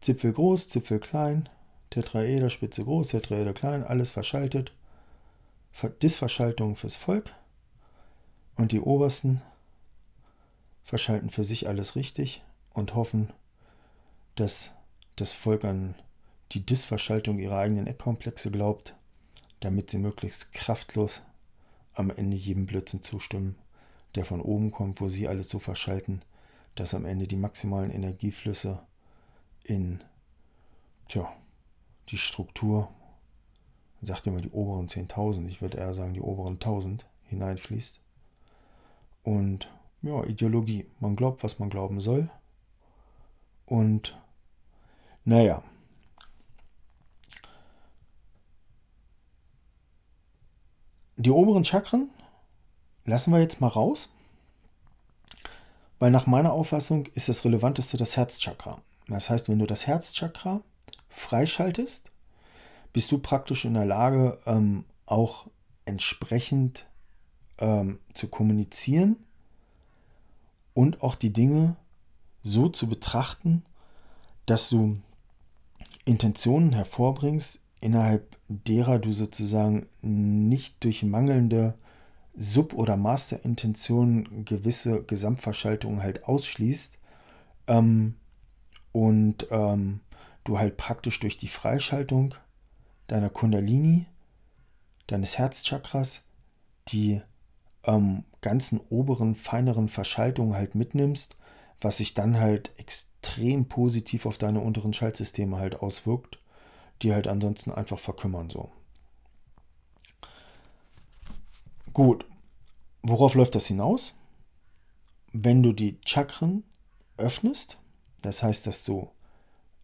Zipfel 0.00 0.32
groß, 0.32 0.68
Zipfel 0.68 0.98
klein, 0.98 1.48
Tetraeder, 1.92 2.48
Spitze 2.50 2.84
groß, 2.84 3.08
Tetraeder 3.08 3.52
klein, 3.52 3.84
alles 3.84 4.10
verschaltet. 4.10 4.72
Disverschaltung 6.02 6.74
fürs 6.74 6.96
Volk. 6.96 7.34
Und 8.56 8.72
die 8.72 8.80
Obersten 8.80 9.42
verschalten 10.84 11.30
für 11.30 11.44
sich 11.44 11.68
alles 11.68 11.96
richtig 11.96 12.42
und 12.72 12.94
hoffen, 12.94 13.32
dass 14.36 14.72
das 15.16 15.32
Volk 15.32 15.64
an 15.64 15.94
die 16.52 16.64
Disverschaltung 16.64 17.38
ihrer 17.38 17.58
eigenen 17.58 17.86
Eckkomplexe 17.86 18.50
glaubt, 18.50 18.94
damit 19.60 19.90
sie 19.90 19.98
möglichst 19.98 20.52
kraftlos 20.52 21.22
am 21.94 22.10
Ende 22.10 22.36
jedem 22.36 22.66
Blödsinn 22.66 23.02
zustimmen, 23.02 23.56
der 24.14 24.24
von 24.24 24.40
oben 24.40 24.70
kommt, 24.70 25.00
wo 25.00 25.08
sie 25.08 25.28
alles 25.28 25.48
so 25.48 25.58
verschalten, 25.58 26.22
dass 26.74 26.94
am 26.94 27.04
Ende 27.04 27.26
die 27.26 27.36
maximalen 27.36 27.90
Energieflüsse 27.90 28.80
in 29.64 30.02
tja, 31.08 31.30
die 32.08 32.18
Struktur, 32.18 32.88
sagt 34.02 34.26
immer 34.26 34.40
die 34.40 34.50
oberen 34.50 34.88
10.000, 34.88 35.46
ich 35.46 35.62
würde 35.62 35.78
eher 35.78 35.94
sagen 35.94 36.14
die 36.14 36.20
oberen 36.20 36.54
1000 36.54 37.06
hineinfließt. 37.24 38.00
Und 39.22 39.70
ja, 40.02 40.24
Ideologie, 40.24 40.86
man 41.00 41.16
glaubt, 41.16 41.44
was 41.44 41.58
man 41.58 41.70
glauben 41.70 42.00
soll. 42.00 42.28
Und 43.66 44.18
naja, 45.24 45.62
die 51.16 51.30
oberen 51.30 51.64
Chakren 51.64 52.10
lassen 53.04 53.32
wir 53.32 53.40
jetzt 53.40 53.60
mal 53.60 53.68
raus, 53.68 54.12
weil 56.00 56.10
nach 56.10 56.26
meiner 56.26 56.52
Auffassung 56.52 57.06
ist 57.14 57.28
das 57.28 57.44
Relevanteste 57.44 57.96
das 57.96 58.16
Herzchakra. 58.16 58.82
Das 59.06 59.30
heißt, 59.30 59.48
wenn 59.48 59.60
du 59.60 59.66
das 59.66 59.86
Herzchakra 59.86 60.62
freischaltest, 61.12 62.10
bist 62.92 63.10
du 63.12 63.18
praktisch 63.18 63.64
in 63.64 63.74
der 63.74 63.86
Lage, 63.86 64.38
ähm, 64.46 64.84
auch 65.06 65.46
entsprechend 65.84 66.86
ähm, 67.58 67.98
zu 68.14 68.28
kommunizieren 68.28 69.16
und 70.74 71.02
auch 71.02 71.14
die 71.14 71.32
Dinge 71.32 71.76
so 72.42 72.68
zu 72.68 72.88
betrachten, 72.88 73.64
dass 74.46 74.68
du 74.68 74.98
Intentionen 76.04 76.72
hervorbringst, 76.72 77.60
innerhalb 77.80 78.36
derer 78.48 78.98
du 78.98 79.12
sozusagen 79.12 79.86
nicht 80.02 80.82
durch 80.84 81.02
mangelnde 81.02 81.74
Sub- 82.36 82.74
oder 82.74 82.96
Masterintentionen 82.96 84.44
gewisse 84.44 85.02
Gesamtverschaltungen 85.04 86.02
halt 86.02 86.24
ausschließt, 86.24 86.98
ähm, 87.66 88.14
und 88.92 89.46
ähm, 89.50 90.00
du 90.44 90.58
halt 90.58 90.76
praktisch 90.76 91.20
durch 91.20 91.36
die 91.36 91.48
Freischaltung 91.48 92.34
deiner 93.06 93.30
Kundalini, 93.30 94.06
deines 95.06 95.38
Herzchakras, 95.38 96.22
die 96.88 97.20
ähm, 97.84 98.24
ganzen 98.40 98.80
oberen, 98.90 99.34
feineren 99.34 99.88
Verschaltungen 99.88 100.54
halt 100.54 100.74
mitnimmst, 100.74 101.36
was 101.80 101.98
sich 101.98 102.14
dann 102.14 102.38
halt 102.38 102.72
extrem 102.78 103.66
positiv 103.66 104.26
auf 104.26 104.38
deine 104.38 104.60
unteren 104.60 104.92
Schaltsysteme 104.92 105.58
halt 105.58 105.80
auswirkt, 105.80 106.38
die 107.02 107.12
halt 107.12 107.28
ansonsten 107.28 107.72
einfach 107.72 107.98
verkümmern 107.98 108.50
so. 108.50 108.70
Gut, 111.92 112.24
worauf 113.02 113.34
läuft 113.34 113.54
das 113.54 113.66
hinaus? 113.66 114.16
Wenn 115.32 115.62
du 115.62 115.72
die 115.72 115.98
Chakren 116.06 116.64
öffnest, 117.16 117.78
das 118.22 118.42
heißt, 118.42 118.66
dass 118.66 118.84
du 118.84 119.10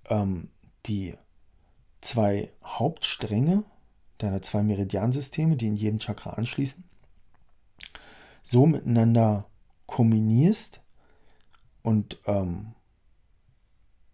ähm, 0.08 0.48
die 0.86 1.14
zwei 2.00 2.52
Hauptstränge 2.64 3.64
deiner 4.18 4.42
zwei 4.42 4.62
Meridiansysteme, 4.62 5.56
die 5.56 5.68
in 5.68 5.76
jedem 5.76 6.00
Chakra 6.00 6.30
anschließen, 6.30 6.84
so 8.42 8.66
miteinander 8.66 9.46
kombinierst 9.86 10.80
und 11.82 12.18
ähm, 12.26 12.74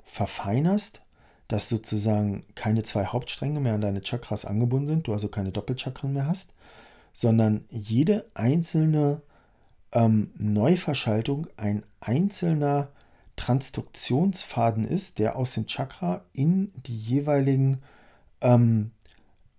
verfeinerst, 0.05 1.03
dass 1.49 1.69
sozusagen 1.69 2.45
keine 2.55 2.83
zwei 2.83 3.07
Hauptstränge 3.07 3.61
mehr 3.61 3.75
an 3.75 3.81
deine 3.81 4.03
Chakras 4.03 4.45
angebunden 4.45 4.87
sind, 4.87 5.07
du 5.07 5.13
also 5.13 5.29
keine 5.29 5.53
Doppelchakren 5.53 6.13
mehr 6.13 6.27
hast, 6.27 6.53
sondern 7.13 7.65
jede 7.71 8.27
einzelne 8.35 9.23
ähm, 9.93 10.33
Neuverschaltung 10.37 11.47
ein 11.57 11.85
einzelner 12.01 12.89
Transduktionsfaden 13.37 14.87
ist, 14.87 15.19
der 15.19 15.37
aus 15.37 15.55
dem 15.55 15.67
Chakra 15.67 16.23
in 16.33 16.73
die 16.87 16.97
jeweiligen 16.97 17.83
ähm, 18.41 18.93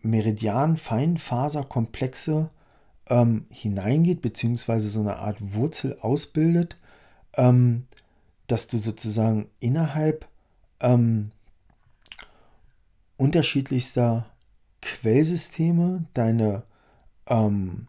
Meridian-Feinfaserkomplexe 0.02 2.50
ähm, 3.08 3.46
hineingeht, 3.50 4.22
beziehungsweise 4.22 4.90
so 4.90 5.02
eine 5.02 5.18
Art 5.18 5.54
Wurzel 5.54 5.98
ausbildet, 6.02 6.78
ähm, 7.34 7.86
dass 8.48 8.68
du 8.68 8.78
sozusagen 8.78 9.50
innerhalb 9.60 10.28
ähm, 10.80 11.32
unterschiedlichster 13.18 14.26
Quellsysteme 14.82 16.06
deine 16.14 16.64
ähm, 17.28 17.88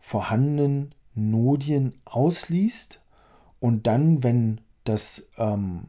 vorhandenen 0.00 0.94
Nodien 1.14 1.94
ausliest 2.04 3.00
und 3.60 3.86
dann, 3.86 4.22
wenn 4.22 4.60
das, 4.88 5.30
ähm, 5.36 5.88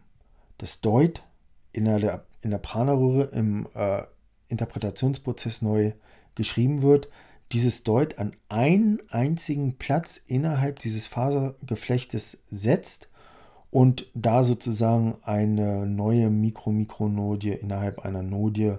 das 0.58 0.82
Deut 0.82 1.24
in 1.72 1.86
der, 1.86 2.26
in 2.42 2.52
der 2.52 2.58
Prana-Röhre 2.58 3.26
im 3.26 3.68
äh, 3.74 4.04
Interpretationsprozess 4.48 5.62
neu 5.62 5.94
geschrieben 6.36 6.82
wird, 6.82 7.10
dieses 7.52 7.84
Deut 7.84 8.18
an 8.20 8.32
einen 8.48 9.00
einzigen 9.10 9.78
Platz 9.78 10.18
innerhalb 10.18 10.80
dieses 10.80 11.08
Fasergeflechtes 11.08 12.44
setzt 12.52 13.10
und 13.72 14.08
da 14.14 14.44
sozusagen 14.44 15.18
eine 15.24 15.86
neue 15.86 16.30
Mikro-Mikronodie 16.30 17.54
innerhalb 17.54 18.00
einer 18.00 18.24
Nodie 18.24 18.76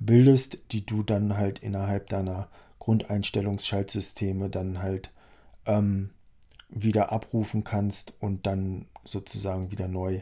bildest, 0.00 0.58
die 0.72 0.84
du 0.84 1.02
dann 1.02 1.36
halt 1.36 1.58
innerhalb 1.58 2.08
deiner 2.08 2.48
Grundeinstellungsschaltsysteme 2.78 4.48
dann 4.48 4.82
halt 4.82 5.12
ähm, 5.66 6.10
wieder 6.70 7.12
abrufen 7.12 7.64
kannst 7.64 8.14
und 8.20 8.46
dann 8.46 8.86
sozusagen 9.04 9.70
wieder 9.70 9.88
neu 9.88 10.20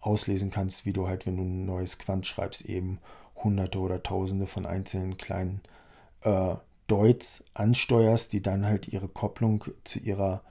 auslesen 0.00 0.50
kannst, 0.50 0.86
wie 0.86 0.92
du 0.92 1.08
halt, 1.08 1.26
wenn 1.26 1.36
du 1.36 1.42
ein 1.42 1.66
neues 1.66 1.98
Quant 1.98 2.26
schreibst, 2.26 2.62
eben 2.62 2.98
hunderte 3.42 3.78
oder 3.78 4.02
tausende 4.02 4.46
von 4.46 4.66
einzelnen 4.66 5.16
kleinen 5.16 5.60
äh, 6.22 6.54
Deuts 6.86 7.44
ansteuerst, 7.54 8.32
die 8.32 8.42
dann 8.42 8.64
halt 8.64 8.88
ihre 8.88 9.08
Kopplung 9.08 9.64
zu 9.84 9.98
ihrer 9.98 10.42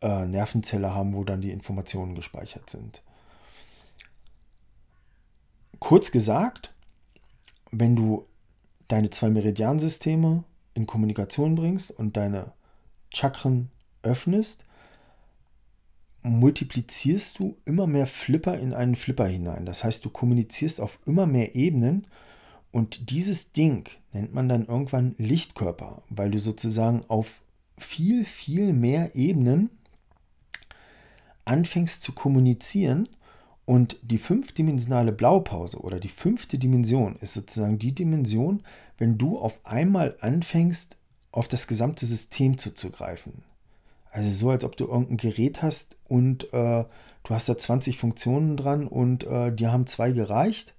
äh, 0.00 0.24
Nervenzelle 0.26 0.94
haben, 0.94 1.14
wo 1.14 1.24
dann 1.24 1.42
die 1.42 1.50
Informationen 1.50 2.14
gespeichert 2.14 2.70
sind. 2.70 3.02
Kurz 5.78 6.10
gesagt, 6.10 6.72
wenn 7.70 7.96
du 7.96 8.26
deine 8.88 9.10
zwei 9.10 9.28
Meridiansysteme 9.28 10.44
in 10.72 10.86
Kommunikation 10.86 11.54
bringst 11.54 11.90
und 11.90 12.16
deine 12.16 12.52
Chakren 13.12 13.70
öffnest, 14.02 14.64
multiplizierst 16.24 17.38
du 17.38 17.56
immer 17.64 17.86
mehr 17.86 18.06
Flipper 18.06 18.58
in 18.58 18.72
einen 18.72 18.96
Flipper 18.96 19.26
hinein. 19.26 19.66
Das 19.66 19.84
heißt, 19.84 20.04
du 20.04 20.10
kommunizierst 20.10 20.80
auf 20.80 20.98
immer 21.06 21.26
mehr 21.26 21.54
Ebenen 21.54 22.06
und 22.72 23.10
dieses 23.10 23.52
Ding 23.52 23.88
nennt 24.12 24.34
man 24.34 24.48
dann 24.48 24.64
irgendwann 24.64 25.14
Lichtkörper, 25.18 26.02
weil 26.08 26.30
du 26.30 26.38
sozusagen 26.38 27.02
auf 27.08 27.42
viel, 27.78 28.24
viel 28.24 28.72
mehr 28.72 29.14
Ebenen 29.14 29.70
anfängst 31.44 32.02
zu 32.02 32.12
kommunizieren 32.12 33.08
und 33.66 33.98
die 34.02 34.18
fünfdimensionale 34.18 35.12
Blaupause 35.12 35.78
oder 35.78 36.00
die 36.00 36.08
fünfte 36.08 36.58
Dimension 36.58 37.16
ist 37.20 37.34
sozusagen 37.34 37.78
die 37.78 37.94
Dimension, 37.94 38.62
wenn 38.96 39.18
du 39.18 39.38
auf 39.38 39.60
einmal 39.64 40.16
anfängst, 40.20 40.96
auf 41.32 41.48
das 41.48 41.66
gesamte 41.66 42.06
System 42.06 42.56
zuzugreifen. 42.58 43.42
Also 44.14 44.30
so, 44.30 44.50
als 44.50 44.62
ob 44.62 44.76
du 44.76 44.86
irgendein 44.86 45.16
Gerät 45.16 45.60
hast 45.60 45.96
und 46.04 46.44
äh, 46.52 46.84
du 47.24 47.30
hast 47.30 47.48
da 47.48 47.58
20 47.58 47.98
Funktionen 47.98 48.56
dran 48.56 48.86
und 48.86 49.24
äh, 49.24 49.52
die 49.52 49.66
haben 49.66 49.88
zwei 49.88 50.12
gereicht 50.12 50.76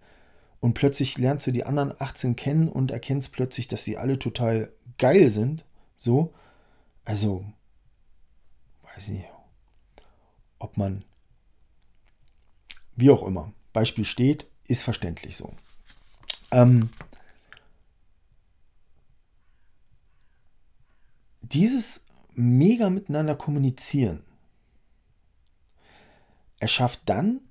und 0.62 0.74
plötzlich 0.74 1.18
lernst 1.18 1.46
du 1.46 1.52
die 1.52 1.66
anderen 1.66 1.94
18 2.00 2.38
kennen 2.38 2.70
und 2.70 2.92
erkennst 2.92 3.34
plötzlich, 3.34 3.68
dass 3.68 3.84
sie 3.84 3.98
alle 3.98 4.20
total 4.20 4.72
geil 4.98 5.30
sind. 5.30 5.66
So, 5.98 6.34
also, 7.04 7.44
weiß 8.84 9.10
nicht, 9.10 9.26
ob 10.58 10.78
man, 10.78 11.04
wie 12.96 13.10
auch 13.10 13.24
immer, 13.24 13.52
Beispiel 13.74 14.06
steht, 14.06 14.50
ist 14.64 14.84
verständlich 14.84 15.36
so. 15.36 15.52
Ähm, 16.52 16.90
dieses 21.42 22.05
mega 22.36 22.90
miteinander 22.90 23.36
kommunizieren 23.36 24.22
erschafft 26.60 27.02
dann 27.06 27.42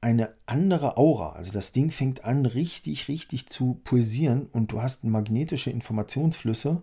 eine 0.00 0.34
andere 0.46 0.96
Aura. 0.96 1.32
Also 1.32 1.52
das 1.52 1.72
Ding 1.72 1.90
fängt 1.90 2.24
an, 2.24 2.44
richtig, 2.44 3.08
richtig 3.08 3.48
zu 3.48 3.80
pulsieren 3.84 4.46
und 4.52 4.72
du 4.72 4.82
hast 4.82 5.04
magnetische 5.04 5.70
Informationsflüsse, 5.70 6.82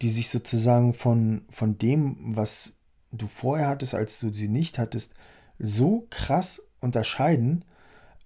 die 0.00 0.08
sich 0.08 0.30
sozusagen 0.30 0.94
von, 0.94 1.42
von 1.50 1.78
dem, 1.78 2.16
was 2.36 2.74
du 3.12 3.26
vorher 3.26 3.68
hattest, 3.68 3.94
als 3.94 4.18
du 4.20 4.32
sie 4.32 4.48
nicht 4.48 4.78
hattest, 4.78 5.14
so 5.58 6.06
krass 6.10 6.68
unterscheiden, 6.80 7.64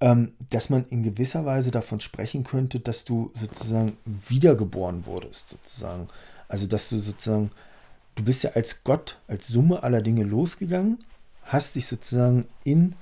ähm, 0.01 0.33
dass 0.51 0.71
man 0.71 0.87
in 0.89 1.03
gewisser 1.03 1.45
Weise 1.45 1.71
davon 1.71 2.01
sprechen 2.01 2.45
könnte, 2.45 2.81
dass 2.81 3.05
du 3.05 3.31
sozusagen 3.35 3.97
wiedergeboren 4.05 5.07
wurdest, 5.07 5.51
sozusagen. 5.51 6.09
Also 6.49 6.67
dass 6.67 6.89
du 6.91 6.99
sozusagen 6.99 7.51
du 8.15 8.25
bist 8.25 8.45
ja 8.45 8.51
als 8.51 8.85
Gott, 8.85 9.21
als 9.27 9.49
Summe 9.49 9.83
aller 9.83 10.03
Dinge 10.03 10.25
losgegangen, 10.25 10.99
hast 11.45 11.75
dich 11.75 11.87
sozusagen 11.87 12.47
in 12.65 12.95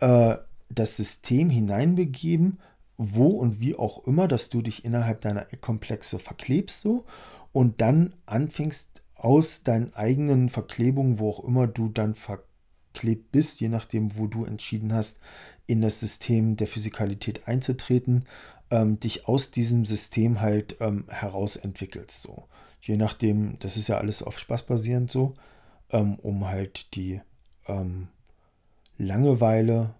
äh, 0.00 0.36
das 0.68 0.96
System 0.96 1.50
hineinbegeben, 1.50 2.58
wo 2.96 3.28
und 3.28 3.60
wie 3.60 3.74
auch 3.74 4.06
immer, 4.06 4.28
dass 4.28 4.50
du 4.50 4.62
dich 4.62 4.84
innerhalb 4.84 5.20
deiner 5.20 5.52
Eckkomplexe 5.52 6.18
verklebst 6.18 6.80
so 6.80 7.04
und 7.52 7.80
dann 7.80 8.14
anfängst 8.26 9.02
aus 9.14 9.62
deinen 9.62 9.94
eigenen 9.94 10.48
Verklebungen, 10.48 11.18
wo 11.18 11.30
auch 11.30 11.44
immer 11.44 11.66
du 11.66 11.88
dann 11.88 12.14
verklebt 12.14 13.32
bist, 13.32 13.60
je 13.60 13.68
nachdem, 13.68 14.16
wo 14.16 14.26
du 14.26 14.44
entschieden 14.44 14.92
hast, 14.92 15.18
in 15.66 15.80
das 15.80 16.00
System 16.00 16.56
der 16.56 16.66
Physikalität 16.66 17.48
einzutreten, 17.48 18.24
ähm, 18.70 19.00
dich 19.00 19.26
aus 19.26 19.50
diesem 19.50 19.86
System 19.86 20.40
halt 20.40 20.76
ähm, 20.80 21.04
heraus 21.08 21.56
entwickelst 21.56 22.22
so 22.22 22.44
je 22.84 22.98
nachdem, 22.98 23.58
das 23.60 23.78
ist 23.78 23.88
ja 23.88 23.96
alles 23.96 24.22
auf 24.22 24.38
Spaß 24.38 24.64
basierend 24.64 25.10
so, 25.10 25.34
ähm, 25.90 26.16
um 26.16 26.46
halt 26.46 26.94
die 26.94 27.20
ähm, 27.66 28.08
Langeweile 28.98 29.94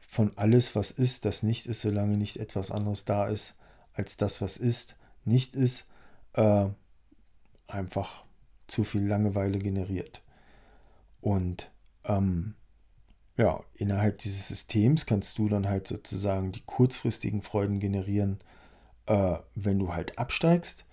von 0.00 0.36
alles, 0.36 0.74
was 0.74 0.90
ist, 0.90 1.24
das 1.24 1.44
nicht 1.44 1.66
ist, 1.66 1.80
solange 1.80 2.16
nicht 2.16 2.36
etwas 2.38 2.72
anderes 2.72 3.04
da 3.04 3.28
ist, 3.28 3.54
als 3.92 4.16
das, 4.16 4.42
was 4.42 4.56
ist, 4.56 4.96
nicht 5.24 5.54
ist, 5.54 5.86
äh, 6.32 6.66
einfach 7.68 8.24
zu 8.66 8.82
viel 8.82 9.06
Langeweile 9.06 9.58
generiert. 9.58 10.22
Und 11.20 11.70
ähm, 12.04 12.54
ja, 13.36 13.62
innerhalb 13.74 14.18
dieses 14.18 14.48
Systems 14.48 15.06
kannst 15.06 15.38
du 15.38 15.48
dann 15.48 15.68
halt 15.68 15.86
sozusagen 15.86 16.50
die 16.50 16.62
kurzfristigen 16.66 17.42
Freuden 17.42 17.78
generieren, 17.78 18.40
äh, 19.06 19.36
wenn 19.54 19.78
du 19.78 19.94
halt 19.94 20.18
absteigst 20.18 20.84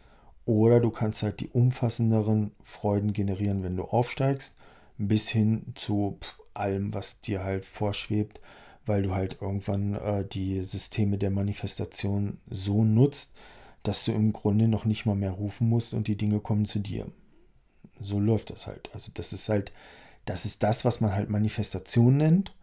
oder 0.46 0.80
du 0.80 0.92
kannst 0.92 1.24
halt 1.24 1.40
die 1.40 1.50
umfassenderen 1.50 2.52
Freuden 2.64 3.14
generieren, 3.14 3.64
wenn 3.64 3.76
du 3.76 3.84
aufsteigst, 3.84 4.58
bis 4.98 5.30
hin 5.30 5.74
zu 5.76 6.20
allem, 6.54 6.94
was 6.94 7.22
dir 7.22 7.44
halt 7.44 7.66
vorschwebt, 7.66 8.42
weil 8.86 9.02
du 9.02 9.14
halt 9.14 9.42
irgendwann 9.42 9.96
äh, 9.96 10.26
die 10.26 10.64
Systeme 10.64 11.18
der 11.18 11.32
Manifestation 11.32 12.38
so 12.50 12.84
nutzt, 12.84 13.34
dass 13.84 14.06
du 14.06 14.12
im 14.12 14.34
Grunde 14.34 14.68
noch 14.68 14.86
nicht 14.86 15.06
mal 15.06 15.16
mehr 15.16 15.32
rufen 15.32 15.70
musst 15.70 15.94
und 15.94 16.08
die 16.08 16.18
Dinge 16.18 16.40
kommen 16.40 16.66
zu 16.66 16.80
dir. 16.80 17.08
So 18.00 18.20
läuft 18.20 18.50
das 18.50 18.68
halt. 18.68 18.90
Also 18.94 19.12
das 19.14 19.34
ist 19.34 19.50
halt, 19.50 19.72
das 20.26 20.46
ist 20.46 20.64
das, 20.64 20.86
was 20.86 21.02
man 21.02 21.14
halt 21.14 21.30
Manifestation 21.30 22.18
nennt 22.18 22.56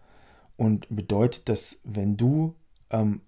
und 0.56 0.86
bedeutet, 0.94 1.48
dass 1.48 1.80
wenn 1.84 2.16
du 2.16 2.54
ähm, 2.90 3.20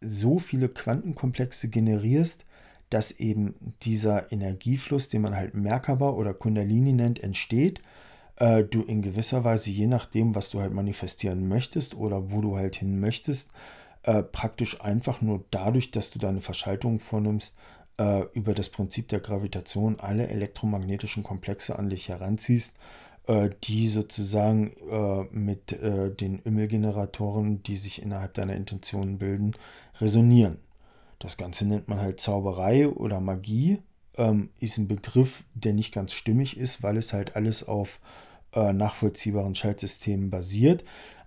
so 0.00 0.38
viele 0.38 0.68
Quantenkomplexe 0.68 1.68
generierst, 1.68 2.45
dass 2.90 3.10
eben 3.10 3.74
dieser 3.82 4.30
Energiefluss, 4.32 5.08
den 5.08 5.22
man 5.22 5.36
halt 5.36 5.54
Merkaba 5.54 6.10
oder 6.10 6.34
Kundalini 6.34 6.92
nennt, 6.92 7.22
entsteht. 7.22 7.80
Äh, 8.36 8.64
du 8.64 8.82
in 8.82 9.02
gewisser 9.02 9.44
Weise, 9.44 9.70
je 9.70 9.86
nachdem, 9.86 10.34
was 10.34 10.50
du 10.50 10.60
halt 10.60 10.72
manifestieren 10.72 11.48
möchtest 11.48 11.94
oder 11.94 12.30
wo 12.30 12.40
du 12.40 12.56
halt 12.56 12.76
hin 12.76 13.00
möchtest, 13.00 13.50
äh, 14.02 14.22
praktisch 14.22 14.80
einfach 14.80 15.20
nur 15.20 15.44
dadurch, 15.50 15.90
dass 15.90 16.10
du 16.10 16.18
deine 16.18 16.40
Verschaltung 16.40 17.00
vornimmst, 17.00 17.56
äh, 17.98 18.22
über 18.34 18.54
das 18.54 18.68
Prinzip 18.68 19.08
der 19.08 19.20
Gravitation 19.20 19.98
alle 19.98 20.28
elektromagnetischen 20.28 21.22
Komplexe 21.22 21.78
an 21.78 21.88
dich 21.90 22.08
heranziehst, 22.08 22.78
äh, 23.26 23.50
die 23.64 23.88
sozusagen 23.88 24.72
äh, 24.90 25.24
mit 25.36 25.72
äh, 25.72 26.14
den 26.14 26.40
Ümmelgeneratoren, 26.44 27.62
die 27.62 27.76
sich 27.76 28.02
innerhalb 28.02 28.34
deiner 28.34 28.54
Intentionen 28.54 29.18
bilden, 29.18 29.52
resonieren. 30.00 30.58
Das 31.18 31.36
Ganze 31.36 31.66
nennt 31.66 31.88
man 31.88 32.00
halt 32.00 32.20
Zauberei 32.20 32.88
oder 32.88 33.20
Magie. 33.20 33.78
Ähm, 34.16 34.50
ist 34.60 34.78
ein 34.78 34.88
Begriff, 34.88 35.44
der 35.54 35.72
nicht 35.72 35.92
ganz 35.92 36.12
stimmig 36.12 36.56
ist, 36.56 36.82
weil 36.82 36.96
es 36.96 37.12
halt 37.12 37.36
alles 37.36 37.66
auf 37.66 38.00
äh, 38.52 38.72
nachvollziehbaren 38.72 39.54
Schaltsystemen 39.54 40.30
basiert. 40.30 40.84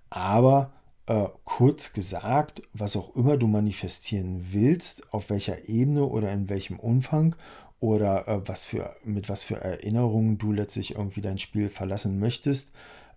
Aber 0.10 0.72
äh, 1.10 1.28
kurz 1.44 1.94
gesagt, 1.94 2.62
was 2.74 2.96
auch 2.96 3.16
immer 3.16 3.38
du 3.38 3.48
manifestieren 3.48 4.48
willst, 4.52 5.14
auf 5.14 5.30
welcher 5.30 5.68
Ebene 5.68 6.06
oder 6.06 6.32
in 6.32 6.50
welchem 6.50 6.80
Umfang 6.80 7.36
oder 7.80 8.28
äh, 8.28 8.48
was 8.48 8.66
für, 8.66 8.96
mit 9.04 9.30
was 9.30 9.44
für 9.44 9.56
Erinnerungen 9.56 10.38
du 10.38 10.52
letztlich 10.52 10.96
irgendwie 10.96 11.22
dein 11.22 11.38
Spiel 11.38 11.70
verlassen 11.70 12.20
möchtest, 12.20 12.72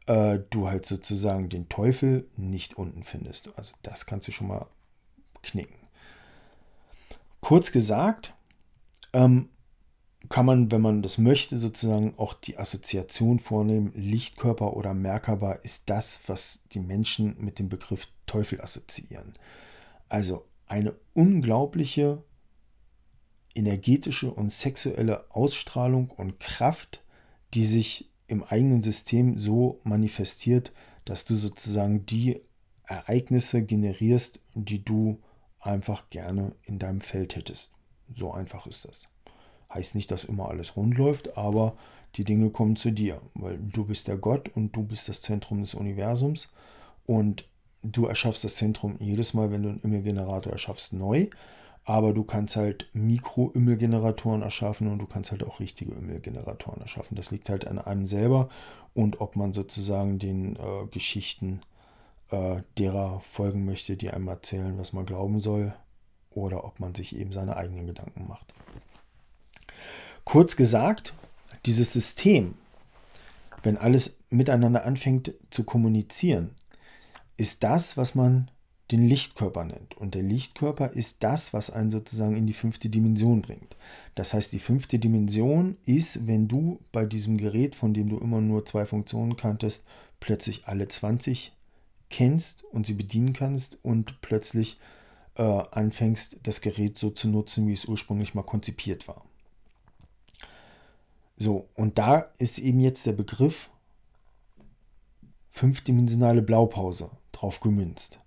äh, 0.07 0.39
du 0.51 0.69
halt 0.69 0.87
sozusagen 0.87 1.49
den 1.49 1.69
Teufel 1.69 2.29
nicht 2.37 2.79
unten 2.79 3.03
findest. 3.03 3.51
Also 3.57 3.75
das 3.83 4.07
kannst 4.07 4.29
du 4.29 4.33
schon 4.33 4.49
mal 4.49 4.67
knicken. 5.43 5.82
Kurz 7.43 7.73
gesagt, 7.73 8.35
ähm, 9.13 9.49
kann 10.29 10.47
man, 10.47 10.71
wenn 10.71 10.81
man 10.81 11.03
das 11.03 11.19
möchte, 11.19 11.59
sozusagen 11.59 12.15
auch 12.17 12.35
die 12.35 12.57
Assoziation 12.57 13.41
vornehmen, 13.41 13.93
Lichtkörper 13.97 14.77
oder 14.77 14.95
Merkaba 14.95 15.53
ist 15.53 15.91
das, 15.91 16.23
was 16.29 16.63
die 16.73 16.79
Menschen 16.79 17.37
mit 17.39 17.59
dem 17.59 17.69
Begriff 17.69 18.07
Teufel 18.27 18.61
assoziieren. 18.61 19.33
Also 20.09 20.47
eine 20.67 20.95
unglaubliche 21.15 22.23
energetische 23.55 24.31
und 24.31 24.51
sexuelle 24.51 25.27
Ausstrahlung 25.35 26.11
und 26.11 26.39
Kraft, 26.39 27.03
die 27.55 27.65
sich 27.65 28.09
im 28.29 28.45
eigenen 28.45 28.83
System 28.83 29.37
so 29.37 29.81
manifestiert, 29.83 30.73
dass 31.05 31.25
du 31.25 31.35
sozusagen 31.35 32.07
die 32.07 32.41
Ereignisse 32.85 33.63
generierst, 33.63 34.41
die 34.55 34.85
du 34.85 35.21
einfach 35.63 36.11
gerne 36.11 36.55
in 36.65 36.79
deinem 36.79 37.01
Feld 37.01 37.37
hättest. 37.37 37.73
So 38.13 38.33
einfach 38.33 38.67
ist 38.67 38.85
das. 38.85 39.09
Heißt 39.73 39.95
nicht, 39.95 40.11
dass 40.11 40.25
immer 40.25 40.49
alles 40.49 40.77
rund 40.77 40.99
läuft, 40.99 41.39
aber 41.39 41.77
die 42.17 42.25
Dinge 42.25 42.51
kommen 42.51 42.77
zu 42.77 42.91
dir, 42.91 43.23
weil 43.35 43.59
du 43.59 43.87
bist 43.87 44.09
der 44.09 44.19
Gott 44.19 44.51
und 44.55 44.77
du 44.77 44.83
bist 44.83 45.09
das 45.09 45.23
Zentrum 45.23 45.63
des 45.63 45.75
Universums 45.75 46.53
und 47.07 47.47
du 47.83 48.07
erschaffst 48.07 48.45
das 48.45 48.57
Zentrum 48.57 48.97
jedes 49.01 49.33
Mal, 49.33 49.51
wenn 49.51 49.63
du 49.63 49.71
einen 49.71 49.81
Immelgenerator 49.81 50.53
erschaffst, 50.53 50.93
neu. 50.93 51.29
Aber 51.85 52.13
du 52.13 52.23
kannst 52.23 52.55
halt 52.55 52.89
Mikro-Ümmelgeneratoren 52.93 54.43
erschaffen 54.43 54.87
und 54.87 55.01
du 55.01 55.07
kannst 55.07 55.33
halt 55.33 55.43
auch 55.43 55.59
richtige 55.59 55.93
Ümmelgeneratoren 55.93 56.81
erschaffen. 56.81 57.17
Das 57.17 57.33
liegt 57.33 57.49
halt 57.49 57.67
an 57.67 57.81
einem 57.81 58.07
selber 58.07 58.49
und 58.95 59.21
ob 59.21 59.35
man 59.35 59.53
sozusagen 59.53 60.21
den 60.21 60.55
äh, 60.57 60.87
Geschichten 60.93 61.61
äh, 62.33 62.63
derer 62.79 63.21
folgen 63.21 63.65
möchte, 63.65 63.97
die 63.97 64.11
einem 64.11 64.29
erzählen, 64.29 64.79
was 64.79 64.93
man 64.93 65.07
glauben 65.07 65.39
soll, 65.39 65.75
oder 66.31 66.65
ob 66.65 66.81
man 66.81 66.95
sich 66.95 67.15
eben 67.15 67.33
seine 67.33 67.57
eigenen 67.57 67.87
Gedanken 67.87 68.27
macht. 68.27 68.55
Kurz 70.25 70.57
gesagt, 70.57 71.15
dieses 71.67 71.93
System, 71.93 72.55
wenn 73.63 73.77
alles 73.77 74.17
miteinander 74.31 74.85
anfängt 74.85 75.35
zu 75.51 75.65
kommunizieren, 75.65 76.51
ist 77.37 77.63
das, 77.63 77.97
was 77.97 78.15
man 78.15 78.51
den 78.91 79.07
Lichtkörper 79.07 79.65
nennt. 79.65 79.97
Und 79.97 80.15
der 80.15 80.23
Lichtkörper 80.23 80.93
ist 80.93 81.23
das, 81.23 81.53
was 81.53 81.71
einen 81.71 81.91
sozusagen 81.91 82.37
in 82.37 82.47
die 82.47 82.53
fünfte 82.53 82.89
Dimension 82.89 83.43
bringt. 83.43 83.77
Das 84.15 84.35
heißt, 84.35 84.53
die 84.53 84.59
fünfte 84.59 84.99
Dimension 84.99 85.77
ist, 85.87 86.27
wenn 86.27 86.49
du 86.49 86.81
bei 86.93 87.07
diesem 87.07 87.39
Gerät, 87.39 87.75
von 87.75 87.95
dem 87.95 88.09
du 88.09 88.19
immer 88.19 88.41
nur 88.41 88.65
zwei 88.67 88.85
Funktionen 88.85 89.37
kanntest, 89.37 89.85
plötzlich 90.21 90.67
alle 90.67 90.89
20 90.89 91.53
kennst 92.13 92.63
und 92.65 92.87
sie 92.87 92.95
bedienen 92.95 93.33
kannst 93.33 93.79
und 93.83 94.21
plötzlich 94.21 94.79
äh, 95.35 95.43
anfängst, 95.43 96.37
das 96.45 96.61
Gerät 96.61 96.97
so 96.99 97.11
zu 97.11 97.29
nutzen, 97.29 97.67
wie 97.67 97.73
es 97.73 97.87
ursprünglich 97.87 98.35
mal 98.35 98.43
konzipiert 98.43 99.09
war. 99.09 99.25
So, 101.37 101.69
und 101.75 101.99
da 101.99 102.31
ist 102.39 102.59
eben 102.59 102.79
jetzt 102.79 103.07
der 103.07 103.15
Begriff 103.15 103.71
fünfdimensionale 105.51 106.43
Blaupause 106.43 107.11
drauf 107.33 107.59
gemünzt. 107.61 108.21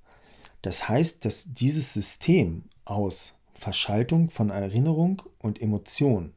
Das 0.61 0.89
heißt, 0.89 1.23
dass 1.23 1.53
dieses 1.53 1.93
System 1.93 2.65
aus 2.83 3.37
Verschaltung 3.53 4.29
von 4.29 4.49
Erinnerung 4.49 5.21
und 5.39 5.61
Emotion 5.61 6.33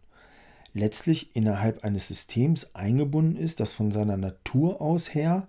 letztlich 0.75 1.35
innerhalb 1.35 1.83
eines 1.83 2.09
Systems 2.09 2.75
eingebunden 2.75 3.37
ist, 3.37 3.59
das 3.61 3.73
von 3.73 3.91
seiner 3.91 4.17
Natur 4.17 4.81
aus 4.81 5.15
her 5.15 5.49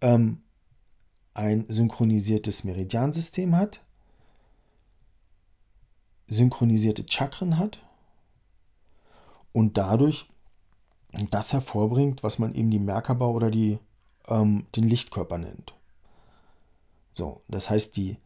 ähm, 0.00 0.42
ein 1.36 1.66
synchronisiertes 1.68 2.64
Meridiansystem 2.64 3.56
hat, 3.56 3.82
synchronisierte 6.28 7.04
Chakren 7.06 7.58
hat 7.58 7.84
und 9.52 9.76
dadurch 9.76 10.28
das 11.30 11.52
hervorbringt, 11.52 12.22
was 12.22 12.38
man 12.38 12.54
eben 12.54 12.70
die 12.70 12.78
Merkaba 12.78 13.26
oder 13.26 13.50
die, 13.50 13.78
ähm, 14.28 14.66
den 14.74 14.88
Lichtkörper 14.88 15.36
nennt. 15.36 15.74
So, 17.12 17.42
das 17.48 17.68
heißt, 17.68 17.96
die, 17.96 18.16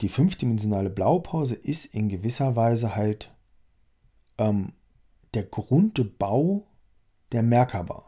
die 0.00 0.08
fünfdimensionale 0.08 0.90
Blaupause 0.90 1.56
ist 1.56 1.86
in 1.86 2.08
gewisser 2.08 2.54
Weise 2.54 2.94
halt 2.94 3.32
ähm, 4.38 4.72
der 5.34 5.42
Grundbau 5.42 6.66
der 7.32 7.42
Merkaba. 7.42 8.04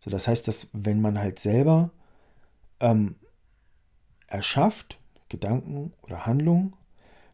So, 0.00 0.10
das 0.10 0.26
heißt, 0.26 0.48
dass 0.48 0.70
wenn 0.72 1.02
man 1.02 1.18
halt 1.18 1.38
selber 1.38 1.90
ähm, 2.82 3.14
erschafft, 4.26 4.98
Gedanken 5.30 5.92
oder 6.02 6.26
Handlungen, 6.26 6.74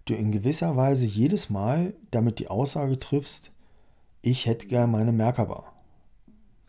du 0.05 0.15
in 0.15 0.31
gewisser 0.31 0.77
Weise 0.77 1.05
jedes 1.05 1.51
Mal 1.51 1.95
damit 2.13 2.39
die 2.39 2.49
Aussage 2.49 2.99
triffst, 2.99 3.51
ich 4.23 4.47
hätte 4.47 4.69
gerne 4.69 4.87
meine 4.87 5.13
Merkaba. 5.13 5.73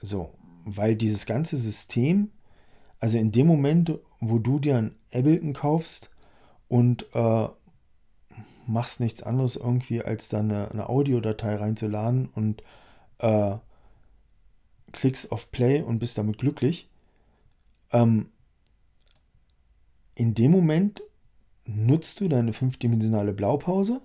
So, 0.02 0.32
weil 0.66 0.96
dieses 0.96 1.26
ganze 1.26 1.58
System, 1.58 2.32
also 3.00 3.18
in 3.18 3.32
dem 3.32 3.48
Moment, 3.48 4.00
wo 4.20 4.40
du 4.40 4.60
dir 4.60 4.78
ein 4.78 4.96
Ableton 5.14 5.54
kaufst 5.54 6.10
und 6.68 7.06
äh, 7.14 7.48
machst 8.66 9.00
nichts 9.00 9.24
anderes 9.24 9.56
irgendwie, 9.56 10.02
als 10.02 10.30
da 10.30 10.40
eine, 10.40 10.72
eine 10.72 10.90
Audiodatei 10.90 11.56
reinzuladen 11.56 12.30
und 12.36 12.64
äh, 13.18 13.58
klickst 14.92 15.32
auf 15.32 15.52
Play 15.52 15.82
und 15.82 16.00
bist 16.00 16.18
damit 16.18 16.38
glücklich, 16.38 16.90
ähm, 17.92 18.30
in 20.20 20.34
dem 20.34 20.52
Moment 20.52 21.02
nutzt 21.66 22.20
du 22.20 22.28
deine 22.28 22.54
fünfdimensionale 22.54 23.34
Blaupause 23.34 24.02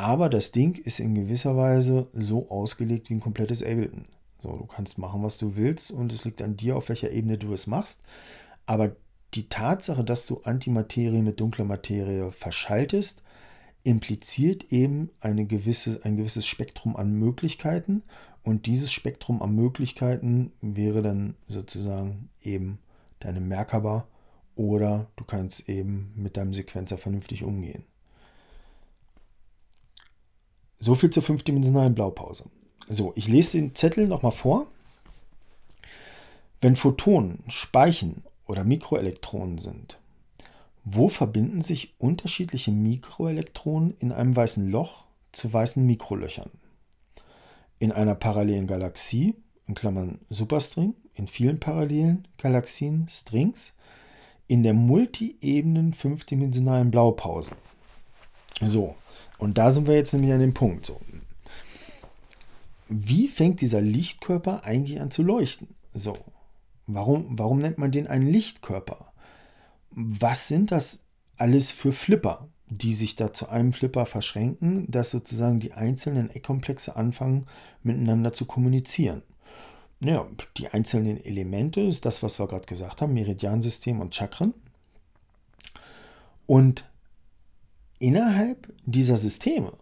aber 0.00 0.30
das 0.30 0.50
Ding 0.50 0.76
ist 0.76 0.98
in 0.98 1.14
gewisser 1.14 1.58
Weise 1.58 2.08
so 2.14 2.48
ausgelegt 2.48 3.10
wie 3.10 3.14
ein 3.14 3.20
komplettes 3.20 3.62
Ableton. 3.62 4.06
So, 4.42 4.56
du 4.56 4.64
kannst 4.64 4.96
machen, 4.96 5.22
was 5.22 5.36
du 5.36 5.56
willst 5.56 5.90
und 5.90 6.10
es 6.10 6.24
liegt 6.24 6.40
an 6.40 6.56
dir, 6.56 6.78
auf 6.78 6.88
welcher 6.88 7.10
Ebene 7.10 7.36
du 7.36 7.52
es 7.52 7.66
machst. 7.66 8.00
Aber 8.64 8.96
die 9.34 9.50
Tatsache, 9.50 10.02
dass 10.02 10.26
du 10.26 10.40
Antimaterie 10.42 11.20
mit 11.20 11.38
dunkler 11.38 11.66
Materie 11.66 12.32
verschaltest, 12.32 13.22
impliziert 13.84 14.72
eben 14.72 15.10
eine 15.20 15.44
gewisse, 15.44 16.00
ein 16.02 16.16
gewisses 16.16 16.46
Spektrum 16.46 16.96
an 16.96 17.12
Möglichkeiten. 17.12 18.02
Und 18.42 18.64
dieses 18.64 18.90
Spektrum 18.90 19.42
an 19.42 19.54
Möglichkeiten 19.54 20.50
wäre 20.62 21.02
dann 21.02 21.34
sozusagen 21.46 22.30
eben 22.40 22.78
deine 23.18 23.42
Merkaba 23.42 24.08
oder 24.56 25.06
du 25.16 25.24
kannst 25.24 25.68
eben 25.68 26.12
mit 26.16 26.36
deinem 26.36 26.54
Sequenzer 26.54 26.98
vernünftig 26.98 27.42
umgehen. 27.42 27.84
So 30.78 30.94
viel 30.94 31.10
zur 31.10 31.22
fünfdimensionalen 31.22 31.94
Blaupause. 31.94 32.44
So, 32.88 33.12
ich 33.14 33.28
lese 33.28 33.58
den 33.58 33.74
Zettel 33.74 34.08
nochmal 34.08 34.32
vor. 34.32 34.66
Wenn 36.60 36.76
Photonen, 36.76 37.44
Speichen 37.48 38.24
oder 38.46 38.64
Mikroelektronen 38.64 39.58
sind, 39.58 39.98
wo 40.84 41.08
verbinden 41.08 41.62
sich 41.62 41.94
unterschiedliche 41.98 42.72
Mikroelektronen 42.72 43.94
in 43.98 44.12
einem 44.12 44.34
weißen 44.34 44.70
Loch 44.70 45.04
zu 45.32 45.52
weißen 45.52 45.84
Mikrolöchern? 45.84 46.50
In 47.78 47.92
einer 47.92 48.14
parallelen 48.14 48.66
Galaxie, 48.66 49.34
in 49.66 49.74
Klammern 49.74 50.18
Superstring, 50.30 50.94
in 51.14 51.28
vielen 51.28 51.60
parallelen 51.60 52.26
Galaxien 52.38 53.06
Strings, 53.08 53.74
in 54.50 54.64
der 54.64 54.74
multiebenen 54.74 55.92
fünfdimensionalen 55.92 56.90
Blaupause. 56.90 57.52
So, 58.60 58.96
und 59.38 59.58
da 59.58 59.70
sind 59.70 59.86
wir 59.86 59.94
jetzt 59.94 60.12
nämlich 60.12 60.32
an 60.32 60.40
dem 60.40 60.54
Punkt. 60.54 60.86
So. 60.86 61.00
Wie 62.88 63.28
fängt 63.28 63.60
dieser 63.60 63.80
Lichtkörper 63.80 64.64
eigentlich 64.64 65.00
an 65.00 65.12
zu 65.12 65.22
leuchten? 65.22 65.68
So. 65.94 66.18
Warum, 66.88 67.38
warum 67.38 67.60
nennt 67.60 67.78
man 67.78 67.92
den 67.92 68.08
einen 68.08 68.26
Lichtkörper? 68.26 69.12
Was 69.92 70.48
sind 70.48 70.72
das 70.72 71.04
alles 71.36 71.70
für 71.70 71.92
Flipper? 71.92 72.48
die 72.72 72.94
sich 72.94 73.16
da 73.16 73.32
zu 73.32 73.48
einem 73.48 73.72
Flipper 73.72 74.06
verschränken, 74.06 74.88
dass 74.88 75.10
sozusagen 75.10 75.58
die 75.58 75.72
einzelnen 75.72 76.30
Eckkomplexe 76.30 76.94
anfangen 76.94 77.46
miteinander 77.82 78.32
zu 78.32 78.44
kommunizieren. 78.44 79.22
Ja, 80.02 80.26
die 80.56 80.68
einzelnen 80.68 81.22
Elemente 81.22 81.82
ist 81.82 82.06
das, 82.06 82.22
was 82.22 82.38
wir 82.38 82.46
gerade 82.46 82.66
gesagt 82.66 83.02
haben, 83.02 83.12
Meridiansystem 83.12 84.00
und 84.00 84.14
Chakren. 84.14 84.54
Und 86.46 86.88
innerhalb 87.98 88.72
dieser 88.86 89.18
Systeme, 89.18 89.72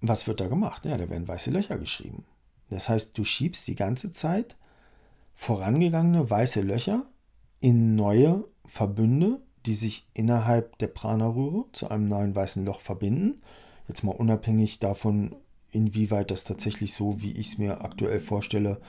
was 0.00 0.26
wird 0.26 0.40
da 0.40 0.48
gemacht? 0.48 0.84
Ja, 0.86 0.96
da 0.96 1.08
werden 1.10 1.28
weiße 1.28 1.50
Löcher 1.50 1.78
geschrieben. 1.78 2.24
Das 2.70 2.88
heißt, 2.88 3.16
du 3.16 3.24
schiebst 3.24 3.68
die 3.68 3.74
ganze 3.74 4.10
Zeit 4.12 4.56
vorangegangene 5.34 6.28
weiße 6.28 6.62
Löcher 6.62 7.04
in 7.60 7.96
neue 7.96 8.44
Verbünde, 8.64 9.40
die 9.66 9.74
sich 9.74 10.08
innerhalb 10.14 10.78
der 10.78 10.88
Prana-Röhre 10.88 11.66
zu 11.72 11.88
einem 11.90 12.08
neuen 12.08 12.34
weißen 12.34 12.64
Loch 12.64 12.80
verbinden. 12.80 13.42
Jetzt 13.88 14.02
mal 14.02 14.12
unabhängig 14.12 14.78
davon, 14.78 15.36
inwieweit 15.70 16.30
das 16.30 16.44
tatsächlich 16.44 16.94
so, 16.94 17.20
wie 17.20 17.32
ich 17.32 17.48
es 17.48 17.58
mir 17.58 17.82
aktuell 17.82 18.20
vorstelle, 18.20 18.80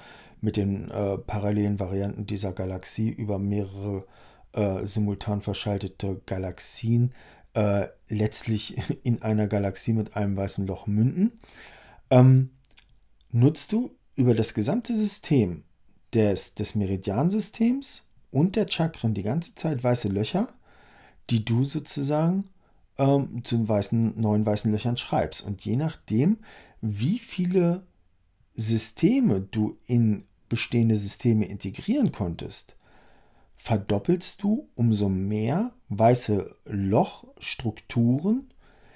mit 0.41 0.57
den 0.57 0.89
äh, 0.91 1.17
parallelen 1.17 1.79
Varianten 1.79 2.25
dieser 2.25 2.51
Galaxie 2.51 3.09
über 3.09 3.39
mehrere 3.39 4.05
äh, 4.53 4.85
simultan 4.85 5.41
verschaltete 5.41 6.21
Galaxien 6.25 7.11
äh, 7.53 7.87
letztlich 8.07 8.77
in 9.03 9.21
einer 9.21 9.47
Galaxie 9.47 9.93
mit 9.93 10.15
einem 10.15 10.37
weißen 10.37 10.65
Loch 10.67 10.87
münden. 10.87 11.39
Ähm, 12.09 12.51
nutzt 13.31 13.71
du 13.71 13.91
über 14.15 14.33
das 14.33 14.53
gesamte 14.53 14.95
System 14.95 15.63
des, 16.13 16.55
des 16.55 16.75
Meridiansystems 16.75 18.05
und 18.31 18.55
der 18.55 18.67
Chakren 18.69 19.13
die 19.13 19.23
ganze 19.23 19.55
Zeit 19.55 19.83
weiße 19.83 20.07
Löcher, 20.07 20.47
die 21.29 21.43
du 21.43 21.63
sozusagen 21.63 22.45
ähm, 22.97 23.43
zu 23.43 23.67
weißen, 23.67 24.19
neuen 24.19 24.45
weißen 24.45 24.71
Löchern 24.71 24.97
schreibst. 24.97 25.41
Und 25.45 25.65
je 25.65 25.75
nachdem, 25.75 26.37
wie 26.81 27.19
viele 27.19 27.83
Systeme 28.57 29.41
du 29.41 29.77
in 29.85 30.25
bestehende 30.49 30.97
Systeme 30.97 31.45
integrieren 31.45 32.11
konntest, 32.11 32.75
verdoppelst 33.55 34.41
du 34.43 34.67
umso 34.75 35.09
mehr 35.09 35.71
weiße 35.89 36.55
Lochstrukturen, 36.65 38.51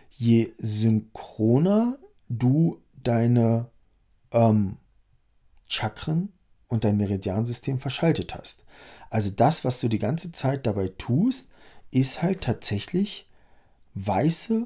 je 0.09 0.51
synchroner 0.57 1.97
du 2.27 2.79
deine 3.03 3.69
ähm, 4.31 4.77
Chakren 5.67 6.33
und 6.67 6.83
dein 6.83 6.97
Meridiansystem 6.97 7.79
verschaltet 7.79 8.35
hast. 8.35 8.65
Also 9.09 9.29
das, 9.29 9.63
was 9.63 9.79
du 9.79 9.89
die 9.89 9.99
ganze 9.99 10.31
Zeit 10.31 10.65
dabei 10.65 10.88
tust, 10.97 11.49
ist 11.91 12.21
halt 12.21 12.41
tatsächlich 12.41 13.29
weiße 13.93 14.65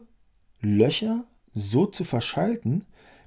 Löcher 0.61 1.25
so 1.53 1.85
zu 1.85 2.03
verschalten, 2.03 2.85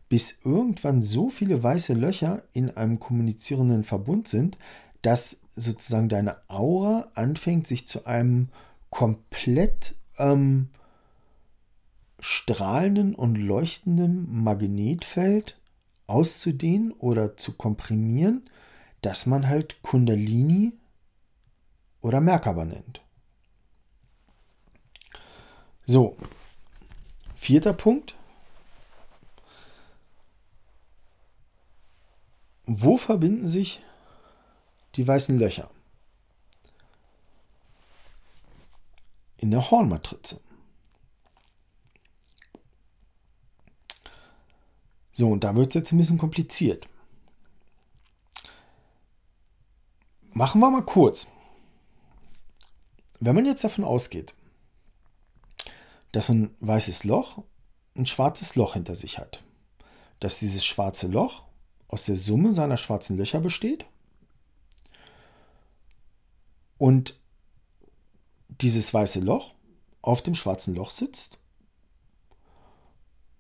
bis 0.09 0.39
irgendwann 0.44 1.02
so 1.02 1.28
viele 1.28 1.62
weiße 1.62 1.94
Löcher 1.94 2.43
in 2.52 2.76
einem 2.76 2.98
kommunizierenden 2.98 3.85
Verbund 3.85 4.28
sind, 4.28 4.56
dass 5.02 5.40
sozusagen 5.55 6.09
deine 6.09 6.36
Aura 6.48 7.09
anfängt, 7.14 7.66
sich 7.66 7.86
zu 7.86 8.06
einem 8.06 8.48
komplett 8.90 9.97
ähm, 10.18 10.70
strahlenden 12.20 13.14
und 13.14 13.36
leuchtenden 13.36 14.43
Magnetfeld 14.43 15.59
auszudehnen 16.06 16.93
oder 16.93 17.36
zu 17.36 17.52
komprimieren, 17.52 18.48
dass 19.02 19.26
man 19.26 19.47
halt 19.48 19.82
Kundalini 19.82 20.72
oder 22.01 22.20
Merkaba 22.20 22.64
nennt. 22.64 23.02
So, 25.85 26.16
vierter 27.35 27.72
Punkt. 27.72 28.18
Wo 32.70 32.99
verbinden 32.99 33.49
sich 33.49 33.81
die 34.97 35.09
weißen 35.09 35.39
Löcher? 35.39 35.70
In 39.39 39.51
der 39.51 39.70
Hornmatrize. 39.70 40.43
So, 45.12 45.31
und 45.31 45.45
da 45.45 45.57
wird 45.57 45.69
es 45.69 45.74
jetzt 45.77 45.93
ein 45.93 45.97
bisschen 45.97 46.19
kompliziert. 46.19 46.86
Machen 50.35 50.61
wir 50.61 50.70
mal 50.70 50.85
kurz. 50.85 51.27
Wenn 53.19 53.35
man 53.35 53.47
jetzt 53.47 53.65
davon 53.65 53.85
ausgeht, 53.85 54.35
dass 56.12 56.28
ein 56.28 56.55
weißes 56.61 57.05
Loch 57.05 57.43
ein 57.97 58.05
schwarzes 58.05 58.57
Loch 58.57 58.74
hinter 58.74 58.95
sich 58.95 59.19
hat, 59.19 59.43
dass 60.20 60.39
dieses 60.39 60.66
schwarze 60.66 61.07
Loch 61.07 61.48
aus 61.89 62.05
der 62.05 62.16
Summe 62.16 62.52
seiner 62.52 62.77
schwarzen 62.77 63.16
Löcher 63.16 63.40
besteht. 63.40 63.86
Und 66.77 67.19
dieses 68.48 68.93
weiße 68.94 69.20
Loch 69.20 69.55
auf 70.02 70.23
dem 70.23 70.35
schwarzen 70.35 70.74
Loch 70.74 70.90
sitzt. 70.90 71.39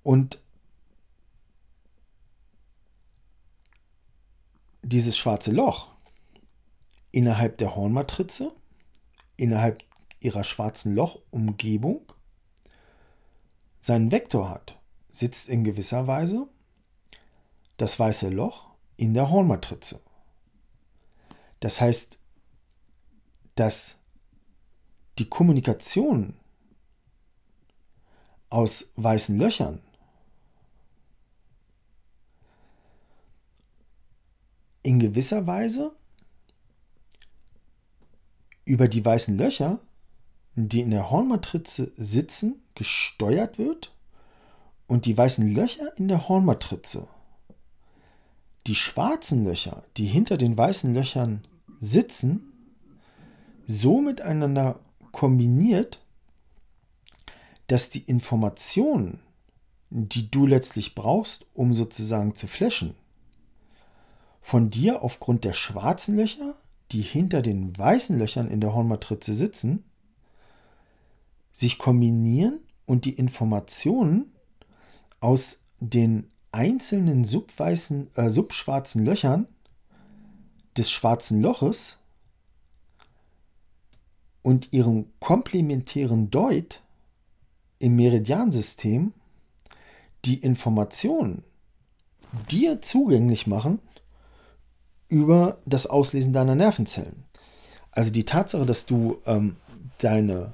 Und 0.02 0.42
dieses 4.82 5.16
schwarze 5.16 5.52
Loch 5.52 5.88
innerhalb 7.10 7.58
der 7.58 7.76
Hornmatrize, 7.76 8.52
innerhalb 9.36 9.84
ihrer 10.20 10.44
schwarzen 10.44 10.94
Lochumgebung 10.94 12.12
seinen 13.80 14.10
Vektor 14.10 14.48
hat, 14.48 14.78
sitzt 15.10 15.48
in 15.48 15.62
gewisser 15.62 16.06
Weise 16.06 16.48
das 17.78 17.98
weiße 17.98 18.28
Loch 18.28 18.66
in 18.96 19.14
der 19.14 19.30
Hornmatrize. 19.30 20.00
Das 21.60 21.80
heißt, 21.80 22.18
dass 23.54 24.00
die 25.18 25.28
Kommunikation 25.28 26.34
aus 28.50 28.92
weißen 28.96 29.38
Löchern 29.38 29.82
in 34.82 35.00
gewisser 35.00 35.46
Weise 35.46 35.92
über 38.64 38.88
die 38.88 39.04
weißen 39.04 39.36
Löcher, 39.36 39.80
die 40.54 40.80
in 40.80 40.90
der 40.90 41.10
Hornmatrize 41.10 41.92
sitzen, 41.96 42.62
gesteuert 42.74 43.58
wird 43.58 43.92
und 44.86 45.04
die 45.04 45.16
weißen 45.16 45.52
Löcher 45.54 45.96
in 45.96 46.08
der 46.08 46.28
Hornmatrize, 46.28 47.08
die 48.68 48.74
schwarzen 48.74 49.44
Löcher, 49.44 49.82
die 49.96 50.06
hinter 50.06 50.36
den 50.36 50.56
weißen 50.56 50.94
Löchern 50.94 51.46
sitzen, 51.80 52.52
so 53.66 54.00
miteinander 54.00 54.80
kombiniert, 55.12 56.04
dass 57.66 57.90
die 57.90 58.00
Informationen, 58.00 59.20
die 59.90 60.30
du 60.30 60.46
letztlich 60.46 60.94
brauchst, 60.94 61.46
um 61.54 61.72
sozusagen 61.72 62.34
zu 62.34 62.46
flashen, 62.46 62.94
von 64.40 64.70
dir 64.70 65.02
aufgrund 65.02 65.44
der 65.44 65.52
schwarzen 65.52 66.16
Löcher 66.16 66.54
die 66.92 67.02
hinter 67.02 67.42
den 67.42 67.76
weißen 67.76 68.18
Löchern 68.18 68.50
in 68.50 68.60
der 68.60 68.74
Hornmatrize 68.74 69.34
sitzen, 69.34 69.84
sich 71.52 71.78
kombinieren 71.78 72.60
und 72.86 73.04
die 73.04 73.12
Informationen 73.12 74.32
aus 75.20 75.60
den 75.80 76.30
einzelnen 76.52 77.24
subweißen, 77.24 78.14
äh, 78.14 78.30
subschwarzen 78.30 79.04
Löchern 79.04 79.46
des 80.76 80.90
schwarzen 80.90 81.40
Loches 81.40 81.98
und 84.42 84.72
ihrem 84.72 85.06
komplementären 85.20 86.30
Deut 86.30 86.82
im 87.78 87.96
Meridiansystem 87.96 89.12
die 90.24 90.38
Informationen 90.38 91.44
dir 92.50 92.80
zugänglich 92.82 93.46
machen 93.46 93.80
über 95.08 95.58
das 95.64 95.86
Auslesen 95.86 96.32
deiner 96.32 96.54
Nervenzellen. 96.54 97.24
Also 97.90 98.12
die 98.12 98.24
Tatsache, 98.24 98.66
dass 98.66 98.86
du 98.86 99.20
ähm, 99.26 99.56
deine 99.98 100.52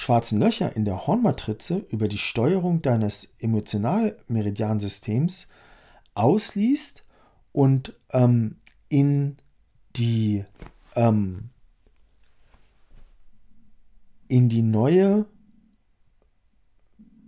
schwarzen 0.00 0.38
Löcher 0.38 0.74
in 0.74 0.86
der 0.86 1.06
Hornmatrize 1.06 1.84
über 1.90 2.08
die 2.08 2.16
Steuerung 2.16 2.80
deines 2.80 3.34
Emotionalmeridiansystems 3.38 5.46
ausliest 6.14 7.04
und 7.52 7.92
ähm, 8.10 8.56
in 8.88 9.36
die 9.96 10.46
ähm, 10.94 11.50
in 14.26 14.48
die 14.48 14.62
neue 14.62 15.26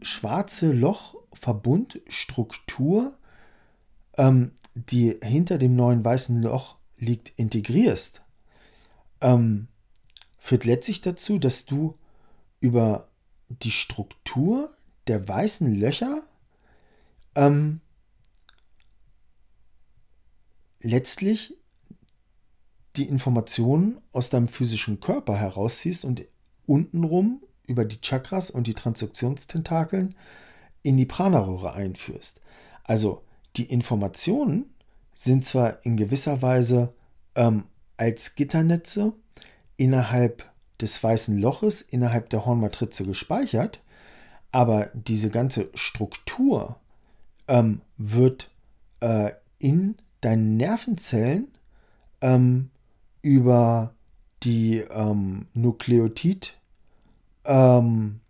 schwarze 0.01 0.73
Lochverbundstruktur 0.73 3.19
ähm, 4.17 4.53
die 4.75 5.19
hinter 5.23 5.59
dem 5.59 5.77
neuen 5.77 6.03
weißen 6.03 6.41
Loch 6.41 6.77
liegt, 6.97 7.35
integrierst, 7.37 8.23
ähm, 9.21 9.69
führt 10.39 10.65
letztlich 10.65 11.03
dazu, 11.03 11.39
dass 11.39 11.67
du 11.67 11.99
über 12.63 13.09
die 13.49 13.73
Struktur 13.73 14.71
der 15.09 15.29
weißen 15.29 15.75
Löcher 15.75 16.23
ähm, 17.35 17.81
letztlich 20.81 21.59
die 22.97 23.09
Informationen 23.09 24.01
aus 24.13 24.31
deinem 24.31 24.49
physischen 24.49 25.01
Körper 25.01 25.37
herausziehst 25.37 26.05
und 26.05 26.25
untenrum 26.67 27.43
über 27.67 27.85
die 27.85 28.01
Chakras 28.01 28.51
und 28.51 28.67
die 28.67 28.75
Transduktionstentakeln 28.75 30.15
in 30.83 30.97
die 30.97 31.07
Prana-Röhre 31.07 31.73
einführst. 31.73 32.41
Also 32.85 33.25
die 33.57 33.65
Informationen 33.65 34.73
sind 35.15 35.45
zwar 35.45 35.85
in 35.85 35.97
gewisser 35.97 36.43
Weise 36.43 36.95
ähm, 37.35 37.65
als 37.97 38.35
Gitternetze 38.37 39.15
innerhalb 39.77 40.52
des 40.83 41.03
weißen 41.03 41.39
Loches, 41.39 41.81
innerhalb 41.83 42.29
der 42.31 42.45
Hornmatrize 42.45 43.05
gespeichert, 43.05 43.81
aber 44.51 44.91
diese 44.93 45.31
ganze 45.31 45.71
Struktur 45.75 46.77
ähm, 47.49 47.81
wird 47.97 48.51
äh, 49.01 49.33
in 49.59 49.97
deinen 50.21 50.57
Nervenzellen 50.57 51.49
ähm, 52.21 52.71
über 53.23 53.95
die 54.43 54.79
ähm, 54.79 55.47
Nukleotid 55.55 56.59
ähm, 57.45 58.21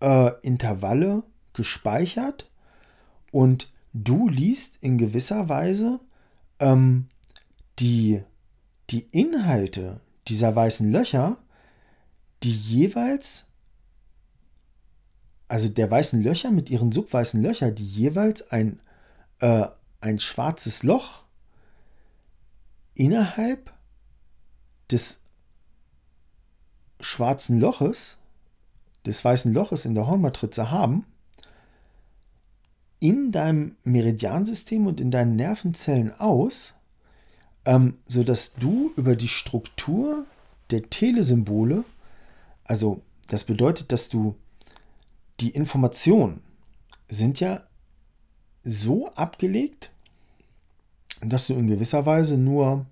äh, 0.00 0.30
gespeichert 1.52 2.50
und 3.32 3.72
du 3.92 4.28
liest 4.28 4.78
in 4.80 4.98
gewisser 4.98 5.48
Weise 5.48 6.00
ähm, 6.58 7.06
die, 7.78 8.22
die 8.90 9.06
Inhalte 9.12 10.00
dieser 10.28 10.54
weißen 10.54 10.90
Löcher, 10.90 11.38
die 12.42 12.52
jeweils, 12.52 13.46
also 15.48 15.68
der 15.68 15.90
weißen 15.90 16.22
Löcher 16.22 16.50
mit 16.50 16.70
ihren 16.70 16.92
subweißen 16.92 17.42
Löchern, 17.42 17.74
die 17.74 17.86
jeweils 17.86 18.50
ein, 18.50 18.80
äh, 19.38 19.66
ein 20.00 20.18
schwarzes 20.18 20.82
Loch 20.82 21.24
innerhalb 22.94 23.72
des 24.90 25.20
schwarzen 27.00 27.60
Loches, 27.60 28.18
des 29.06 29.24
weißen 29.24 29.52
Loches 29.52 29.86
in 29.86 29.94
der 29.94 30.06
Hornmatrize 30.06 30.70
haben, 30.70 31.06
in 32.98 33.32
deinem 33.32 33.76
Meridiansystem 33.84 34.86
und 34.86 35.00
in 35.00 35.10
deinen 35.10 35.36
Nervenzellen 35.36 36.12
aus, 36.12 36.74
ähm, 37.64 37.98
sodass 38.06 38.54
du 38.54 38.92
über 38.96 39.16
die 39.16 39.28
Struktur 39.28 40.24
der 40.70 40.88
Telesymbole, 40.88 41.84
also 42.64 43.02
das 43.28 43.44
bedeutet, 43.44 43.92
dass 43.92 44.08
du 44.08 44.36
die 45.40 45.50
Informationen 45.50 46.42
sind 47.08 47.40
ja 47.40 47.64
so 48.62 49.12
abgelegt, 49.14 49.90
dass 51.20 51.46
du 51.46 51.54
in 51.54 51.66
gewisser 51.66 52.06
Weise 52.06 52.36
nur 52.36 52.86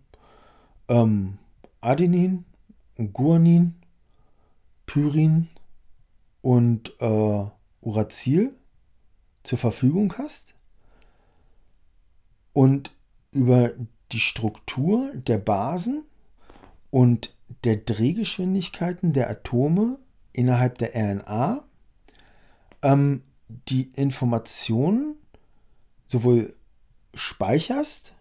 ähm, 0.88 1.38
Adenin, 1.80 2.44
Guanin, 3.12 3.74
Pyrin 4.86 5.48
und 6.42 6.92
äh, 7.00 7.44
Uracil 7.80 8.54
zur 9.44 9.58
Verfügung 9.58 10.14
hast 10.18 10.54
und 12.52 12.90
über 13.32 13.72
die 14.12 14.20
Struktur 14.20 15.12
der 15.14 15.38
Basen 15.38 16.04
und 16.90 17.34
der 17.64 17.76
Drehgeschwindigkeiten 17.76 19.12
der 19.12 19.28
Atome 19.28 19.98
innerhalb 20.32 20.78
der 20.78 20.94
RNA 20.94 21.64
ähm, 22.82 23.22
die 23.48 23.90
Informationen 23.94 25.16
sowohl 26.06 26.54
speicherst 27.14 28.14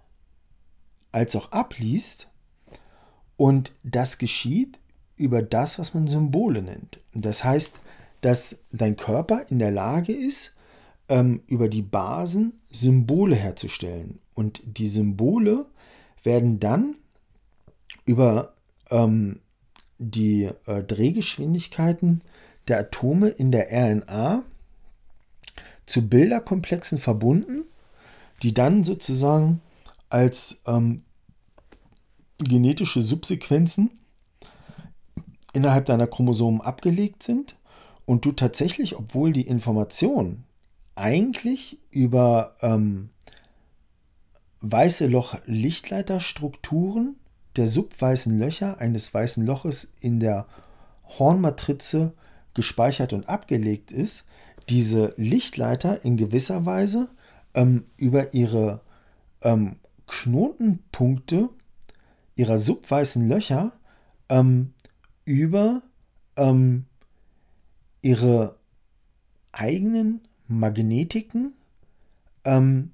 als 1.11 1.35
auch 1.35 1.51
abliest. 1.51 2.27
Und 3.35 3.73
das 3.84 4.18
geschieht 4.18 4.80
über 5.15 5.41
das, 5.41 5.80
was 5.80 5.93
man 5.93 6.07
Symbole 6.07 6.61
nennt. 6.61 6.99
Das 7.14 7.43
heißt, 7.43 7.76
dass 8.22 8.59
dein 8.72 8.95
Körper 8.95 9.45
in 9.49 9.59
der 9.59 9.72
Lage 9.72 10.14
ist, 10.14 10.55
ähm, 11.09 11.41
über 11.47 11.69
die 11.69 11.81
Basen 11.81 12.59
Symbole 12.69 13.35
herzustellen. 13.35 14.19
Und 14.34 14.61
die 14.65 14.88
Symbole 14.88 15.68
werden 16.23 16.60
dann 16.60 16.95
über 18.06 18.53
ähm, 18.89 19.39
die 19.98 20.49
äh, 20.65 20.84
Drehgeschwindigkeiten 20.84 22.22
der 22.68 22.80
Atome 22.80 23.30
in 23.30 23.52
der 23.52 23.69
RNA 23.72 24.44
zu 25.85 26.07
Bilderkomplexen 26.07 26.98
verbunden, 26.98 27.64
die 28.44 28.53
dann 28.53 28.84
sozusagen 28.84 29.61
als 30.10 30.61
ähm, 30.68 31.03
genetische 32.38 33.02
Subsequenzen 33.02 33.91
innerhalb 35.53 35.85
deiner 35.85 36.07
Chromosomen 36.07 36.61
abgelegt 36.61 37.23
sind 37.23 37.56
und 38.06 38.26
du 38.26 38.31
tatsächlich, 38.31 38.98
obwohl 38.98 39.34
die 39.34 39.48
Information 39.48 40.44
eigentlich 40.95 41.80
über 41.89 42.56
ähm, 42.61 43.10
weiße 44.61 45.07
Loch-Lichtleiterstrukturen 45.07 47.15
der 47.55 47.67
subweißen 47.67 48.38
Löcher 48.38 48.79
eines 48.79 49.13
weißen 49.13 49.45
Loches 49.45 49.91
in 49.99 50.19
der 50.19 50.47
Hornmatrize 51.19 52.13
gespeichert 52.53 53.13
und 53.13 53.29
abgelegt 53.29 53.91
ist, 53.91 54.25
diese 54.69 55.13
Lichtleiter 55.17 56.03
in 56.03 56.17
gewisser 56.17 56.65
Weise 56.65 57.09
ähm, 57.53 57.85
über 57.97 58.34
ihre 58.34 58.81
ähm, 59.41 59.77
Knotenpunkte 60.07 61.49
ihrer 62.35 62.59
subweißen 62.59 63.27
Löcher 63.27 63.73
ähm, 64.29 64.73
über 65.25 65.81
ähm, 66.35 66.85
ihre 68.01 68.57
eigenen 69.51 70.21
Magnetiken, 70.47 71.53
ähm, 72.45 72.91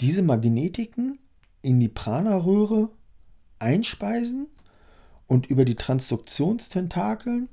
diese 0.00 0.22
Magnetiken 0.22 1.18
in 1.62 1.80
die 1.80 1.88
Prana-Röhre 1.88 2.90
einspeisen 3.58 4.46
und 5.26 5.46
über 5.46 5.64
die 5.64 5.74
Transduktionstentakeln 5.74 7.48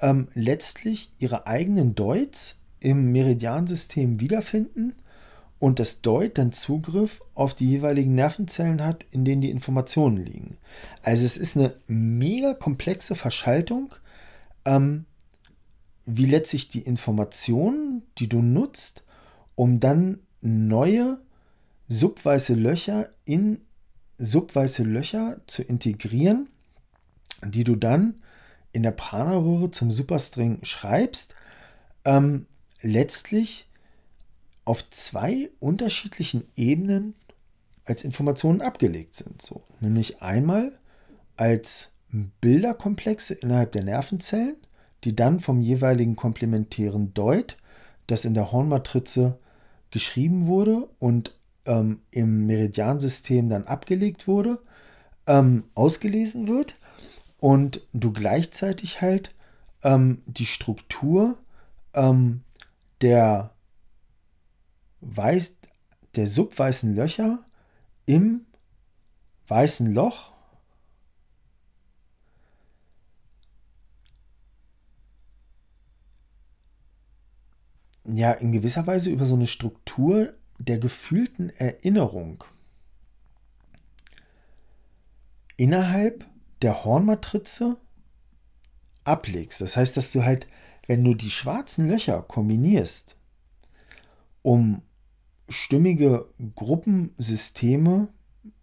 ähm, 0.00 0.28
letztlich 0.34 1.10
ihre 1.18 1.46
eigenen 1.46 1.94
Deuts 1.94 2.58
im 2.80 3.12
Meridiansystem 3.12 4.20
wiederfinden 4.20 4.94
und 5.58 5.78
das 5.78 6.02
Deut 6.02 6.36
dann 6.36 6.52
Zugriff 6.52 7.22
auf 7.34 7.54
die 7.54 7.68
jeweiligen 7.68 8.14
Nervenzellen 8.14 8.84
hat, 8.84 9.06
in 9.10 9.24
denen 9.24 9.40
die 9.40 9.50
Informationen 9.50 10.18
liegen. 10.18 10.58
Also 11.02 11.24
es 11.24 11.38
ist 11.38 11.56
eine 11.56 11.72
mega 11.86 12.52
komplexe 12.52 13.14
Verschaltung, 13.14 13.94
ähm, 14.66 15.06
wie 16.04 16.26
letztlich 16.26 16.68
die 16.68 16.82
Informationen, 16.82 18.02
die 18.18 18.28
du 18.28 18.42
nutzt, 18.42 19.02
um 19.54 19.80
dann 19.80 20.20
neue 20.42 21.18
subweiße 21.88 22.54
Löcher 22.54 23.10
in 23.24 23.60
subweiße 24.18 24.82
Löcher 24.82 25.40
zu 25.46 25.62
integrieren, 25.62 26.48
die 27.44 27.64
du 27.64 27.76
dann 27.76 28.22
in 28.72 28.82
der 28.82 28.92
Prana-Röhre 28.92 29.70
zum 29.70 29.90
Superstring 29.90 30.58
schreibst, 30.62 31.34
ähm, 32.04 32.46
letztlich 32.80 33.68
auf 34.64 34.88
zwei 34.90 35.50
unterschiedlichen 35.60 36.44
Ebenen 36.56 37.14
als 37.84 38.04
Informationen 38.04 38.60
abgelegt 38.60 39.14
sind. 39.14 39.40
So, 39.40 39.62
nämlich 39.80 40.22
einmal 40.22 40.72
als 41.36 41.92
Bilderkomplexe 42.40 43.34
innerhalb 43.34 43.72
der 43.72 43.84
Nervenzellen, 43.84 44.56
die 45.04 45.14
dann 45.14 45.40
vom 45.40 45.60
jeweiligen 45.60 46.16
komplementären 46.16 47.14
Deut, 47.14 47.56
das 48.06 48.24
in 48.24 48.34
der 48.34 48.50
Hornmatrize 48.52 49.38
geschrieben 49.90 50.46
wurde 50.46 50.88
und 50.98 51.35
ähm, 51.66 52.00
im 52.10 52.46
Meridiansystem 52.46 53.48
dann 53.48 53.64
abgelegt 53.64 54.26
wurde, 54.26 54.60
ähm, 55.26 55.64
ausgelesen 55.74 56.48
wird 56.48 56.76
und 57.38 57.86
du 57.92 58.12
gleichzeitig 58.12 59.00
halt 59.00 59.34
ähm, 59.82 60.22
die 60.26 60.46
Struktur 60.46 61.38
ähm, 61.94 62.42
der 63.00 63.50
weiß, 65.00 65.56
der 66.14 66.26
subweißen 66.26 66.94
Löcher 66.94 67.44
im 68.06 68.46
weißen 69.48 69.92
Loch 69.92 70.32
ja 78.04 78.32
in 78.32 78.52
gewisser 78.52 78.86
Weise 78.86 79.10
über 79.10 79.24
so 79.24 79.34
eine 79.34 79.46
Struktur 79.46 80.34
der 80.58 80.78
gefühlten 80.78 81.50
Erinnerung 81.50 82.44
innerhalb 85.56 86.26
der 86.62 86.84
Hornmatrize 86.84 87.76
ablegst. 89.04 89.60
Das 89.60 89.76
heißt, 89.76 89.96
dass 89.96 90.12
du 90.12 90.24
halt, 90.24 90.46
wenn 90.86 91.04
du 91.04 91.14
die 91.14 91.30
schwarzen 91.30 91.88
Löcher 91.88 92.22
kombinierst, 92.22 93.16
um 94.42 94.82
stimmige 95.48 96.26
Gruppensysteme, 96.54 98.08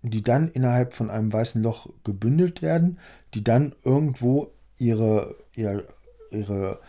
die 0.01 0.21
dann 0.21 0.49
innerhalb 0.49 0.93
von 0.93 1.09
einem 1.09 1.31
weißen 1.31 1.63
Loch 1.63 1.87
gebündelt 2.03 2.61
werden, 2.61 2.99
die 3.33 3.43
dann 3.43 3.73
irgendwo 3.83 4.51
ihre, 4.77 5.35
ihre, 5.53 5.87
ihre 6.31 6.79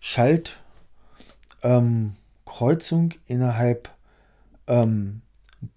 Schaltkreuzung 0.00 0.62
ähm, 1.62 2.16
innerhalb 3.26 3.90
ähm, 4.66 5.22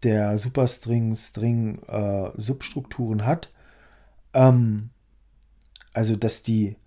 der 0.04 0.38
Superstring-String-Substrukturen 0.38 3.20
äh, 3.20 3.24
hat. 3.24 3.52
Ähm, 4.34 4.90
also, 5.94 6.16
dass 6.16 6.44
die, 6.44 6.78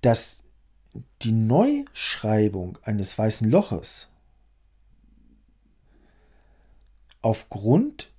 dass 0.00 0.42
die 1.22 1.32
Neuschreibung 1.32 2.78
eines 2.82 3.16
weißen 3.16 3.48
Loches 3.48 4.08
aufgrund 7.22 8.12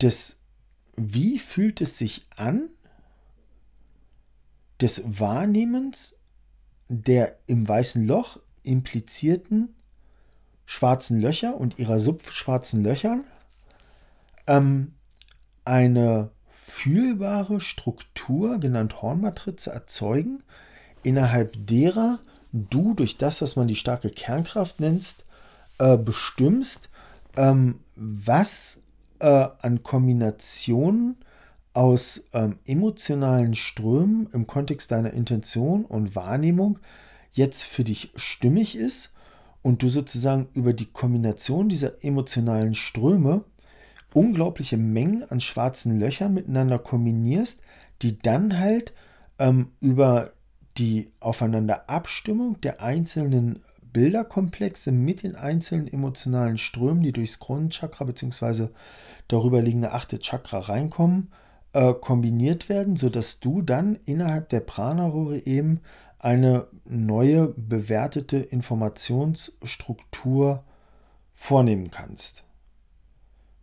des, 0.00 0.38
wie 0.96 1.38
fühlt 1.38 1.80
es 1.80 1.98
sich 1.98 2.26
an, 2.36 2.68
des 4.80 5.02
Wahrnehmens 5.06 6.16
der 6.88 7.38
im 7.46 7.66
weißen 7.66 8.04
Loch 8.04 8.38
implizierten 8.62 9.74
schwarzen 10.66 11.20
Löcher 11.20 11.56
und 11.56 11.78
ihrer 11.78 11.98
subschwarzen 11.98 12.82
Löcher 12.82 13.20
ähm, 14.46 14.94
eine 15.64 16.30
fühlbare 16.50 17.60
Struktur, 17.60 18.58
genannt 18.58 19.02
Hornmatrize, 19.02 19.70
erzeugen, 19.70 20.42
innerhalb 21.02 21.54
derer 21.66 22.18
du 22.52 22.94
durch 22.94 23.18
das, 23.18 23.42
was 23.42 23.56
man 23.56 23.68
die 23.68 23.76
starke 23.76 24.10
Kernkraft 24.10 24.80
nennst, 24.80 25.24
äh, 25.78 25.96
bestimmst, 25.96 26.88
ähm, 27.36 27.80
was 27.96 28.82
äh, 29.18 29.48
an 29.60 29.82
Kombinationen 29.82 31.16
aus 31.72 32.24
ähm, 32.32 32.58
emotionalen 32.66 33.54
Strömen 33.54 34.28
im 34.32 34.46
Kontext 34.46 34.90
deiner 34.92 35.12
Intention 35.12 35.84
und 35.84 36.14
Wahrnehmung 36.14 36.78
jetzt 37.32 37.64
für 37.64 37.82
dich 37.82 38.12
stimmig 38.14 38.76
ist 38.76 39.13
und 39.64 39.82
du 39.82 39.88
sozusagen 39.88 40.48
über 40.52 40.74
die 40.74 40.92
Kombination 40.92 41.70
dieser 41.70 42.04
emotionalen 42.04 42.74
Ströme 42.74 43.44
unglaubliche 44.12 44.76
Mengen 44.76 45.28
an 45.28 45.40
schwarzen 45.40 45.98
Löchern 45.98 46.34
miteinander 46.34 46.78
kombinierst, 46.78 47.62
die 48.02 48.18
dann 48.18 48.60
halt 48.60 48.92
ähm, 49.38 49.72
über 49.80 50.32
die 50.76 51.10
Aufeinanderabstimmung 51.18 52.60
der 52.60 52.82
einzelnen 52.82 53.60
Bilderkomplexe 53.92 54.92
mit 54.92 55.22
den 55.22 55.34
einzelnen 55.34 55.90
emotionalen 55.90 56.58
Strömen, 56.58 57.02
die 57.02 57.12
durchs 57.12 57.38
Kronenchakra 57.38 58.04
bzw. 58.04 58.68
darüber 59.28 59.62
liegende 59.62 59.92
achte 59.92 60.18
Chakra 60.18 60.58
reinkommen, 60.58 61.32
äh, 61.72 61.94
kombiniert 61.94 62.68
werden, 62.68 62.96
sodass 62.96 63.40
du 63.40 63.62
dann 63.62 63.96
innerhalb 64.04 64.50
der 64.50 64.60
Prana-Röhre 64.60 65.46
eben 65.46 65.80
eine 66.24 66.66
neue 66.86 67.48
bewertete 67.48 68.38
Informationsstruktur 68.38 70.64
vornehmen 71.34 71.90
kannst. 71.90 72.44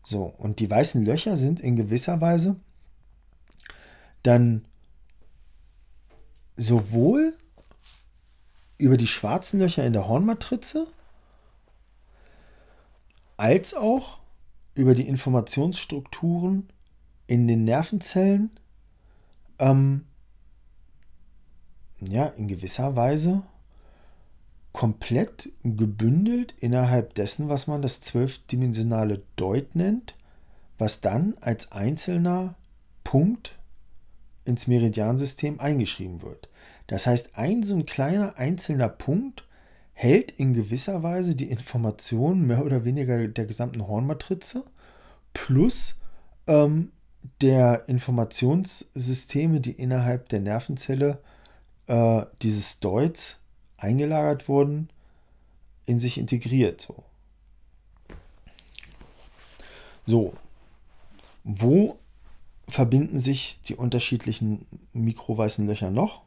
So, 0.04 0.26
und 0.26 0.60
die 0.60 0.70
weißen 0.70 1.04
Löcher 1.04 1.38
sind 1.38 1.60
in 1.60 1.76
gewisser 1.76 2.22
Weise 2.22 2.58
dann 4.22 4.68
sowohl 6.56 7.36
über 8.78 8.98
die 8.98 9.08
schwarzen 9.08 9.60
Löcher 9.60 9.84
in 9.84 9.94
der 9.94 10.08
Hornmatrize 10.08 10.86
als 13.38 13.74
auch 13.74 14.20
über 14.76 14.94
die 14.94 15.08
Informationsstrukturen 15.08 16.72
in 17.26 17.48
den 17.48 17.64
Nervenzellen 17.64 18.52
ähm, 19.58 20.06
ja, 22.02 22.28
in 22.28 22.48
gewisser 22.48 22.96
Weise 22.96 23.44
komplett 24.74 25.50
gebündelt 25.64 26.54
innerhalb 26.60 27.14
dessen, 27.14 27.50
was 27.50 27.68
man 27.68 27.82
das 27.82 28.02
zwölfdimensionale 28.02 29.22
Deut 29.36 29.76
nennt, 29.76 30.16
was 30.78 31.02
dann 31.02 31.36
als 31.42 31.72
einzelner 31.72 32.56
Punkt 33.04 33.58
ins 34.46 34.68
Meridiansystem 34.68 35.60
eingeschrieben 35.60 36.22
wird. 36.22 36.50
Das 36.88 37.06
heißt, 37.06 37.38
ein 37.38 37.64
so 37.64 37.76
ein 37.76 37.86
kleiner 37.86 38.38
einzelner 38.38 38.90
Punkt 38.90 39.46
hält 39.94 40.32
in 40.32 40.54
gewisser 40.54 41.04
Weise 41.04 41.36
die 41.36 41.50
Informationen 41.50 42.48
mehr 42.48 42.66
oder 42.66 42.86
weniger 42.86 43.28
der 43.28 43.46
gesamten 43.46 43.88
Hornmatrize 43.88 44.64
plus 45.34 46.00
ähm, 46.48 46.92
der 47.42 47.88
Informationssysteme, 47.88 49.62
die 49.62 49.74
innerhalb 49.74 50.30
der 50.30 50.40
Nervenzelle 50.40 51.10
äh, 51.10 51.41
dieses 52.42 52.80
Deuts 52.80 53.42
eingelagert 53.76 54.48
wurden, 54.48 54.90
in 55.86 56.00
sich 56.00 56.18
integriert. 56.18 56.80
So. 56.80 57.04
so, 60.06 60.34
wo 61.44 61.98
verbinden 62.68 63.20
sich 63.20 63.62
die 63.64 63.76
unterschiedlichen 63.76 64.66
mikroweißen 64.94 65.68
Löcher 65.68 65.92
noch? 65.92 66.22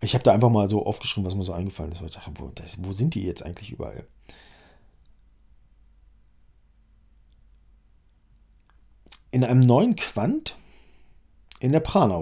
Ich 0.00 0.14
habe 0.14 0.24
da 0.24 0.32
einfach 0.32 0.50
mal 0.50 0.70
so 0.70 0.84
aufgeschrieben, 0.86 1.26
was 1.26 1.34
mir 1.34 1.44
so 1.44 1.52
eingefallen 1.52 1.92
ist. 1.92 2.00
Ich 2.00 2.14
dachte, 2.14 2.32
wo, 2.36 2.48
das, 2.54 2.82
wo 2.82 2.92
sind 2.92 3.14
die 3.14 3.22
jetzt 3.22 3.44
eigentlich 3.44 3.70
überall? 3.70 4.06
In 9.30 9.44
einem 9.44 9.60
neuen 9.60 9.96
Quant 9.96 10.56
in 11.60 11.72
der 11.72 11.80
Prana. 11.80 12.20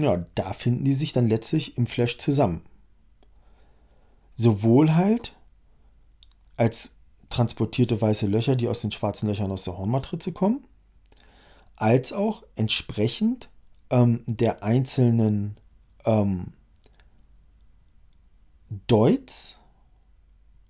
Ja, 0.00 0.24
da 0.36 0.52
finden 0.52 0.84
die 0.84 0.92
sich 0.92 1.12
dann 1.12 1.28
letztlich 1.28 1.76
im 1.76 1.86
Flash 1.86 2.18
zusammen. 2.18 2.62
Sowohl 4.34 4.94
halt 4.94 5.34
als 6.56 6.94
transportierte 7.30 8.00
weiße 8.00 8.28
Löcher, 8.28 8.54
die 8.54 8.68
aus 8.68 8.80
den 8.80 8.92
schwarzen 8.92 9.28
Löchern 9.28 9.50
aus 9.50 9.64
der 9.64 9.76
Hornmatrize 9.76 10.32
kommen, 10.32 10.64
als 11.74 12.12
auch 12.12 12.44
entsprechend 12.54 13.48
ähm, 13.90 14.22
der 14.26 14.62
einzelnen 14.62 15.56
ähm, 16.04 16.52
Deuts, 18.86 19.58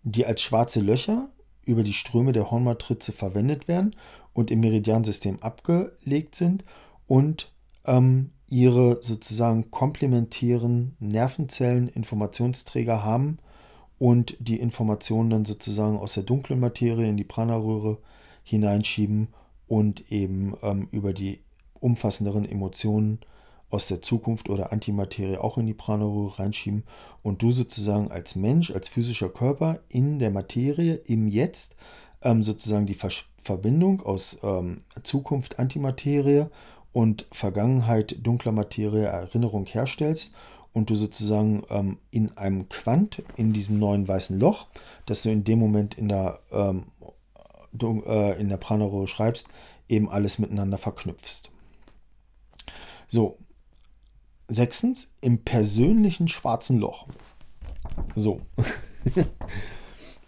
die 0.04 0.24
als 0.24 0.40
schwarze 0.40 0.80
Löcher 0.80 1.28
über 1.66 1.82
die 1.82 1.92
Ströme 1.92 2.32
der 2.32 2.50
Hornmatrize 2.50 3.12
verwendet 3.12 3.68
werden 3.68 3.94
und 4.32 4.50
im 4.50 4.60
Meridiansystem 4.60 5.42
abgelegt 5.42 6.34
sind 6.34 6.64
und 7.06 7.52
ähm, 7.84 8.30
ihre 8.48 9.02
sozusagen 9.02 9.70
komplementären 9.70 10.96
Nervenzellen 11.00 11.88
Informationsträger 11.88 13.04
haben 13.04 13.38
und 13.98 14.36
die 14.40 14.58
Informationen 14.58 15.30
dann 15.30 15.44
sozusagen 15.44 15.98
aus 15.98 16.14
der 16.14 16.22
dunklen 16.22 16.60
Materie 16.60 17.08
in 17.08 17.16
die 17.16 17.24
Prana-Röhre 17.24 17.98
hineinschieben 18.44 19.28
und 19.66 20.10
eben 20.10 20.54
ähm, 20.62 20.88
über 20.92 21.12
die 21.12 21.40
umfassenderen 21.80 22.44
Emotionen 22.44 23.20
aus 23.70 23.88
der 23.88 24.00
Zukunft 24.00 24.48
oder 24.48 24.72
Antimaterie 24.72 25.36
auch 25.36 25.58
in 25.58 25.66
die 25.66 25.74
Prana-Röhre 25.74 26.38
reinschieben 26.38 26.84
und 27.22 27.42
du 27.42 27.50
sozusagen 27.50 28.10
als 28.10 28.34
Mensch, 28.34 28.70
als 28.70 28.88
physischer 28.88 29.28
Körper 29.28 29.80
in 29.90 30.18
der 30.18 30.30
Materie, 30.30 30.94
im 30.94 31.28
Jetzt, 31.28 31.76
ähm, 32.22 32.42
sozusagen 32.42 32.86
die 32.86 32.94
Ver 32.94 33.10
Verbindung 33.40 34.02
aus 34.02 34.38
ähm, 34.42 34.82
Zukunft, 35.04 35.58
Antimaterie 35.58 36.48
und 36.92 37.26
Vergangenheit, 37.32 38.16
dunkler 38.22 38.52
Materie, 38.52 39.04
Erinnerung 39.04 39.66
herstellst 39.66 40.34
und 40.72 40.90
du 40.90 40.94
sozusagen 40.94 41.64
ähm, 41.70 41.98
in 42.10 42.36
einem 42.36 42.68
Quant, 42.68 43.22
in 43.36 43.52
diesem 43.52 43.78
neuen 43.78 44.06
weißen 44.06 44.38
Loch, 44.38 44.66
das 45.06 45.22
du 45.22 45.30
in 45.30 45.44
dem 45.44 45.58
Moment 45.58 45.96
in 45.96 46.08
der, 46.08 46.40
ähm, 46.50 46.86
äh, 47.80 48.40
in 48.40 48.48
der 48.48 48.56
Prana-Röhre 48.56 49.08
schreibst, 49.08 49.48
eben 49.88 50.10
alles 50.10 50.38
miteinander 50.38 50.78
verknüpfst. 50.78 51.50
So, 53.06 53.38
Sechstens, 54.48 55.12
im 55.20 55.44
persönlichen 55.44 56.26
schwarzen 56.26 56.78
Loch. 56.78 57.06
So. 58.16 58.40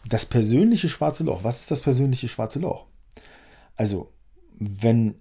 Das 0.09 0.25
persönliche 0.25 0.89
schwarze 0.89 1.25
Loch. 1.25 1.45
Was 1.45 1.61
ist 1.61 1.71
das 1.71 1.83
persönliche 1.83 2.27
schwarze 2.27 2.59
Loch? 2.59 2.87
Also, 3.77 4.11
wenn 4.59 5.21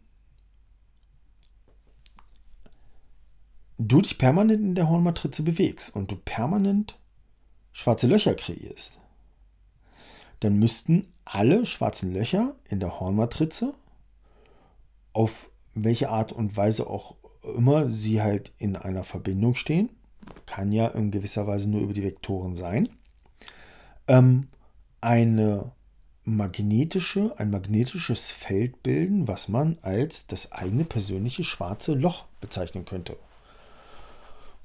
du 3.79 4.01
dich 4.01 4.17
permanent 4.17 4.61
in 4.61 4.75
der 4.75 4.89
Hornmatrize 4.89 5.41
bewegst 5.41 5.95
und 5.95 6.11
du 6.11 6.15
permanent 6.17 6.99
schwarze 7.71 8.07
Löcher 8.07 8.35
kreierst, 8.35 8.99
dann 10.41 10.59
müssten 10.59 11.07
alle 11.25 11.65
schwarzen 11.65 12.13
Löcher 12.13 12.55
in 12.69 12.79
der 12.79 12.99
Hornmatrize 12.99 13.73
auf 15.13 15.49
welche 15.73 16.09
Art 16.09 16.31
und 16.31 16.57
Weise 16.57 16.87
auch 16.87 17.15
immer 17.55 17.87
sie 17.87 18.21
halt 18.21 18.51
in 18.57 18.75
einer 18.75 19.03
Verbindung 19.03 19.55
stehen, 19.55 19.89
kann 20.45 20.71
ja 20.71 20.87
in 20.87 21.09
gewisser 21.09 21.47
Weise 21.47 21.69
nur 21.69 21.81
über 21.81 21.93
die 21.93 22.03
Vektoren 22.03 22.55
sein, 22.55 22.89
ähm, 24.07 24.49
eine 24.99 25.71
magnetische, 26.25 27.33
ein 27.39 27.49
magnetisches 27.49 28.31
Feld 28.31 28.83
bilden, 28.83 29.27
was 29.27 29.47
man 29.47 29.77
als 29.81 30.27
das 30.27 30.51
eigene 30.51 30.83
persönliche 30.83 31.45
schwarze 31.45 31.93
Loch 31.93 32.25
bezeichnen 32.41 32.85
könnte. 32.85 33.17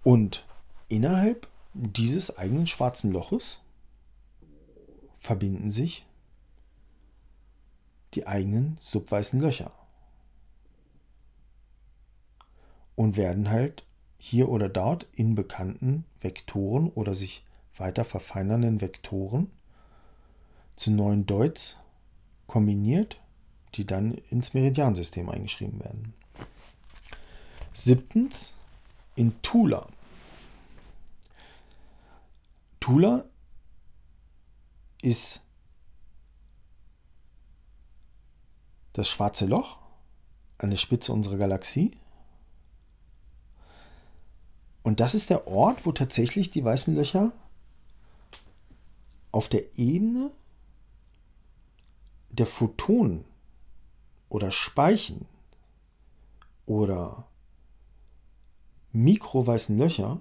Und 0.05 0.47
innerhalb 0.89 1.49
dieses 1.73 2.37
eigenen 2.37 2.67
schwarzen 2.67 3.11
Loches 3.11 3.61
verbinden 5.17 5.71
sich 5.71 6.07
die 8.13 8.27
eigenen 8.27 8.77
subweißen 8.79 9.41
Löcher. 9.41 9.73
Und 12.95 13.17
werden 13.17 13.51
halt 13.51 13.85
hier 14.19 14.49
oder 14.51 14.69
dort 14.69 15.07
in 15.15 15.35
bekannten 15.35 16.05
Vektoren 16.21 16.91
oder 16.91 17.15
sich 17.15 17.45
weiter 17.77 18.05
verfeinernden 18.05 18.81
Vektoren 18.81 19.51
zu 20.77 20.91
neuen 20.91 21.27
Deuts 21.27 21.77
kombiniert, 22.47 23.21
die 23.75 23.87
dann 23.87 24.15
ins 24.31 24.55
Meridiansystem 24.55 25.29
eingeschrieben 25.29 25.81
werden. 25.81 26.15
Siebtens 27.73 28.55
in 29.17 29.41
Tula. 29.43 29.89
Tula 32.85 33.25
ist 35.01 35.41
das 38.93 39.09
schwarze 39.09 39.47
Loch 39.47 39.79
an 40.59 40.69
der 40.69 40.77
Spitze 40.77 41.11
unserer 41.15 41.39
Galaxie. 41.39 41.97
Und 44.83 45.01
das 45.01 45.15
ist 45.15 45.31
der 45.31 45.47
Ort, 45.47 45.87
wo 45.87 45.93
tatsächlich 45.93 46.51
die 46.51 46.63
weißen 46.63 46.95
Löcher 46.95 47.33
auf 49.33 49.49
der 49.49 49.79
Ebene 49.79 50.31
der 52.29 52.45
Photonen 52.45 53.25
oder 54.29 54.51
Speichen 54.51 55.27
oder 56.67 57.27
mikroweißen 58.93 59.79
Löcher 59.79 60.21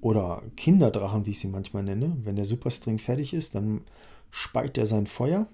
oder 0.00 0.42
Kinderdrachen, 0.56 1.26
wie 1.26 1.30
ich 1.30 1.40
sie 1.40 1.48
manchmal 1.48 1.82
nenne, 1.82 2.16
wenn 2.22 2.36
der 2.36 2.44
Superstring 2.44 2.98
fertig 2.98 3.34
ist, 3.34 3.54
dann 3.54 3.82
speit 4.30 4.78
er 4.78 4.86
sein 4.86 5.06
Feuer 5.06 5.46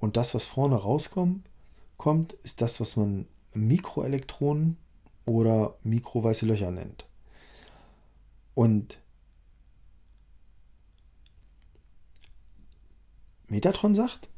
und 0.00 0.16
das, 0.16 0.34
was 0.34 0.44
vorne 0.44 0.76
rauskommt, 0.76 1.48
kommt, 1.96 2.34
ist 2.44 2.60
das, 2.60 2.80
was 2.80 2.96
man 2.96 3.26
Mikroelektronen 3.54 4.76
oder 5.24 5.76
mikroweiße 5.82 6.44
Löcher 6.46 6.70
nennt. 6.70 7.06
Und 8.54 8.98
Metatron 13.48 13.94
sagt, 13.94 14.28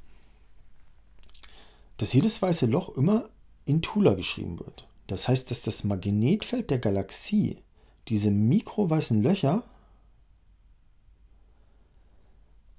dass 1.97 2.13
jedes 2.13 2.41
weiße 2.43 2.67
Loch 2.67 2.97
immer 2.97 3.29
in 3.65 3.83
Tula 3.83 4.15
geschrieben 4.15 4.59
wird. 4.59 4.87
Das 5.07 5.29
heißt, 5.29 5.51
dass 5.51 5.63
das 5.63 5.85
Magnetfeld 5.85 6.71
der 6.71 6.79
Galaxie 6.79 7.59
diese 8.09 8.31
mikroweißen 8.31 9.23
Löcher 9.23 9.65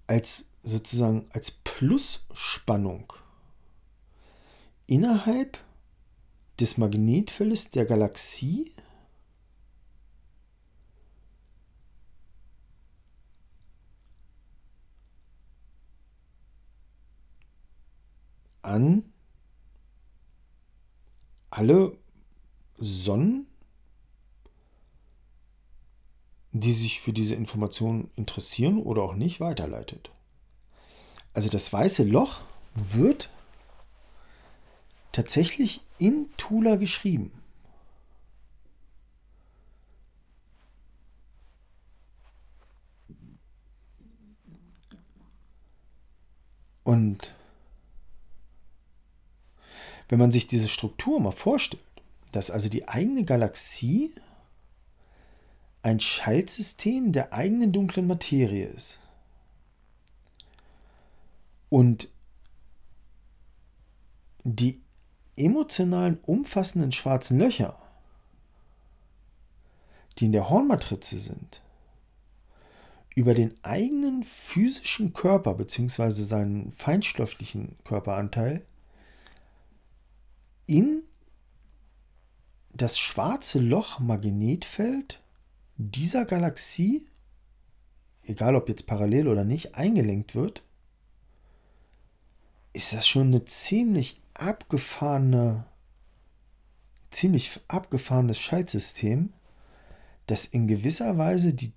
als 0.08 0.50
sozusagen 0.64 1.26
als 1.32 1.52
Plusspannung 1.52 3.14
innerhalb 4.86 5.58
des 6.60 6.78
Magnetfeldes 6.78 7.70
der 7.70 7.86
Galaxie 7.86 8.72
an 18.68 19.14
alle 21.50 21.98
Sonnen, 22.78 23.47
die 26.60 26.74
sich 26.74 27.00
für 27.02 27.14
diese 27.14 27.36
Information 27.36 28.10
interessieren 28.16 28.78
oder 28.82 29.02
auch 29.04 29.16
nicht, 29.16 29.40
weiterleitet. 29.40 30.10
Also 31.34 31.50
das 31.50 31.72
weiße 31.72 32.04
Loch 32.04 32.42
wird 32.76 33.30
tatsächlich 35.12 35.82
in 35.98 36.28
Tula 36.38 36.76
geschrieben. 36.76 37.32
Und 46.84 47.36
wenn 50.08 50.20
man 50.20 50.32
sich 50.32 50.48
diese 50.48 50.70
Struktur 50.70 51.20
mal 51.20 51.32
vorstellt, 51.32 51.84
dass 52.32 52.50
also 52.50 52.70
die 52.70 52.88
eigene 52.88 53.26
Galaxie 53.26 54.12
ein 55.88 56.00
Schaltsystem 56.00 57.12
der 57.14 57.34
eigenen 57.34 57.72
dunklen 57.72 58.08
Materie 58.08 58.66
ist 58.68 59.00
und 61.70 62.10
die 64.44 64.82
emotionalen, 65.38 66.20
umfassenden 66.24 66.92
schwarzen 66.92 67.40
Löcher, 67.40 67.78
die 70.18 70.26
in 70.26 70.32
der 70.32 70.50
Hornmatrize 70.50 71.20
sind, 71.20 71.62
über 73.16 73.34
den 73.34 73.56
eigenen 73.64 74.24
physischen 74.24 75.14
Körper 75.14 75.54
bzw. 75.54 76.12
seinen 76.24 76.72
feinstofflichen 76.74 77.78
Körperanteil 77.84 78.66
in 80.66 81.04
das 82.74 83.00
schwarze 83.00 83.60
Loch 83.60 84.00
Magnetfeld 84.00 85.22
dieser 85.78 86.26
Galaxie, 86.26 87.08
egal 88.24 88.56
ob 88.56 88.70
jetzt 88.70 88.88
parallel 88.88 89.28
oder 89.28 89.44
nicht, 89.44 89.76
eingelenkt 89.76 90.36
wird, 90.36 90.64
ist 92.74 92.94
das 92.94 93.08
schon 93.08 93.28
eine 93.28 93.46
ziemlich 93.46 94.22
abgefahrene, 94.34 95.66
ziemlich 97.12 97.60
abgefahrenes 97.68 98.40
Schaltsystem, 98.40 99.34
das 100.26 100.46
in 100.46 100.68
gewisser 100.68 101.18
Weise 101.18 101.54
die 101.54 101.74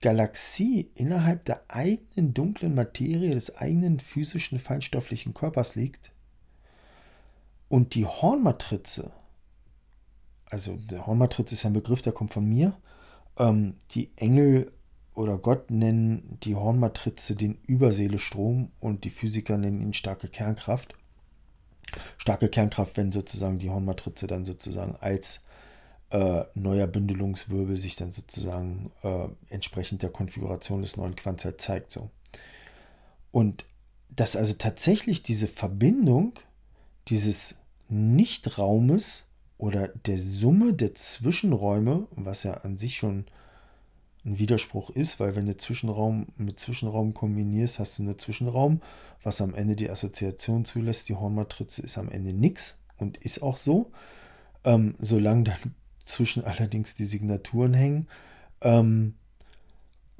Galaxie 0.00 0.90
innerhalb 0.94 1.44
der 1.46 1.64
eigenen 1.68 2.34
dunklen 2.34 2.74
Materie 2.74 3.30
des 3.30 3.56
eigenen 3.56 3.98
physischen 3.98 4.58
feinstofflichen 4.58 5.32
Körpers 5.32 5.76
liegt 5.76 6.12
und 7.68 7.94
die 7.94 8.04
Hornmatrize, 8.04 9.10
also 10.46 10.76
der 10.76 11.06
Hornmatrize 11.06 11.54
ist 11.54 11.64
ein 11.64 11.72
Begriff, 11.72 12.02
der 12.02 12.12
kommt 12.12 12.32
von 12.32 12.48
mir, 12.48 12.76
ähm, 13.38 13.76
die 13.92 14.10
Engel 14.16 14.72
oder 15.14 15.38
Gott 15.38 15.70
nennen 15.70 16.38
die 16.42 16.56
Hornmatrize 16.56 17.36
den 17.36 17.58
Überseelestrom 17.66 18.72
und 18.80 19.04
die 19.04 19.10
Physiker 19.10 19.56
nennen 19.56 19.80
ihn 19.80 19.94
starke 19.94 20.28
Kernkraft. 20.28 20.94
Starke 22.18 22.48
Kernkraft, 22.48 22.96
wenn 22.96 23.12
sozusagen 23.12 23.58
die 23.58 23.70
Hornmatrize 23.70 24.26
dann 24.26 24.44
sozusagen 24.44 24.96
als 25.00 25.44
äh, 26.10 26.44
neuer 26.54 26.86
Bündelungswirbel 26.86 27.76
sich 27.76 27.96
dann 27.96 28.10
sozusagen 28.10 28.90
äh, 29.02 29.28
entsprechend 29.48 30.02
der 30.02 30.10
Konfiguration 30.10 30.82
des 30.82 30.96
neuen 30.96 31.14
Quantzeit 31.14 31.60
zeigt. 31.60 31.92
So. 31.92 32.10
Und 33.30 33.64
dass 34.10 34.36
also 34.36 34.54
tatsächlich 34.54 35.22
diese 35.22 35.48
Verbindung 35.48 36.34
dieses 37.08 37.56
Nichtraumes 37.88 39.24
oder 39.64 39.88
der 39.88 40.18
Summe 40.18 40.74
der 40.74 40.94
Zwischenräume, 40.94 42.06
was 42.10 42.42
ja 42.42 42.52
an 42.52 42.76
sich 42.76 42.96
schon 42.96 43.24
ein 44.26 44.38
Widerspruch 44.38 44.90
ist, 44.90 45.20
weil 45.20 45.36
wenn 45.36 45.46
du 45.46 45.56
Zwischenraum 45.56 46.26
mit 46.36 46.60
Zwischenraum 46.60 47.14
kombinierst, 47.14 47.78
hast 47.78 47.98
du 47.98 48.02
einen 48.02 48.18
Zwischenraum, 48.18 48.82
was 49.22 49.40
am 49.40 49.54
Ende 49.54 49.74
die 49.74 49.88
Assoziation 49.88 50.66
zulässt. 50.66 51.08
Die 51.08 51.14
Hornmatrize 51.14 51.80
ist 51.80 51.96
am 51.96 52.10
Ende 52.10 52.34
nichts 52.34 52.76
und 52.98 53.16
ist 53.16 53.42
auch 53.42 53.56
so. 53.56 53.90
Ähm, 54.64 54.96
solange 54.98 55.44
dann 55.44 55.74
zwischen 56.04 56.44
allerdings 56.44 56.94
die 56.94 57.06
Signaturen 57.06 57.72
hängen, 57.72 58.08
ähm, 58.60 59.14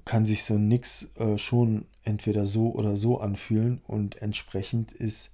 kann 0.07 0.25
sich 0.25 0.45
so 0.45 0.57
nix 0.57 1.11
äh, 1.17 1.37
schon 1.37 1.85
entweder 2.03 2.47
so 2.47 2.73
oder 2.73 2.97
so 2.97 3.21
anfühlen 3.21 3.83
und 3.87 4.23
entsprechend 4.23 4.93
ist 4.93 5.33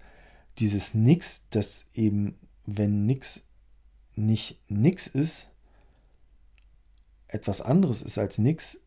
dieses 0.58 0.94
Nix, 0.94 1.46
das 1.50 1.86
eben, 1.94 2.34
wenn 2.66 3.06
nix 3.06 3.44
nicht 4.26 4.58
nix 4.68 5.06
ist, 5.06 5.50
etwas 7.28 7.60
anderes 7.60 8.02
ist 8.02 8.18
als 8.18 8.38
nix, 8.38 8.80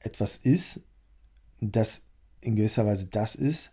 etwas 0.00 0.36
ist, 0.36 0.82
das 1.60 2.02
in 2.40 2.56
gewisser 2.56 2.86
Weise 2.86 3.06
das 3.06 3.34
ist, 3.34 3.70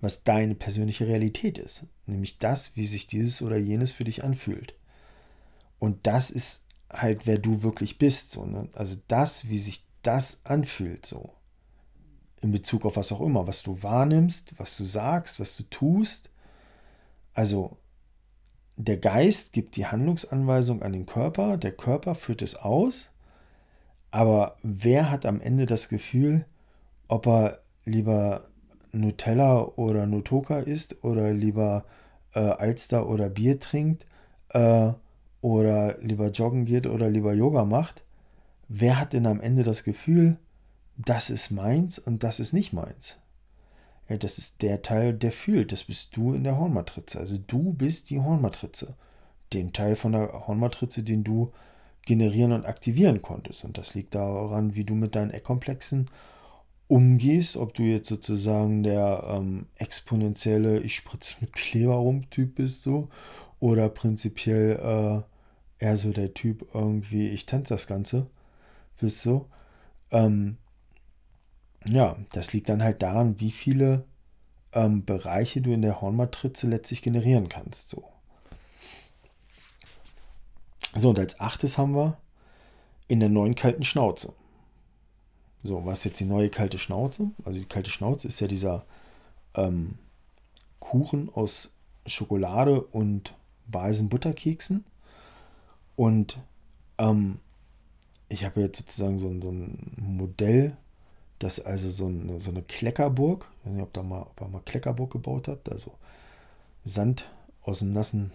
was 0.00 0.24
deine 0.24 0.54
persönliche 0.54 1.06
Realität 1.06 1.58
ist. 1.58 1.84
Nämlich 2.06 2.38
das, 2.38 2.76
wie 2.76 2.86
sich 2.86 3.06
dieses 3.06 3.40
oder 3.40 3.56
jenes 3.56 3.92
für 3.92 4.04
dich 4.04 4.24
anfühlt. 4.24 4.74
Und 5.78 6.06
das 6.06 6.30
ist 6.30 6.64
halt, 6.90 7.26
wer 7.26 7.38
du 7.38 7.62
wirklich 7.62 7.98
bist. 7.98 8.32
So, 8.32 8.44
ne? 8.44 8.68
Also 8.74 8.96
das, 9.08 9.48
wie 9.48 9.58
sich 9.58 9.86
das 10.02 10.40
anfühlt, 10.44 11.06
so. 11.06 11.32
In 12.40 12.50
Bezug 12.50 12.84
auf 12.84 12.96
was 12.96 13.12
auch 13.12 13.20
immer, 13.20 13.46
was 13.46 13.62
du 13.62 13.82
wahrnimmst, 13.84 14.58
was 14.58 14.76
du 14.76 14.84
sagst, 14.84 15.38
was 15.38 15.56
du 15.56 15.62
tust. 15.64 16.28
Also 17.34 17.78
der 18.76 18.96
Geist 18.96 19.52
gibt 19.52 19.76
die 19.76 19.86
Handlungsanweisung 19.86 20.82
an 20.82 20.92
den 20.92 21.06
Körper, 21.06 21.56
der 21.56 21.72
Körper 21.72 22.14
führt 22.14 22.42
es 22.42 22.56
aus, 22.56 23.10
aber 24.10 24.56
wer 24.62 25.10
hat 25.10 25.26
am 25.26 25.40
Ende 25.40 25.66
das 25.66 25.88
Gefühl, 25.88 26.44
ob 27.08 27.26
er 27.26 27.60
lieber 27.84 28.48
Nutella 28.92 29.62
oder 29.62 30.06
Nutoka 30.06 30.60
isst 30.60 31.02
oder 31.02 31.32
lieber 31.32 31.84
äh, 32.34 32.40
Alster 32.40 33.08
oder 33.08 33.28
Bier 33.28 33.58
trinkt 33.58 34.06
äh, 34.50 34.92
oder 35.40 35.98
lieber 36.00 36.28
joggen 36.28 36.64
geht 36.64 36.86
oder 36.86 37.08
lieber 37.08 37.32
Yoga 37.32 37.64
macht, 37.64 38.04
wer 38.68 39.00
hat 39.00 39.12
denn 39.12 39.26
am 39.26 39.40
Ende 39.40 39.64
das 39.64 39.84
Gefühl, 39.84 40.36
das 40.96 41.30
ist 41.30 41.50
meins 41.50 41.98
und 41.98 42.22
das 42.22 42.38
ist 42.38 42.52
nicht 42.52 42.72
meins? 42.72 43.18
Das 44.18 44.38
ist 44.38 44.62
der 44.62 44.82
Teil, 44.82 45.14
der 45.14 45.32
fühlt. 45.32 45.72
Das 45.72 45.84
bist 45.84 46.16
du 46.16 46.34
in 46.34 46.44
der 46.44 46.58
Hornmatrize. 46.58 47.18
Also 47.18 47.38
du 47.38 47.72
bist 47.72 48.10
die 48.10 48.20
Hornmatrize. 48.20 48.94
Den 49.52 49.72
Teil 49.72 49.96
von 49.96 50.12
der 50.12 50.46
Hornmatrize, 50.46 51.02
den 51.02 51.24
du 51.24 51.52
generieren 52.06 52.52
und 52.52 52.66
aktivieren 52.66 53.22
konntest. 53.22 53.64
Und 53.64 53.78
das 53.78 53.94
liegt 53.94 54.14
daran, 54.14 54.74
wie 54.74 54.84
du 54.84 54.94
mit 54.94 55.14
deinen 55.14 55.30
Eckkomplexen 55.30 56.10
umgehst, 56.88 57.56
ob 57.56 57.74
du 57.74 57.84
jetzt 57.84 58.08
sozusagen 58.08 58.82
der 58.82 59.24
ähm, 59.28 59.66
exponentielle 59.76 60.80
Ich 60.80 60.96
spritze 60.96 61.36
mit 61.40 61.52
Kleber 61.52 61.94
rum 61.94 62.28
Typ 62.30 62.56
bist 62.56 62.82
so 62.82 63.08
oder 63.60 63.88
prinzipiell 63.88 65.24
äh, 65.80 65.84
eher 65.84 65.96
so 65.96 66.10
der 66.10 66.34
Typ 66.34 66.66
irgendwie 66.74 67.28
Ich 67.28 67.46
tanze 67.46 67.74
das 67.74 67.86
Ganze 67.86 68.26
bist 69.02 69.20
so. 69.20 69.46
Ähm, 70.10 70.56
ja, 71.86 72.16
das 72.32 72.52
liegt 72.52 72.68
dann 72.68 72.82
halt 72.82 73.02
daran, 73.02 73.40
wie 73.40 73.50
viele 73.50 74.04
ähm, 74.72 75.04
Bereiche 75.04 75.60
du 75.60 75.72
in 75.72 75.82
der 75.82 76.00
Hornmatrize 76.00 76.66
letztlich 76.66 77.02
generieren 77.02 77.48
kannst. 77.48 77.88
So. 77.88 78.04
so, 80.94 81.10
und 81.10 81.18
als 81.18 81.40
achtes 81.40 81.78
haben 81.78 81.94
wir 81.94 82.18
in 83.08 83.20
der 83.20 83.28
neuen 83.28 83.54
kalten 83.54 83.84
Schnauze. 83.84 84.32
So, 85.62 85.84
was 85.84 85.98
ist 85.98 86.04
jetzt 86.04 86.20
die 86.20 86.24
neue 86.24 86.48
kalte 86.48 86.78
Schnauze? 86.78 87.30
Also 87.44 87.58
die 87.58 87.66
kalte 87.66 87.90
Schnauze 87.90 88.26
ist 88.26 88.40
ja 88.40 88.48
dieser 88.48 88.84
ähm, 89.54 89.98
Kuchen 90.80 91.30
aus 91.32 91.72
Schokolade 92.06 92.80
und 92.80 93.34
weißen 93.68 94.08
Butterkeksen. 94.08 94.84
Und 95.94 96.38
ähm, 96.98 97.38
ich 98.28 98.44
habe 98.44 98.60
jetzt 98.60 98.78
sozusagen 98.78 99.18
so, 99.18 99.28
so 99.40 99.50
ein 99.50 99.92
Modell 99.96 100.76
das 101.42 101.58
ist 101.58 101.66
also 101.66 101.90
so 101.90 102.06
eine, 102.06 102.40
so 102.40 102.50
eine 102.50 102.62
Kleckerburg. 102.62 103.50
Ich 103.58 103.66
weiß 103.66 103.72
nicht, 103.72 103.82
ob, 103.82 103.92
da 103.92 104.02
mal, 104.02 104.22
ob 104.22 104.40
ihr 104.40 104.48
mal 104.48 104.62
Kleckerburg 104.64 105.10
gebaut 105.10 105.48
habt. 105.48 105.70
Also 105.70 105.92
Sand 106.84 107.30
aus 107.62 107.80
dem 107.80 107.92
nassen 107.92 108.30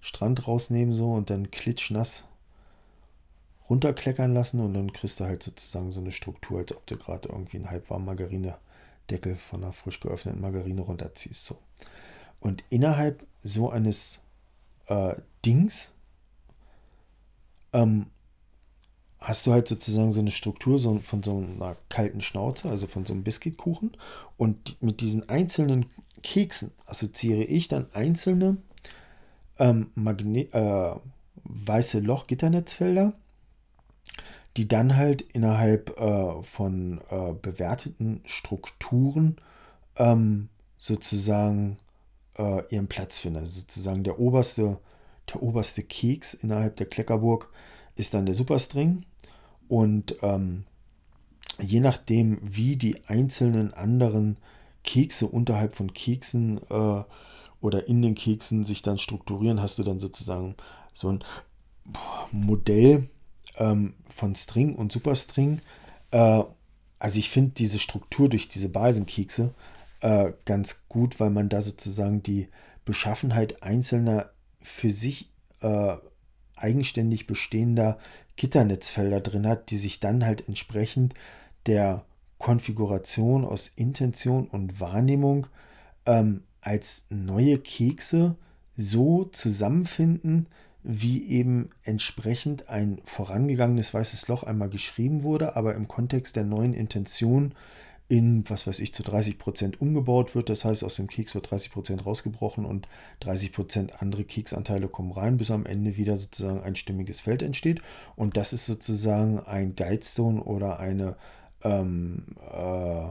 Strand 0.00 0.46
rausnehmen 0.46 0.94
so 0.94 1.12
und 1.12 1.30
dann 1.30 1.50
klitschnass 1.50 2.26
runterkleckern 3.68 4.34
lassen 4.34 4.60
und 4.60 4.74
dann 4.74 4.92
kriegst 4.92 5.20
du 5.20 5.24
halt 5.24 5.42
sozusagen 5.42 5.92
so 5.92 6.00
eine 6.00 6.12
Struktur, 6.12 6.58
als 6.58 6.74
ob 6.76 6.86
du 6.86 6.96
gerade 6.96 7.28
irgendwie 7.28 7.58
einen 7.58 7.70
halbwarmen 7.70 8.06
Margarinedeckel 8.06 9.36
von 9.36 9.62
einer 9.62 9.72
frisch 9.72 10.00
geöffneten 10.00 10.40
Margarine 10.40 10.80
runterziehst. 10.80 11.44
So. 11.44 11.56
Und 12.40 12.64
innerhalb 12.68 13.26
so 13.42 13.70
eines 13.70 14.22
äh, 14.86 15.14
Dings 15.44 15.94
ähm, 17.72 18.06
hast 19.20 19.46
du 19.46 19.52
halt 19.52 19.68
sozusagen 19.68 20.12
so 20.12 20.20
eine 20.20 20.30
Struktur 20.30 20.78
so 20.78 20.98
von 20.98 21.22
so 21.22 21.36
einer 21.36 21.76
kalten 21.88 22.20
Schnauze, 22.20 22.68
also 22.70 22.86
von 22.86 23.04
so 23.04 23.12
einem 23.12 23.22
Biskuitkuchen. 23.22 23.96
Und 24.36 24.80
mit 24.82 25.00
diesen 25.00 25.28
einzelnen 25.28 25.86
Keksen 26.22 26.72
assoziiere 26.86 27.44
ich 27.44 27.68
dann 27.68 27.86
einzelne 27.92 28.56
ähm, 29.58 29.90
Magne 29.94 30.52
äh, 30.52 30.96
weiße 31.44 32.00
Loch-Gitternetzfelder, 32.00 33.12
die 34.56 34.66
dann 34.66 34.96
halt 34.96 35.22
innerhalb 35.22 35.98
äh, 36.00 36.42
von 36.42 37.00
äh, 37.10 37.32
bewerteten 37.34 38.22
Strukturen 38.24 39.36
ähm, 39.96 40.48
sozusagen 40.78 41.76
äh, 42.38 42.62
ihren 42.74 42.88
Platz 42.88 43.18
finden. 43.18 43.40
Also 43.40 43.60
sozusagen 43.60 44.02
der 44.02 44.18
oberste, 44.18 44.78
der 45.32 45.42
oberste 45.42 45.82
Keks 45.82 46.32
innerhalb 46.34 46.76
der 46.76 46.86
Kleckerburg 46.86 47.52
ist 47.96 48.14
dann 48.14 48.24
der 48.24 48.34
Superstring 48.34 49.04
und 49.70 50.16
ähm, 50.22 50.64
je 51.60 51.78
nachdem, 51.78 52.40
wie 52.42 52.74
die 52.74 53.04
einzelnen 53.06 53.72
anderen 53.72 54.36
Kekse 54.82 55.28
unterhalb 55.28 55.76
von 55.76 55.94
Keksen 55.94 56.58
äh, 56.68 57.04
oder 57.60 57.86
in 57.86 58.02
den 58.02 58.16
Keksen 58.16 58.64
sich 58.64 58.82
dann 58.82 58.98
strukturieren, 58.98 59.62
hast 59.62 59.78
du 59.78 59.84
dann 59.84 60.00
sozusagen 60.00 60.56
so 60.92 61.12
ein 61.12 61.24
Modell 62.32 63.08
ähm, 63.58 63.94
von 64.08 64.34
String 64.34 64.74
und 64.74 64.90
Superstring. 64.90 65.60
Äh, 66.10 66.42
also 66.98 67.18
ich 67.20 67.30
finde 67.30 67.52
diese 67.52 67.78
Struktur 67.78 68.28
durch 68.28 68.48
diese 68.48 68.70
Basenkekse 68.70 69.54
äh, 70.00 70.32
ganz 70.46 70.82
gut, 70.88 71.20
weil 71.20 71.30
man 71.30 71.48
da 71.48 71.60
sozusagen 71.60 72.24
die 72.24 72.48
Beschaffenheit 72.84 73.62
einzelner 73.62 74.30
für 74.60 74.90
sich 74.90 75.28
äh, 75.60 75.94
eigenständig 76.60 77.26
bestehender 77.26 77.98
Gitternetzfelder 78.36 79.20
drin 79.20 79.46
hat, 79.46 79.70
die 79.70 79.76
sich 79.76 80.00
dann 80.00 80.24
halt 80.24 80.46
entsprechend 80.48 81.14
der 81.66 82.04
Konfiguration 82.38 83.44
aus 83.44 83.70
Intention 83.76 84.46
und 84.46 84.80
Wahrnehmung 84.80 85.46
ähm, 86.06 86.42
als 86.62 87.06
neue 87.10 87.58
Kekse 87.58 88.36
so 88.76 89.24
zusammenfinden, 89.24 90.46
wie 90.82 91.28
eben 91.28 91.68
entsprechend 91.82 92.70
ein 92.70 93.00
vorangegangenes 93.04 93.92
weißes 93.92 94.28
Loch 94.28 94.42
einmal 94.42 94.70
geschrieben 94.70 95.22
wurde, 95.22 95.54
aber 95.56 95.74
im 95.74 95.88
Kontext 95.88 96.36
der 96.36 96.44
neuen 96.44 96.72
Intention 96.72 97.54
in, 98.10 98.44
was 98.50 98.66
weiß 98.66 98.80
ich, 98.80 98.92
zu 98.92 99.04
30 99.04 99.38
Prozent 99.38 99.80
umgebaut 99.80 100.34
wird. 100.34 100.48
Das 100.48 100.64
heißt, 100.64 100.82
aus 100.82 100.96
dem 100.96 101.06
Keks 101.06 101.32
wird 101.36 101.48
30 101.48 101.70
Prozent 101.70 102.04
rausgebrochen 102.04 102.64
und 102.64 102.88
30 103.20 103.52
Prozent 103.52 104.02
andere 104.02 104.24
Keksanteile 104.24 104.88
kommen 104.88 105.12
rein, 105.12 105.36
bis 105.36 105.52
am 105.52 105.64
Ende 105.64 105.96
wieder 105.96 106.16
sozusagen 106.16 106.60
ein 106.60 106.74
stimmiges 106.74 107.20
Feld 107.20 107.40
entsteht. 107.40 107.80
Und 108.16 108.36
das 108.36 108.52
ist 108.52 108.66
sozusagen 108.66 109.38
ein 109.38 109.76
Guidestone 109.76 110.42
oder 110.42 110.80
eine, 110.80 111.14
ähm, 111.62 112.26
äh, 112.52 113.06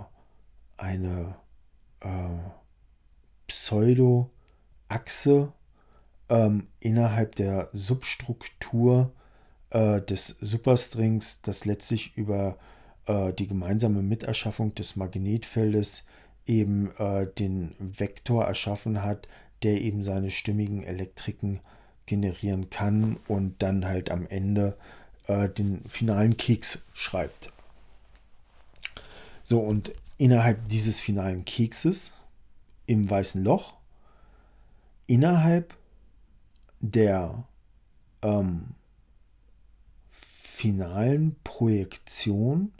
eine 0.75 1.35
äh, 2.01 2.09
Pseudo-Achse 3.47 4.33
ähm, 6.27 6.67
innerhalb 6.81 7.35
der 7.35 7.69
Substruktur 7.71 9.13
äh, 9.69 10.01
des 10.01 10.35
Superstrings, 10.41 11.41
das 11.41 11.63
letztlich 11.63 12.17
über 12.17 12.57
äh, 13.09 13.33
die 13.33 13.47
gemeinsame 13.47 14.03
Miterschaffung 14.03 14.75
des 14.75 14.95
Magnetfeldes 14.95 16.03
eben 16.45 16.91
äh, 16.97 17.25
den 17.25 17.75
Vektor 17.79 18.45
erschaffen 18.45 19.03
hat, 19.03 19.27
der 19.63 19.81
eben 19.81 20.03
seine 20.03 20.29
stimmigen 20.31 20.83
Elektriken 20.83 21.59
generieren 22.05 22.69
kann 22.69 23.17
und 23.27 23.61
dann 23.61 23.85
halt 23.85 24.11
am 24.11 24.27
Ende 24.27 24.77
äh, 25.27 25.49
den 25.49 25.83
finalen 25.85 26.37
Keks 26.37 26.85
schreibt. 26.93 27.51
So, 29.43 29.59
und 29.59 29.91
innerhalb 30.17 30.67
dieses 30.69 30.99
finalen 30.99 31.45
Kekses 31.45 32.13
im 32.85 33.09
weißen 33.09 33.43
Loch, 33.43 33.73
innerhalb 35.07 35.75
der 36.79 37.43
ähm, 38.21 38.75
finalen 40.11 41.35
Projektion 41.43 42.71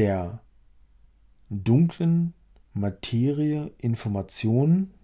der 0.00 0.40
dunklen 1.50 2.32
Materie 2.72 3.70
Informationen 3.76 4.94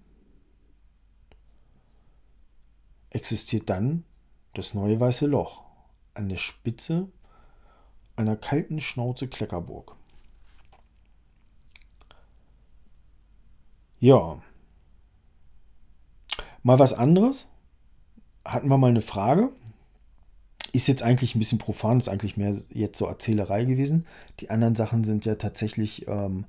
existiert 3.10 3.68
dann 3.68 4.04
das 4.54 4.72
neue 4.72 4.98
weiße 4.98 5.26
Loch 5.26 5.64
an 6.14 6.30
der 6.30 6.38
Spitze 6.38 7.12
einer 8.16 8.36
kalten 8.36 8.80
Schnauze 8.80 9.28
Kleckerburg. 9.28 9.96
Ja. 13.98 14.40
Mal 16.62 16.78
was 16.78 16.94
anderes. 16.94 17.48
Hatten 18.46 18.70
wir 18.70 18.78
mal 18.78 18.88
eine 18.88 19.02
Frage 19.02 19.52
ist 20.76 20.88
jetzt 20.88 21.02
eigentlich 21.02 21.34
ein 21.34 21.38
bisschen 21.38 21.58
profan, 21.58 21.96
ist 21.96 22.10
eigentlich 22.10 22.36
mehr 22.36 22.54
jetzt 22.70 22.98
so 22.98 23.06
Erzählerei 23.06 23.64
gewesen. 23.64 24.04
Die 24.40 24.50
anderen 24.50 24.74
Sachen 24.74 25.04
sind 25.04 25.24
ja 25.24 25.36
tatsächlich 25.36 26.06
ähm, 26.06 26.44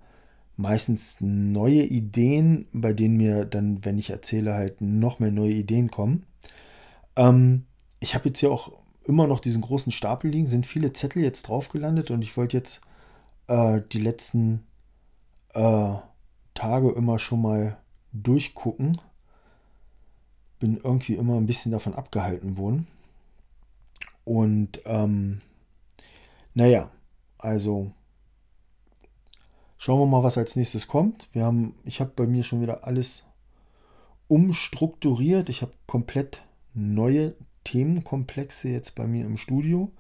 meistens 0.58 1.22
neue 1.22 1.84
Ideen, 1.84 2.68
bei 2.74 2.92
denen 2.92 3.16
mir 3.16 3.46
dann, 3.46 3.86
wenn 3.86 3.98
ich 3.98 4.10
erzähle, 4.10 4.54
halt 4.54 4.82
noch 4.82 5.20
mehr 5.20 5.32
neue 5.32 5.54
Ideen 5.54 5.90
kommen. 5.90 6.26
Ähm, 7.16 7.64
ich 8.02 8.16
habe 8.16 8.28
jetzt 8.28 8.42
hier 8.42 8.52
auch 8.52 8.74
immer 9.06 9.28
noch 9.28 9.40
diesen 9.40 9.62
großen 9.62 9.94
Stapel 9.94 10.30
liegen, 10.30 10.46
sind 10.46 10.68
viele 10.68 10.92
Zettel 10.92 11.24
jetzt 11.24 11.44
drauf 11.44 11.70
gelandet 11.70 12.12
und 12.12 12.22
ich 12.22 12.36
wollte 12.36 12.58
jetzt 12.58 12.82
äh, 13.48 13.80
die 13.94 14.02
letzten 14.02 14.66
äh, 15.54 15.94
Tage 16.54 16.92
immer 16.92 17.18
schon 17.18 17.42
mal 17.42 17.78
durchgucken. 18.12 19.00
Bin 20.60 20.82
irgendwie 20.84 21.14
immer 21.14 21.38
ein 21.38 21.46
bisschen 21.46 21.72
davon 21.72 21.96
abgehalten 21.96 22.58
worden. 22.58 22.88
Und 24.28 24.82
ähm, 24.84 25.40
naja, 26.54 26.92
also 27.38 27.94
schauen 29.78 30.02
wir 30.02 30.06
mal, 30.06 30.22
was 30.22 30.38
als 30.38 30.58
nächstes 30.58 30.90
kommt. 30.90 31.30
Wir 31.32 31.46
haben, 31.46 31.76
ich 31.86 32.02
habe 32.02 32.12
bei 32.14 32.28
mir 32.28 32.44
schon 32.44 32.60
wieder 32.60 32.86
alles 32.86 33.24
umstrukturiert. 34.28 35.48
Ich 35.48 35.62
habe 35.62 35.72
komplett 35.86 36.42
neue 36.74 37.36
Themenkomplexe 37.64 38.68
jetzt 38.68 38.96
bei 38.96 39.08
mir 39.08 39.26
im 39.26 39.38
Studio. 39.38 39.94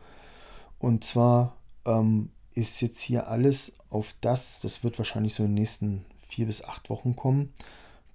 Und 0.77 1.05
zwar 1.05 1.55
ähm, 1.85 2.29
ist 2.53 2.81
jetzt 2.81 2.99
hier 2.99 3.29
alles 3.29 3.77
auf 3.89 4.13
das, 4.19 4.59
das 4.59 4.83
wird 4.83 4.97
wahrscheinlich 4.97 5.35
so 5.35 5.43
in 5.43 5.51
den 5.51 5.61
nächsten 5.61 6.05
vier 6.17 6.47
bis 6.47 6.65
acht 6.65 6.89
Wochen 6.89 7.15
kommen. 7.15 7.53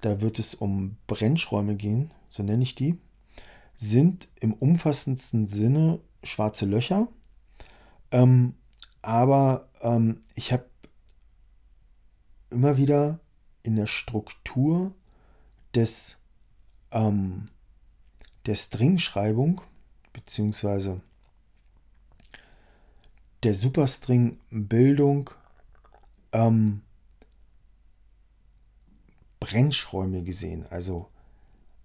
Da 0.03 0.21
wird 0.21 0.39
es 0.39 0.55
um 0.55 0.99
Brennschräume 1.07 1.75
gehen, 1.75 2.11
so 2.29 2.43
nenne 2.43 2.65
ich 2.65 2.75
die. 2.75 2.99
Sind 3.77 4.29
im 4.41 4.53
umfassendsten 4.53 5.47
Sinne 5.47 6.01
schwarze 6.23 6.67
Löcher. 6.67 7.09
Ähm, 8.11 8.55
aber 9.01 9.69
ähm, 9.81 10.21
ich 10.35 10.53
habe 10.53 10.67
immer 12.51 12.77
wieder 12.77 13.19
in 13.63 13.77
der 13.77 13.87
Struktur 13.87 14.95
des, 15.75 16.19
ähm, 16.91 17.47
der 18.47 18.55
Stringschreibung 18.55 19.63
beziehungsweise 20.13 21.01
der 23.43 23.55
Superstring-Bildung 23.55 25.31
ähm, 26.33 26.83
Brennschräume 29.41 30.23
gesehen. 30.23 30.67
Also 30.71 31.09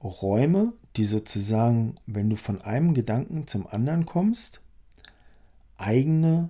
Räume, 0.03 0.73
die 0.97 1.05
sozusagen, 1.05 1.95
wenn 2.05 2.29
du 2.29 2.35
von 2.35 2.61
einem 2.61 2.93
Gedanken 2.93 3.47
zum 3.47 3.67
anderen 3.67 4.05
kommst, 4.05 4.61
eigene 5.77 6.49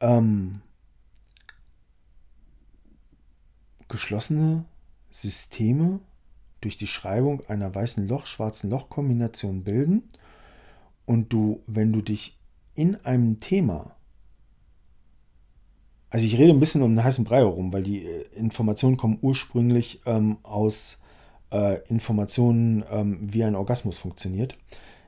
ähm, 0.00 0.62
geschlossene 3.88 4.64
Systeme 5.10 6.00
durch 6.60 6.76
die 6.76 6.86
Schreibung 6.86 7.42
einer 7.48 7.74
weißen 7.74 8.08
Loch-schwarzen 8.08 8.70
Loch-Kombination 8.70 9.64
bilden. 9.64 10.02
Und 11.06 11.32
du, 11.32 11.62
wenn 11.66 11.92
du 11.92 12.02
dich 12.02 12.38
in 12.74 12.96
einem 13.04 13.40
Thema, 13.40 13.96
also 16.10 16.26
ich 16.26 16.38
rede 16.38 16.52
ein 16.52 16.60
bisschen 16.60 16.82
um 16.82 16.94
den 16.94 17.04
heißen 17.04 17.24
Brei 17.24 17.38
herum, 17.38 17.72
weil 17.72 17.82
die 17.82 18.04
äh, 18.04 18.26
Informationen 18.34 18.96
kommen 18.96 19.18
ursprünglich 19.20 20.00
ähm, 20.06 20.38
aus 20.42 21.00
äh, 21.52 21.80
Informationen, 21.88 22.84
ähm, 22.90 23.18
wie 23.20 23.44
ein 23.44 23.54
Orgasmus 23.54 23.98
funktioniert, 23.98 24.56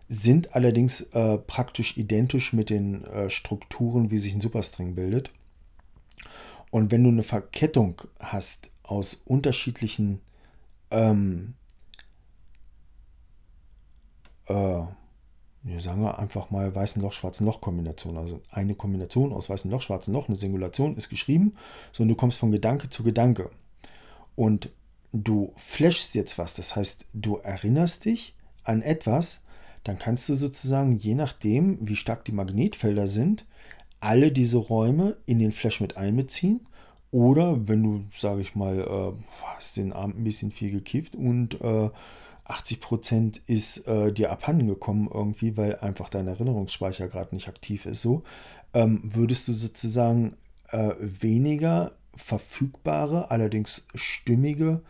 sind 0.08 0.54
allerdings 0.54 1.02
äh, 1.12 1.38
praktisch 1.38 1.96
identisch 1.96 2.52
mit 2.52 2.70
den 2.70 3.04
äh, 3.04 3.30
Strukturen, 3.30 4.10
wie 4.10 4.18
sich 4.18 4.34
ein 4.34 4.40
Superstring 4.40 4.94
bildet. 4.94 5.30
Und 6.70 6.90
wenn 6.90 7.04
du 7.04 7.10
eine 7.10 7.22
Verkettung 7.22 8.02
hast 8.18 8.70
aus 8.82 9.22
unterschiedlichen 9.24 10.20
ähm, 10.90 11.54
äh, 14.46 14.82
sagen 15.78 16.02
wir 16.02 16.18
einfach 16.18 16.50
mal 16.50 16.74
weißen 16.74 17.02
Loch, 17.02 17.12
schwarzen 17.12 17.46
Loch 17.46 17.60
Kombination. 17.60 18.16
Also 18.16 18.40
eine 18.50 18.74
Kombination 18.74 19.32
aus 19.32 19.50
weißem 19.50 19.70
Loch, 19.70 19.82
schwarzen 19.82 20.14
Loch, 20.14 20.28
eine 20.28 20.36
Singulation 20.36 20.96
ist 20.96 21.08
geschrieben, 21.08 21.54
sondern 21.92 22.14
du 22.14 22.20
kommst 22.20 22.38
von 22.38 22.50
Gedanke 22.50 22.88
zu 22.88 23.02
Gedanke. 23.02 23.50
Und 24.36 24.70
du 25.12 25.52
flashst 25.56 26.14
jetzt 26.14 26.38
was, 26.38 26.54
das 26.54 26.76
heißt, 26.76 27.06
du 27.12 27.36
erinnerst 27.36 28.04
dich 28.04 28.34
an 28.64 28.82
etwas, 28.82 29.42
dann 29.84 29.98
kannst 29.98 30.28
du 30.28 30.34
sozusagen, 30.34 30.98
je 30.98 31.14
nachdem, 31.14 31.78
wie 31.80 31.96
stark 31.96 32.24
die 32.24 32.32
Magnetfelder 32.32 33.08
sind, 33.08 33.46
alle 34.00 34.32
diese 34.32 34.58
Räume 34.58 35.16
in 35.26 35.38
den 35.38 35.52
Flash 35.52 35.80
mit 35.80 35.96
einbeziehen. 35.96 36.60
Oder 37.10 37.68
wenn 37.68 37.82
du, 37.82 38.04
sage 38.16 38.40
ich 38.40 38.54
mal, 38.54 38.78
äh, 38.78 39.22
hast 39.42 39.76
den 39.76 39.92
Abend 39.92 40.18
ein 40.18 40.24
bisschen 40.24 40.52
viel 40.52 40.70
gekifft 40.70 41.16
und 41.16 41.60
äh, 41.60 41.90
80% 42.46 43.40
ist 43.46 43.86
äh, 43.86 44.12
dir 44.12 44.30
abhanden 44.30 44.66
gekommen 44.66 45.08
irgendwie, 45.12 45.56
weil 45.56 45.76
einfach 45.76 46.08
dein 46.08 46.28
Erinnerungsspeicher 46.28 47.08
gerade 47.08 47.34
nicht 47.34 47.48
aktiv 47.48 47.86
ist, 47.86 48.02
so, 48.02 48.22
ähm, 48.74 49.00
würdest 49.02 49.48
du 49.48 49.52
sozusagen 49.52 50.34
äh, 50.70 50.90
weniger 51.00 51.92
verfügbare, 52.20 53.30
allerdings 53.30 53.82
stimmige 53.94 54.82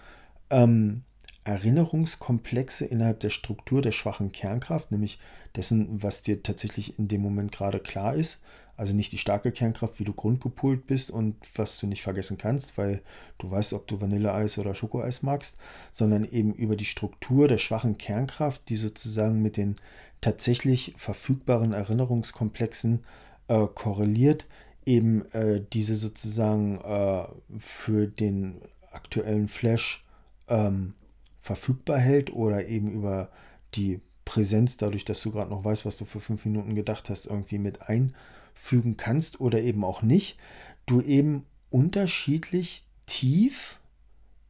ähm, 0.50 1.02
Erinnerungskomplexe 1.44 2.84
innerhalb 2.84 3.20
der 3.20 3.31
Struktur 3.31 3.83
der 3.83 3.92
schwachen 3.92 4.33
Kernkraft, 4.33 4.91
nämlich 4.92 5.18
dessen, 5.57 6.02
was 6.02 6.23
dir 6.23 6.42
tatsächlich 6.42 6.99
in 6.99 7.09
dem 7.09 7.23
Moment 7.23 7.52
gerade 7.52 7.81
klar 7.81 8.15
ist, 8.15 8.42
also 8.76 8.97
nicht 8.97 9.12
die 9.12 9.18
starke 9.18 9.52
Kernkraft, 9.52 9.99
wie 10.00 10.05
du 10.05 10.15
grundgepolt 10.15 10.86
bist 10.86 11.10
und 11.10 11.36
was 11.55 11.78
du 11.78 11.86
nicht 11.86 12.02
vergessen 12.02 12.39
kannst, 12.39 12.78
weil 12.78 13.02
du 13.36 13.50
weißt, 13.50 13.75
ob 13.75 13.86
du 13.86 14.00
Vanilleeis 14.00 14.59
oder 14.59 14.75
Schokoeis 14.75 15.23
magst, 15.23 15.59
sondern 15.92 16.25
eben 16.25 16.55
über 16.55 16.76
die 16.76 16.86
Struktur 16.86 17.47
der 17.47 17.59
schwachen 17.59 17.99
Kernkraft, 17.99 18.68
die 18.70 18.76
sozusagen 18.76 19.42
mit 19.42 19.57
den 19.59 19.76
tatsächlich 20.23 20.94
verfügbaren 20.97 21.73
Erinnerungskomplexen 21.73 23.02
äh, 23.49 23.67
korreliert, 23.75 24.47
eben 24.86 25.31
äh, 25.33 25.62
diese 25.73 25.94
sozusagen 25.94 26.76
äh, 26.78 27.25
für 27.59 28.07
den 28.07 28.60
aktuellen 28.92 29.49
Flash 29.49 30.05
ähm, 30.49 30.94
verfügbar 31.41 31.99
hält 31.99 32.33
oder 32.33 32.67
eben 32.67 32.92
über 32.92 33.31
die 33.75 34.00
Präsenz, 34.25 34.76
dadurch, 34.76 35.05
dass 35.05 35.23
du 35.23 35.33
gerade 35.33 35.50
noch 35.50 35.65
weißt, 35.65 35.86
was 35.86 35.97
du 35.97 36.05
für 36.05 36.20
fünf 36.20 36.44
Minuten 36.44 36.75
gedacht 36.75 37.10
hast, 37.10 37.26
irgendwie 37.26 37.59
mit 37.59 37.89
ein 37.89 38.15
fügen 38.55 38.97
kannst 38.97 39.41
oder 39.41 39.60
eben 39.60 39.84
auch 39.84 40.02
nicht, 40.02 40.39
du 40.86 41.00
eben 41.00 41.47
unterschiedlich 41.70 42.84
tief 43.07 43.81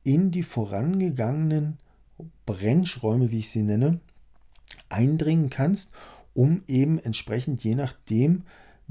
in 0.03 0.31
die 0.31 0.43
vorangegangenen 0.43 1.79
Brennschräume, 2.47 3.31
wie 3.31 3.39
ich 3.39 3.51
sie 3.51 3.63
nenne, 3.63 4.01
eindringen 4.89 5.51
kannst, 5.51 5.93
um 6.35 6.63
eben 6.67 6.99
entsprechend 6.99 7.63
je 7.65 7.75
nachdem, 7.75 8.43